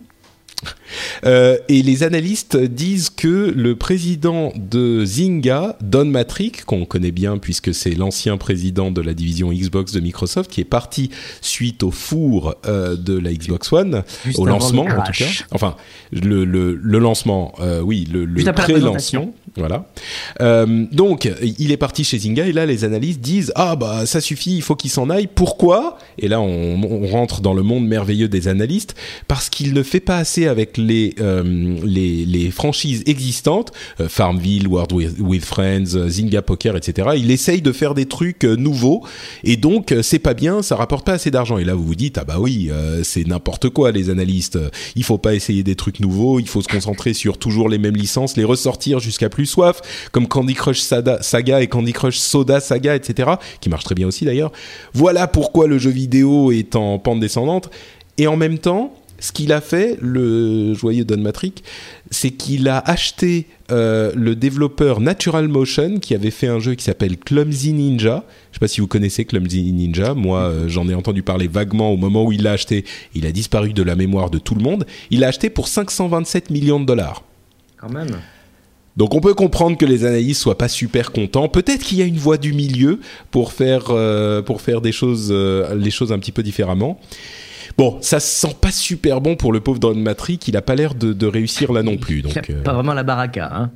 Euh, 1.26 1.58
et 1.70 1.82
les 1.82 2.04
analystes 2.04 2.58
disent 2.58 3.10
que 3.10 3.54
le 3.56 3.76
président 3.76 4.52
de 4.56 5.06
Zynga, 5.06 5.78
Don 5.82 6.06
Matrick, 6.06 6.66
qu'on 6.66 6.86
connaît 6.86 7.12
bien 7.12 7.38
puisque 7.38 7.74
c'est 7.74 7.92
l'ancien 7.92 8.38
président 8.38 8.92
de 8.92 9.02
la 9.02 9.14
division 9.14 9.52
Xbox 9.52 9.92
de 9.94 10.00
Microsoft, 10.00 10.52
qui 10.52 10.62
est 10.62 10.66
parti 10.66 11.10
suite 11.42 11.84
au 11.84 11.92
four 11.92 12.56
euh, 12.66 12.96
de 12.96 13.18
la 13.18 13.34
Xbox 13.34 13.72
One, 13.72 14.04
Juste 14.26 14.40
au 14.40 14.46
lancement 14.46 14.84
en 14.84 15.04
tout 15.04 15.12
cas. 15.14 15.26
Enfin, 15.52 15.76
le, 16.12 16.46
le, 16.46 16.76
le 16.76 17.00
lancement, 17.00 17.54
euh, 17.60 17.82
oui, 17.82 18.08
le, 18.12 18.26
le 18.26 18.52
pré-lancement. 18.52 19.34
Voilà. 19.56 19.86
Donc, 20.92 21.30
il 21.42 21.72
est 21.72 21.78
parti 21.78 22.04
chez 22.04 22.20
Zynga 22.20 22.46
et 22.46 22.54
là, 22.54 22.66
les 22.66 22.84
analystes 22.84 23.20
disent 23.22 23.52
ah 23.56 23.76
bah 23.76 24.06
ça 24.06 24.22
suffit, 24.22 24.56
il 24.56 24.62
faut 24.62 24.76
qu'il 24.76 24.90
s'en 24.92 25.10
aille. 25.10 25.28
Pourquoi? 25.28 25.98
Et 26.18 26.28
là, 26.28 26.40
on, 26.40 26.82
on 26.84 27.08
rentre 27.08 27.42
dans 27.42 27.54
le 27.54 27.62
monde 27.62 27.86
merveilleux 27.86 28.30
des 28.30 28.48
analystes 28.48 28.96
parce 29.28 29.50
qu'il 29.50 29.74
ne 29.74 29.84
fait 29.84 30.00
pas 30.00 30.18
assez 30.18 30.48
avec 30.52 30.78
les 30.78 31.16
euh, 31.20 31.78
les, 31.84 32.26
les 32.26 32.52
franchises 32.52 33.04
existantes, 33.08 33.72
euh, 34.00 34.08
Farmville, 34.08 34.68
World 34.68 34.92
with, 34.92 35.46
Friends, 35.46 35.96
euh, 35.96 36.10
Zynga 36.10 36.42
Poker, 36.42 36.76
etc. 36.76 37.10
Il 37.18 37.32
essaye 37.32 37.62
de 37.62 37.72
faire 37.72 37.96
des 37.96 38.06
trucs 38.06 38.44
nouveaux 38.44 39.04
et 39.44 39.58
donc 39.58 39.96
c'est 40.04 40.20
pas 40.20 40.34
bien, 40.34 40.62
ça 40.62 40.76
rapporte 40.76 41.06
pas 41.06 41.14
assez 41.14 41.32
d'argent. 41.32 41.58
Et 41.58 41.64
là, 41.64 41.74
vous 41.74 41.84
vous 41.84 41.96
dites 41.96 42.18
ah 42.18 42.24
bah 42.24 42.38
oui, 42.40 42.70
c'est 43.04 43.26
n'importe 43.28 43.70
quoi 43.70 43.92
les 43.92 44.10
analystes. 44.10 44.60
Il 44.96 45.04
faut 45.04 45.18
pas 45.18 45.34
essayer 45.34 45.64
des 45.64 45.76
trucs 45.76 46.00
nouveaux, 46.00 46.40
il 46.40 46.48
faut 46.48 46.62
se 46.62 46.68
concentrer 46.68 47.14
sur 47.14 47.38
toujours 47.38 47.70
les 47.70 47.78
mêmes 47.78 47.96
licences, 47.96 48.38
les 48.38 48.44
ressortir 48.44 49.00
jusqu'à 49.00 49.30
plus 49.30 49.46
soif, 49.46 49.82
comme 50.12 50.28
Candy 50.28 50.54
Crush 50.54 50.82
Saga 50.82 51.62
et 51.62 51.68
Candy 51.68 51.94
Crush 51.94 52.18
Soda 52.18 52.60
Saga, 52.60 52.96
etc. 52.96 53.32
Qui 53.60 53.70
marche 53.70 53.86
très 53.86 53.96
bien 53.96 54.08
aussi 54.08 54.26
d'ailleurs. 54.26 54.52
Voilà 54.94 55.28
pourquoi 55.28 55.68
le 55.68 55.78
jeu 55.78 55.92
vidéo 55.92 56.52
est 56.52 56.76
en 56.76 57.00
pente 57.00 57.20
descendante. 57.20 57.70
Et 58.18 58.28
en 58.28 58.38
même 58.38 58.60
temps, 58.60 58.94
ce 59.22 59.32
qu'il 59.32 59.54
a 59.54 59.62
fait, 59.62 59.98
le 60.02 60.74
joyeux 60.74 61.06
Don 61.06 61.22
Matrick, 61.22 61.64
c'est 62.10 62.32
qu'il 62.32 62.68
a 62.68 62.80
acheté 62.80 63.46
euh, 63.72 64.12
le 64.16 64.36
développeur 64.36 65.00
Natural 65.00 65.48
Motion 65.48 66.00
qui 66.00 66.16
avait 66.16 66.32
fait 66.32 66.48
un 66.48 66.60
jeu 66.60 66.74
qui 66.74 66.84
s'appelle 66.84 67.18
Clumsy 67.18 67.72
Ninja. 67.72 68.26
Je 68.50 68.56
sais 68.56 68.60
pas 68.60 68.68
si 68.68 68.82
vous 68.82 68.88
connaissez 68.88 69.26
Clumsy 69.26 69.72
Ninja. 69.74 70.16
Moi, 70.16 70.40
euh, 70.40 70.68
j'en 70.68 70.90
ai 70.90 70.96
entendu 70.96 71.22
parler 71.22 71.48
vaguement 71.48 71.92
au 71.92 71.98
moment 71.98 72.26
où 72.26 72.32
il 72.32 72.42
l'a 72.42 72.54
acheté. 72.54 72.84
Il 73.14 73.28
a 73.28 73.32
disparu 73.32 73.74
de 73.74 73.84
la 73.84 73.96
mémoire 73.96 74.32
de 74.32 74.40
tout 74.40 74.56
le 74.56 74.64
monde. 74.64 74.88
Il 75.12 75.20
l'a 75.20 75.28
acheté 75.28 75.52
pour 75.52 75.68
527 75.68 76.50
millions 76.50 76.80
de 76.80 76.86
dollars. 76.86 77.24
Quand 77.78 77.90
même. 77.90 78.18
Donc 78.98 79.14
on 79.14 79.22
peut 79.22 79.36
comprendre 79.36 79.78
que 79.78 79.86
les 79.86 80.04
analystes 80.04 80.42
soient 80.42 80.58
pas 80.58 80.68
super 80.68 81.12
contents. 81.12 81.48
Peut-être 81.48 81.84
qu'il 81.84 82.00
y 82.00 82.02
a 82.02 82.06
une 82.06 82.18
voie 82.18 82.38
du 82.38 82.54
milieu 82.54 83.00
pour 83.30 83.54
faire 83.54 83.86
euh, 83.92 84.42
pour 84.42 84.62
faire 84.62 84.82
des 84.82 84.92
choses 84.92 85.32
les 85.32 85.92
choses 85.92 86.12
un 86.12 86.18
petit 86.18 86.32
peu 86.32 86.42
différemment. 86.42 87.00
Bon, 87.78 87.98
ça 88.02 88.20
se 88.20 88.48
sent 88.48 88.56
pas 88.60 88.72
super 88.72 89.22
bon 89.22 89.36
pour 89.36 89.54
le 89.54 89.60
pauvre 89.60 89.80
Don 89.80 89.96
Matrick. 89.96 90.48
Il 90.48 90.58
a 90.58 90.62
pas 90.62 90.76
l'air 90.76 90.96
de, 90.96 91.14
de 91.14 91.26
réussir 91.28 91.72
là 91.72 91.84
non 91.84 91.98
plus. 91.98 92.22
Donc 92.22 92.38
euh, 92.50 92.62
Pas 92.64 92.74
vraiment 92.74 92.94
la 92.94 93.04
baraka. 93.04 93.50
Hein. 93.54 93.72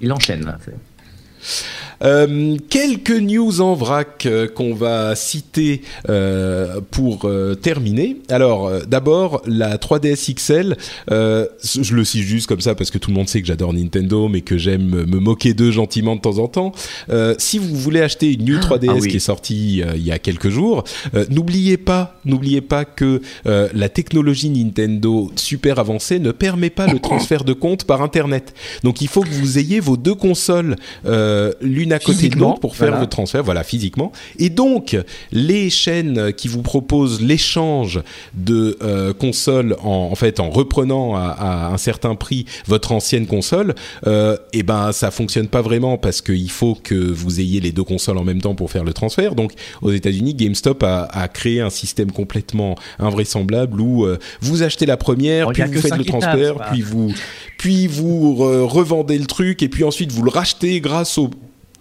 Il 0.00 0.12
enchaîne 0.12 0.44
là. 0.44 0.58
Euh, 2.04 2.56
quelques 2.68 3.10
news 3.10 3.60
en 3.60 3.74
vrac 3.74 4.26
euh, 4.26 4.46
qu'on 4.46 4.74
va 4.74 5.14
citer 5.16 5.80
euh, 6.08 6.80
pour 6.90 7.24
euh, 7.24 7.54
terminer. 7.54 8.18
Alors, 8.28 8.66
euh, 8.66 8.80
d'abord, 8.86 9.40
la 9.46 9.76
3DS 9.78 10.34
XL, 10.34 10.76
euh, 11.10 11.46
je 11.80 11.94
le 11.94 12.04
cite 12.04 12.22
juste 12.22 12.46
comme 12.46 12.60
ça 12.60 12.74
parce 12.74 12.90
que 12.90 12.98
tout 12.98 13.10
le 13.10 13.16
monde 13.16 13.28
sait 13.28 13.40
que 13.40 13.46
j'adore 13.46 13.72
Nintendo, 13.72 14.28
mais 14.28 14.42
que 14.42 14.58
j'aime 14.58 15.04
me 15.06 15.18
moquer 15.18 15.54
d'eux 15.54 15.70
gentiment 15.70 16.14
de 16.16 16.20
temps 16.20 16.38
en 16.38 16.48
temps. 16.48 16.72
Euh, 17.08 17.34
si 17.38 17.58
vous 17.58 17.74
voulez 17.74 18.00
acheter 18.02 18.32
une 18.32 18.44
New 18.44 18.58
3DS 18.58 18.86
Ah 18.90 18.94
oui. 19.00 19.08
qui 19.08 19.16
est 19.16 19.20
sortie 19.20 19.82
euh, 19.82 19.92
il 19.96 20.04
y 20.04 20.12
a 20.12 20.18
quelques 20.18 20.50
jours, 20.50 20.84
euh, 21.14 21.24
n'oubliez 21.30 21.78
pas, 21.78 22.18
n'oubliez 22.26 22.60
pas 22.60 22.84
que 22.84 23.22
euh, 23.46 23.68
la 23.72 23.88
technologie 23.88 24.50
Nintendo 24.50 25.32
super 25.36 25.78
avancée 25.78 26.18
ne 26.18 26.32
permet 26.32 26.70
pas 26.70 26.86
le 26.86 26.98
transfert 26.98 27.44
de 27.44 27.54
compte 27.54 27.84
par 27.84 28.02
Internet. 28.02 28.52
Donc, 28.82 29.00
il 29.00 29.08
faut 29.08 29.22
que 29.22 29.30
vous 29.30 29.58
ayez 29.58 29.80
vos 29.80 29.96
deux 29.96 30.14
consoles 30.14 30.76
euh, 31.06 31.52
l'une 31.62 31.93
à 31.94 31.98
côté 31.98 32.28
de 32.28 32.36
l'autre 32.36 32.60
pour 32.60 32.76
faire 32.76 32.88
voilà. 32.88 33.02
le 33.02 33.08
transfert, 33.08 33.42
voilà, 33.42 33.64
physiquement. 33.64 34.12
Et 34.38 34.50
donc, 34.50 34.96
les 35.32 35.70
chaînes 35.70 36.32
qui 36.32 36.48
vous 36.48 36.62
proposent 36.62 37.20
l'échange 37.20 38.00
de 38.34 38.76
euh, 38.82 39.12
consoles, 39.14 39.76
en, 39.82 40.10
en 40.12 40.14
fait, 40.14 40.40
en 40.40 40.50
reprenant 40.50 41.16
à, 41.16 41.28
à 41.38 41.72
un 41.72 41.78
certain 41.78 42.14
prix 42.14 42.44
votre 42.66 42.92
ancienne 42.92 43.26
console, 43.26 43.74
euh, 44.06 44.36
et 44.52 44.62
ben, 44.62 44.92
ça 44.92 45.10
fonctionne 45.10 45.48
pas 45.48 45.62
vraiment 45.62 45.96
parce 45.96 46.20
qu'il 46.20 46.50
faut 46.50 46.74
que 46.74 46.94
vous 46.94 47.40
ayez 47.40 47.60
les 47.60 47.72
deux 47.72 47.84
consoles 47.84 48.18
en 48.18 48.24
même 48.24 48.40
temps 48.40 48.54
pour 48.54 48.70
faire 48.70 48.84
le 48.84 48.92
transfert. 48.92 49.34
Donc, 49.34 49.52
aux 49.82 49.92
États-Unis, 49.92 50.34
GameStop 50.34 50.82
a, 50.82 51.04
a 51.04 51.28
créé 51.28 51.60
un 51.60 51.70
système 51.70 52.12
complètement 52.12 52.74
invraisemblable 52.98 53.80
où 53.80 54.04
euh, 54.04 54.18
vous 54.40 54.62
achetez 54.62 54.86
la 54.86 54.96
première, 54.96 55.48
Oh, 55.48 55.52
puis 55.52 55.62
vous 55.62 55.80
faites 55.80 55.96
le 55.96 56.04
transfert, 56.04 56.56
puis 56.70 56.80
vous, 56.82 57.12
puis 57.58 57.86
vous 57.86 58.34
re- 58.38 58.62
revendez 58.66 59.18
le 59.18 59.26
truc, 59.26 59.62
et 59.62 59.68
puis 59.68 59.84
ensuite 59.84 60.10
vous 60.12 60.22
le 60.22 60.30
rachetez 60.30 60.80
grâce 60.80 61.18
au 61.18 61.30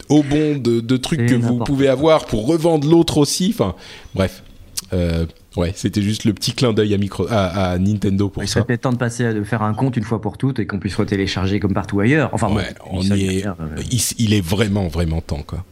au 0.10 0.24
bon 0.24 0.58
de, 0.58 0.80
de 0.80 0.98
trucs 0.98 1.26
que 1.26 1.36
vous 1.36 1.60
pouvez 1.60 1.88
avoir 1.88 2.26
pour 2.26 2.48
revendre 2.48 2.88
l'autre 2.90 3.18
aussi. 3.18 3.50
Enfin, 3.54 3.76
bref. 4.16 4.44
Euh, 4.92 5.26
ouais, 5.56 5.72
c'était 5.76 6.04
juste 6.04 6.24
le 6.24 6.34
petit 6.34 6.52
clin 6.52 6.72
d'œil 6.72 6.94
à, 6.94 6.98
micro, 7.00 7.26
à, 7.28 7.72
à 7.72 7.78
Nintendo 7.80 8.30
pour 8.30 8.44
Il 8.44 8.48
ça. 8.48 8.56
serait 8.56 8.66
peut-être 8.66 8.82
temps 8.82 8.92
de 8.92 8.98
passer 8.98 9.26
à 9.26 9.34
de 9.34 9.44
faire 9.44 9.64
un 9.64 9.74
compte 9.74 9.98
une 9.98 10.04
fois 10.04 10.22
pour 10.22 10.38
toutes 10.38 10.60
et 10.60 10.68
qu'on 10.68 10.78
puisse 10.78 10.96
retélécharger 10.96 11.60
comme 11.60 11.74
partout 11.74 12.00
ailleurs. 12.00 12.30
Enfin, 12.34 12.48
bon, 12.50 12.60
on 12.92 13.02
y 13.02 13.08
il 13.08 13.38
est. 13.40 13.48
euh, 13.48 13.54
Il, 13.92 14.02
il 14.20 14.34
est 14.36 14.46
vraiment, 14.46 14.88
vraiment 14.90 15.22
temps, 15.22 15.42
quoi. 15.46 15.64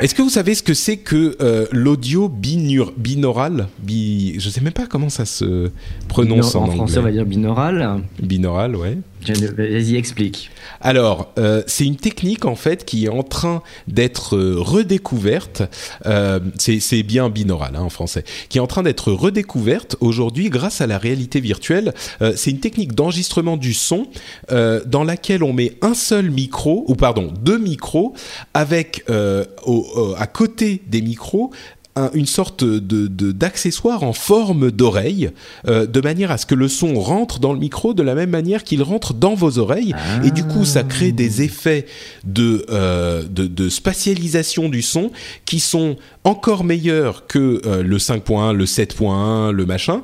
Est-ce 0.00 0.14
que 0.14 0.20
vous 0.22 0.28
savez 0.28 0.54
ce 0.54 0.62
que 0.62 0.74
c'est 0.74 0.98
que 0.98 1.36
euh, 1.40 1.66
l'audio 1.72 2.28
binaural? 2.28 3.66
Bi... 3.80 4.34
Je 4.38 4.50
sais 4.50 4.60
même 4.60 4.74
pas 4.74 4.86
comment 4.86 5.08
ça 5.08 5.24
se 5.24 5.70
prononce 6.06 6.54
en, 6.54 6.64
en 6.64 6.70
français, 6.70 6.98
on 6.98 7.02
va 7.02 7.10
dire 7.10 7.24
binaural. 7.24 8.02
Binaural, 8.22 8.76
ouais. 8.76 8.98
Vas-y, 9.26 9.96
explique. 9.96 10.50
Alors, 10.80 11.32
euh, 11.38 11.62
c'est 11.66 11.86
une 11.86 11.96
technique 11.96 12.44
en 12.44 12.56
fait 12.56 12.84
qui 12.84 13.06
est 13.06 13.08
en 13.08 13.22
train 13.22 13.62
d'être 13.88 14.36
euh, 14.36 14.56
redécouverte. 14.58 15.62
Euh, 16.06 16.40
c'est 16.58 17.02
bien 17.02 17.30
binaural 17.30 17.76
hein, 17.76 17.82
en 17.82 17.88
français, 17.88 18.24
qui 18.48 18.58
est 18.58 18.60
en 18.60 18.66
train 18.66 18.82
d'être 18.82 19.12
redécouverte 19.12 19.96
aujourd'hui 20.00 20.50
grâce 20.50 20.80
à 20.80 20.86
la 20.86 20.98
réalité 20.98 21.40
virtuelle. 21.40 21.94
C'est 22.36 22.50
une 22.50 22.60
technique 22.60 22.94
d'enregistrement 22.94 23.56
du 23.56 23.74
son 23.74 24.06
dans 24.50 25.04
laquelle 25.04 25.42
on 25.42 25.52
met 25.52 25.76
un 25.82 25.94
seul 25.94 26.30
micro, 26.30 26.84
ou 26.88 26.94
pardon, 26.94 27.32
deux 27.40 27.58
micros, 27.58 28.14
avec 28.54 29.04
à 29.08 30.26
côté 30.26 30.82
des 30.86 31.02
micros 31.02 31.50
un- 31.96 32.10
une 32.14 32.26
sorte 32.26 32.64
de 32.64 33.06
d'accessoire 33.32 34.02
en 34.02 34.12
forme 34.12 34.70
d'oreille, 34.70 35.30
euh, 35.68 35.86
de 35.86 36.00
manière 36.00 36.30
à 36.30 36.38
ce 36.38 36.46
que 36.46 36.54
le 36.54 36.68
son 36.68 36.94
rentre 37.00 37.38
dans 37.38 37.52
le 37.52 37.58
micro 37.58 37.94
de 37.94 38.02
la 38.02 38.14
même 38.14 38.30
manière 38.30 38.64
qu'il 38.64 38.82
rentre 38.82 39.14
dans 39.14 39.34
vos 39.34 39.58
oreilles. 39.58 39.94
Et 40.24 40.30
du 40.30 40.44
coup, 40.44 40.64
ça 40.64 40.82
crée 40.82 41.12
des 41.12 41.42
effets 41.42 41.86
de, 42.24 42.66
euh, 42.70 43.22
de, 43.28 43.46
de 43.46 43.68
spatialisation 43.68 44.68
du 44.68 44.82
son 44.82 45.10
qui 45.44 45.60
sont 45.60 45.96
encore 46.24 46.64
meilleurs 46.64 47.26
que 47.26 47.60
euh, 47.66 47.82
le 47.82 47.98
5.1, 47.98 48.52
le 48.52 48.64
7.1, 48.66 49.50
le 49.52 49.66
machin 49.66 50.02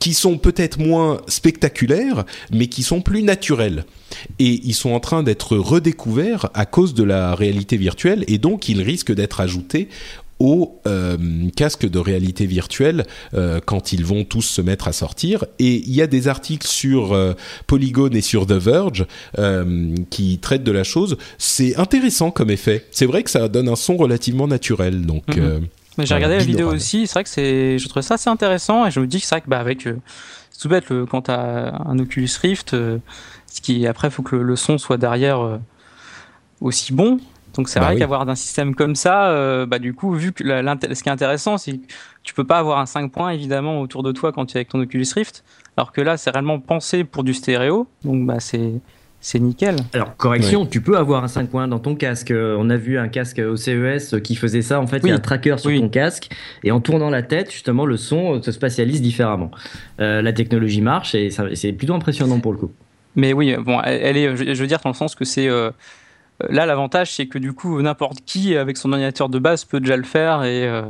qui 0.00 0.12
sont 0.12 0.38
peut-être 0.38 0.80
moins 0.80 1.20
spectaculaires, 1.28 2.24
mais 2.52 2.66
qui 2.66 2.82
sont 2.82 3.00
plus 3.00 3.22
naturels. 3.22 3.84
Et 4.40 4.60
ils 4.64 4.74
sont 4.74 4.90
en 4.90 4.98
train 5.00 5.22
d'être 5.22 5.56
redécouverts 5.56 6.50
à 6.52 6.66
cause 6.66 6.94
de 6.94 7.04
la 7.04 7.34
réalité 7.36 7.76
virtuelle, 7.76 8.24
et 8.26 8.38
donc 8.38 8.68
ils 8.68 8.82
risquent 8.82 9.14
d'être 9.14 9.40
ajoutés 9.40 9.88
aux 10.38 10.80
euh, 10.86 11.16
casques 11.56 11.88
de 11.88 11.98
réalité 11.98 12.46
virtuelle 12.46 13.04
euh, 13.34 13.60
quand 13.64 13.92
ils 13.92 14.04
vont 14.04 14.24
tous 14.24 14.42
se 14.42 14.60
mettre 14.60 14.88
à 14.88 14.92
sortir. 14.92 15.44
Et 15.58 15.76
il 15.76 15.94
y 15.94 16.02
a 16.02 16.06
des 16.06 16.28
articles 16.28 16.66
sur 16.66 17.12
euh, 17.12 17.34
Polygon 17.66 18.10
et 18.10 18.20
sur 18.20 18.46
The 18.46 18.52
Verge 18.52 19.06
euh, 19.38 19.94
qui 20.10 20.38
traitent 20.38 20.64
de 20.64 20.72
la 20.72 20.84
chose. 20.84 21.16
C'est 21.38 21.76
intéressant 21.76 22.30
comme 22.30 22.50
effet. 22.50 22.84
C'est 22.90 23.06
vrai 23.06 23.22
que 23.22 23.30
ça 23.30 23.48
donne 23.48 23.68
un 23.68 23.76
son 23.76 23.96
relativement 23.96 24.48
naturel. 24.48 25.06
Donc, 25.06 25.24
Mhm. 25.36 25.66
Mais 25.96 26.06
j'ai 26.06 26.14
regardé 26.14 26.38
la 26.38 26.42
vidéo 26.42 26.72
aussi, 26.72 27.06
c'est 27.06 27.12
vrai 27.14 27.22
que 27.22 27.30
c'est, 27.30 27.78
je 27.78 27.88
trouvais 27.88 28.02
ça 28.02 28.14
assez 28.14 28.28
intéressant 28.28 28.84
et 28.84 28.90
je 28.90 28.98
me 28.98 29.06
dis 29.06 29.20
que 29.20 29.26
c'est 29.26 29.36
vrai 29.36 29.42
que 29.42 29.48
bah 29.48 29.60
avec, 29.60 29.82
c'est 29.82 30.60
tout 30.60 30.68
bête 30.68 30.88
le, 30.88 31.06
quand 31.06 31.22
t'as 31.22 31.72
un 31.86 31.96
Oculus 32.00 32.28
Rift, 32.42 32.70
ce 32.72 33.60
qui 33.62 33.86
après 33.86 34.10
faut 34.10 34.24
que 34.24 34.34
le, 34.34 34.42
le 34.42 34.56
son 34.56 34.76
soit 34.76 34.96
derrière 34.96 35.60
aussi 36.60 36.92
bon. 36.92 37.20
Donc 37.56 37.68
c'est 37.68 37.78
Bah 37.78 37.86
vrai 37.86 37.94
oui. 37.94 38.00
qu'avoir 38.00 38.28
un 38.28 38.34
système 38.34 38.74
comme 38.74 38.94
ça, 38.96 39.28
euh, 39.28 39.64
bah 39.66 39.78
du 39.78 39.94
coup 39.94 40.12
vu 40.12 40.32
que 40.32 40.42
la- 40.44 40.62
ce 40.94 41.02
qui 41.02 41.08
est 41.08 41.12
intéressant, 41.12 41.56
c'est 41.58 41.72
que 41.78 41.86
tu 42.22 42.34
peux 42.34 42.44
pas 42.44 42.58
avoir 42.58 42.78
un 42.78 42.86
5 42.86 43.12
points 43.12 43.30
évidemment 43.30 43.80
autour 43.80 44.02
de 44.02 44.12
toi 44.12 44.32
quand 44.32 44.46
tu 44.46 44.54
es 44.54 44.58
avec 44.58 44.68
ton 44.68 44.80
Oculus 44.80 45.06
Rift, 45.14 45.44
alors 45.76 45.92
que 45.92 46.00
là 46.00 46.16
c'est 46.16 46.30
réellement 46.30 46.58
pensé 46.58 47.04
pour 47.04 47.22
du 47.24 47.32
stéréo, 47.34 47.86
donc 48.04 48.26
bah 48.26 48.40
c'est 48.40 48.72
c'est 49.20 49.38
nickel. 49.38 49.76
Alors, 49.94 50.14
correction, 50.18 50.66
tu 50.66 50.82
peux 50.82 50.98
avoir 50.98 51.24
un 51.24 51.28
5 51.28 51.48
points 51.48 51.66
dans 51.66 51.78
ton 51.78 51.94
casque. 51.94 52.30
Euh, 52.30 52.56
On 52.58 52.68
a 52.68 52.76
vu 52.76 52.98
un 52.98 53.08
casque 53.08 53.38
au 53.38 53.56
CES 53.56 54.16
qui 54.22 54.34
faisait 54.36 54.60
ça. 54.60 54.78
En 54.78 54.86
fait, 54.86 54.98
il 54.98 55.08
y 55.08 55.12
a 55.12 55.14
un 55.14 55.18
tracker 55.18 55.56
sur 55.56 55.70
Oui. 55.70 55.80
ton 55.80 55.88
casque 55.88 56.28
et 56.62 56.70
en 56.70 56.78
tournant 56.80 57.08
la 57.08 57.22
tête, 57.22 57.50
justement, 57.50 57.86
le 57.86 57.96
son 57.96 58.34
euh, 58.34 58.42
se 58.42 58.52
spatialise 58.52 59.00
différemment. 59.00 59.50
Euh, 59.98 60.20
la 60.20 60.34
technologie 60.34 60.82
marche 60.82 61.14
et 61.14 61.30
c'est 61.54 61.72
plutôt 61.72 61.94
impressionnant 61.94 62.38
pour 62.38 62.52
le 62.52 62.58
coup. 62.58 62.72
Mais 63.16 63.32
oui, 63.32 63.56
bon, 63.58 63.80
elle, 63.80 64.18
est, 64.18 64.36
je, 64.36 64.52
je 64.52 64.60
veux 64.60 64.66
dire, 64.66 64.80
dans 64.84 64.90
le 64.90 64.94
sens 64.94 65.14
que 65.14 65.24
c'est. 65.24 65.48
euh, 65.48 65.70
là, 66.48 66.66
l'avantage, 66.66 67.12
c'est 67.14 67.26
que 67.26 67.38
du 67.38 67.52
coup, 67.52 67.80
n'importe 67.82 68.18
qui, 68.26 68.56
avec 68.56 68.76
son 68.76 68.92
ordinateur 68.92 69.28
de 69.28 69.38
base, 69.38 69.64
peut 69.64 69.80
déjà 69.80 69.96
le 69.96 70.02
faire 70.04 70.42
et. 70.44 70.66
euh, 70.68 70.82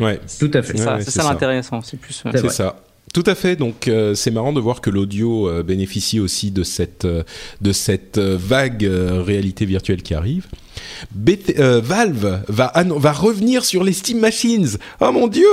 ouais, 0.00 0.20
Tout 0.38 0.50
à 0.54 0.62
fait. 0.62 0.72
c'est 0.76 0.78
Ouais, 0.78 0.84
ça, 0.84 0.94
ouais, 0.96 0.98
c'est 1.00 1.10
c'est 1.10 1.18
ça 1.18 1.22
ça. 1.24 1.32
l'intéressant. 1.32 1.80
C'est 1.82 1.98
plus. 1.98 2.22
euh, 2.26 2.30
C'est 2.34 2.50
ça. 2.50 2.76
Tout 3.14 3.24
à 3.26 3.34
fait. 3.34 3.56
Donc 3.56 3.88
euh, 3.88 4.14
c'est 4.14 4.30
marrant 4.30 4.52
de 4.52 4.60
voir 4.60 4.82
que 4.82 4.90
l'audio 4.90 5.48
euh, 5.48 5.62
bénéficie 5.62 6.20
aussi 6.20 6.50
de 6.50 6.62
cette 6.62 7.06
euh, 7.06 7.22
de 7.62 7.72
cette 7.72 8.18
euh, 8.18 8.36
vague 8.38 8.84
euh, 8.84 9.22
réalité 9.22 9.64
virtuelle 9.64 10.02
qui 10.02 10.12
arrive. 10.12 10.46
Euh, 11.58 11.80
Valve 11.82 12.42
va 12.48 12.72
va 12.76 13.12
revenir 13.12 13.64
sur 13.64 13.82
les 13.82 13.94
Steam 13.94 14.20
Machines. 14.20 14.76
Oh 15.00 15.10
mon 15.10 15.26
dieu 15.26 15.46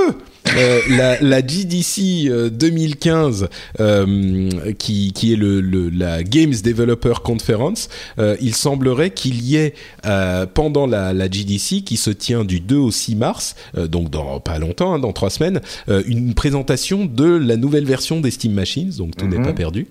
Euh, 0.58 0.80
la, 0.90 1.20
la 1.22 1.46
GDC 1.46 2.30
euh, 2.30 2.50
2015, 2.50 3.50
euh, 3.80 4.50
qui, 4.78 5.12
qui 5.12 5.34
est 5.34 5.36
le, 5.36 5.60
le- 5.60 5.90
la 5.90 6.24
Games 6.24 6.54
Developer 6.64 7.16
Conference, 7.24 7.90
euh, 8.20 8.38
il 8.42 8.56
semblerait 8.56 9.10
qu'il 9.10 9.42
y 9.42 9.56
ait 9.58 9.74
euh, 10.06 10.46
pendant 10.46 10.86
la, 10.88 11.14
la 11.14 11.30
GDC 11.30 11.84
qui 11.84 11.98
se 11.98 12.12
tient 12.12 12.46
du 12.46 12.60
2 12.60 12.76
au 12.78 12.92
6 12.92 13.16
mars, 13.16 13.56
euh, 13.78 13.88
donc 13.88 14.10
dans 14.12 14.40
pas 14.40 14.60
longtemps, 14.60 14.94
hein, 14.94 15.00
dans 15.00 15.14
trois 15.14 15.30
semaines, 15.32 15.62
euh, 15.90 16.04
une 16.08 16.34
présentation 16.36 17.06
de 17.06 17.26
la 17.26 17.58
nouvelle 17.58 17.86
version 17.86 18.22
des 18.22 18.32
Steam 18.32 18.54
Machines, 18.54 18.92
donc 18.98 19.18
tout 19.18 19.26
n'est 19.28 19.42
pas 19.42 19.54
perdu. 19.54 19.88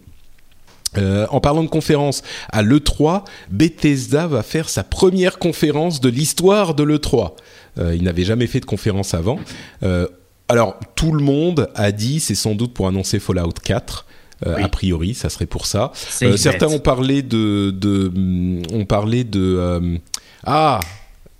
Euh, 0.97 1.27
en 1.31 1.41
parlant 1.41 1.65
de 1.65 1.69
conférence, 1.69 2.23
à 2.51 2.63
l'E3, 2.63 3.25
Bethesda 3.51 4.29
va 4.29 4.45
faire 4.45 4.69
sa 4.69 4.85
première 4.85 5.41
conférence 5.41 6.01
de 6.01 6.09
l'histoire 6.09 6.75
de 6.77 6.85
l'E3. 6.85 7.33
Euh, 7.79 7.97
il 7.97 8.05
n'avait 8.05 8.23
jamais 8.23 8.47
fait 8.47 8.61
de 8.61 8.65
conférence 8.67 9.13
avant. 9.15 9.41
Euh, 9.83 10.07
alors, 10.49 10.79
tout 10.95 11.13
le 11.13 11.23
monde 11.23 11.71
a 11.75 11.91
dit, 11.93 12.21
c'est 12.21 12.35
sans 12.35 12.55
doute 12.55 12.75
pour 12.75 12.87
annoncer 12.87 13.19
Fallout 13.19 13.53
4. 13.63 14.07
Euh, 14.47 14.55
Oui. 14.57 14.63
A 14.63 14.69
priori, 14.69 15.15
ça 15.15 15.29
serait 15.31 15.47
pour 15.47 15.65
ça. 15.65 15.93
Euh, 16.23 16.37
certains 16.37 16.67
ont 16.69 16.81
parlé 16.81 17.23
de, 17.23 17.71
de, 17.71 18.09
hum, 18.15 18.63
ont 18.73 18.85
parlé 18.85 19.25
de, 19.25 19.41
euh, 19.41 19.97
ah, 20.45 20.81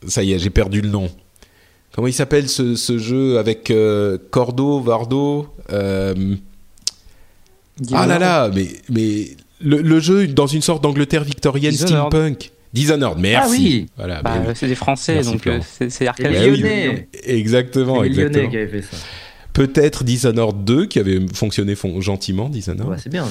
ça 0.07 0.23
y 0.23 0.33
est, 0.33 0.39
j'ai 0.39 0.49
perdu 0.51 0.81
le 0.81 0.89
nom. 0.89 1.11
Comment 1.95 2.07
il 2.09 2.13
s'appelle 2.15 2.49
ce, 2.49 2.77
ce 2.77 2.97
jeu 2.99 3.39
avec 3.39 3.71
euh, 3.71 4.17
Cordo, 4.31 4.81
Vardo 4.81 5.49
euh, 5.71 6.37
Ah 7.93 8.07
là 8.07 8.19
là, 8.19 8.49
mais, 8.55 8.69
mais 8.89 9.37
le, 9.61 9.83
le 9.83 10.01
jeu 10.01 10.27
dans 10.29 10.47
une 10.47 10.63
sorte 10.63 10.83
d'Angleterre 10.83 11.25
victorienne 11.25 11.73
Dishonored. 11.73 12.09
steampunk. 12.13 12.53
Dishonored, 12.75 13.19
merci. 13.21 13.47
Ah 13.47 13.51
oui. 13.51 13.87
Voilà, 13.97 14.23
bah, 14.23 14.43
c'est 14.55 14.67
des 14.67 14.75
Français, 14.75 15.15
Merci, 15.15 15.31
donc 15.33 15.47
euh, 15.47 15.61
c'est 15.89 16.07
arcade. 16.07 16.33
Bah 16.33 16.39
les 16.41 16.51
oui. 16.51 16.59
Lyonnais. 16.59 17.09
Exactement, 17.25 18.03
les 18.03 18.09
Lyonnais 18.11 18.23
exactement. 18.27 18.51
qui 18.51 18.57
avaient 18.59 18.67
fait 18.67 18.83
ça. 18.83 18.97
Peut-être 19.53 20.03
Dishonored 20.05 20.65
2 20.65 20.87
qui 20.87 20.99
avait 20.99 21.21
fonctionné 21.33 21.77
fon- 21.77 22.01
gentiment, 22.01 22.49
Dishonored. 22.49 22.91
Ouais, 22.91 22.97
c'est 22.99 23.11
bien. 23.11 23.25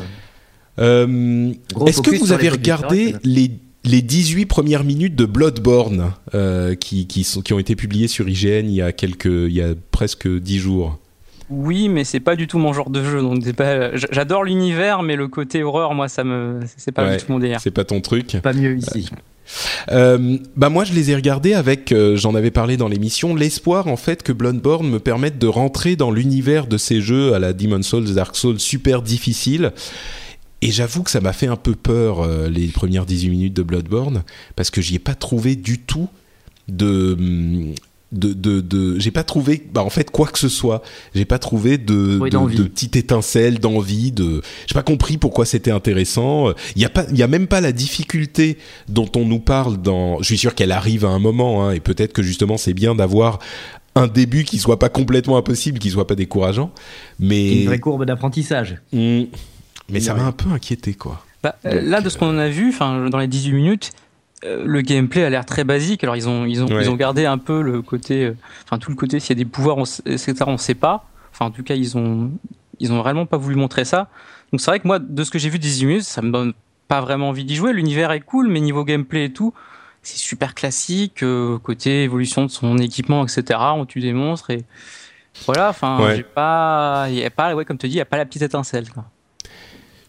Euh, 0.80 1.52
Est-ce 1.86 2.02
que 2.02 2.16
vous 2.18 2.32
avez 2.32 2.44
les 2.44 2.50
regardé 2.50 3.16
les, 3.24 3.52
les 3.84 4.02
18 4.02 4.46
premières 4.46 4.84
minutes 4.84 5.16
de 5.16 5.26
Bloodborne 5.26 6.14
euh, 6.34 6.74
qui, 6.76 7.06
qui, 7.08 7.24
sont, 7.24 7.41
qui 7.41 7.54
ont 7.54 7.60
été 7.60 7.76
publiées 7.76 8.08
sur 8.08 8.28
IGN 8.30 8.66
il 8.68 8.72
y 8.76 8.82
a, 8.82 8.91
quelques, 8.91 9.26
il 9.26 9.52
y 9.54 9.62
a 9.62 9.74
presque 9.91 10.28
10 10.28 10.58
jours? 10.60 10.98
Oui, 11.50 11.89
mais 11.89 12.06
c'est 12.06 12.22
pas 12.22 12.36
du 12.38 12.48
tout 12.48 12.58
mon 12.58 12.72
genre 12.74 12.89
de 12.89 13.04
jeu. 13.04 13.22
Donc 13.22 13.52
pas. 13.54 13.96
J'adore 13.96 14.46
l'univers, 14.46 15.04
mais 15.04 15.16
le 15.18 15.28
côté 15.28 15.62
horreur, 15.62 15.94
moi, 15.94 16.08
ça 16.08 16.24
me. 16.24 16.62
C'est 16.78 16.94
pas 16.94 17.04
Ouais. 17.06 17.18
du 17.18 17.24
tout 17.26 17.32
mon 17.34 17.38
délire. 17.39 17.60
C'est 17.60 17.70
pas 17.70 17.84
ton 17.84 18.00
truc 18.02 18.38
Pas 18.41 18.54
mieux 18.54 18.78
ici. 18.78 19.10
Euh, 19.91 20.38
bah 20.56 20.70
moi 20.70 20.84
je 20.84 20.94
les 20.94 21.12
ai 21.12 21.16
regardés 21.16 21.54
avec, 21.54 21.91
euh, 21.91 22.16
j'en 22.16 22.36
avais 22.36 22.52
parlé 22.52 22.78
dans 22.78 22.88
l'émission, 22.88 23.36
l'espoir 23.36 23.88
en 23.88 23.98
fait 23.98 24.24
que 24.24 24.32
Bloodborne 24.32 24.88
me 24.89 25.00
permette 25.00 25.38
de 25.38 25.48
rentrer 25.48 25.96
dans 25.96 26.12
l'univers 26.12 26.68
de 26.68 26.78
ces 26.78 27.02
jeux 27.02 27.34
à 27.34 27.39
la 27.39 27.54
Demon 27.54 27.82
Souls, 27.82 28.14
Dark 28.14 28.36
Souls 28.36 28.60
super 28.60 29.02
difficiles. 29.02 29.72
Et 30.62 30.72
j'avoue 30.72 31.04
que 31.04 31.12
ça 31.12 31.20
m'a 31.20 31.34
fait 31.34 31.48
un 31.48 31.58
peu 31.58 31.76
peur 31.76 32.22
euh, 32.22 32.48
les 32.48 32.68
premières 32.68 33.06
18 33.06 33.30
minutes 33.30 33.54
de 33.54 33.64
Bloodborne 33.64 34.24
parce 34.56 34.70
que 34.70 34.82
j'y 34.82 34.96
ai 34.96 35.00
pas 35.00 35.16
trouvé 35.16 35.58
du 35.58 35.80
tout 35.80 36.08
de 36.70 37.18
hum, 37.20 37.76
de, 38.14 38.34
de, 38.34 38.61
de 38.61 38.99
j'ai 38.99 39.11
pas 39.11 39.24
trouvé 39.24 39.64
bah 39.74 39.84
en 39.84 39.89
fait 39.89 40.11
quoi 40.11 40.28
que 40.28 40.39
ce 40.39 40.49
soit 40.49 40.82
j'ai 41.16 41.26
pas 41.26 41.39
trouvé 41.39 41.78
de 41.78 42.20
Oui, 42.22 42.30
de, 42.30 42.64
petite 42.64 42.95
étincelle 42.95 43.59
d'envie 43.59 44.11
de 44.11 44.41
j'ai 44.68 44.74
pas 44.74 44.84
compris 44.84 45.18
pourquoi 45.18 45.45
c'était 45.45 45.72
intéressant 45.72 46.51
il 46.76 46.82
y 46.82 46.86
a 46.86 46.89
pas 46.89 47.05
il 47.09 47.18
y 47.18 47.24
a 47.24 47.28
même 47.28 47.47
pas 47.47 47.61
la 47.61 47.72
difficulté 47.72 48.57
dont 48.88 49.09
on 49.16 49.26
nous 49.26 49.39
parle 49.39 49.82
dans 49.82 50.20
je 50.20 50.26
suis 50.26 50.38
sûr 50.38 50.55
qu'elle 50.55 50.72
arrive 50.72 51.05
à 51.05 51.09
un 51.09 51.20
moment 51.20 51.66
hein, 51.68 51.72
et 51.72 51.80
peut-être 51.80 52.14
que 52.14 52.24
justement 52.24 52.57
c'est 52.57 52.74
bien 52.74 52.95
d'avoir 52.95 53.39
un 53.95 54.07
début 54.07 54.43
qui 54.43 54.57
soit 54.57 54.80
pas 54.80 54.89
complètement 54.89 55.38
impossible 55.38 55.80
qui 55.80 55.89
soit 55.89 56.07
pas 56.07 56.16
décourageant 56.16 56.72
mais 57.20 57.61
Une 57.61 57.68
vraie 57.68 57.80
courbe 57.80 58.05
d'apprentissage. 58.05 58.78
Hmm. 58.91 59.24
mais 59.89 59.99
ça 59.99 60.14
m'a 60.14 60.24
un 60.24 60.32
peu 60.32 60.49
inquiété 60.49 60.93
quoi 60.93 61.26
Bah, 61.41 61.55
euh, 61.66 61.82
là, 61.82 62.01
de 62.01 62.09
ce 62.09 62.18
qu'on 62.18 62.38
a 62.38 62.49
vu, 62.49 62.70
enfin, 62.70 63.09
dans 63.09 63.18
les 63.18 63.28
18 63.28 63.53
minutes, 63.53 63.91
le 64.46 64.82
gameplay 64.82 65.24
a 65.24 65.30
l'air 65.30 65.46
très 65.46 65.64
basique. 65.64 66.04
Alors, 66.04 66.16
ils 66.16 66.28
ont, 66.30 66.46
ils 66.46 66.62
ont, 66.64 66.68
Ouais. 66.68 66.84
ils 66.84 66.89
ont 66.89 66.96
gardé 66.96 67.26
un 67.26 67.38
peu 67.38 67.62
le 67.62 67.82
côté, 67.82 68.26
euh, 68.26 68.36
enfin, 68.66 68.78
tout 68.78 68.89
le 68.89 68.96
côté, 68.96 69.20
s'il 69.20 69.38
y 69.38 69.39
a 69.39 69.44
des 69.44 69.50
pouvoirs, 69.50 69.78
on, 69.78 69.84
etc., 70.06 70.34
on 70.48 70.58
sait 70.58 70.76
pas. 70.76 71.06
Enfin, 71.32 71.46
en 71.46 71.52
tout 71.52 71.64
cas, 71.64 71.76
ils 71.76 71.98
ont, 71.98 72.32
ils 72.80 72.91
ont 72.91 72.98
vraiment 73.00 73.26
pas 73.26 73.38
voulu 73.38 73.56
montrer 73.56 73.86
ça. 73.86 74.10
Donc, 74.52 74.62
c'est 74.62 74.70
vrai 74.72 74.80
que 74.80 74.88
moi, 74.88 75.00
de 75.00 75.24
ce 75.24 75.32
que 75.32 75.39
j'ai 75.39 75.50
vu 75.50 75.60
des 75.60 75.68
18 75.68 75.86
minutes, 75.86 76.04
ça 76.04 76.22
me 76.22 76.32
donne 76.32 76.54
pas 76.88 77.02
vraiment 77.02 77.30
envie 77.30 77.46
d'y 77.46 77.56
jouer. 77.56 77.74
L'univers 77.74 78.12
est 78.12 78.20
cool, 78.22 78.48
mais 78.50 78.60
niveau 78.60 78.84
gameplay 78.84 79.26
et 79.26 79.32
tout, 79.34 79.54
c'est 80.02 80.18
super 80.18 80.54
classique. 80.54 81.24
euh, 81.24 81.58
côté 81.60 82.04
évolution 82.04 82.44
de 82.46 82.52
son 82.52 82.78
équipement, 82.78 83.24
etc., 83.26 83.60
on 83.76 83.86
tue 83.86 84.02
des 84.02 84.14
monstres 84.14 84.50
et 84.52 84.64
voilà. 85.46 85.70
Enfin, 85.70 86.00
Ouais. 86.04 86.18
j'ai 86.18 86.24
pas, 86.24 87.08
y 87.10 87.24
a 87.24 87.30
pas, 87.32 87.56
ouais, 87.56 87.66
comme 87.66 87.78
tu 87.78 87.88
dis, 87.88 87.96
y 87.96 88.02
a 88.02 88.06
pas 88.06 88.18
la 88.18 88.26
petite 88.26 88.41
étincelle. 88.44 88.89
Quoi. 88.91 89.06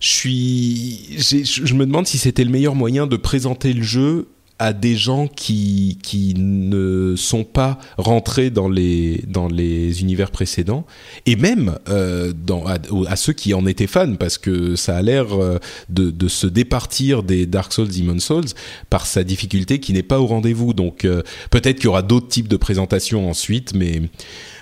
Je 0.05 1.75
me 1.75 1.87
demande 1.87 2.07
si 2.07 2.19
c'était 2.19 2.45
le 2.45 2.51
meilleur 2.51 2.75
moyen 2.75 3.07
de 3.07 3.17
présenter 3.17 3.73
le 3.73 3.83
jeu 3.83 4.29
à 4.59 4.73
des 4.73 4.95
gens 4.97 5.27
qui 5.27 5.99
ne 6.37 7.15
sont 7.17 7.43
pas 7.43 7.79
rentrés 7.99 8.51
dans 8.51 8.69
les 8.69 10.01
univers 10.01 10.31
précédents. 10.31 10.87
Et 11.27 11.37
même 11.37 11.77
euh, 11.89 12.33
à, 13.09 13.17
ceux 13.17 13.33
qui 13.33 13.53
en 13.53 13.67
étaient 13.67 13.89
fans 13.89 14.15
parce 14.15 14.39
que 14.39 14.77
ça 14.77 14.97
a 14.97 15.03
l'air 15.03 15.33
euh, 15.33 15.59
de 15.89 16.11
de 16.11 16.29
se 16.29 16.47
départir 16.47 17.23
des 17.23 17.47
Dark 17.47 17.73
Souls 17.73 17.89
Demon 17.89 18.21
Souls 18.21 18.45
par 18.91 19.07
sa 19.07 19.25
difficulté 19.25 19.81
qui 19.81 19.93
n'est 19.93 20.05
pas 20.05 20.21
au 20.21 20.27
rendez-vous. 20.27 20.73
Donc 20.73 21.05
euh, 21.05 21.23
peut-être 21.51 21.77
qu'il 21.77 21.87
y 21.87 21.89
aura 21.89 22.03
d'autres 22.03 22.29
types 22.29 22.49
de 22.49 22.57
présentations 22.57 23.29
ensuite 23.29 23.75
mais 23.75 24.03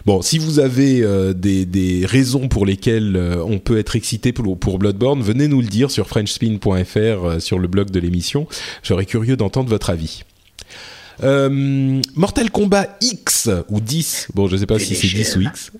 Bon, 0.04 0.20
si 0.22 0.38
vous 0.38 0.58
avez 0.58 1.02
euh, 1.02 1.32
des, 1.32 1.64
des 1.64 2.04
raisons 2.06 2.48
pour 2.48 2.66
lesquelles 2.66 3.14
euh, 3.16 3.42
on 3.44 3.58
peut 3.58 3.78
être 3.78 3.94
excité 3.94 4.32
pour, 4.32 4.58
pour 4.58 4.78
Bloodborne, 4.78 5.22
venez 5.22 5.46
nous 5.48 5.60
le 5.60 5.68
dire 5.68 5.90
sur 5.90 6.08
frenchspin.fr 6.08 6.96
euh, 6.96 7.38
sur 7.38 7.58
le 7.58 7.68
blog 7.68 7.90
de 7.90 8.00
l'émission. 8.00 8.46
J'aurais 8.82 9.06
curieux 9.06 9.36
d'entendre 9.36 9.68
votre 9.68 9.90
avis. 9.90 10.24
Euh, 11.22 12.00
Mortal 12.16 12.50
Kombat 12.50 12.96
X 13.00 13.48
ou 13.68 13.80
10, 13.80 14.28
bon 14.34 14.48
je 14.48 14.56
sais 14.56 14.66
pas 14.66 14.78
si 14.78 14.96
c'est 14.96 15.06
10 15.06 15.36
ou 15.36 15.40
X, 15.42 15.70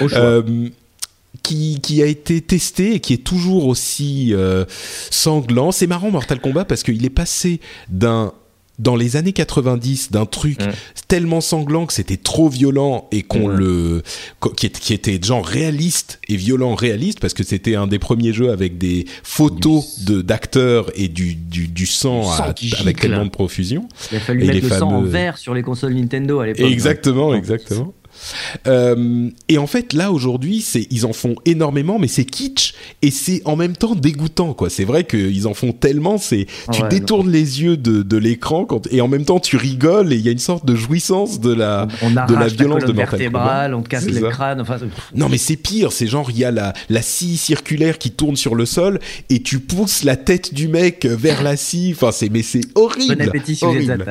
Au 0.00 0.08
choix. 0.08 0.18
euh, 0.18 0.68
qui, 1.42 1.80
qui 1.82 2.02
a 2.02 2.06
été 2.06 2.40
testé 2.40 2.94
et 2.94 3.00
qui 3.00 3.12
est 3.12 3.24
toujours 3.24 3.66
aussi 3.66 4.32
euh, 4.32 4.64
sanglant. 5.10 5.72
C'est 5.72 5.86
marrant 5.88 6.10
Mortal 6.10 6.40
Kombat 6.40 6.64
parce 6.64 6.82
qu'il 6.84 7.04
est 7.04 7.10
passé 7.10 7.60
d'un 7.88 8.32
dans 8.80 8.96
les 8.96 9.16
années 9.16 9.32
90 9.32 10.10
d'un 10.10 10.26
truc 10.26 10.60
Mm. 10.60 10.70
tellement 11.06 11.40
sanglant 11.40 11.86
que 11.86 11.92
c'était 11.92 12.16
trop 12.16 12.48
violent 12.48 13.08
et 13.12 13.22
qu'on 13.22 13.48
Mm. 13.48 13.52
le 13.56 14.02
qui, 14.56 14.70
qui 14.70 14.92
était 14.94 15.20
genre 15.22 15.44
réaliste 15.46 16.18
et 16.28 16.36
violent 16.36 16.74
réaliste 16.74 17.20
parce 17.20 17.34
que 17.34 17.42
c'était 17.44 17.74
un 17.76 17.86
des 17.86 17.98
premiers 17.98 18.32
jeux 18.32 18.50
avec 18.50 18.78
des 18.78 19.06
photos 19.22 20.00
de 20.04 20.22
d'acteurs 20.22 20.90
et 20.94 21.08
du, 21.08 21.34
du, 21.34 21.68
du 21.68 21.86
sang, 21.86 22.28
à- 22.30 22.54
avec 22.80 22.98
tellement 23.00 23.24
de 23.26 23.30
profusion 23.30 23.86
Il 24.10 24.16
a 24.16 24.20
fallu 24.20 24.44
et 24.44 24.46
mettre 24.46 24.68
le 24.68 24.78
sang 24.78 24.88
en 24.90 25.02
vert 25.02 25.38
sur 25.38 25.54
les 25.54 25.62
consoles 25.62 25.94
Nintendo 25.94 26.40
à 26.40 26.46
l'époque. 26.46 26.66
Exactement, 26.70 27.32
hein. 27.32 27.36
exactement. 27.36 27.92
Euh, 28.66 29.28
et 29.48 29.58
en 29.58 29.66
fait, 29.66 29.92
là 29.92 30.12
aujourd'hui, 30.12 30.60
c'est 30.60 30.86
ils 30.90 31.06
en 31.06 31.12
font 31.12 31.34
énormément, 31.44 31.98
mais 31.98 32.08
c'est 32.08 32.24
kitsch 32.24 32.74
et 33.02 33.10
c'est 33.10 33.42
en 33.44 33.56
même 33.56 33.76
temps 33.76 33.94
dégoûtant, 33.94 34.52
quoi. 34.54 34.70
C'est 34.70 34.84
vrai 34.84 35.04
qu'ils 35.04 35.46
en 35.46 35.54
font 35.54 35.72
tellement, 35.72 36.18
c'est 36.18 36.46
tu 36.72 36.82
Ouais, 36.82 36.88
détournes 36.88 37.30
les 37.30 37.62
yeux 37.62 37.76
de, 37.76 38.02
de 38.02 38.16
l'écran 38.16 38.64
quand 38.64 38.86
et 38.90 39.00
en 39.00 39.08
même 39.08 39.24
temps 39.24 39.38
tu 39.40 39.56
rigoles 39.56 40.12
et 40.12 40.16
il 40.16 40.22
y 40.22 40.28
a 40.28 40.32
une 40.32 40.38
sorte 40.38 40.64
de 40.64 40.74
jouissance 40.74 41.40
de 41.40 41.52
la 41.52 41.86
On 42.02 42.10
de 42.10 42.34
la 42.34 42.46
violence 42.48 42.84
de 42.84 42.92
Mortal 42.92 43.74
on 43.74 43.82
te 43.82 43.88
casse 43.88 44.04
C'est 44.04 44.10
le 44.12 44.20
ça. 44.20 44.28
crâne. 44.28 44.60
Enfin, 44.60 44.78
Non 45.14 45.28
mais 45.28 45.36
c'est 45.38 45.56
pire, 45.56 45.92
c'est 45.92 46.06
genre 46.06 46.30
il 46.30 46.38
y 46.38 46.44
a 46.44 46.50
la, 46.50 46.72
la 46.88 47.02
scie 47.02 47.36
circulaire 47.36 47.98
qui 47.98 48.10
tourne 48.12 48.36
sur 48.36 48.54
le 48.54 48.64
sol 48.66 48.98
et 49.28 49.42
tu 49.42 49.58
pousses 49.60 50.04
la 50.04 50.16
tête 50.16 50.54
du 50.54 50.68
mec 50.68 51.04
vers 51.06 51.42
la 51.42 51.56
scie. 51.56 51.92
Enfin 51.94 52.12
c'est 52.12 52.30
mais 52.30 52.42
c'est 52.42 52.62
horrible. 52.74 53.16
bon 53.16 53.28
appétit 53.28 53.58
horrible. 53.62 54.06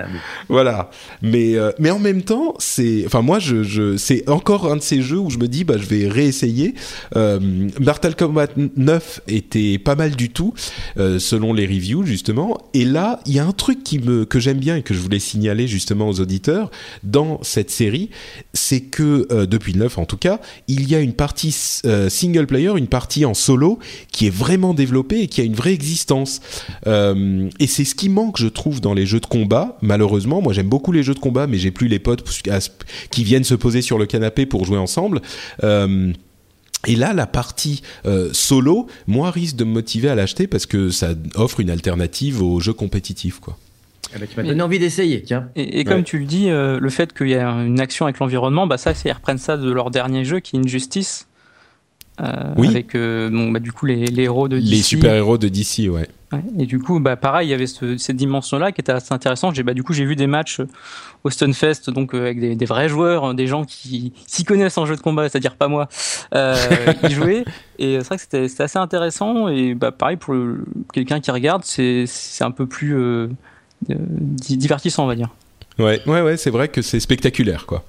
Voilà. 0.47 0.91
Mais 1.21 1.55
euh, 1.55 1.71
mais 1.79 1.89
en 1.91 1.99
même 1.99 2.21
temps, 2.21 2.53
c'est 2.59 3.03
enfin 3.05 3.21
moi 3.21 3.39
je, 3.39 3.63
je 3.63 3.88
c'est 3.97 4.27
encore 4.29 4.71
un 4.71 4.77
de 4.77 4.81
ces 4.81 5.01
jeux 5.01 5.19
où 5.19 5.29
je 5.29 5.37
me 5.37 5.47
dis 5.47 5.63
bah 5.63 5.75
je 5.77 5.85
vais 5.85 6.07
réessayer. 6.07 6.75
Euh, 7.15 7.39
Mortal 7.79 8.15
Kombat 8.15 8.49
9 8.75 9.21
était 9.27 9.77
pas 9.77 9.95
mal 9.95 10.15
du 10.15 10.29
tout 10.29 10.53
euh, 10.97 11.19
selon 11.19 11.53
les 11.53 11.65
reviews 11.65 12.05
justement. 12.05 12.57
Et 12.73 12.85
là 12.85 13.19
il 13.25 13.33
y 13.33 13.39
a 13.39 13.45
un 13.45 13.51
truc 13.51 13.83
qui 13.83 13.99
me 13.99 14.25
que 14.25 14.39
j'aime 14.39 14.59
bien 14.59 14.75
et 14.75 14.81
que 14.81 14.93
je 14.93 14.99
voulais 14.99 15.19
signaler 15.19 15.67
justement 15.67 16.09
aux 16.09 16.19
auditeurs 16.19 16.71
dans 17.03 17.39
cette 17.43 17.71
série, 17.71 18.09
c'est 18.53 18.81
que 18.81 19.27
euh, 19.31 19.45
depuis 19.45 19.73
le 19.73 19.79
9 19.79 19.97
en 19.97 20.05
tout 20.05 20.17
cas, 20.17 20.39
il 20.67 20.89
y 20.89 20.95
a 20.95 20.99
une 20.99 21.13
partie 21.13 21.55
euh, 21.85 22.09
single 22.09 22.47
player, 22.47 22.71
une 22.77 22.87
partie 22.87 23.25
en 23.25 23.33
solo 23.33 23.79
qui 24.11 24.27
est 24.27 24.35
vraiment 24.35 24.73
développée 24.73 25.21
et 25.21 25.27
qui 25.27 25.41
a 25.41 25.43
une 25.43 25.55
vraie 25.55 25.73
existence. 25.73 26.41
Et 26.85 27.67
c'est 27.67 27.85
ce 27.85 27.95
qui 27.95 28.09
manque, 28.09 28.37
je 28.37 28.47
trouve, 28.47 28.81
dans 28.81 28.93
les 28.93 29.05
jeux 29.05 29.19
de 29.19 29.25
combat. 29.25 29.77
Malheureusement, 29.81 30.41
moi 30.41 30.53
j'aime 30.53 30.69
beaucoup 30.69 30.91
les 30.91 31.03
jeux 31.03 31.13
de 31.13 31.19
combat, 31.19 31.47
mais 31.47 31.57
j'ai 31.57 31.71
plus 31.71 31.87
les 31.87 31.99
potes 31.99 32.23
qui 33.11 33.23
viennent 33.23 33.43
se 33.43 33.55
poser 33.55 33.78
sur 33.81 33.97
le 33.97 34.05
canapé 34.05 34.45
pour 34.45 34.65
jouer 34.65 34.77
ensemble. 34.77 35.21
Euh, 35.63 36.11
et 36.87 36.95
là, 36.95 37.13
la 37.13 37.27
partie 37.27 37.81
euh, 38.05 38.29
solo, 38.31 38.87
moi, 39.07 39.31
risque 39.31 39.55
de 39.57 39.63
me 39.65 39.71
motiver 39.73 40.09
à 40.09 40.15
l'acheter 40.15 40.47
parce 40.47 40.65
que 40.65 40.89
ça 40.89 41.09
offre 41.35 41.59
une 41.59 41.69
alternative 41.69 42.41
aux 42.41 42.59
jeux 42.59 42.73
compétitifs, 42.73 43.39
quoi. 43.39 43.57
Ben, 44.17 44.25
tu 44.27 44.37
m'as 44.37 44.43
donné 44.43 44.61
envie 44.63 44.79
d'essayer, 44.79 45.21
tiens. 45.21 45.49
Et, 45.55 45.79
et 45.81 45.83
comme 45.83 45.97
Ouais. 45.97 46.03
tu 46.03 46.17
le 46.17 46.25
dis, 46.25 46.49
euh, 46.49 46.79
le 46.79 46.89
fait 46.89 47.13
qu'il 47.15 47.29
y 47.29 47.35
a 47.35 47.47
une 47.47 47.79
action 47.79 48.05
avec 48.07 48.17
l'environnement, 48.19 48.65
bah 48.65 48.77
ça, 48.79 48.95
c'est- 48.95 49.07
ils 49.09 49.11
reprennent 49.11 49.37
ça 49.37 49.55
de 49.55 49.69
leur 49.71 49.91
dernier 49.91 50.25
jeu 50.25 50.39
qui 50.39 50.55
est 50.55 50.59
Injustice. 50.59 51.27
Euh, 52.21 52.53
Oui. 52.57 52.67
Avec 52.69 52.95
euh, 52.95 53.29
bon, 53.29 53.51
bah, 53.51 53.59
du 53.59 53.71
coup 53.71 53.85
les, 53.85 54.05
les 54.07 54.23
héros 54.23 54.47
de 54.47 54.59
DC. 54.59 54.69
Les 54.69 54.81
super-héros 54.81 55.37
de 55.37 55.47
DC, 55.47 55.89
ouais. 55.89 56.07
Ouais. 56.31 56.41
Et 56.59 56.65
du 56.67 56.77
coup, 56.79 56.99
bah, 56.99 57.15
pareil, 57.15 57.47
il 57.47 57.51
y 57.51 57.53
avait 57.55 57.65
ce- 57.65 57.97
cette 57.97 58.17
dimension-là 58.17 58.71
qui 58.71 58.81
était 58.81 58.91
assez 58.91 59.13
intéressante. 59.13 59.55
J'ai, 59.55 59.63
bah, 59.63 59.73
du 59.73 59.81
coup, 59.83 59.93
j'ai 59.93 60.05
vu 60.05 60.15
des 60.15 60.27
matchs 60.27 60.59
euh, 60.59 60.67
au 61.23 61.29
Stunfest, 61.31 61.89
donc 61.89 62.13
euh, 62.13 62.19
avec 62.21 62.39
des, 62.39 62.55
des 62.55 62.65
vrais 62.65 62.87
joueurs, 62.89 63.23
hein, 63.25 63.33
des 63.33 63.47
gens 63.47 63.63
qui 63.65 64.13
s'y 64.27 64.43
connaissent 64.43 64.77
en 64.77 64.85
jeu 64.85 64.95
de 64.95 65.01
combat, 65.01 65.27
c'est-à-dire 65.27 65.55
pas 65.55 65.67
moi, 65.67 65.87
qui 67.03 67.13
jouaient. 67.13 67.45
Et 67.79 67.97
c'est 67.99 68.05
vrai 68.07 68.17
que 68.17 68.21
c'était, 68.47 68.63
assez 68.63 68.77
intéressant. 68.77 69.47
Et 69.47 69.73
bah, 69.73 69.91
pareil, 69.91 70.17
pour 70.17 70.35
quelqu'un 70.93 71.19
qui 71.19 71.31
regarde, 71.31 71.63
c'est, 71.65 72.03
c'est 72.05 72.43
un 72.43 72.51
peu 72.51 72.67
plus 72.67 72.95
di- 73.89 74.57
divertissant, 74.57 75.05
on 75.05 75.07
va 75.07 75.15
dire. 75.15 75.29
Ouais, 75.79 76.01
ouais, 76.05 76.21
ouais, 76.21 76.37
c'est 76.37 76.49
vrai 76.51 76.67
que 76.67 76.81
c'est 76.81 76.99
spectaculaire, 76.99 77.65
quoi. 77.65 77.83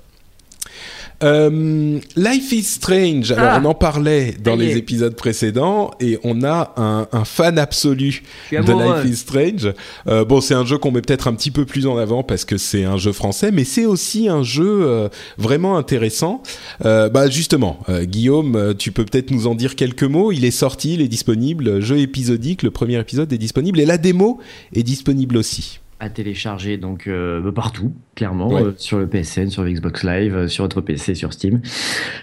Euh, 1.22 1.98
Life 2.16 2.52
is 2.52 2.62
Strange. 2.64 3.32
Alors, 3.32 3.44
Ah. 3.52 3.60
on 3.62 3.66
en 3.66 3.74
parlait 3.74 4.34
dans 4.42 4.56
les 4.56 4.76
épisodes 4.76 5.14
précédents 5.14 5.90
et 6.00 6.18
on 6.24 6.42
a 6.44 6.72
un, 6.76 7.08
un 7.12 7.24
fan 7.24 7.58
absolu 7.58 8.22
de. 8.50 8.56
Life 8.58 9.12
is 9.12 9.16
Strange. 9.16 9.72
Euh, 10.06 10.24
bon, 10.24 10.40
c'est 10.40 10.54
un 10.54 10.64
jeu 10.64 10.78
qu'on 10.78 10.90
met 10.90 11.02
peut-être 11.02 11.28
un 11.28 11.34
petit 11.34 11.50
peu 11.50 11.64
plus 11.66 11.86
en 11.86 11.96
avant 11.98 12.22
parce 12.22 12.44
que 12.44 12.56
c'est 12.56 12.84
un 12.84 12.96
jeu 12.96 13.12
français, 13.12 13.50
mais 13.52 13.64
c'est 13.64 13.86
aussi 13.86 14.28
un 14.28 14.42
jeu 14.42 14.82
euh, 14.84 15.08
vraiment 15.36 15.76
intéressant. 15.76 16.42
Bah, 16.82 17.28
justement, 17.28 17.78
Guillaume, 18.02 18.74
tu 18.78 18.92
peux 18.92 19.04
peut-être 19.04 19.30
nous 19.30 19.46
en 19.46 19.54
dire 19.54 19.76
quelques 19.76 20.02
mots. 20.04 20.32
Il 20.32 20.44
est 20.44 20.50
sorti, 20.50 20.94
il 20.94 21.00
est 21.02 21.08
disponible. 21.08 21.80
Jeu 21.80 21.98
épisodique, 21.98 22.62
le 22.62 22.70
premier 22.70 22.98
épisode 22.98 23.32
est 23.32 23.38
disponible 23.38 23.80
et 23.80 23.86
la 23.86 23.98
démo 23.98 24.38
est 24.74 24.82
disponible 24.82 25.36
aussi. 25.36 25.80
À 26.02 26.08
télécharger 26.08 26.78
donc 26.78 27.06
euh, 27.06 27.52
partout, 27.52 27.92
clairement, 28.14 28.48
Ouais. 28.48 28.62
euh, 28.62 28.72
sur 28.78 28.98
le 28.98 29.06
PSN, 29.06 29.48
sur 29.50 29.62
le 29.64 29.70
Xbox 29.70 30.02
Live, 30.02 30.34
euh, 30.34 30.48
sur 30.48 30.64
votre 30.64 30.80
PC, 30.80 31.14
sur 31.14 31.32
Steam. 31.34 31.60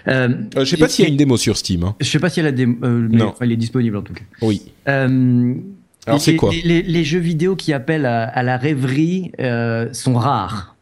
Euh, 0.08 0.28
Euh, 0.56 0.64
je 0.64 0.70
sais 0.70 0.76
pas 0.76 0.88
s'il 0.88 1.04
y 1.04 1.08
a 1.08 1.10
une 1.10 1.16
démo 1.16 1.36
sur 1.36 1.56
Steam. 1.56 1.84
hein. 1.84 1.94
Je 2.00 2.06
sais 2.08 2.18
pas 2.18 2.28
si 2.28 2.40
elle 2.40 2.46
a 2.46 2.52
des, 2.52 2.66
euh, 2.66 3.06
mais 3.08 3.18
Non. 3.18 3.28
enfin, 3.28 3.44
il 3.46 3.52
est 3.52 3.56
disponible 3.56 3.96
en 3.96 4.02
tout 4.02 4.14
cas. 4.14 4.24
Oui. 4.42 4.62
Euh, 4.88 5.54
Alors, 6.06 6.20
c'est 6.20 6.34
quoi 6.36 6.50
les, 6.50 6.62
les- 6.62 6.82
les 6.82 7.04
jeux 7.04 7.20
vidéo 7.20 7.54
qui 7.54 7.72
appellent 7.72 8.06
à, 8.06 8.24
à 8.24 8.42
la 8.42 8.56
rêverie 8.56 9.30
euh, 9.40 9.88
sont 9.92 10.14
rares. 10.14 10.74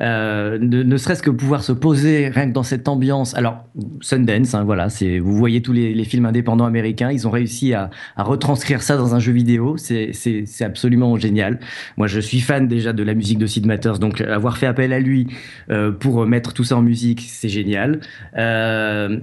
Euh, 0.00 0.58
ne, 0.58 0.82
ne 0.82 0.96
serait-ce 0.96 1.22
que 1.22 1.30
pouvoir 1.30 1.62
se 1.62 1.72
poser 1.72 2.28
rien 2.28 2.48
que 2.48 2.54
dans 2.54 2.62
cette 2.62 2.88
ambiance. 2.88 3.34
Alors 3.34 3.66
Sundance, 4.00 4.54
hein, 4.54 4.64
voilà, 4.64 4.88
c'est 4.88 5.18
vous 5.18 5.36
voyez 5.36 5.60
tous 5.60 5.72
les, 5.72 5.94
les 5.94 6.04
films 6.04 6.26
indépendants 6.26 6.64
américains, 6.64 7.10
ils 7.10 7.28
ont 7.28 7.30
réussi 7.30 7.74
à, 7.74 7.90
à 8.16 8.22
retranscrire 8.22 8.82
ça 8.82 8.96
dans 8.96 9.14
un 9.14 9.18
jeu 9.18 9.32
vidéo. 9.32 9.76
C'est 9.76 10.12
c'est 10.12 10.44
c'est 10.46 10.64
absolument 10.64 11.16
génial. 11.16 11.60
Moi, 11.96 12.06
je 12.06 12.20
suis 12.20 12.40
fan 12.40 12.66
déjà 12.66 12.92
de 12.92 13.02
la 13.02 13.14
musique 13.14 13.38
de 13.38 13.46
Sid 13.46 13.66
Matters, 13.66 13.98
donc 13.98 14.20
avoir 14.20 14.56
fait 14.56 14.66
appel 14.66 14.92
à 14.92 15.00
lui 15.00 15.26
euh, 15.70 15.92
pour 15.92 16.26
mettre 16.26 16.52
tout 16.54 16.64
ça 16.64 16.76
en 16.76 16.82
musique, 16.82 17.26
c'est 17.28 17.48
génial. 17.48 18.00
Euh, 18.36 19.20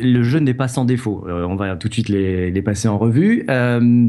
le 0.00 0.22
jeu 0.22 0.38
n'est 0.38 0.54
pas 0.54 0.68
sans 0.68 0.84
défaut. 0.84 1.24
on 1.28 1.56
va 1.56 1.76
tout 1.76 1.88
de 1.88 1.92
suite 1.92 2.08
les, 2.08 2.50
les 2.50 2.62
passer 2.62 2.88
en 2.88 2.98
revue. 2.98 3.44
Euh, 3.50 4.08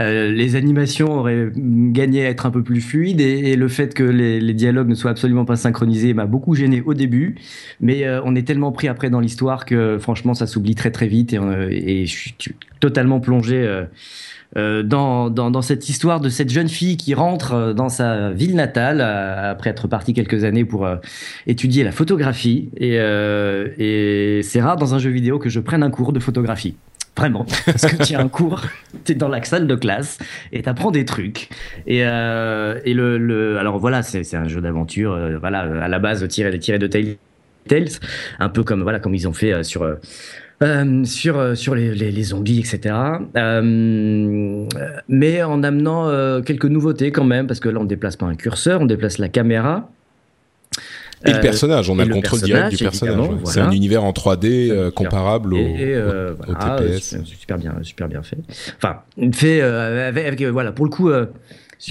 euh, 0.00 0.30
les 0.30 0.56
animations 0.56 1.12
auraient 1.18 1.50
gagné 1.54 2.24
à 2.24 2.30
être 2.30 2.46
un 2.46 2.50
peu 2.50 2.62
plus 2.62 2.80
fluides 2.80 3.20
et, 3.20 3.56
le 3.56 3.68
fait 3.68 3.92
que 3.92 4.02
les, 4.02 4.54
dialogues 4.54 4.88
ne 4.88 4.94
soient 4.94 5.10
absolument 5.10 5.44
pas 5.44 5.56
synchronisés 5.56 6.14
m'a 6.14 6.26
beaucoup 6.26 6.54
gêné 6.54 6.82
au 6.84 6.94
début. 6.94 7.36
Mais 7.80 8.04
euh, 8.04 8.20
on 8.24 8.34
est 8.34 8.46
tellement 8.46 8.72
pris 8.72 8.88
après 8.88 9.10
dans 9.10 9.20
l'histoire 9.20 9.66
que 9.66 9.98
franchement 9.98 10.34
ça 10.34 10.46
s'oublie 10.46 10.74
très 10.74 10.90
très 10.90 11.08
vite 11.08 11.32
et, 11.32 11.38
euh, 11.38 11.68
et, 11.70 12.06
je 12.06 12.16
suis 12.16 12.34
totalement 12.80 13.20
plongé. 13.20 13.84
Dans, 14.54 15.30
dans, 15.30 15.50
dans, 15.50 15.62
cette 15.62 15.88
histoire 15.88 16.20
de 16.20 16.28
cette 16.28 16.50
jeune 16.50 16.68
fille 16.68 16.96
qui 16.96 17.14
rentre 17.14 17.72
dans 17.72 17.88
sa 17.88 18.30
ville 18.30 18.54
natale 18.54 19.00
après 19.00 19.70
être 19.70 19.88
partie 19.88 20.12
quelques 20.12 20.44
années 20.44 20.64
pour 20.64 20.86
étudier 21.46 21.84
la 21.84 21.92
photographie. 21.92 22.70
Et, 22.76 22.96
et 22.96 24.42
c'est 24.42 24.60
rare 24.60 24.76
dans 24.76 24.94
un 24.94 24.98
jeu 24.98 25.10
vidéo 25.10 25.38
que 25.38 25.48
je 25.48 25.60
prenne 25.60 25.82
un 25.82 25.90
cours 25.90 26.12
de 26.12 26.20
photographie. 26.20 26.76
Vraiment. 27.16 27.44
Parce 27.66 27.86
que 27.86 28.02
tu 28.02 28.14
as 28.14 28.20
un 28.20 28.28
cours, 28.28 28.62
tu 29.04 29.12
es 29.12 29.14
dans 29.14 29.28
la 29.28 29.42
salle 29.44 29.66
de 29.66 29.74
classe 29.74 30.18
et 30.52 30.62
tu 30.62 30.68
apprends 30.68 30.90
des 30.90 31.04
trucs. 31.04 31.48
Et, 31.86 32.04
euh, 32.04 32.80
et 32.84 32.94
le, 32.94 33.18
le, 33.18 33.58
Alors 33.58 33.78
voilà, 33.78 34.02
c'est 34.02 34.34
un 34.34 34.48
jeu 34.48 34.60
d'aventure, 34.60 35.12
euh, 35.12 35.38
voilà, 35.38 35.60
à 35.60 35.88
la 35.88 35.98
base 35.98 36.26
tiré, 36.28 36.58
tiré 36.58 36.78
de 36.78 36.86
Tales, 36.86 37.88
un 38.38 38.48
peu 38.48 38.64
comme, 38.64 38.82
voilà, 38.82 38.98
comme 38.98 39.14
ils 39.14 39.28
ont 39.28 39.32
fait 39.32 39.52
euh, 39.52 39.62
sur. 39.62 39.86
Euh, 40.62 41.04
sur 41.04 41.56
sur 41.56 41.74
les, 41.74 41.94
les, 41.94 42.10
les 42.10 42.22
zombies, 42.22 42.60
etc. 42.60 42.94
Euh, 43.36 44.66
mais 45.08 45.42
en 45.42 45.62
amenant 45.62 46.42
quelques 46.42 46.66
nouveautés 46.66 47.12
quand 47.12 47.24
même, 47.24 47.46
parce 47.46 47.60
que 47.60 47.68
là 47.68 47.80
on 47.80 47.84
déplace 47.84 48.16
pas 48.16 48.26
un 48.26 48.36
curseur, 48.36 48.80
on 48.80 48.86
déplace 48.86 49.18
la 49.18 49.28
caméra. 49.28 49.88
Et 51.24 51.30
le 51.30 51.36
euh, 51.36 51.40
personnage, 51.40 51.88
on 51.88 51.98
a 51.98 52.04
le 52.04 52.14
contrôle 52.14 52.40
direct 52.40 52.76
du 52.76 52.84
personnage. 52.84 53.30
C'est 53.44 53.60
un 53.60 53.70
univers 53.70 54.04
en 54.04 54.12
3D 54.12 54.70
euh, 54.70 54.90
comparable 54.90 55.54
au, 55.54 55.58
euh, 55.58 56.34
TPS. 56.34 57.16
Super 57.24 57.58
bien, 57.58 57.74
super 57.82 58.08
bien 58.08 58.22
fait. 58.22 58.38
Enfin, 58.76 59.02
fait 59.32 59.60
avec, 59.60 60.42
voilà, 60.42 60.72
pour 60.72 60.84
le 60.84 60.90
coup 60.90 61.10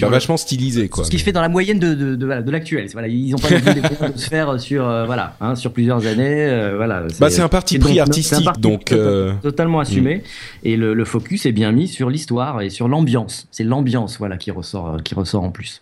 bah, 0.00 0.08
vachement 0.08 0.36
stylisé 0.36 0.88
quoi. 0.88 1.04
Ce 1.04 1.10
qui 1.10 1.18
fait 1.18 1.32
dans 1.32 1.42
la 1.42 1.48
moyenne 1.48 1.78
de 1.78 1.92
de, 1.94 2.16
de, 2.16 2.40
de 2.40 2.50
l'actuel. 2.50 2.88
Voilà, 2.92 3.08
ils 3.08 3.34
ont 3.34 3.38
pas 3.38 3.50
de 3.50 4.18
se 4.18 4.28
faire 4.30 4.58
sur 4.58 4.88
euh, 4.88 5.04
voilà 5.04 5.36
hein, 5.40 5.54
sur 5.54 5.72
plusieurs 5.72 6.06
années. 6.06 6.46
Euh, 6.46 6.76
voilà. 6.76 7.04
Bah 7.20 7.28
c'est 7.28 7.42
un 7.42 7.48
parti 7.48 7.78
pris 7.78 8.00
artistique 8.00 8.48
donc 8.58 8.92
euh, 8.92 9.34
totalement 9.42 9.80
assumé 9.80 10.16
mm. 10.16 10.20
et 10.64 10.76
le, 10.76 10.94
le, 10.94 11.04
focus 11.04 11.44
est 11.44 11.52
bien 11.52 11.72
mis 11.72 11.88
sur 11.88 12.08
l'histoire 12.08 12.62
et 12.62 12.70
sur 12.70 12.88
l'ambiance. 12.88 13.46
C'est 13.50 13.64
l'ambiance 13.64 14.18
voilà 14.18 14.38
qui 14.38 14.50
ressort 14.50 14.96
qui 15.04 15.14
ressort 15.14 15.42
en 15.42 15.50
plus. 15.50 15.80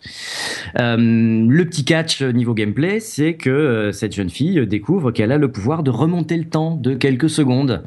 le 0.75 1.63
petit 1.63 1.85
catch 1.85 2.21
niveau 2.21 2.53
gameplay, 2.53 2.99
c'est 2.99 3.35
que 3.35 3.91
cette 3.93 4.13
jeune 4.13 4.29
fille 4.29 4.67
découvre 4.67 5.11
qu'elle 5.11 5.31
a 5.31 5.37
le 5.37 5.49
pouvoir 5.49 5.83
de 5.83 5.91
remonter 5.91 6.35
le 6.35 6.45
temps 6.45 6.75
de 6.75 6.95
quelques 6.95 7.29
secondes, 7.29 7.83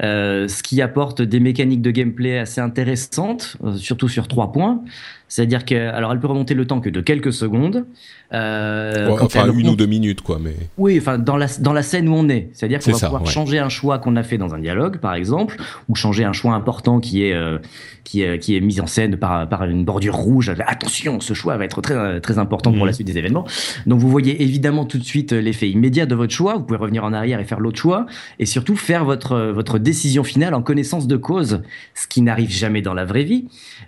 ce 0.00 0.62
qui 0.62 0.80
apporte 0.80 1.20
des 1.20 1.40
mécaniques 1.40 1.82
de 1.82 1.90
gameplay 1.90 2.38
assez 2.38 2.60
intéressantes, 2.60 3.58
surtout 3.76 4.08
sur 4.08 4.26
trois 4.28 4.52
points. 4.52 4.82
C'est-à-dire 5.28 5.64
que, 5.64 5.74
alors, 5.74 6.12
elle 6.12 6.20
peut 6.20 6.28
remonter 6.28 6.54
le 6.54 6.66
temps 6.66 6.80
que 6.80 6.88
de 6.88 7.00
quelques 7.00 7.32
secondes. 7.32 7.84
Euh, 8.32 9.08
enfin, 9.20 9.52
une 9.52 9.68
ou 9.68 9.76
deux 9.76 9.86
minutes, 9.86 10.20
quoi. 10.20 10.38
Mais 10.40 10.54
oui, 10.78 10.98
enfin, 11.00 11.18
dans 11.18 11.36
la 11.36 11.46
dans 11.60 11.72
la 11.72 11.82
scène 11.82 12.08
où 12.08 12.14
on 12.14 12.28
est, 12.28 12.50
c'est-à-dire 12.52 12.80
qu'on 12.80 12.92
va 12.92 12.98
pouvoir 12.98 13.26
changer 13.26 13.58
un 13.58 13.68
choix 13.68 13.98
qu'on 13.98 14.16
a 14.16 14.22
fait 14.22 14.38
dans 14.38 14.54
un 14.54 14.58
dialogue, 14.58 14.98
par 14.98 15.14
exemple, 15.14 15.56
ou 15.88 15.94
changer 15.94 16.24
un 16.24 16.32
choix 16.32 16.54
important 16.54 17.00
qui 17.00 17.24
est 17.24 17.34
euh, 17.34 17.58
qui 18.04 18.22
est 18.22 18.38
qui 18.38 18.56
est 18.56 18.60
mis 18.60 18.80
en 18.80 18.86
scène 18.86 19.16
par 19.16 19.48
par 19.48 19.64
une 19.64 19.84
bordure 19.84 20.14
rouge. 20.14 20.52
Attention, 20.66 21.20
ce 21.20 21.34
choix 21.34 21.56
va 21.56 21.64
être 21.64 21.80
très 21.80 22.20
très 22.20 22.38
important 22.38 22.72
pour 22.72 22.84
la 22.84 22.90
mhm. 22.90 22.96
suite 22.96 23.06
des 23.06 23.18
événements. 23.18 23.46
Donc, 23.86 24.00
vous 24.00 24.08
voyez 24.08 24.42
évidemment 24.42 24.84
tout 24.84 24.98
de 24.98 25.04
suite 25.04 25.32
l'effet 25.32 25.68
immédiat 25.68 26.06
de 26.06 26.14
votre 26.14 26.32
choix. 26.32 26.54
Vous 26.54 26.64
pouvez 26.64 26.78
revenir 26.78 27.04
en 27.04 27.12
arrière 27.12 27.38
et 27.40 27.44
faire 27.44 27.60
l'autre 27.60 27.78
choix, 27.78 28.06
et 28.38 28.46
surtout 28.46 28.76
faire 28.76 29.04
votre 29.04 29.36
votre 29.52 29.78
décision 29.78 30.24
finale 30.24 30.54
en 30.54 30.62
connaissance 30.62 31.06
de 31.06 31.16
cause, 31.16 31.62
ce 31.94 32.06
qui 32.08 32.22
n'arrive 32.22 32.50
jamais 32.50 32.82
dans 32.82 32.94
la 32.94 33.04
vraie 33.04 33.24
vie. 33.24 33.46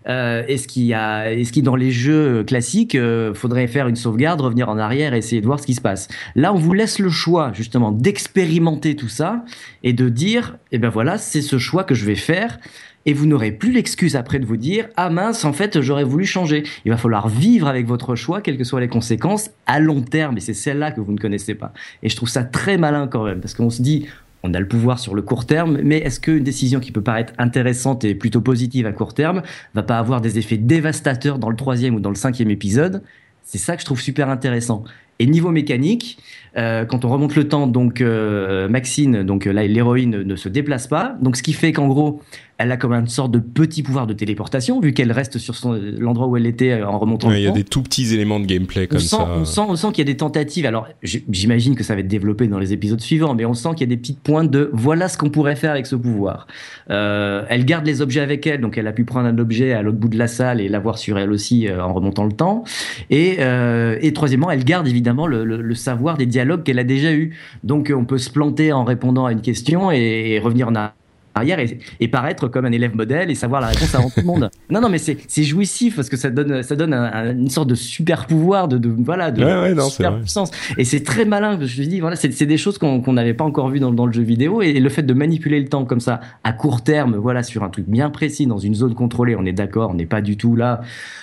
Euh, 0.09 0.43
et 0.49 0.57
ce 0.57 0.67
qui 0.67 0.95
a 0.95 1.28
est-ce 1.33 1.53
qui 1.53 1.63
dans 1.63 1.77
les 1.77 1.91
jeux 1.91 2.45
classiques, 2.45 2.95
euh, 2.95 3.35
faudrait 3.35 3.67
faire 3.67 3.89
une 3.89 3.97
sauvegarde, 3.97 4.41
revenir 4.41 4.69
en 4.69 4.79
arrière 4.79 5.15
et 5.15 5.19
essayer 5.19 5.41
de 5.41 5.47
voir 5.47 5.61
ce 5.61 5.67
qui 5.67 5.75
se 5.75 5.81
passe. 5.81 6.09
Là, 6.35 6.53
on 6.53 6.59
vous 6.59 6.73
laisse 6.73 6.99
le 6.99 7.11
choix 7.11 7.53
justement 7.55 7.93
d'expérimenter 7.93 8.97
tout 8.97 9.09
ça 9.09 9.45
et 9.83 9.93
de 9.93 10.09
dire, 10.09 10.57
eh 10.73 10.79
ben 10.79 10.89
voilà, 10.89 11.19
c'est 11.19 11.43
ce 11.43 11.59
choix 11.59 11.85
que 11.85 11.95
je 11.95 12.05
vais 12.05 12.15
faire. 12.15 12.59
Et 13.07 13.15
vous 13.15 13.27
n'aurez 13.27 13.53
plus 13.53 13.73
l'excuse 13.73 14.17
après 14.17 14.39
de 14.39 14.45
vous 14.45 14.59
dire 14.59 14.89
ah 14.97 15.09
mince 15.09 15.47
en 15.47 15.55
fait 15.55 15.81
j'aurais 15.81 16.05
voulu 16.05 16.27
changer. 16.27 16.65
Il 16.85 16.91
va 16.91 16.99
falloir 16.99 17.29
vivre 17.29 17.67
avec 17.67 17.87
votre 17.87 18.17
choix 18.17 18.43
quelles 18.43 18.59
que 18.59 18.65
soient 18.65 18.81
les 18.81 18.89
conséquences 18.89 19.51
à 19.67 19.81
long 19.81 20.03
terme 20.03 20.37
et 20.37 20.41
c'est 20.41 20.53
celle-là 20.53 20.91
que 20.91 21.01
vous 21.01 21.13
ne 21.13 21.19
connaissez 21.19 21.55
pas. 21.55 21.73
Et 22.03 22.11
je 22.11 22.17
trouve 22.17 22.29
ça 22.29 22.45
très 22.45 22.77
malin 22.77 23.07
quand 23.07 23.25
même 23.25 23.41
parce 23.41 23.55
qu'on 23.55 23.71
se 23.71 23.81
dit 23.81 24.09
on 24.43 24.55
a 24.55 24.61
le 24.61 24.69
pouvoir 24.69 24.99
sur 24.99 25.15
le 25.15 25.23
court 25.23 25.47
terme, 25.47 25.79
mais 25.83 25.99
est-ce 25.99 26.21
qu'une 26.21 26.45
décision 26.45 26.81
qui 26.81 26.93
peut 26.93 27.03
paraître 27.03 27.33
intéressante 27.39 28.05
et 28.05 28.15
plutôt 28.15 28.41
positive 28.41 28.87
à 28.87 28.93
court 28.93 29.15
terme 29.15 29.43
va 29.75 29.83
pas 29.83 29.99
avoir 29.99 30.21
des 30.21 30.39
effets 30.39 30.57
dévastateurs 30.57 31.39
dans 31.39 31.51
le 31.51 31.57
troisième 31.57 31.95
ou 31.95 32.01
dans 32.01 32.11
le 32.11 32.17
cinquième 32.17 32.51
épisode? 32.51 33.03
C'est 33.43 33.59
ça 33.59 33.75
que 33.75 33.81
je 33.81 33.87
trouve 33.87 34.01
super 34.01 34.29
intéressant. 34.29 34.85
Et 35.19 35.27
niveau 35.27 35.51
mécanique, 35.51 36.19
euh, 36.57 36.85
quand 36.85 37.05
on 37.05 37.09
remonte 37.09 37.35
le 37.35 37.49
temps, 37.49 37.67
donc 37.67 38.01
euh, 38.01 38.69
Maxine, 38.69 39.25
donc 39.25 39.47
là 39.47 39.67
l'héroïne 39.67 40.23
ne 40.23 40.37
se 40.37 40.49
déplace 40.49 40.87
pas, 40.87 41.17
donc 41.21 41.37
ce 41.37 41.43
qui 41.43 41.53
fait 41.53 41.73
qu'en 41.73 41.89
gros 41.89 42.23
elle 42.59 42.73
a 42.73 42.77
comme 42.77 42.93
une 42.93 43.07
sorte 43.07 43.31
de 43.31 43.39
petit 43.39 43.85
pouvoir 43.85 44.09
de 44.09 44.13
téléportation, 44.13 44.81
vu 44.81 44.93
qu'elle 44.93 45.13
reste 45.13 45.39
sur 45.39 45.55
l'endroit 45.99 46.27
où 46.27 46.37
elle 46.37 46.47
était 46.47 46.73
euh, 46.73 46.89
en 46.89 46.99
remontant. 46.99 47.31
Il 47.31 47.41
y 47.41 47.47
a 47.47 47.53
des 47.53 47.63
tout 47.63 47.83
petits 47.83 48.13
éléments 48.13 48.41
de 48.41 48.47
gameplay 48.47 48.89
comme 48.89 48.99
ça. 48.99 49.29
On 49.33 49.45
sent, 49.45 49.61
on 49.69 49.77
sent 49.77 49.89
qu'il 49.89 49.99
y 49.99 50.11
a 50.11 50.13
des 50.13 50.17
tentatives. 50.17 50.67
Alors, 50.67 50.89
j'imagine 51.03 51.77
que 51.77 51.85
ça 51.85 51.95
va 51.95 52.01
être 52.01 52.09
développé 52.09 52.49
dans 52.49 52.59
les 52.59 52.73
épisodes 52.73 53.01
suivants, 53.01 53.37
mais 53.37 53.45
on 53.45 53.55
sent 53.55 53.71
qu'il 53.77 53.83
y 53.83 53.85
a 53.85 53.95
des 53.95 53.97
petites 53.97 54.19
pointes 54.19 54.51
de 54.51 54.71
voilà 54.73 55.09
ce 55.09 55.17
qu'on 55.17 55.31
pourrait 55.31 55.55
faire 55.55 55.71
avec 55.71 55.87
ce 55.87 55.95
pouvoir. 55.95 56.49
Euh, 56.91 57.45
elle 57.49 57.65
garde 57.65 57.87
les 57.87 58.03
objets 58.03 58.21
avec 58.21 58.45
elle, 58.45 58.61
donc 58.61 58.77
elle 58.77 58.89
a 58.89 58.93
pu 58.93 59.05
prendre 59.05 59.29
un 59.29 59.39
objet 59.39 59.73
à 59.73 59.83
l'autre 59.83 59.99
bout 59.99 60.09
de 60.09 60.19
la 60.19 60.27
salle 60.27 60.61
et 60.61 60.69
l'avoir 60.69 60.99
sur 60.99 61.17
elle 61.17 61.31
aussi 61.31 61.69
euh, 61.69 61.81
en 61.81 61.93
remontant 61.93 62.25
le 62.25 62.33
temps. 62.33 62.65
Et, 63.09 63.37
euh, 63.39 63.97
et 64.01 64.13
troisièmement, 64.13 64.51
elle 64.51 64.65
garde 64.65 64.89
évidemment 64.89 65.29
le, 65.29 65.45
le, 65.45 65.63
le 65.63 65.75
savoir 65.77 66.17
des 66.17 66.27
dialogues 66.27 66.65
qu'elle 66.65 66.81
a 66.81 66.85
déjà 66.85 67.13
eu. 67.13 67.37
Donc, 67.63 67.93
on 67.95 68.05
peut 68.05 68.19
se 68.19 68.31
planter 68.31 68.73
en 68.73 68.83
répondant 68.83 69.27
à 69.27 69.33
une 69.33 69.43
question 69.43 69.93
et, 69.93 70.33
et 70.33 70.39
revenir 70.41 70.69
en 70.69 70.75
arrière 70.75 70.93
arrière 71.39 71.59
et, 71.59 72.09
paraître 72.09 72.49
comme 72.49 72.65
un 72.65 72.73
élève 72.73 72.95
modèle 72.95 73.31
et 73.31 73.35
savoir 73.35 73.61
la 73.61 73.69
réponse 73.69 73.95
avant 73.95 74.11
tout 74.11 74.21
le 74.21 74.27
monde. 74.27 74.51
Non, 74.71 74.83
non, 74.83 74.91
mais 74.91 74.99
c'est 74.99 75.43
jouissif 75.45 75.97
parce 75.97 76.11
que 76.11 76.17
ça 76.17 76.29
donne, 76.31 76.63
ça 76.63 76.77
donne 76.77 76.93
une 76.93 77.49
sorte 77.49 77.69
de 77.69 77.75
super 77.75 78.27
pouvoir, 78.27 78.69
de, 78.69 78.89
voilà, 78.99 79.31
de 79.31 79.81
super 79.89 80.19
puissance. 80.19 80.51
Et 80.77 80.85
c'est 80.85 81.03
très 81.03 81.25
malin. 81.25 81.55
Je 81.55 81.63
me 81.63 81.67
suis 81.67 81.89
dit, 81.89 82.01
voilà, 82.01 82.17
c'est 82.17 82.47
des 82.47 82.57
choses 82.59 82.77
qu'on 82.77 83.13
n'avait 83.13 83.35
pas 83.35 83.45
encore 83.45 83.71
vues 83.71 83.81
dans, 83.81 83.93
dans, 83.93 84.07
le 84.07 84.13
jeu 84.13 84.23
vidéo 84.23 84.61
et, 84.61 84.79
le 84.79 84.89
fait 84.91 85.03
de 85.03 85.15
manipuler 85.15 85.61
le 85.61 85.69
temps 85.69 85.85
comme 85.85 86.01
ça 86.01 86.21
à 86.45 86.53
court 86.53 86.83
terme, 86.83 87.17
voilà, 87.17 87.43
sur 87.43 87.63
un 87.63 87.71
truc 87.71 87.87
bien 87.89 88.11
précis 88.11 88.47
dans 88.47 88.59
une 88.59 88.75
zone 88.75 88.95
contrôlée, 88.95 89.37
on 89.37 89.47
est 89.47 89.53
d'accord, 89.53 89.91
on 89.91 89.95
n'est 89.95 90.07
pas 90.07 90.21
du 90.21 90.37
tout 90.37 90.55
là 90.55 90.83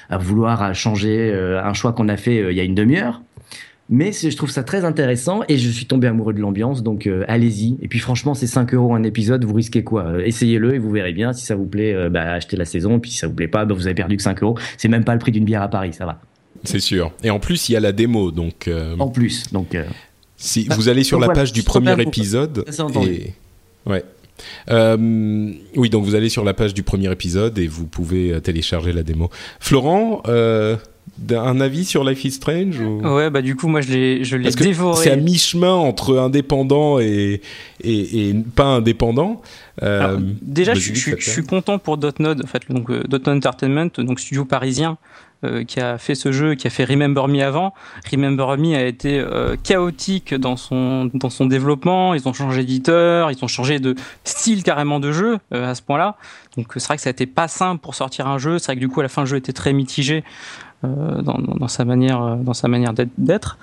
à 0.10 0.18
vouloir 0.18 0.74
changer 0.74 1.32
euh, 1.32 1.64
un 1.64 1.74
choix 1.74 1.94
qu'on 1.94 2.10
a 2.10 2.18
fait 2.18 2.40
euh, 2.40 2.52
il 2.52 2.58
y 2.58 2.62
a 2.62 2.64
une 2.64 2.76
demi-heure. 2.76 3.22
Mais 3.90 4.12
je 4.12 4.36
trouve 4.36 4.49
ça 4.49 4.64
très 4.64 4.84
intéressant 4.84 5.41
et 5.48 5.60
je 5.60 5.70
suis 5.70 5.86
tombé 5.86 6.07
amoureux 6.07 6.34
de 6.34 6.40
l'ambiance, 6.40 6.82
donc 6.82 7.06
euh, 7.06 7.24
allez-y. 7.28 7.78
Et 7.84 7.88
puis 7.88 7.99
franchement, 7.99 8.34
c'est 8.34 8.48
5 8.48 8.74
euros 8.74 8.95
un 8.95 9.03
épisode, 9.03 9.45
vous 9.45 9.53
risquez 9.53 9.84
quoi? 9.84 10.06
Euh, 10.06 10.26
Essayez-le 10.26 10.74
et 10.74 10.80
vous 10.80 10.90
verrez 10.90 11.14
bien. 11.14 11.34
Si 11.34 11.45
ça 11.45 11.56
vous 11.56 11.68
plaît, 11.68 11.94
euh, 11.94 12.10
bah, 12.10 12.34
achetez 12.34 12.57
la 12.57 12.66
saison. 12.66 12.99
Puis 12.99 13.12
si 13.12 13.18
ça 13.18 13.28
vous 13.28 13.34
plaît 13.34 13.48
pas, 13.48 13.66
bah, 13.66 13.76
vous 13.76 13.86
avez 13.86 13.94
perdu 13.94 14.18
que 14.18 14.24
5 14.24 14.41
euros. 14.41 14.57
C'est 14.78 14.88
même 14.88 15.03
pas 15.03 15.14
le 15.14 15.20
prix 15.20 15.32
d'une 15.32 15.45
bière 15.45 15.62
à 15.62 15.68
Paris, 15.68 15.94
ça 15.94 16.06
va. 16.06 16.20
C'est 16.64 16.80
sûr. 16.80 17.12
Et 17.24 17.30
en 17.30 17.40
plus, 17.40 17.70
il 17.70 17.74
y 17.74 17.76
a 17.76 17.80
la 17.80 17.91
démo, 17.91 18.32
donc. 18.32 18.68
En 18.98 19.10
plus, 19.10 19.52
donc. 19.52 19.78
Si 20.36 20.68
vous 20.72 20.90
allez 20.90 21.03
sur 21.03 21.20
la 21.20 21.30
page 21.30 21.53
du 21.53 21.62
premier 21.62 21.99
épisode. 22.02 22.66
Et... 23.07 23.34
Ouais. 23.86 24.03
oui, 24.68 25.90
donc 25.91 26.06
vous 26.06 26.16
allez 26.16 26.30
sur 26.30 26.44
la 26.44 26.56
page 26.56 26.74
du 26.74 26.82
premier 26.82 27.12
épisode 27.12 27.60
et 27.60 27.68
vous 27.68 27.86
pouvez 27.86 28.41
télécharger 28.41 28.94
la 28.94 29.03
démo. 29.03 29.30
Florent, 29.60 30.24
un 31.32 31.62
avis 31.62 31.86
sur 31.86 32.04
Life 32.04 32.26
is 32.26 32.32
Strange 32.32 32.80
Ouais, 32.80 33.30
bah 33.30 33.42
du 33.42 33.56
coup, 33.56 33.68
moi 33.68 33.82
je 33.82 33.92
l'ai, 33.92 34.24
je 34.24 34.36
l'ai 34.36 34.52
dévoré. 34.52 35.04
C'est 35.04 35.12
à 35.12 35.16
mi-chemin 35.16 35.74
entre 35.74 36.18
indépendant 36.18 37.00
et, 37.00 37.42
et, 37.84 38.34
pas 38.56 38.66
indépendant. 38.66 39.42
Euh, 39.84 40.18
déjà, 40.42 40.74
je, 40.74 40.94
je, 40.94 41.30
suis 41.30 41.44
content 41.44 41.80
pour 41.80 41.98
Dotnod, 41.98 42.44
en 42.44 42.48
fait, 42.48 42.64
donc 42.70 42.90
euh, 42.90 43.04
Dotnod 43.08 43.38
Entertainment, 43.38 43.90
donc 43.98 44.20
studio 44.20 44.46
parisien, 44.46 44.98
euh, 45.44 45.66
qui 45.66 45.82
a 45.82 45.98
fait 45.98 46.16
ce 46.16 46.32
jeu, 46.32 46.56
qui 46.56 46.68
a 46.68 46.70
fait 46.70 46.86
Remember 46.86 47.28
Me 47.28 47.42
avant. 47.42 47.74
Remember 48.10 48.58
Me 48.58 48.76
a 48.76 48.84
été 48.84 49.24
chaotique 49.64 50.34
dans 50.34 50.56
son 50.56 51.10
dans 51.14 51.30
son 51.30 51.46
développement. 51.46 52.14
Ils 52.14 52.28
ont 52.28 52.34
changé 52.34 52.62
d'éditeur, 52.62 53.32
ils 53.32 53.44
ont 53.44 53.50
changé 53.50 53.80
de 53.80 53.96
style 54.24 54.64
carrément 54.64 55.00
de 55.00 55.12
jeu 55.12 55.40
à 55.52 55.76
ce 55.76 55.82
point-là. 55.82 56.16
Donc 56.58 56.68
c'est 56.78 56.88
vrai 56.88 56.96
que 56.96 57.04
ça 57.04 57.10
a 57.10 57.12
été 57.12 57.26
pas 57.26 57.50
simple 57.50 57.82
pour 57.82 57.96
sortir 57.96 58.28
un 58.28 58.38
jeu. 58.38 58.60
C'est 58.60 58.68
vrai 58.68 58.76
que 58.76 58.80
du 58.80 58.88
coup 58.88 59.02
à 59.02 59.04
la 59.04 59.10
fin 59.10 59.24
le 59.24 59.28
jeu 59.28 59.38
était 59.38 59.54
très 59.54 59.74
mitigé 59.74 60.24
euh, 60.84 61.22
dans, 61.22 61.68
sa 61.68 61.86
manière, 61.86 62.22
euh, 62.22 62.36
dans 62.36 62.54
sa 62.54 62.68
manière 62.68 62.94
d'être. 63.18 63.58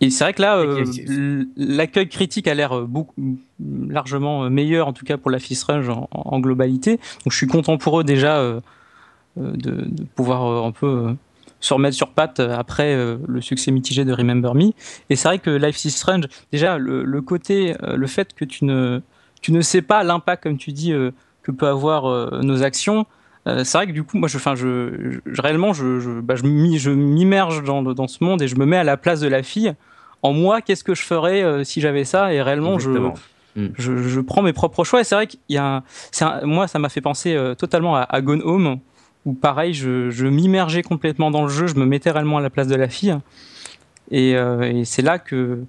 Et 0.00 0.10
c'est 0.10 0.24
vrai 0.24 0.32
que 0.32 0.42
là, 0.42 0.56
euh, 0.56 1.44
l'accueil 1.56 2.08
critique 2.08 2.48
a 2.48 2.54
l'air 2.54 2.86
largement 3.88 4.48
meilleur, 4.50 4.88
en 4.88 4.92
tout 4.92 5.04
cas 5.04 5.16
pour 5.16 5.30
la 5.30 5.38
Fist 5.38 5.64
Range 5.64 5.88
en, 5.88 6.40
globalité. 6.40 6.96
Donc 6.96 7.32
je 7.32 7.36
suis 7.36 7.46
content 7.46 7.78
pour 7.78 8.00
eux 8.00 8.04
déjà 8.04 8.60
de, 9.36 9.88
pouvoir 10.14 10.64
un 10.64 10.72
peu 10.72 11.14
se 11.60 11.72
remettre 11.72 11.96
sur 11.96 12.10
pattes 12.10 12.40
après 12.40 12.94
le 13.26 13.40
succès 13.40 13.70
mitigé 13.70 14.04
de 14.04 14.12
Remember 14.12 14.54
Me. 14.54 14.72
Et 15.08 15.16
c'est 15.16 15.28
vrai 15.28 15.38
que 15.38 15.50
Life 15.50 15.82
is 15.84 15.90
Strange, 15.92 16.24
déjà 16.52 16.76
le, 16.76 17.02
le 17.02 17.22
côté, 17.22 17.74
le 17.82 18.06
fait 18.06 18.34
que 18.34 18.44
tu 18.44 18.66
ne 18.66 19.00
tu 19.40 19.52
ne 19.52 19.62
sais 19.62 19.82
pas 19.82 20.04
l'impact, 20.04 20.42
comme 20.42 20.58
tu 20.58 20.72
dis, 20.72 20.92
que 21.42 21.52
peut 21.52 21.68
avoir 21.68 22.42
nos 22.42 22.62
actions. 22.62 23.06
C'est 23.46 23.78
vrai 23.78 23.86
que 23.86 23.92
du 23.92 24.02
coup, 24.02 24.18
moi, 24.18 24.28
je, 24.28 24.36
enfin, 24.36 24.54
je, 24.54 25.20
réellement, 25.26 25.72
je, 25.72 26.00
je, 26.00 26.20
bah, 26.20 26.34
je 26.36 26.90
m'immerge 26.90 27.62
dans, 27.62 27.82
dans 27.82 28.08
ce 28.08 28.24
monde 28.24 28.42
et 28.42 28.48
je 28.48 28.56
me 28.56 28.66
mets 28.66 28.76
à 28.76 28.84
la 28.84 28.96
place 28.96 29.20
de 29.20 29.28
la 29.28 29.42
fille. 29.42 29.74
En 30.22 30.32
moi, 30.32 30.60
qu'est-ce 30.60 30.82
que 30.82 30.94
je 30.94 31.02
ferais 31.02 31.64
si 31.64 31.80
j'avais 31.80 32.04
ça? 32.04 32.32
Et 32.32 32.42
réellement, 32.42 32.78
je, 32.78 32.90
Mm. 33.56 33.68
Je, 33.78 34.20
prends 34.20 34.42
mes 34.42 34.52
propres 34.52 34.84
choix. 34.84 35.00
Et 35.00 35.04
c'est 35.04 35.14
vrai 35.14 35.26
qu'il 35.26 35.40
y 35.48 35.56
a, 35.56 35.82
moi 36.44 36.68
ça 36.68 36.78
m'a 36.78 36.88
fait 36.88 37.00
penser 37.00 37.34
euh, 37.34 37.54
totalement 37.54 37.96
à, 37.96 38.20
Gone 38.20 38.42
Home 38.44 38.78
où 39.24 39.32
pareil 39.32 39.74
je, 39.74 40.26
m'immergeais 40.26 40.82
complètement 40.82 41.30
dans 41.30 41.42
le 41.42 41.48
jeu, 41.48 41.66
je 41.66 41.74
me 41.74 41.86
mettais 41.86 42.10
réellement 42.10 42.38
à 42.38 42.42
la 42.42 42.50
place 42.50 42.68
de 42.68 42.76
la 42.76 42.88
fille. 42.88 43.16
Et, 44.10 44.36
euh, 44.36 44.84
c'est 44.84 45.02
là 45.02 45.18
que 45.18 45.64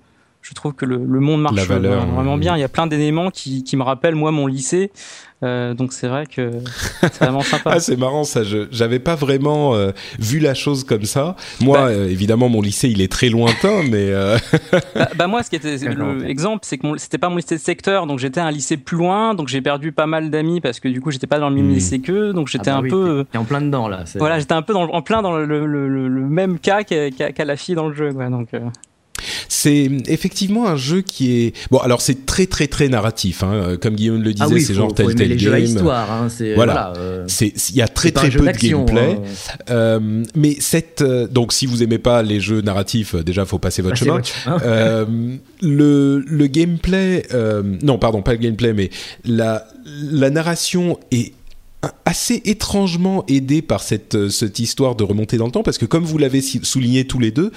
je 0.47 0.53
trouve 0.53 0.73
que 0.73 0.85
le, 0.85 0.97
monde 0.97 1.41
marche 1.41 1.67
vraiment 1.67 2.37
bien. 2.37 2.55
Il 2.55 2.59
y 2.61 2.63
a 2.63 2.69
plein 2.69 2.87
d'éléments 2.87 3.31
qui, 3.31 3.63
qui, 3.63 3.75
me 3.75 3.83
rappellent 3.83 4.15
moi 4.15 4.31
mon 4.31 4.47
lycée 4.47 4.91
euh, 5.43 5.75
donc 5.75 5.93
c'est 5.93 6.07
vrai 6.07 6.25
que 6.25 6.49
c'est 7.01 7.19
vraiment 7.19 7.41
sympa. 7.43 7.73
ah, 7.75 7.79
c'est 7.79 7.95
marrant 7.95 8.23
ça. 8.23 8.43
Je 8.43 8.67
j'avais 8.71 8.97
pas 8.97 9.13
vraiment 9.13 9.75
euh, 9.75 9.91
vu 10.17 10.39
la 10.39 10.55
chose 10.55 10.83
comme 10.83 11.03
ça. 11.03 11.35
Moi, 11.61 11.77
bah- 11.77 11.87
euh, 11.87 12.09
évidemment, 12.09 12.49
mon 12.49 12.61
lycée 12.61 12.89
il 12.89 13.01
est 13.01 13.11
très 13.11 13.29
lointain, 13.29 13.83
mais 13.91 14.11
bah, 14.95 15.09
bah, 15.15 15.27
moi, 15.27 15.43
ce 15.43 15.51
qui 15.51 15.57
était 15.57 15.77
l'exemple, 15.77 16.61
c'est 16.63 16.79
que 16.79 16.87
c'était 16.97 17.19
pas 17.19 17.29
mon 17.29 17.35
lycée 17.35 17.55
de 17.55 17.61
secteur, 17.61 18.07
donc 18.07 18.17
j'étais 18.17 18.39
à 18.39 18.45
un 18.45 18.51
lycée 18.51 18.77
plus 18.77 18.97
loin, 18.97 19.35
donc 19.35 19.47
j'ai 19.47 19.61
perdu 19.61 19.91
pas 19.91 20.07
mal 20.07 20.31
d'amis 20.31 20.59
parce 20.59 20.79
que 20.79 20.87
du 20.87 21.01
coup 21.01 21.11
j'étais 21.11 21.27
pas 21.27 21.39
dans 21.39 21.49
le 21.49 21.55
même 21.55 21.67
hmm. 21.67 21.73
lycée 21.73 21.99
qu'eux, 21.99 22.33
donc 22.33 22.47
j'étais 22.47 22.71
ah 22.71 22.81
bah 22.81 22.87
un 22.87 22.89
peu. 22.89 23.25
T'es 23.31 23.37
en 23.37 23.45
plein 23.45 23.61
dedans 23.61 23.87
là. 23.87 24.05
Voilà, 24.15 24.39
j'étais 24.39 24.53
un 24.53 24.63
peu 24.63 24.73
dans, 24.73 24.85
en 24.85 25.01
plein 25.03 25.21
dans 25.21 25.37
le, 25.37 25.45
le, 25.45 25.87
le, 25.87 26.09
même 26.09 26.57
cas 26.57 26.83
qu'a 26.83 27.45
la 27.45 27.55
fille 27.55 27.75
dans 27.75 27.87
le 27.87 27.93
jeu, 27.93 28.11
quoi, 28.11 28.29
donc. 28.29 28.49
C'est 29.49 29.89
effectivement 30.07 30.67
un 30.67 30.75
jeu 30.75 31.01
qui 31.01 31.31
est 31.33 31.53
bon. 31.71 31.79
Alors 31.79 32.01
c'est 32.01 32.25
très 32.25 32.45
très 32.45 32.67
très 32.67 32.89
narratif, 32.89 33.43
hein. 33.43 33.77
comme 33.81 33.95
Guillaume 33.95 34.21
le 34.21 34.33
disait, 34.33 34.55
ah 34.55 34.59
c'est 34.59 34.73
genre 34.73 34.93
tel 34.93 35.15
tel 35.15 35.35
game. 35.35 35.57
histoire, 35.57 36.11
hein. 36.11 36.27
voilà. 36.55 36.93
Euh, 36.97 37.25
c'est 37.27 37.53
il 37.69 37.75
y 37.75 37.81
a 37.81 37.87
très 37.87 38.11
très 38.11 38.29
peu 38.29 38.45
de 38.45 38.57
gameplay. 38.57 39.17
Hein. 39.17 39.21
Euh, 39.69 40.23
mais 40.35 40.55
cette 40.59 41.01
euh, 41.01 41.27
donc 41.27 41.53
si 41.53 41.65
vous 41.65 41.83
aimez 41.83 41.99
pas 41.99 42.21
les 42.23 42.39
jeux 42.39 42.61
narratifs, 42.61 43.15
déjà 43.15 43.45
faut 43.45 43.59
passer 43.59 43.81
votre 43.81 43.97
chemin. 43.97 44.21
le 45.61 46.23
le 46.25 46.47
gameplay, 46.47 47.23
non 47.81 47.97
pardon 47.97 48.21
pas 48.21 48.33
le 48.33 48.39
gameplay, 48.39 48.73
mais 48.73 48.89
la 49.25 49.65
la 50.11 50.29
narration 50.29 50.99
est 51.11 51.33
assez 52.05 52.41
étrangement 52.45 53.23
aidé 53.27 53.61
par 53.61 53.83
cette, 53.83 54.15
euh, 54.15 54.29
cette 54.29 54.59
histoire 54.59 54.95
de 54.95 55.03
remonter 55.03 55.37
dans 55.37 55.45
le 55.45 55.51
temps, 55.51 55.63
parce 55.63 55.77
que 55.77 55.85
comme 55.85 56.03
vous 56.03 56.17
l'avez 56.17 56.41
souligné 56.41 57.05
tous 57.05 57.19
les 57.19 57.31
deux, 57.31 57.51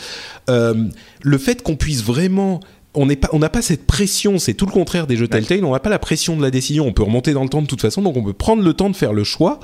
euh, 0.49 0.89
le 1.23 1.39
fait 1.39 1.63
qu'on 1.63 1.77
puisse 1.77 2.05
vraiment 2.05 2.61
on 2.95 3.07
n'a 3.07 3.49
pas, 3.49 3.63
cette 3.63 3.87
pression, 3.87 4.41
c'est 4.41 4.55
tout 4.55 4.67
le 4.67 4.73
contraire 4.73 5.07
des 5.07 5.17
jeux 5.17 5.29
Telltale, 5.29 5.65
on 5.65 5.73
n'a 5.73 5.79
pas 5.79 5.91
la 5.91 6.01
pression 6.01 6.37
de 6.37 6.43
la 6.43 6.51
décision, 6.51 6.87
on 6.87 6.93
peut 6.93 7.05
remonter 7.05 7.33
dans 7.33 7.45
le 7.45 7.49
temps 7.49 7.63
de 7.63 7.69
toute 7.69 7.81
façon, 7.81 8.03
donc 8.03 8.17
on 8.17 8.25
peut 8.25 8.33
prendre 8.33 8.65
le 8.65 8.75
temps 8.75 8.91
de 8.91 8.97
faire 8.97 9.13
le 9.13 9.23
choix, 9.23 9.61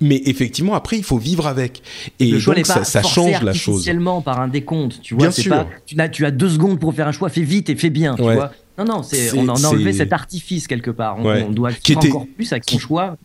mais 0.00 0.20
effectivement 0.26 0.74
après 0.74 0.96
il 0.96 1.04
faut 1.04 1.18
vivre 1.18 1.46
avec. 1.46 1.82
Et 2.18 2.26
le 2.26 2.40
choix 2.40 2.56
donc, 2.56 2.66
pas 2.66 2.82
ça, 2.82 3.02
change 3.04 3.40
la 3.42 3.52
chose. 3.52 3.88
par 4.24 4.40
un 4.40 4.48
décompte, 4.48 5.00
tu 5.00 5.14
vois, 5.14 5.30
sûr. 5.30 5.54
Pas, 5.54 5.68
tu, 5.86 6.00
as, 6.00 6.08
tu 6.08 6.26
as 6.26 6.32
deux 6.32 6.48
secondes 6.48 6.80
pour 6.80 6.92
faire 6.92 7.06
un 7.06 7.12
choix, 7.12 7.28
fais 7.28 7.42
vite 7.42 7.70
et 7.70 7.76
fais 7.76 7.90
bien, 7.90 8.16
tu 8.16 8.22
vois. 8.22 8.50
Non, 8.78 8.84
non, 8.84 9.02
on 9.36 9.48
a 9.48 9.68
enlevé 9.68 9.92
cet 9.92 10.12
artifice 10.12 10.66
quelque 10.66 10.90
part, 10.90 11.18
on, 11.20 11.50
doit 11.50 11.70
faire 11.70 11.98
encore 11.98 12.26
plus 12.34 12.52
avec 12.52 12.68
son 12.68 12.80
choix 12.80 13.16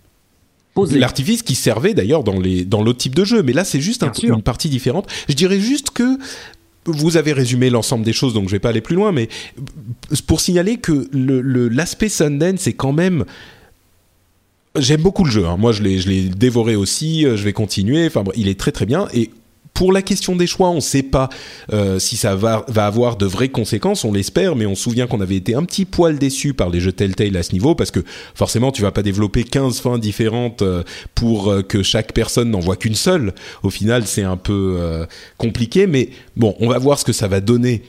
L'artifice 0.92 1.44
qui 1.44 1.56
servait 1.56 1.94
d'ailleurs 1.94 2.24
dans 2.24 2.40
les 2.40 2.64
dans 2.64 2.82
l'autre 2.82 3.00
type 3.00 3.16
de 3.16 3.26
jeu, 3.26 3.44
mais 3.44 3.54
là 3.54 3.66
c'est 3.66 3.82
juste 3.82 4.04
un, 4.04 4.12
une 4.12 4.42
partie 4.42 4.70
différente. 4.70 5.08
Je 5.28 5.34
dirais 5.34 5.60
juste 5.60 5.92
que 5.92 6.18
vous 6.86 7.18
avez 7.18 7.34
résumé 7.34 7.70
l'ensemble 7.70 8.06
des 8.06 8.14
choses, 8.14 8.34
donc 8.34 8.48
je 8.48 8.52
vais 8.52 8.60
pas 8.60 8.70
aller 8.70 8.82
plus 8.82 8.96
loin, 8.96 9.12
mais 9.12 9.28
pour 10.28 10.40
signaler 10.40 10.78
que 10.78 11.10
l'aspect 11.14 12.06
le, 12.06 12.12
Sundance 12.12 12.60
c'est 12.62 12.74
quand 12.74 12.94
même 12.94 13.26
J'aime 14.78 15.02
beaucoup 15.02 15.26
le 15.26 15.32
jeu. 15.32 15.46
Hein. 15.46 15.58
Moi, 15.58 15.74
je 15.74 15.82
l'ai 15.84 16.30
dévoré 16.30 16.76
aussi. 16.76 17.26
Euh, 17.26 17.36
je 17.36 17.44
vais 17.44 17.52
continuer. 17.52 18.08
Enfin, 18.08 18.24
il 18.36 18.48
est 18.48 18.58
très 18.58 18.72
très 18.72 18.86
bien. 18.86 19.08
Et 19.14 19.30
pour 19.74 19.92
la 19.94 20.02
question 20.02 20.36
des 20.36 20.48
choix, 20.48 20.70
on 20.70 20.76
ne 20.76 20.80
sait 20.80 21.04
pas 21.04 21.30
euh, 21.72 21.98
si 22.00 22.18
ça 22.18 22.36
va, 22.36 22.66
va, 22.68 22.86
avoir 22.86 23.16
de 23.16 23.26
vraies 23.26 23.50
conséquences, 23.50 24.04
on 24.04 24.12
l'espère, 24.12 24.56
mais 24.56 24.66
on 24.66 24.76
se 24.76 24.84
souvient 24.84 25.08
qu'on 25.08 25.22
avait 25.22 25.36
été 25.38 25.56
un 25.56 25.64
petit 25.64 25.86
poil 25.86 26.20
déçu 26.20 26.54
par 26.54 26.70
les 26.70 26.80
jeux 26.80 26.92
Telltale 26.92 27.36
à 27.38 27.44
ce 27.44 27.54
niveau, 27.54 27.74
parce 27.74 27.92
que 27.92 28.02
forcément, 28.36 28.72
tu 28.72 28.82
vas 28.82 28.92
pas 28.92 29.04
développer 29.04 29.44
15 29.44 29.80
fins 29.80 29.98
différentes 29.98 30.62
euh, 30.62 30.84
pour 31.16 31.50
euh, 31.50 31.62
que 31.62 31.84
chaque 31.84 32.14
personne 32.14 32.52
n'en 32.52 32.60
voit 32.60 32.76
qu'une 32.76 32.96
seule. 32.96 33.34
Au 33.64 33.70
final, 33.70 34.06
c'est 34.06 34.24
un 34.24 34.38
peu 34.38 34.78
compliqué, 35.38 35.88
mais 35.88 36.10
bon, 36.36 36.56
on 36.60 36.68
va 36.68 36.78
voir 36.78 37.00
ce 37.00 37.06
que 37.06 37.14
ça 37.14 37.28
va 37.28 37.40
donner 37.40 37.84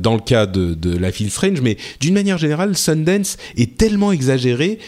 dans 0.00 0.14
le 0.14 0.20
cas 0.20 0.46
de, 0.46 0.74
de 0.74 0.96
Life 0.96 1.20
is 1.20 1.30
Strange, 1.30 1.60
mais 1.62 1.78
d'une 2.00 2.14
manière 2.14 2.38
générale, 2.38 2.76
Sundance 2.76 3.36
est 3.56 3.78
tellement 3.78 4.12
exagéré 4.12 4.78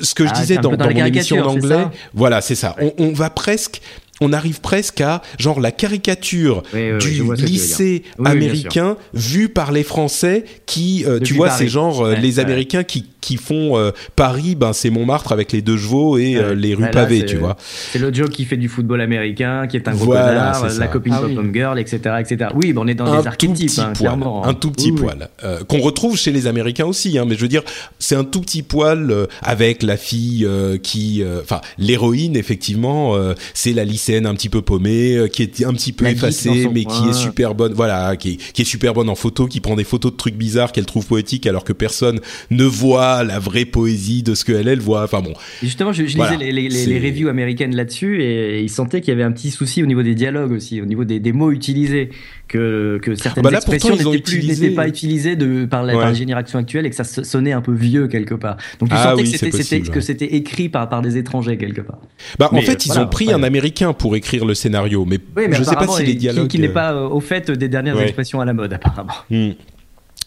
ce 0.00 0.14
que 0.14 0.24
je 0.24 0.32
ah, 0.34 0.40
disais 0.40 0.56
dans, 0.56 0.72
dans, 0.76 0.90
mon 0.90 1.04
émission 1.04 1.42
d'anglais, 1.42 1.86
voilà, 2.14 2.40
c'est 2.40 2.54
ça. 2.54 2.76
On, 2.80 2.92
on, 2.98 3.12
va 3.12 3.30
presque 3.30 3.80
on 4.22 4.32
arrive 4.32 4.60
presque 4.60 5.00
à 5.00 5.22
genre 5.38 5.60
la 5.60 5.72
caricature 5.72 6.62
du 6.72 7.22
lycée 7.36 8.04
américain 8.24 8.96
vu 9.14 9.48
par 9.48 9.72
les 9.72 9.82
Français 9.82 10.44
qui, 10.66 11.04
euh, 11.06 11.20
tu 11.20 11.34
vois, 11.34 11.50
c'est 11.50 11.68
genre 11.68 12.04
euh, 12.04 12.14
les 12.14 12.38
Américains 12.38 12.84
qui, 12.84 13.06
qui 13.20 13.36
font 13.36 13.76
euh, 13.76 13.90
Paris, 14.16 14.54
ben 14.54 14.72
c'est 14.72 14.90
Montmartre 14.90 15.32
avec 15.32 15.52
les 15.52 15.62
deux 15.62 15.76
chevaux 15.76 16.18
et 16.18 16.38
les 16.54 16.74
rues 16.74 16.90
pavées, 16.90 17.24
tu 17.24 17.36
vois. 17.36 17.56
C'est 17.58 17.98
le 17.98 18.12
Joe 18.12 18.30
qui 18.30 18.44
fait 18.44 18.56
du 18.56 18.68
football 18.68 19.00
américain, 19.00 19.66
qui 19.66 19.76
est 19.76 19.88
un 19.88 19.94
gros 19.94 20.12
connard, 20.12 20.66
la 20.78 20.86
copine 20.88 21.14
ah, 21.16 21.20
pop 21.20 21.46
girl, 21.52 21.78
etc., 21.78 22.16
etc. 22.20 22.50
Oui, 22.54 22.72
ben 22.72 22.82
on 22.82 22.86
est 22.86 22.94
dans 22.94 23.20
des 23.20 23.26
archétypes, 23.26 23.70
hein, 23.78 23.92
clairement. 23.94 24.44
Hein. 24.44 24.50
Un 24.50 24.54
tout 24.54 24.70
petit 24.70 24.92
poil 24.92 25.28
qu'on 25.68 25.80
retrouve 25.80 26.16
chez 26.16 26.32
les 26.32 26.46
Américains 26.46 26.86
aussi, 26.86 27.18
hein, 27.18 27.24
mais 27.26 27.34
je 27.34 27.40
veux 27.40 27.48
dire, 27.48 27.62
c'est 27.98 28.16
un 28.16 28.24
tout 28.24 28.40
petit 28.40 28.62
poil 28.62 29.26
avec 29.42 29.82
la 29.82 29.96
fille 29.96 30.48
qui, 30.82 31.24
enfin, 31.42 31.60
l'héroïne 31.78 32.36
effectivement, 32.36 33.16
c'est 33.54 33.72
la 33.72 33.84
lycée 33.84 34.11
un 34.16 34.34
petit 34.34 34.48
peu 34.48 34.62
paumée, 34.62 35.16
euh, 35.16 35.28
qui 35.28 35.42
est 35.42 35.64
un 35.64 35.72
petit 35.72 35.92
peu 35.92 36.06
effacée, 36.06 36.68
mais 36.72 36.84
qui 36.84 37.08
est 37.08 37.12
super 37.12 37.54
bonne. 37.54 37.72
Voilà, 37.72 38.16
qui 38.16 38.38
est, 38.56 38.64
super 38.64 38.94
bonne 38.94 39.08
en 39.08 39.14
photo, 39.14 39.46
qui 39.46 39.60
prend 39.60 39.76
des 39.76 39.84
photos 39.84 40.12
de 40.12 40.16
trucs 40.16 40.36
bizarres 40.36 40.72
qu'elle 40.72 40.86
trouve 40.86 41.06
poétiques 41.06 41.46
alors 41.46 41.64
que 41.64 41.72
personne 41.72 42.20
ne 42.50 42.64
voit 42.64 43.24
la 43.24 43.38
vraie 43.38 43.64
poésie 43.64 44.22
de 44.22 44.34
ce 44.34 44.44
qu'elle 44.44 44.68
elle 44.68 44.80
voit. 44.80 45.04
Enfin 45.04 45.20
bon. 45.20 45.34
justement, 45.62 45.92
je, 45.92 46.02
lisais 46.02 46.36
les, 46.38 46.98
reviews 46.98 47.28
américaines 47.28 47.74
là-dessus 47.74 48.22
et, 48.22 48.62
ils 48.62 48.70
sentaient 48.70 49.00
qu'il 49.00 49.10
y 49.10 49.14
avait 49.14 49.22
un 49.24 49.32
petit 49.32 49.50
souci 49.50 49.82
au 49.82 49.86
niveau 49.86 50.02
des 50.02 50.14
dialogues 50.14 50.52
aussi, 50.52 50.80
au 50.80 50.86
niveau 50.86 51.04
des, 51.04 51.32
mots 51.32 51.50
utilisés, 51.50 52.10
que, 52.52 52.98
que 53.02 53.14
certaines 53.14 53.46
ah 53.46 53.50
bah 53.50 53.56
expressions 53.56 53.96
n'étaient 53.96 54.70
pas 54.70 54.86
utilisées 54.86 55.36
de, 55.36 55.64
par, 55.64 55.82
la, 55.82 55.96
ouais. 55.96 56.14
génération 56.14 56.58
actuelle 56.58 56.84
et 56.84 56.90
que 56.90 56.96
ça 56.96 57.04
sonnait 57.04 57.52
un 57.52 57.62
peu 57.62 57.72
vieux 57.72 58.08
quelque 58.08 58.34
part. 58.34 58.58
Donc 58.78 58.90
tu 58.90 58.94
ah 58.94 59.14
sentais 59.16 59.80
que 59.80 60.00
c'était 60.00 60.34
écrit 60.34 60.68
par, 60.68 60.88
par 60.88 61.00
des 61.00 61.16
étrangers 61.16 61.56
quelque 61.56 61.80
part. 61.80 61.98
Bah, 62.38 62.50
en 62.52 62.60
fait, 62.60 62.84
ils 62.84 62.98
ont 62.98 63.06
pris 63.06 63.32
un 63.32 63.42
américain 63.42 63.94
pour 63.94 64.16
écrire 64.16 64.44
le 64.44 64.54
scénario, 64.54 65.06
mais, 65.06 65.18
je 65.36 65.58
ne 65.58 65.64
sais 65.64 65.74
pas 65.74 65.88
si 65.88 66.04
les 66.04 66.14
dialogues. 66.14 66.48
Qui, 66.48 66.58
n'est 66.58 66.68
euh, 66.68 66.72
pas 66.72 66.92
euh, 66.92 67.08
au 67.08 67.20
fait 67.20 67.50
des 67.50 67.68
dernières 67.68 67.98
expressions 68.00 68.40
à 68.40 68.44
la 68.44 68.52
mode, 68.52 68.72
apparemment. 68.74 69.14
Hmm. 69.30 69.52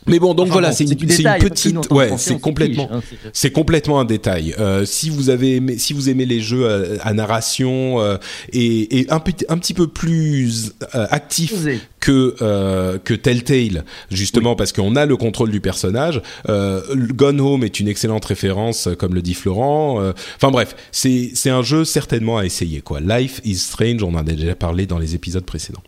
Mais 0.07 0.19
bon, 0.19 0.33
donc 0.33 0.49
voilà, 0.49 0.71
c'est 0.71 0.83
une, 0.83 0.95
petite, 0.95 1.91
ouais, 1.91 2.11
c'est 2.17 2.39
complètement, 2.39 2.89
hein, 2.91 3.01
c'est 3.33 3.51
complètement 3.51 3.99
un 3.99 4.05
détail. 4.05 4.53
Euh, 4.59 4.85
si 4.85 5.09
vous 5.09 5.29
avez, 5.29 5.55
aimé, 5.55 5.77
si 5.79 5.93
vous 5.93 6.09
aimez 6.09 6.25
les 6.25 6.41
jeux 6.41 6.99
à, 7.01 7.13
narration 7.13 7.99
euh, 7.99 8.17
et, 8.53 8.99
et 8.99 9.11
un, 9.11 9.15
un 9.15 9.57
petit 9.57 9.73
peu 9.73 9.87
plus 9.87 10.73
euh, 10.93 11.07
actif 11.09 11.53
que 11.99 12.35
euh, 12.41 12.99
que 12.99 13.15
Telltale, 13.15 13.83
justement 14.11 14.55
parce 14.55 14.71
qu'on 14.71 14.95
a 14.95 15.07
le 15.07 15.17
contrôle 15.17 15.49
du 15.49 15.59
personnage. 15.59 16.21
Euh, 16.49 16.81
Gone 16.95 17.41
Home 17.41 17.63
est 17.63 17.79
une 17.79 17.87
excellente 17.87 18.25
référence, 18.25 18.87
comme 18.99 19.15
le 19.15 19.23
dit 19.23 19.33
Florent. 19.33 20.13
Enfin 20.35 20.51
bref, 20.51 20.75
c'est 20.91 21.31
c'est 21.33 21.49
un 21.49 21.63
jeu 21.63 21.83
certainement 21.83 22.37
à 22.37 22.45
essayer 22.45 22.81
quoi. 22.81 22.99
Life 22.99 23.41
is 23.43 23.55
Strange, 23.55 24.03
on 24.03 24.13
en 24.13 24.17
a 24.17 24.23
déjà 24.23 24.55
parlé 24.55 24.85
dans 24.85 24.99
les 24.99 25.15
épisodes 25.15 25.45
précédents. 25.45 25.83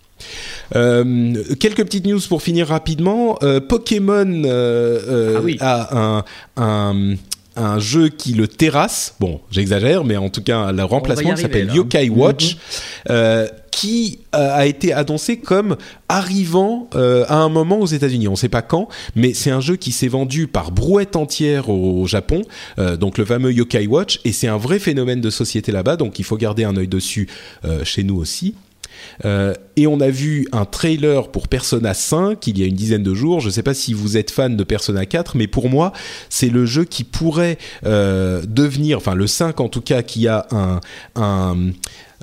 Euh, 0.76 1.44
quelques 1.60 1.84
petites 1.84 2.06
news 2.06 2.20
pour 2.28 2.42
finir 2.42 2.68
rapidement. 2.68 3.38
Euh, 3.44 3.60
Pokémon 3.60 4.44
euh, 4.46 5.56
ah 5.60 6.24
a 6.58 6.62
un, 6.62 7.16
un 7.56 7.80
jeu 7.80 8.10
qui 8.10 8.34
le 8.34 8.48
terrasse. 8.48 9.16
Bon, 9.20 9.42
j'exagère, 9.52 10.04
mais 10.04 10.18
en 10.18 10.30
tout 10.30 10.44
cas, 10.44 10.72
le 10.72 10.84
remplacement 10.84 11.36
s'appelle 11.36 11.72
Yokai 11.74 12.10
Watch, 12.10 12.58
mhm. 13.10 13.48
qui 13.72 14.20
a 14.32 14.66
été 14.66 14.92
annoncé 14.94 15.38
comme 15.38 15.78
arrivant 16.10 16.90
à 16.94 17.36
un 17.36 17.50
moment 17.50 17.80
aux 17.80 17.86
États-Unis. 17.86 18.28
On 18.28 18.32
ne 18.32 18.38
sait 18.38 18.50
pas 18.50 18.62
quand, 18.62 18.88
mais 19.16 19.34
c'est 19.34 19.52
un 19.52 19.62
jeu 19.62 19.76
qui 19.76 19.92
s'est 19.92 20.08
vendu 20.08 20.48
par 20.48 20.72
brouette 20.72 21.16
entière 21.16 21.70
au, 21.70 22.06
Japon, 22.08 22.42
donc 23.00 23.18
le 23.18 23.26
fameux 23.26 23.52
Yokai 23.52 23.88
Watch, 23.88 24.20
et 24.26 24.32
c'est 24.32 24.48
un 24.48 24.58
vrai 24.58 24.80
phénomène 24.80 25.22
de 25.22 25.30
société 25.30 25.72
là-bas. 25.72 25.96
Donc 25.96 26.20
il 26.20 26.26
faut 26.26 26.38
garder 26.38 26.64
un 26.64 26.76
œil 26.76 26.88
dessus 26.88 27.28
chez 27.84 28.04
nous 28.04 28.18
aussi. 28.18 28.56
Euh, 29.26 29.54
et 29.76 29.88
on 29.88 30.00
a 30.00 30.10
vu 30.10 30.48
un 30.52 30.66
trailer 30.66 31.30
pour 31.30 31.48
Persona 31.48 31.94
5 31.94 32.46
il 32.48 32.60
y 32.60 32.64
a 32.64 32.66
une 32.66 32.76
dizaine 32.76 33.04
de 33.04 33.14
jours. 33.14 33.40
Je 33.40 33.48
ne 33.48 33.52
sais 33.52 33.64
pas 33.64 33.74
si 33.74 33.94
vous 33.94 34.18
êtes 34.18 34.32
fan 34.32 34.56
de 34.56 34.64
Persona 34.64 35.06
4, 35.06 35.38
mais 35.38 35.48
pour 35.48 35.70
moi, 35.70 35.94
c'est 36.30 36.50
le 36.50 36.66
jeu 36.66 36.84
qui 36.84 37.04
pourrait 37.04 37.58
euh, 37.86 38.42
devenir, 38.48 38.98
enfin 38.98 39.16
le 39.16 39.28
5 39.28 39.60
en 39.60 39.70
tout 39.70 39.82
cas, 39.82 40.02
qui 40.02 40.28
a 40.28 40.48
un, 40.52 40.80
un 41.16 41.58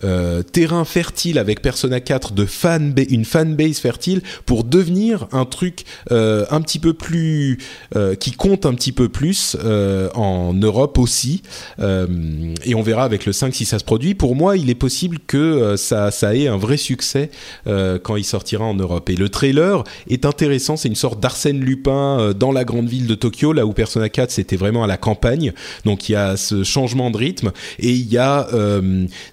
euh, 0.04 0.42
terrain 0.42 0.84
fertile 0.84 1.38
avec 1.38 1.62
Persona 1.62 2.00
4 2.00 2.32
de 2.32 2.44
fan 2.44 2.94
une 3.08 3.24
fanbase 3.24 3.78
fertile 3.78 4.22
pour 4.44 4.64
devenir 4.64 5.26
un 5.32 5.44
truc 5.44 5.84
euh, 6.12 6.44
un 6.50 6.60
petit 6.60 6.78
peu 6.78 6.92
plus 6.92 7.58
euh, 7.96 8.14
qui 8.14 8.32
compte 8.32 8.66
un 8.66 8.74
petit 8.74 8.92
peu 8.92 9.08
plus 9.08 9.56
en 10.14 10.52
Europe 10.52 10.98
aussi. 10.98 11.42
Et 11.78 12.74
on 12.74 12.82
verra 12.82 13.04
avec 13.04 13.26
le 13.26 13.32
5 13.32 13.54
si 13.54 13.64
ça 13.64 13.78
se 13.78 13.84
produit. 13.84 14.14
Pour 14.14 14.36
moi 14.36 14.56
il 14.56 14.70
est 14.70 14.74
possible 14.74 15.18
que 15.26 15.76
ça 15.76 16.10
ait 16.34 16.48
un 16.48 16.56
vrai 16.56 16.76
succès 16.76 17.30
quand 17.64 18.16
il 18.16 18.24
sortira 18.24 18.64
en 18.64 18.74
Europe. 18.74 19.08
Et 19.10 19.16
le 19.16 19.28
trailer 19.28 19.84
est 20.08 20.24
intéressant. 20.24 20.76
C'est 20.76 20.88
une 20.88 20.94
sorte 20.94 21.20
d'Arsène 21.20 21.60
Lupin 21.60 22.32
dans 22.32 22.52
la 22.52 22.64
grande 22.64 22.88
ville 22.88 23.06
de 23.06 23.14
Tokyo 23.14 23.52
là 23.52 23.66
où 23.66 23.72
Persona 23.72 24.08
4 24.08 24.30
c'était 24.30 24.56
vraiment 24.56 24.84
à 24.84 24.86
la 24.86 24.96
campagne. 24.96 25.52
Donc 25.84 26.08
il 26.08 26.12
y 26.12 26.16
a 26.16 26.36
ce 26.36 26.62
changement 26.62 27.10
de 27.10 27.16
rythme. 27.16 27.52
Et 27.78 27.90
il 27.90 28.10
y 28.10 28.18
a 28.18 28.48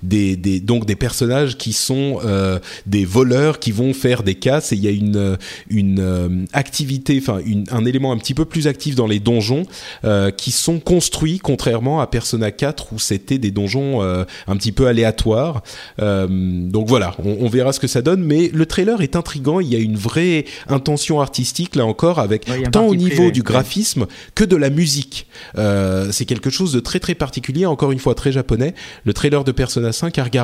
des 0.03 0.60
donc 0.61 0.85
des 0.85 0.95
personnages 0.95 1.57
qui 1.57 1.73
sont 1.73 2.19
euh, 2.23 2.59
des 2.85 3.05
voleurs 3.05 3.59
qui 3.59 3.71
vont 3.71 3.93
faire 3.93 4.23
des 4.23 4.35
casses 4.35 4.71
et 4.71 4.75
il 4.75 4.83
y 4.83 4.87
a 4.87 4.91
une 4.91 5.37
une 5.69 5.99
euh, 5.99 6.29
activité 6.53 7.19
enfin 7.21 7.39
un 7.71 7.85
élément 7.85 8.11
un 8.11 8.17
petit 8.17 8.33
peu 8.33 8.45
plus 8.45 8.67
actif 8.67 8.95
dans 8.95 9.07
les 9.07 9.19
donjons 9.19 9.63
euh, 10.05 10.31
qui 10.31 10.51
sont 10.51 10.79
construits 10.79 11.39
contrairement 11.39 12.01
à 12.01 12.07
Persona 12.07 12.51
4 12.51 12.93
où 12.93 12.99
c'était 12.99 13.37
des 13.37 13.51
donjons 13.51 14.01
euh, 14.03 14.23
un 14.47 14.55
petit 14.57 14.71
peu 14.71 14.87
aléatoires. 14.87 15.63
Euh, 15.99 16.27
donc 16.29 16.87
voilà 16.87 17.15
on, 17.23 17.37
on 17.41 17.47
verra 17.49 17.73
ce 17.73 17.79
que 17.79 17.87
ça 17.87 18.01
donne 18.01 18.23
mais 18.23 18.49
le 18.53 18.65
trailer 18.65 19.01
est 19.01 19.15
intrigant 19.15 19.59
il 19.59 19.67
y 19.67 19.75
a 19.75 19.79
une 19.79 19.95
vraie 19.97 20.45
intention 20.67 21.21
artistique 21.21 21.75
là 21.75 21.85
encore 21.85 22.19
avec 22.19 22.41
Ouais, 22.51 22.63
tant 22.71 22.85
au 22.87 22.95
niveau 22.95 23.31
du 23.31 23.39
ouais. 23.39 23.45
graphisme 23.45 24.07
que 24.35 24.43
de 24.43 24.55
la 24.55 24.69
musique. 24.69 25.27
Euh, 25.57 26.11
c'est 26.11 26.25
quelque 26.25 26.49
chose 26.49 26.73
de 26.73 26.79
très 26.79 26.99
très 26.99 27.15
particulier 27.15 27.65
encore 27.65 27.91
une 27.91 27.99
fois 27.99 28.15
très 28.15 28.31
japonais. 28.31 28.73
Le 29.05 29.13
trailer 29.13 29.43
de 29.43 29.51
Persona 29.51 29.91
5 29.91 30.17
à 30.17 30.23
regarder 30.23 30.40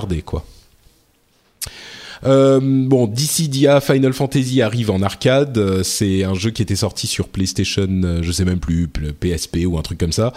euh, 2.26 2.60
bon, 2.62 3.08
Dissidia 3.08 3.82
Final 3.82 4.14
Fantasy 4.14 4.62
arrive 4.62 4.92
en 4.92 5.02
arcade. 5.02 5.58
Euh, 5.58 5.84
C'est 5.84 6.24
un 6.24 6.34
jeu 6.34 6.52
qui 6.52 6.62
était 6.62 6.76
sorti 6.76 7.08
sur 7.08 7.28
PlayStation, 7.28 7.88
euh, 7.88 8.24
je 8.24 8.32
sais 8.32 8.46
même 8.46 8.60
plus, 8.60 8.88
PSP 8.88 9.66
ou 9.66 9.78
un 9.78 9.82
truc 9.82 10.00
comme 10.00 10.12
ça. 10.12 10.34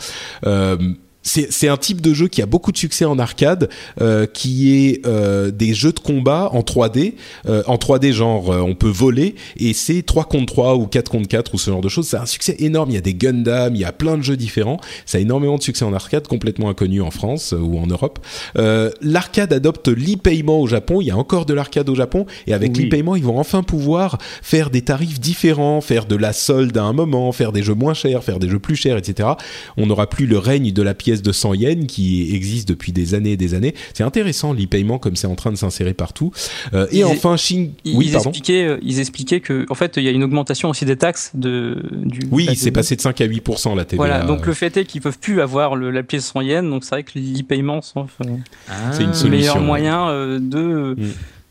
C'est 1.22 1.68
un 1.68 1.76
type 1.76 2.00
de 2.00 2.14
jeu 2.14 2.28
qui 2.28 2.40
a 2.42 2.46
beaucoup 2.46 2.72
de 2.72 2.78
succès 2.78 3.04
en 3.04 3.18
arcade, 3.18 3.68
euh, 4.00 4.26
qui 4.26 4.72
est 4.86 5.06
euh, 5.06 5.50
des 5.50 5.74
jeux 5.74 5.92
de 5.92 6.00
combat 6.00 6.48
en 6.52 6.60
3D, 6.60 7.14
euh, 7.46 7.62
en 7.66 7.76
3D 7.76 8.12
genre 8.12 8.48
on 8.48 8.74
peut 8.74 8.88
voler 8.88 9.34
et 9.58 9.72
c'est 9.72 10.02
3 10.02 10.24
contre 10.24 10.46
3 10.46 10.76
ou 10.76 10.86
4 10.86 11.10
contre 11.10 11.28
4 11.28 11.54
ou 11.54 11.58
ce 11.58 11.70
genre 11.70 11.80
de 11.80 11.88
choses. 11.88 12.08
C'est 12.08 12.16
un 12.16 12.26
succès 12.26 12.56
énorme. 12.58 12.90
Il 12.90 12.94
y 12.94 12.98
a 12.98 13.02
des 13.02 13.14
Gundam, 13.14 13.74
il 13.74 13.80
y 13.80 13.84
a 13.84 13.92
plein 13.92 14.16
de 14.16 14.22
jeux 14.22 14.36
différents. 14.36 14.80
Ça 15.04 15.18
a 15.18 15.20
énormément 15.20 15.58
de 15.58 15.62
succès 15.62 15.84
en 15.84 15.92
arcade, 15.92 16.26
complètement 16.26 16.70
inconnu 16.70 17.02
en 17.02 17.10
France 17.10 17.54
ou 17.58 17.78
en 17.78 17.86
Europe. 17.86 18.18
L'arcade 18.54 19.52
adopte 19.52 19.88
l'e-payment 19.88 20.60
au 20.60 20.66
Japon. 20.66 21.00
Il 21.00 21.06
y 21.08 21.10
a 21.10 21.16
encore 21.16 21.46
de 21.46 21.54
l'arcade 21.54 21.88
au 21.88 21.94
Japon 21.94 22.26
et 22.46 22.54
avec 22.54 22.72
Oui. 22.76 22.84
l'e-payment 22.84 23.16
ils 23.16 23.24
vont 23.24 23.38
enfin 23.38 23.62
pouvoir 23.62 24.18
faire 24.42 24.70
des 24.70 24.82
tarifs 24.82 25.20
différents, 25.20 25.80
faire 25.80 26.06
de 26.06 26.16
la 26.16 26.32
solde 26.32 26.76
à 26.76 26.84
un 26.84 26.92
moment, 26.92 27.30
faire 27.32 27.52
des 27.52 27.62
jeux 27.62 27.74
moins 27.74 27.94
chers, 27.94 28.24
faire 28.24 28.38
des 28.38 28.48
jeux 28.48 28.58
plus 28.58 28.76
chers, 28.76 28.96
etc. 28.96 29.30
On 29.76 29.86
n'aura 29.86 30.08
plus 30.08 30.26
le 30.26 30.38
règne 30.38 30.72
de 30.72 30.82
la 30.82 30.94
pièce 30.94 31.09
de 31.22 31.32
100 31.32 31.54
yens 31.54 31.86
qui 31.86 32.34
existe 32.34 32.68
depuis 32.68 32.92
des 32.92 33.14
années 33.14 33.32
et 33.32 33.36
des 33.36 33.54
années. 33.54 33.74
C'est 33.94 34.04
intéressant 34.04 34.52
l'e-payment 34.52 34.98
comme 34.98 35.16
c'est 35.16 35.26
en 35.26 35.34
train 35.34 35.50
de 35.52 35.56
s'insérer 35.56 35.94
partout. 35.94 36.32
Euh, 36.74 36.86
et 36.90 36.98
Ils- 36.98 37.04
enfin, 37.04 37.36
Oui, 37.50 37.70
ils 37.84 38.12
pardon. 38.12 38.30
expliquaient, 38.30 38.64
euh, 38.64 38.78
ils 38.82 39.00
expliquaient 39.00 39.40
que, 39.40 39.66
en 39.68 39.74
fait, 39.74 39.96
il 39.96 40.04
y 40.04 40.08
a 40.08 40.10
une 40.12 40.22
augmentation 40.24 40.70
aussi 40.70 40.84
des 40.84 40.96
taxes 40.96 41.32
de, 41.34 41.82
du. 41.92 42.20
Oui, 42.30 42.46
bah, 42.46 42.52
c'est 42.56 42.70
passé 42.70 42.96
de 42.96 43.00
5 43.00 43.20
à 43.20 43.26
8% 43.26 43.74
la 43.74 43.84
TVA. 43.84 43.96
Voilà, 44.06 44.24
donc 44.24 44.46
le 44.46 44.54
fait 44.54 44.76
est 44.76 44.84
qu'ils 44.84 45.00
peuvent 45.00 45.18
plus 45.18 45.40
avoir 45.40 45.76
le, 45.76 45.90
la 45.90 46.02
pièce 46.02 46.26
100 46.26 46.40
yens, 46.42 46.68
donc 46.70 46.84
c'est 46.84 46.90
vrai 46.94 47.02
que 47.02 47.18
l'e-paiement 47.18 47.80
C'est 47.82 49.02
une 49.02 49.08
le 49.08 49.12
solution. 49.14 49.28
meilleur 49.28 49.60
moyen 49.60 50.08
euh, 50.08 50.38
de 50.38 50.94
Mm. 50.98 51.06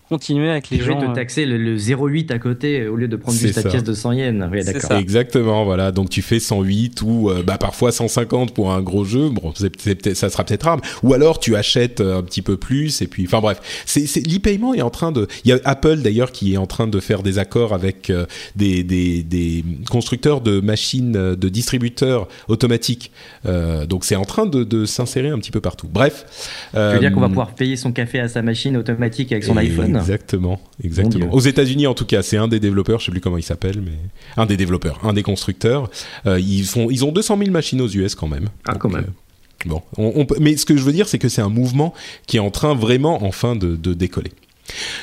Continuer 0.09 0.49
avec 0.49 0.69
les 0.71 0.77
Je 0.79 0.83
vais 0.83 0.89
gens. 0.93 0.99
te 1.01 1.05
euh, 1.05 1.13
taxer 1.13 1.45
le, 1.45 1.57
le 1.57 1.77
0,8 1.77 2.31
à 2.33 2.39
côté 2.39 2.87
au 2.87 2.95
lieu 2.95 3.07
de 3.07 3.15
prendre 3.15 3.37
juste 3.37 3.61
ta 3.61 3.69
pièce 3.69 3.83
de 3.83 3.93
100 3.93 4.11
yens. 4.13 4.49
Oui, 4.51 4.63
d'accord. 4.63 4.97
Exactement, 4.97 5.63
voilà. 5.65 5.91
Donc 5.91 6.09
tu 6.09 6.21
fais 6.21 6.39
108 6.39 7.01
ou 7.03 7.29
euh, 7.29 7.43
bah, 7.43 7.57
parfois 7.57 7.91
150 7.91 8.53
pour 8.53 8.71
un 8.71 8.81
gros 8.81 9.05
jeu. 9.05 9.29
Bon, 9.29 9.53
c'est, 9.55 9.71
c'est 9.79 9.95
peut-être- 9.95 10.17
ça 10.17 10.29
sera 10.29 10.43
peut-être 10.43 10.63
rare. 10.63 10.81
Ou 11.03 11.13
alors 11.13 11.39
tu 11.39 11.55
achètes 11.55 12.01
euh, 12.01 12.17
un 12.19 12.23
petit 12.23 12.41
peu 12.41 12.57
plus 12.57 13.01
et 13.01 13.07
puis, 13.07 13.25
enfin 13.25 13.39
bref, 13.39 13.59
c'est, 13.85 14.07
c'est 14.07 14.21
l'e-payment 14.25 14.73
est 14.73 14.81
en 14.81 14.89
train 14.89 15.11
de. 15.11 15.27
Il 15.45 15.49
y 15.49 15.53
a 15.53 15.59
Apple 15.63 15.97
d'ailleurs 15.97 16.31
qui 16.31 16.53
est 16.53 16.57
en 16.57 16.67
train 16.67 16.87
de 16.87 16.99
faire 16.99 17.21
des 17.23 17.37
accords 17.39 17.73
avec 17.73 18.09
euh, 18.09 18.25
des, 18.55 18.83
des, 18.83 19.23
des 19.23 19.63
constructeurs 19.89 20.41
de 20.41 20.59
machines, 20.59 21.11
de 21.35 21.49
distributeurs 21.49 22.27
automatiques. 22.47 23.11
Euh, 23.45 23.85
donc 23.85 24.05
c'est 24.05 24.15
en 24.15 24.25
train 24.25 24.45
de, 24.45 24.63
de 24.63 24.85
s'insérer 24.85 25.29
un 25.29 25.37
petit 25.39 25.51
peu 25.51 25.61
partout. 25.61 25.87
Bref. 25.91 26.25
Tu 26.73 26.79
veux 26.79 26.99
dire 26.99 27.11
qu'on 27.13 27.19
va 27.21 27.27
pouvoir 27.29 27.53
payer 27.55 27.75
son 27.75 27.91
café 27.91 28.19
à 28.19 28.27
sa 28.27 28.41
machine 28.41 28.75
automatique 28.77 29.31
avec 29.31 29.43
son 29.43 29.57
iPhone 29.57 29.98
Exactement, 29.99 30.59
exactement. 30.83 31.33
Aux 31.33 31.39
États-Unis, 31.39 31.87
en 31.87 31.93
tout 31.93 32.05
cas, 32.05 32.21
c'est 32.21 32.37
un 32.37 32.47
des 32.47 32.59
développeurs, 32.59 32.99
je 32.99 33.05
sais 33.05 33.11
plus 33.11 33.21
comment 33.21 33.37
il 33.37 33.43
s'appelle, 33.43 33.81
mais 33.81 33.97
un 34.37 34.45
des 34.45 34.57
développeurs, 34.57 34.99
un 35.03 35.13
des 35.13 35.23
constructeurs. 35.23 35.89
Euh, 36.25 36.39
ils 36.39 36.65
font, 36.65 36.89
ils 36.89 37.05
ont 37.05 37.11
200 37.11 37.37
000 37.37 37.51
machines 37.51 37.81
aux 37.81 37.87
US 37.89 38.15
quand 38.15 38.27
même. 38.27 38.49
Ah, 38.67 38.75
quand 38.75 38.89
même. 38.89 39.05
euh, 39.05 39.69
bon, 39.69 39.81
on, 39.97 40.11
on 40.15 40.25
peut- 40.25 40.37
mais 40.39 40.57
ce 40.57 40.65
que 40.65 40.75
je 40.77 40.83
veux 40.83 40.93
dire, 40.93 41.07
c'est 41.07 41.19
que 41.19 41.29
c'est 41.29 41.41
un 41.41 41.49
mouvement 41.49 41.93
qui 42.27 42.37
est 42.37 42.41
en 42.41 42.51
train 42.51 42.73
vraiment, 42.75 43.23
enfin, 43.25 43.55
de, 43.55 43.75
de 43.75 43.93
décoller. 43.93 44.31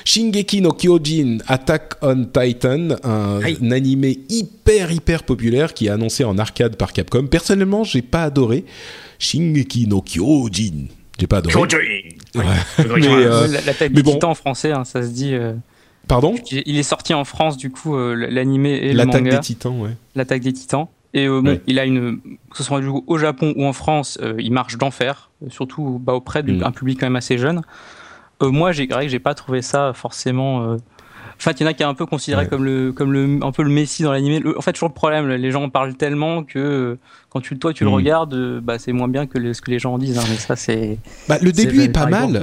Shingeki 0.05 0.60
no 0.60 0.70
Kyojin 0.73 1.39
Attack 1.48 1.94
on 2.01 2.24
Titan, 2.27 2.90
un, 3.02 3.40
un 3.43 3.70
animé 3.73 4.20
hyper 4.28 4.93
hyper 4.93 5.24
populaire 5.24 5.74
qui 5.74 5.86
est 5.86 5.90
annoncé 5.90 6.23
en 6.23 6.39
arcade 6.39 6.77
par 6.77 6.93
Capcom. 6.93 7.27
Personnellement, 7.27 7.82
j'ai 7.82 8.02
pas 8.02 8.23
adoré 8.23 8.64
Shingeki 9.18 9.89
no 9.89 10.02
Kyojin. 10.02 10.86
J'ai 11.18 11.26
pas 11.26 11.38
adoré. 11.38 11.55
Ouais. 12.34 12.44
Mais, 12.78 13.06
euh, 13.06 13.47
la, 13.47 13.60
la 13.62 13.74
tête 13.74 13.90
mais 13.93 13.97
des 13.97 14.02
bon. 14.02 14.12
titans 14.12 14.30
en 14.30 14.34
français, 14.34 14.72
hein, 14.72 14.84
ça 14.84 15.02
se 15.02 15.09
dit. 15.09 15.34
euh, 15.34 15.55
pardon? 16.09 16.34
il 16.51 16.76
est 16.78 16.82
sorti 16.82 17.14
en 17.14 17.24
France, 17.24 17.56
du 17.56 17.70
coup, 17.70 17.97
euh, 17.97 18.14
l'animé 18.14 18.70
et 18.74 18.93
le 18.93 18.98
L'attaque 18.98 19.24
des 19.24 19.40
Titans, 19.40 19.78
ouais. 19.80 19.90
L'attaque 20.14 20.43
des 20.43 20.52
titans. 20.52 20.88
Et 21.14 21.26
euh, 21.26 21.40
bon, 21.40 21.51
Ouais. 21.52 21.60
il 21.66 21.78
a 21.78 21.86
une, 21.86 22.20
que 22.51 22.56
ce 22.59 22.62
soit 22.62 22.80
du 22.80 22.88
coup 22.88 23.02
au 23.06 23.16
Japon 23.16 23.55
ou 23.56 23.64
en 23.64 23.72
France, 23.72 24.18
euh, 24.20 24.34
il 24.38 24.52
marche 24.52 24.76
d'enfer, 24.76 25.30
surtout 25.48 25.98
bah, 26.02 26.12
auprès 26.12 26.43
Mm. 26.43 26.59
d'un 26.59 26.70
public 26.72 27.01
quand 27.01 27.06
même 27.06 27.16
assez 27.16 27.38
jeune. 27.38 27.62
Euh, 28.43 28.51
moi, 28.51 28.72
j'ai 28.72 28.86
vrai 28.86 29.06
que 29.06 29.10
j'ai 29.10 29.18
pas 29.18 29.34
trouvé 29.34 29.62
ça 29.62 29.93
forcément. 29.94 30.76
En 31.38 31.42
fait, 31.42 31.60
il 31.60 31.64
y 31.64 31.66
en 31.66 31.68
a 31.70 31.74
qui 31.74 31.82
est 31.82 31.86
un 31.86 31.94
peu 31.94 32.06
considéré 32.06 32.42
Ouais. 32.44 32.48
comme 32.48 32.64
le, 32.64 32.92
comme 32.92 33.12
le, 33.12 33.38
un 33.42 33.52
peu 33.52 33.62
le 33.62 33.68
messie 33.70 34.02
dans 34.02 34.12
l'animé. 34.12 34.42
En 34.56 34.60
fait, 34.62 34.72
toujours 34.72 34.88
le 34.88 34.94
problème, 34.94 35.28
les 35.28 35.50
gens 35.50 35.64
en 35.64 35.68
parlent 35.70 35.94
tellement 35.94 36.42
que 36.44 36.58
euh, 36.58 36.98
quand 37.30 37.40
tu, 37.40 37.58
toi, 37.58 37.72
tu 37.72 37.84
le 37.84 37.90
Mm. 37.90 37.94
regardes, 37.94 38.34
euh, 38.34 38.60
bah, 38.62 38.78
c'est 38.78 38.92
moins 38.92 39.08
bien 39.08 39.26
que 39.26 39.38
le- 39.38 39.52
ce 39.54 39.60
que 39.60 39.70
les 39.70 39.78
gens 39.78 39.94
en 39.94 39.98
disent. 39.98 40.18
hein, 40.18 40.24
mais 40.30 40.36
ça, 40.36 40.56
c'est. 40.56 40.98
Bah, 41.28 41.38
le 41.42 41.52
début 41.52 41.82
est 41.82 41.88
pas 41.90 42.06
mal. 42.06 42.42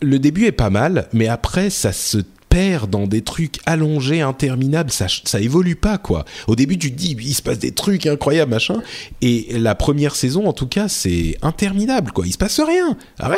Le 0.00 0.18
début 0.18 0.44
est 0.44 0.52
pas 0.52 0.70
mal, 0.70 1.08
mais 1.12 1.26
après 1.26 1.70
ça 1.70 1.90
se 1.92 2.18
perd 2.48 2.88
dans 2.88 3.06
des 3.08 3.22
trucs 3.22 3.58
allongés, 3.66 4.20
interminables. 4.20 4.90
Ça, 4.90 5.06
ça 5.24 5.40
évolue 5.40 5.74
pas 5.74 5.98
quoi. 5.98 6.24
Au 6.46 6.54
début, 6.54 6.78
tu 6.78 6.92
te 6.92 6.96
dis 6.96 7.16
il 7.20 7.34
se 7.34 7.42
passe 7.42 7.58
des 7.58 7.72
trucs 7.72 8.06
incroyables 8.06 8.50
machin, 8.52 8.80
et 9.22 9.48
la 9.58 9.74
première 9.74 10.14
saison 10.14 10.46
en 10.46 10.52
tout 10.52 10.68
cas 10.68 10.86
c'est 10.88 11.36
interminable 11.42 12.12
quoi. 12.12 12.26
Il 12.26 12.32
se 12.32 12.38
passe 12.38 12.60
rien, 12.60 12.96
rien. 13.18 13.36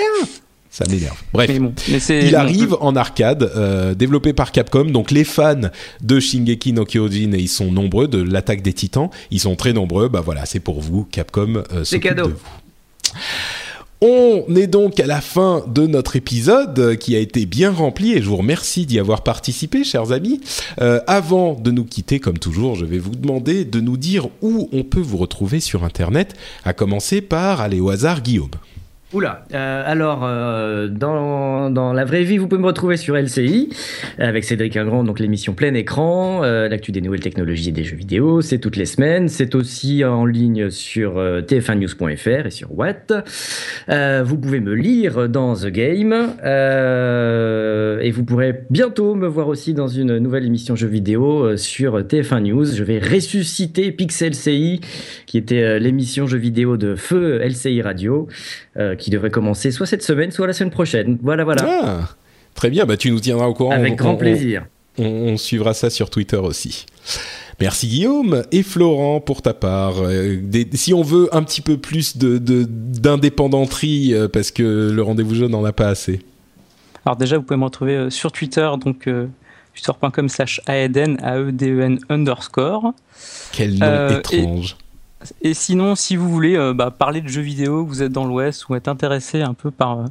Ça 0.70 0.84
m'énerve. 0.88 1.20
Bref. 1.32 1.50
Mais 1.52 1.58
bon, 1.58 1.74
mais 1.90 1.98
c'est. 1.98 2.26
Il 2.26 2.36
arrive 2.36 2.76
en 2.80 2.94
arcade, 2.94 3.50
euh, 3.56 3.94
développé 3.94 4.32
par 4.32 4.52
Capcom. 4.52 4.84
Donc 4.84 5.10
les 5.10 5.24
fans 5.24 5.70
de 6.00 6.20
Shingeki 6.20 6.72
no 6.72 6.84
Kyojin, 6.84 7.32
et 7.32 7.38
ils 7.38 7.48
sont 7.48 7.72
nombreux, 7.72 8.06
de 8.06 8.22
l'attaque 8.22 8.62
des 8.62 8.72
titans, 8.72 9.10
ils 9.30 9.40
sont 9.40 9.56
très 9.56 9.72
nombreux. 9.72 10.08
Bah 10.08 10.22
voilà, 10.24 10.46
c'est 10.46 10.60
pour 10.60 10.80
vous, 10.80 11.04
Capcom. 11.10 11.64
Euh, 11.72 11.84
s'occupe 11.84 12.10
cadeau. 12.10 12.28
de 12.28 12.32
vous. 12.32 12.38
On 14.02 14.46
est 14.56 14.66
donc 14.66 14.98
à 14.98 15.06
la 15.06 15.20
fin 15.20 15.62
de 15.66 15.86
notre 15.86 16.16
épisode 16.16 16.78
euh, 16.78 16.94
qui 16.96 17.14
a 17.14 17.18
été 17.18 17.44
bien 17.44 17.70
rempli 17.70 18.14
et 18.14 18.22
je 18.22 18.28
vous 18.30 18.38
remercie 18.38 18.86
d'y 18.86 18.98
avoir 18.98 19.22
participé, 19.22 19.84
chers 19.84 20.10
amis. 20.12 20.40
Euh, 20.80 21.00
avant 21.06 21.52
de 21.52 21.70
nous 21.70 21.84
quitter, 21.84 22.18
comme 22.18 22.38
toujours, 22.38 22.76
je 22.76 22.86
vais 22.86 22.98
vous 22.98 23.14
demander 23.14 23.66
de 23.66 23.78
nous 23.78 23.98
dire 23.98 24.28
où 24.40 24.70
on 24.72 24.84
peut 24.84 25.02
vous 25.02 25.18
retrouver 25.18 25.60
sur 25.60 25.84
Internet, 25.84 26.34
à 26.64 26.72
commencer 26.72 27.20
par 27.20 27.60
aller 27.60 27.78
au 27.78 27.90
hasard, 27.90 28.22
Guillaume. 28.22 28.48
Oula, 29.12 29.44
euh, 29.52 29.82
alors 29.84 30.24
euh, 30.24 30.86
dans, 30.86 31.68
dans 31.68 31.92
la 31.92 32.04
vraie 32.04 32.22
vie, 32.22 32.38
vous 32.38 32.46
pouvez 32.46 32.60
me 32.60 32.66
retrouver 32.68 32.96
sur 32.96 33.16
LCI 33.16 33.68
avec 34.18 34.44
Cédric 34.44 34.76
Ingrand, 34.76 35.02
donc 35.02 35.18
l'émission 35.18 35.52
plein 35.52 35.74
écran, 35.74 36.44
euh, 36.44 36.68
l'actu 36.68 36.92
des 36.92 37.00
nouvelles 37.00 37.20
technologies 37.20 37.70
et 37.70 37.72
des 37.72 37.82
jeux 37.82 37.96
vidéo, 37.96 38.40
c'est 38.40 38.58
toutes 38.58 38.76
les 38.76 38.86
semaines, 38.86 39.28
c'est 39.28 39.56
aussi 39.56 40.04
en 40.04 40.24
ligne 40.24 40.70
sur 40.70 41.18
euh, 41.18 41.40
tf1news.fr 41.40 42.46
et 42.46 42.50
sur 42.50 42.72
Watt. 42.78 43.12
Euh, 43.88 44.22
vous 44.24 44.38
pouvez 44.38 44.60
me 44.60 44.74
lire 44.74 45.28
dans 45.28 45.56
The 45.56 45.66
Game 45.66 46.14
euh, 46.44 47.98
et 47.98 48.12
vous 48.12 48.24
pourrez 48.24 48.60
bientôt 48.70 49.16
me 49.16 49.26
voir 49.26 49.48
aussi 49.48 49.74
dans 49.74 49.88
une 49.88 50.18
nouvelle 50.18 50.46
émission 50.46 50.76
jeux 50.76 50.86
vidéo 50.86 51.46
euh, 51.46 51.56
sur 51.56 51.98
TF1 51.98 52.42
News. 52.42 52.66
Je 52.66 52.84
vais 52.84 53.00
ressusciter 53.00 53.90
Pixel 53.90 54.36
CI, 54.36 54.80
qui 55.26 55.36
était 55.36 55.62
euh, 55.62 55.78
l'émission 55.80 56.28
jeux 56.28 56.38
vidéo 56.38 56.76
de 56.76 56.94
feu 56.94 57.40
LCI 57.42 57.82
Radio 57.82 58.28
euh, 58.76 58.94
qui 59.00 59.10
devrait 59.10 59.30
commencer 59.30 59.70
soit 59.72 59.86
cette 59.86 60.02
semaine, 60.02 60.30
soit 60.30 60.46
la 60.46 60.52
semaine 60.52 60.70
prochaine. 60.70 61.18
Voilà, 61.22 61.42
voilà. 61.44 61.62
Ah, 61.66 62.08
très 62.54 62.70
bien, 62.70 62.86
bah 62.86 62.96
tu 62.96 63.10
nous 63.10 63.20
tiendras 63.20 63.46
au 63.46 63.54
courant. 63.54 63.72
Avec 63.72 63.94
On- 63.94 63.96
grand 63.96 64.12
on- 64.12 64.16
plaisir. 64.16 64.66
On, 64.98 65.04
on 65.04 65.36
suivra 65.36 65.72
ça 65.74 65.88
sur 65.90 66.10
Twitter 66.10 66.36
aussi. 66.36 66.84
Merci 67.60 67.88
Guillaume 67.88 68.42
et 68.52 68.62
Florent 68.62 69.20
pour 69.20 69.42
ta 69.42 69.54
part. 69.54 69.94
Euh, 70.02 70.38
des- 70.42 70.68
si 70.74 70.92
on 70.94 71.02
veut 71.02 71.28
un 71.34 71.42
petit 71.42 71.60
peu 71.60 71.76
plus 71.76 72.16
de 72.16 72.38
de- 72.38 72.66
d'indépendanterie, 72.68 74.14
euh, 74.14 74.28
parce 74.28 74.50
que 74.50 74.90
le 74.94 75.02
rendez-vous 75.02 75.34
jaune 75.34 75.50
n'en 75.52 75.64
a 75.64 75.72
pas 75.72 75.88
assez. 75.88 76.20
Alors 77.04 77.16
déjà, 77.16 77.36
vous 77.36 77.42
pouvez 77.42 77.58
me 77.58 77.64
retrouver 77.64 78.10
sur 78.10 78.30
Twitter, 78.32 78.68
donc 78.82 79.08
twitter.com 79.74 80.28
slash 80.28 80.60
aeden, 80.68 81.18
A-E-D-E-N 81.22 81.98
underscore. 82.10 82.92
Quel 83.52 83.78
nom 83.78 84.08
étrange. 84.18 84.76
Et, 84.78 84.89
sinon, 85.52 85.94
si 85.94 86.16
vous 86.16 86.28
voulez 86.28 86.72
bah, 86.74 86.90
parler 86.90 87.20
de 87.20 87.28
jeux 87.28 87.42
vidéo, 87.42 87.84
vous 87.84 88.02
êtes 88.02 88.12
dans 88.12 88.24
l'Ouest 88.24 88.68
ou 88.68 88.74
êtes 88.74 88.88
intéressé 88.88 89.42
un 89.42 89.54
peu 89.54 89.70
par 89.70 90.04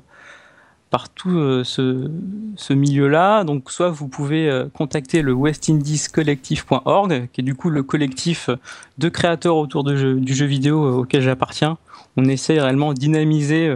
par 0.90 1.10
tout 1.10 1.38
euh, 1.38 1.64
ce, 1.64 2.74
milieu-là. 2.74 3.44
Donc, 3.44 3.72
soit 3.72 3.90
vous 3.90 4.08
pouvez 4.08 4.50
euh, 4.50 4.66
contacter 4.74 5.22
le 5.22 5.34
westindiescollectif.org, 5.34 7.30
qui 7.32 7.42
est 7.42 7.44
du 7.44 7.56
coup 7.56 7.70
le 7.70 7.84
collectif 7.84 8.50
de 8.98 9.10
créateurs 9.10 9.58
autour 9.58 9.84
du 9.84 10.34
jeu 10.34 10.46
vidéo 10.46 10.86
euh, 10.86 11.02
auquel 11.02 11.22
j'appartiens. 11.22 11.78
On 12.18 12.26
essaie 12.26 12.60
réellement 12.60 12.94
de 12.94 13.00
dynamiser 13.00 13.74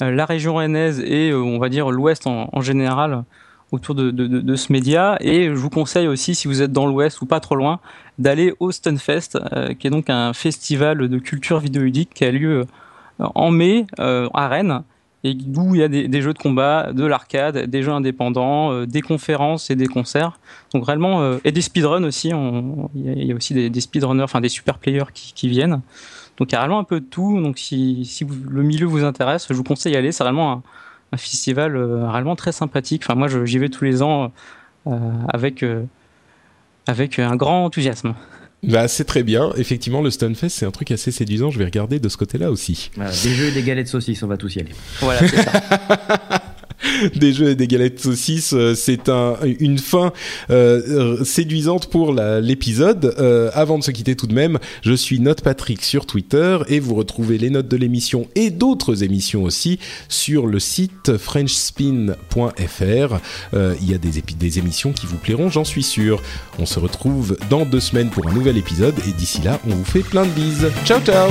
la 0.00 0.26
région 0.26 0.54
rennaise 0.54 1.00
et 1.00 1.32
on 1.34 1.58
va 1.58 1.68
dire 1.70 1.90
l'Ouest 1.90 2.26
en, 2.26 2.60
général 2.60 3.24
autour 3.72 3.94
de, 3.94 4.54
ce 4.54 4.72
média. 4.72 5.16
Et 5.20 5.46
je 5.46 5.54
vous 5.54 5.70
conseille 5.70 6.06
aussi, 6.06 6.34
si 6.36 6.46
vous 6.46 6.62
êtes 6.62 6.72
dans 6.72 6.86
l'Ouest 6.86 7.20
ou 7.22 7.26
pas 7.26 7.40
trop 7.40 7.56
loin, 7.56 7.80
d'aller 8.18 8.54
au 8.60 8.70
Stunfest, 8.70 9.38
qui 9.78 9.86
est 9.86 9.90
donc 9.90 10.10
un 10.10 10.32
festival 10.32 11.08
de 11.08 11.18
culture 11.18 11.60
vidéoludique 11.60 12.10
qui 12.14 12.24
a 12.24 12.30
lieu 12.30 12.66
en 13.18 13.50
mai 13.50 13.86
à 13.98 14.48
Rennes 14.48 14.82
et 15.24 15.34
d'où 15.34 15.74
il 15.74 15.80
y 15.80 15.84
a 15.84 15.88
des, 15.88 16.22
jeux 16.22 16.32
de 16.32 16.38
combat, 16.38 16.92
de 16.92 17.04
l'arcade, 17.04 17.66
des 17.66 17.82
jeux 17.82 17.92
indépendants, 17.92 18.72
euh, 18.72 18.86
des 18.86 19.02
conférences 19.02 19.70
et 19.70 19.76
des 19.76 19.86
concerts. 19.86 20.40
Donc 20.74 20.84
réellement 20.84 21.22
euh, 21.22 21.38
et 21.44 21.52
des 21.52 21.60
speedruns 21.60 22.02
aussi. 22.04 22.32
Il 22.94 23.24
y, 23.24 23.32
a 23.32 23.34
aussi 23.34 23.54
des, 23.54 23.80
speedrunners, 23.80 24.24
enfin 24.24 24.40
des 24.40 24.48
super 24.48 24.78
players 24.78 25.12
qui, 25.14 25.48
viennent. 25.48 25.80
Donc 26.38 26.50
il 26.50 26.52
y 26.52 26.56
a 26.56 26.60
réellement 26.60 26.80
un 26.80 26.84
peu 26.84 26.98
de 26.98 27.04
tout. 27.04 27.40
Donc 27.40 27.58
si, 27.58 28.08
le 28.50 28.62
milieu 28.62 28.86
vous 28.86 29.04
intéresse, 29.04 29.46
je 29.48 29.54
vous 29.54 29.64
conseille 29.64 29.92
d'y 29.92 29.98
aller. 29.98 30.10
C'est 30.10 30.24
réellement 30.24 30.62
un, 31.12 31.16
festival 31.16 31.76
euh, 31.76 32.34
très 32.34 32.52
sympathique. 32.52 33.02
Enfin 33.04 33.14
moi 33.14 33.28
j'y 33.28 33.58
vais 33.58 33.68
tous 33.68 33.84
les 33.84 34.02
ans 34.02 34.32
avec 35.28 35.64
avec 36.86 37.18
un 37.18 37.36
grand 37.36 37.64
enthousiasme. 37.64 38.14
Bah, 38.62 38.86
c'est 38.86 39.04
très 39.04 39.24
bien. 39.24 39.52
Effectivement, 39.56 40.02
le 40.02 40.10
Stunfest, 40.10 40.50
c'est 40.50 40.66
un 40.66 40.70
truc 40.70 40.92
assez 40.92 41.10
séduisant. 41.10 41.50
Je 41.50 41.58
vais 41.58 41.64
regarder 41.64 41.98
de 41.98 42.08
ce 42.08 42.16
côté-là 42.16 42.50
aussi. 42.50 42.90
des 42.96 43.34
jeux 43.34 43.48
et 43.48 43.52
des 43.52 43.62
galettes 43.62 43.88
saucisses, 43.88 44.22
on 44.22 44.28
va 44.28 44.36
tous 44.36 44.54
y 44.54 44.60
aller. 44.60 44.72
Voilà, 45.00 45.20
c'est 45.20 45.42
ça. 45.42 45.52
des 47.16 47.32
jeux 47.32 47.50
et 47.50 47.54
des 47.54 47.66
galettes 47.66 48.00
saucisses, 48.00 48.52
euh, 48.54 48.74
c'est 48.74 49.08
un, 49.08 49.36
une 49.60 49.78
fin 49.78 50.12
euh, 50.50 51.24
séduisante 51.24 51.88
pour 51.88 52.12
l'épisode. 52.14 53.14
Euh, 53.18 53.50
avant 53.54 53.78
de 53.78 53.84
se 53.84 53.90
quitter 53.90 54.16
tout 54.16 54.26
de 54.26 54.34
même, 54.34 54.58
je 54.82 54.92
suis 54.92 55.20
Note 55.20 55.42
Patrick 55.42 55.82
sur 55.82 56.06
Twitter 56.06 56.58
et 56.68 56.80
vous 56.80 56.94
retrouvez 56.94 57.38
les 57.38 57.50
notes 57.50 57.68
de 57.68 57.76
l'émission 57.76 58.26
et 58.34 58.50
d'autres 58.50 59.02
émissions 59.02 59.42
aussi 59.42 59.78
sur 60.08 60.46
le 60.46 60.58
site 60.58 61.16
frenchspin.fr. 61.16 62.12
Il 63.54 63.90
y 63.90 63.94
a 63.94 63.98
des, 63.98 64.22
des 64.38 64.58
émissions 64.58 64.92
qui 64.92 65.06
vous 65.06 65.16
plairont, 65.16 65.48
j'en 65.50 65.64
suis 65.64 65.82
sûr. 65.82 66.22
On 66.58 66.66
se 66.66 66.78
retrouve 66.78 67.36
dans 67.50 67.64
deux 67.64 67.80
semaines 67.80 68.10
pour 68.10 68.28
un 68.28 68.32
nouvel 68.32 68.56
épisode 68.56 68.94
et 69.08 69.12
d'ici 69.12 69.42
là, 69.42 69.60
on 69.66 69.70
vous 69.70 69.84
fait 69.84 70.00
plein 70.00 70.24
de 70.24 70.30
bises. 70.30 70.70
Ciao 70.84 71.00
ciao 71.00 71.30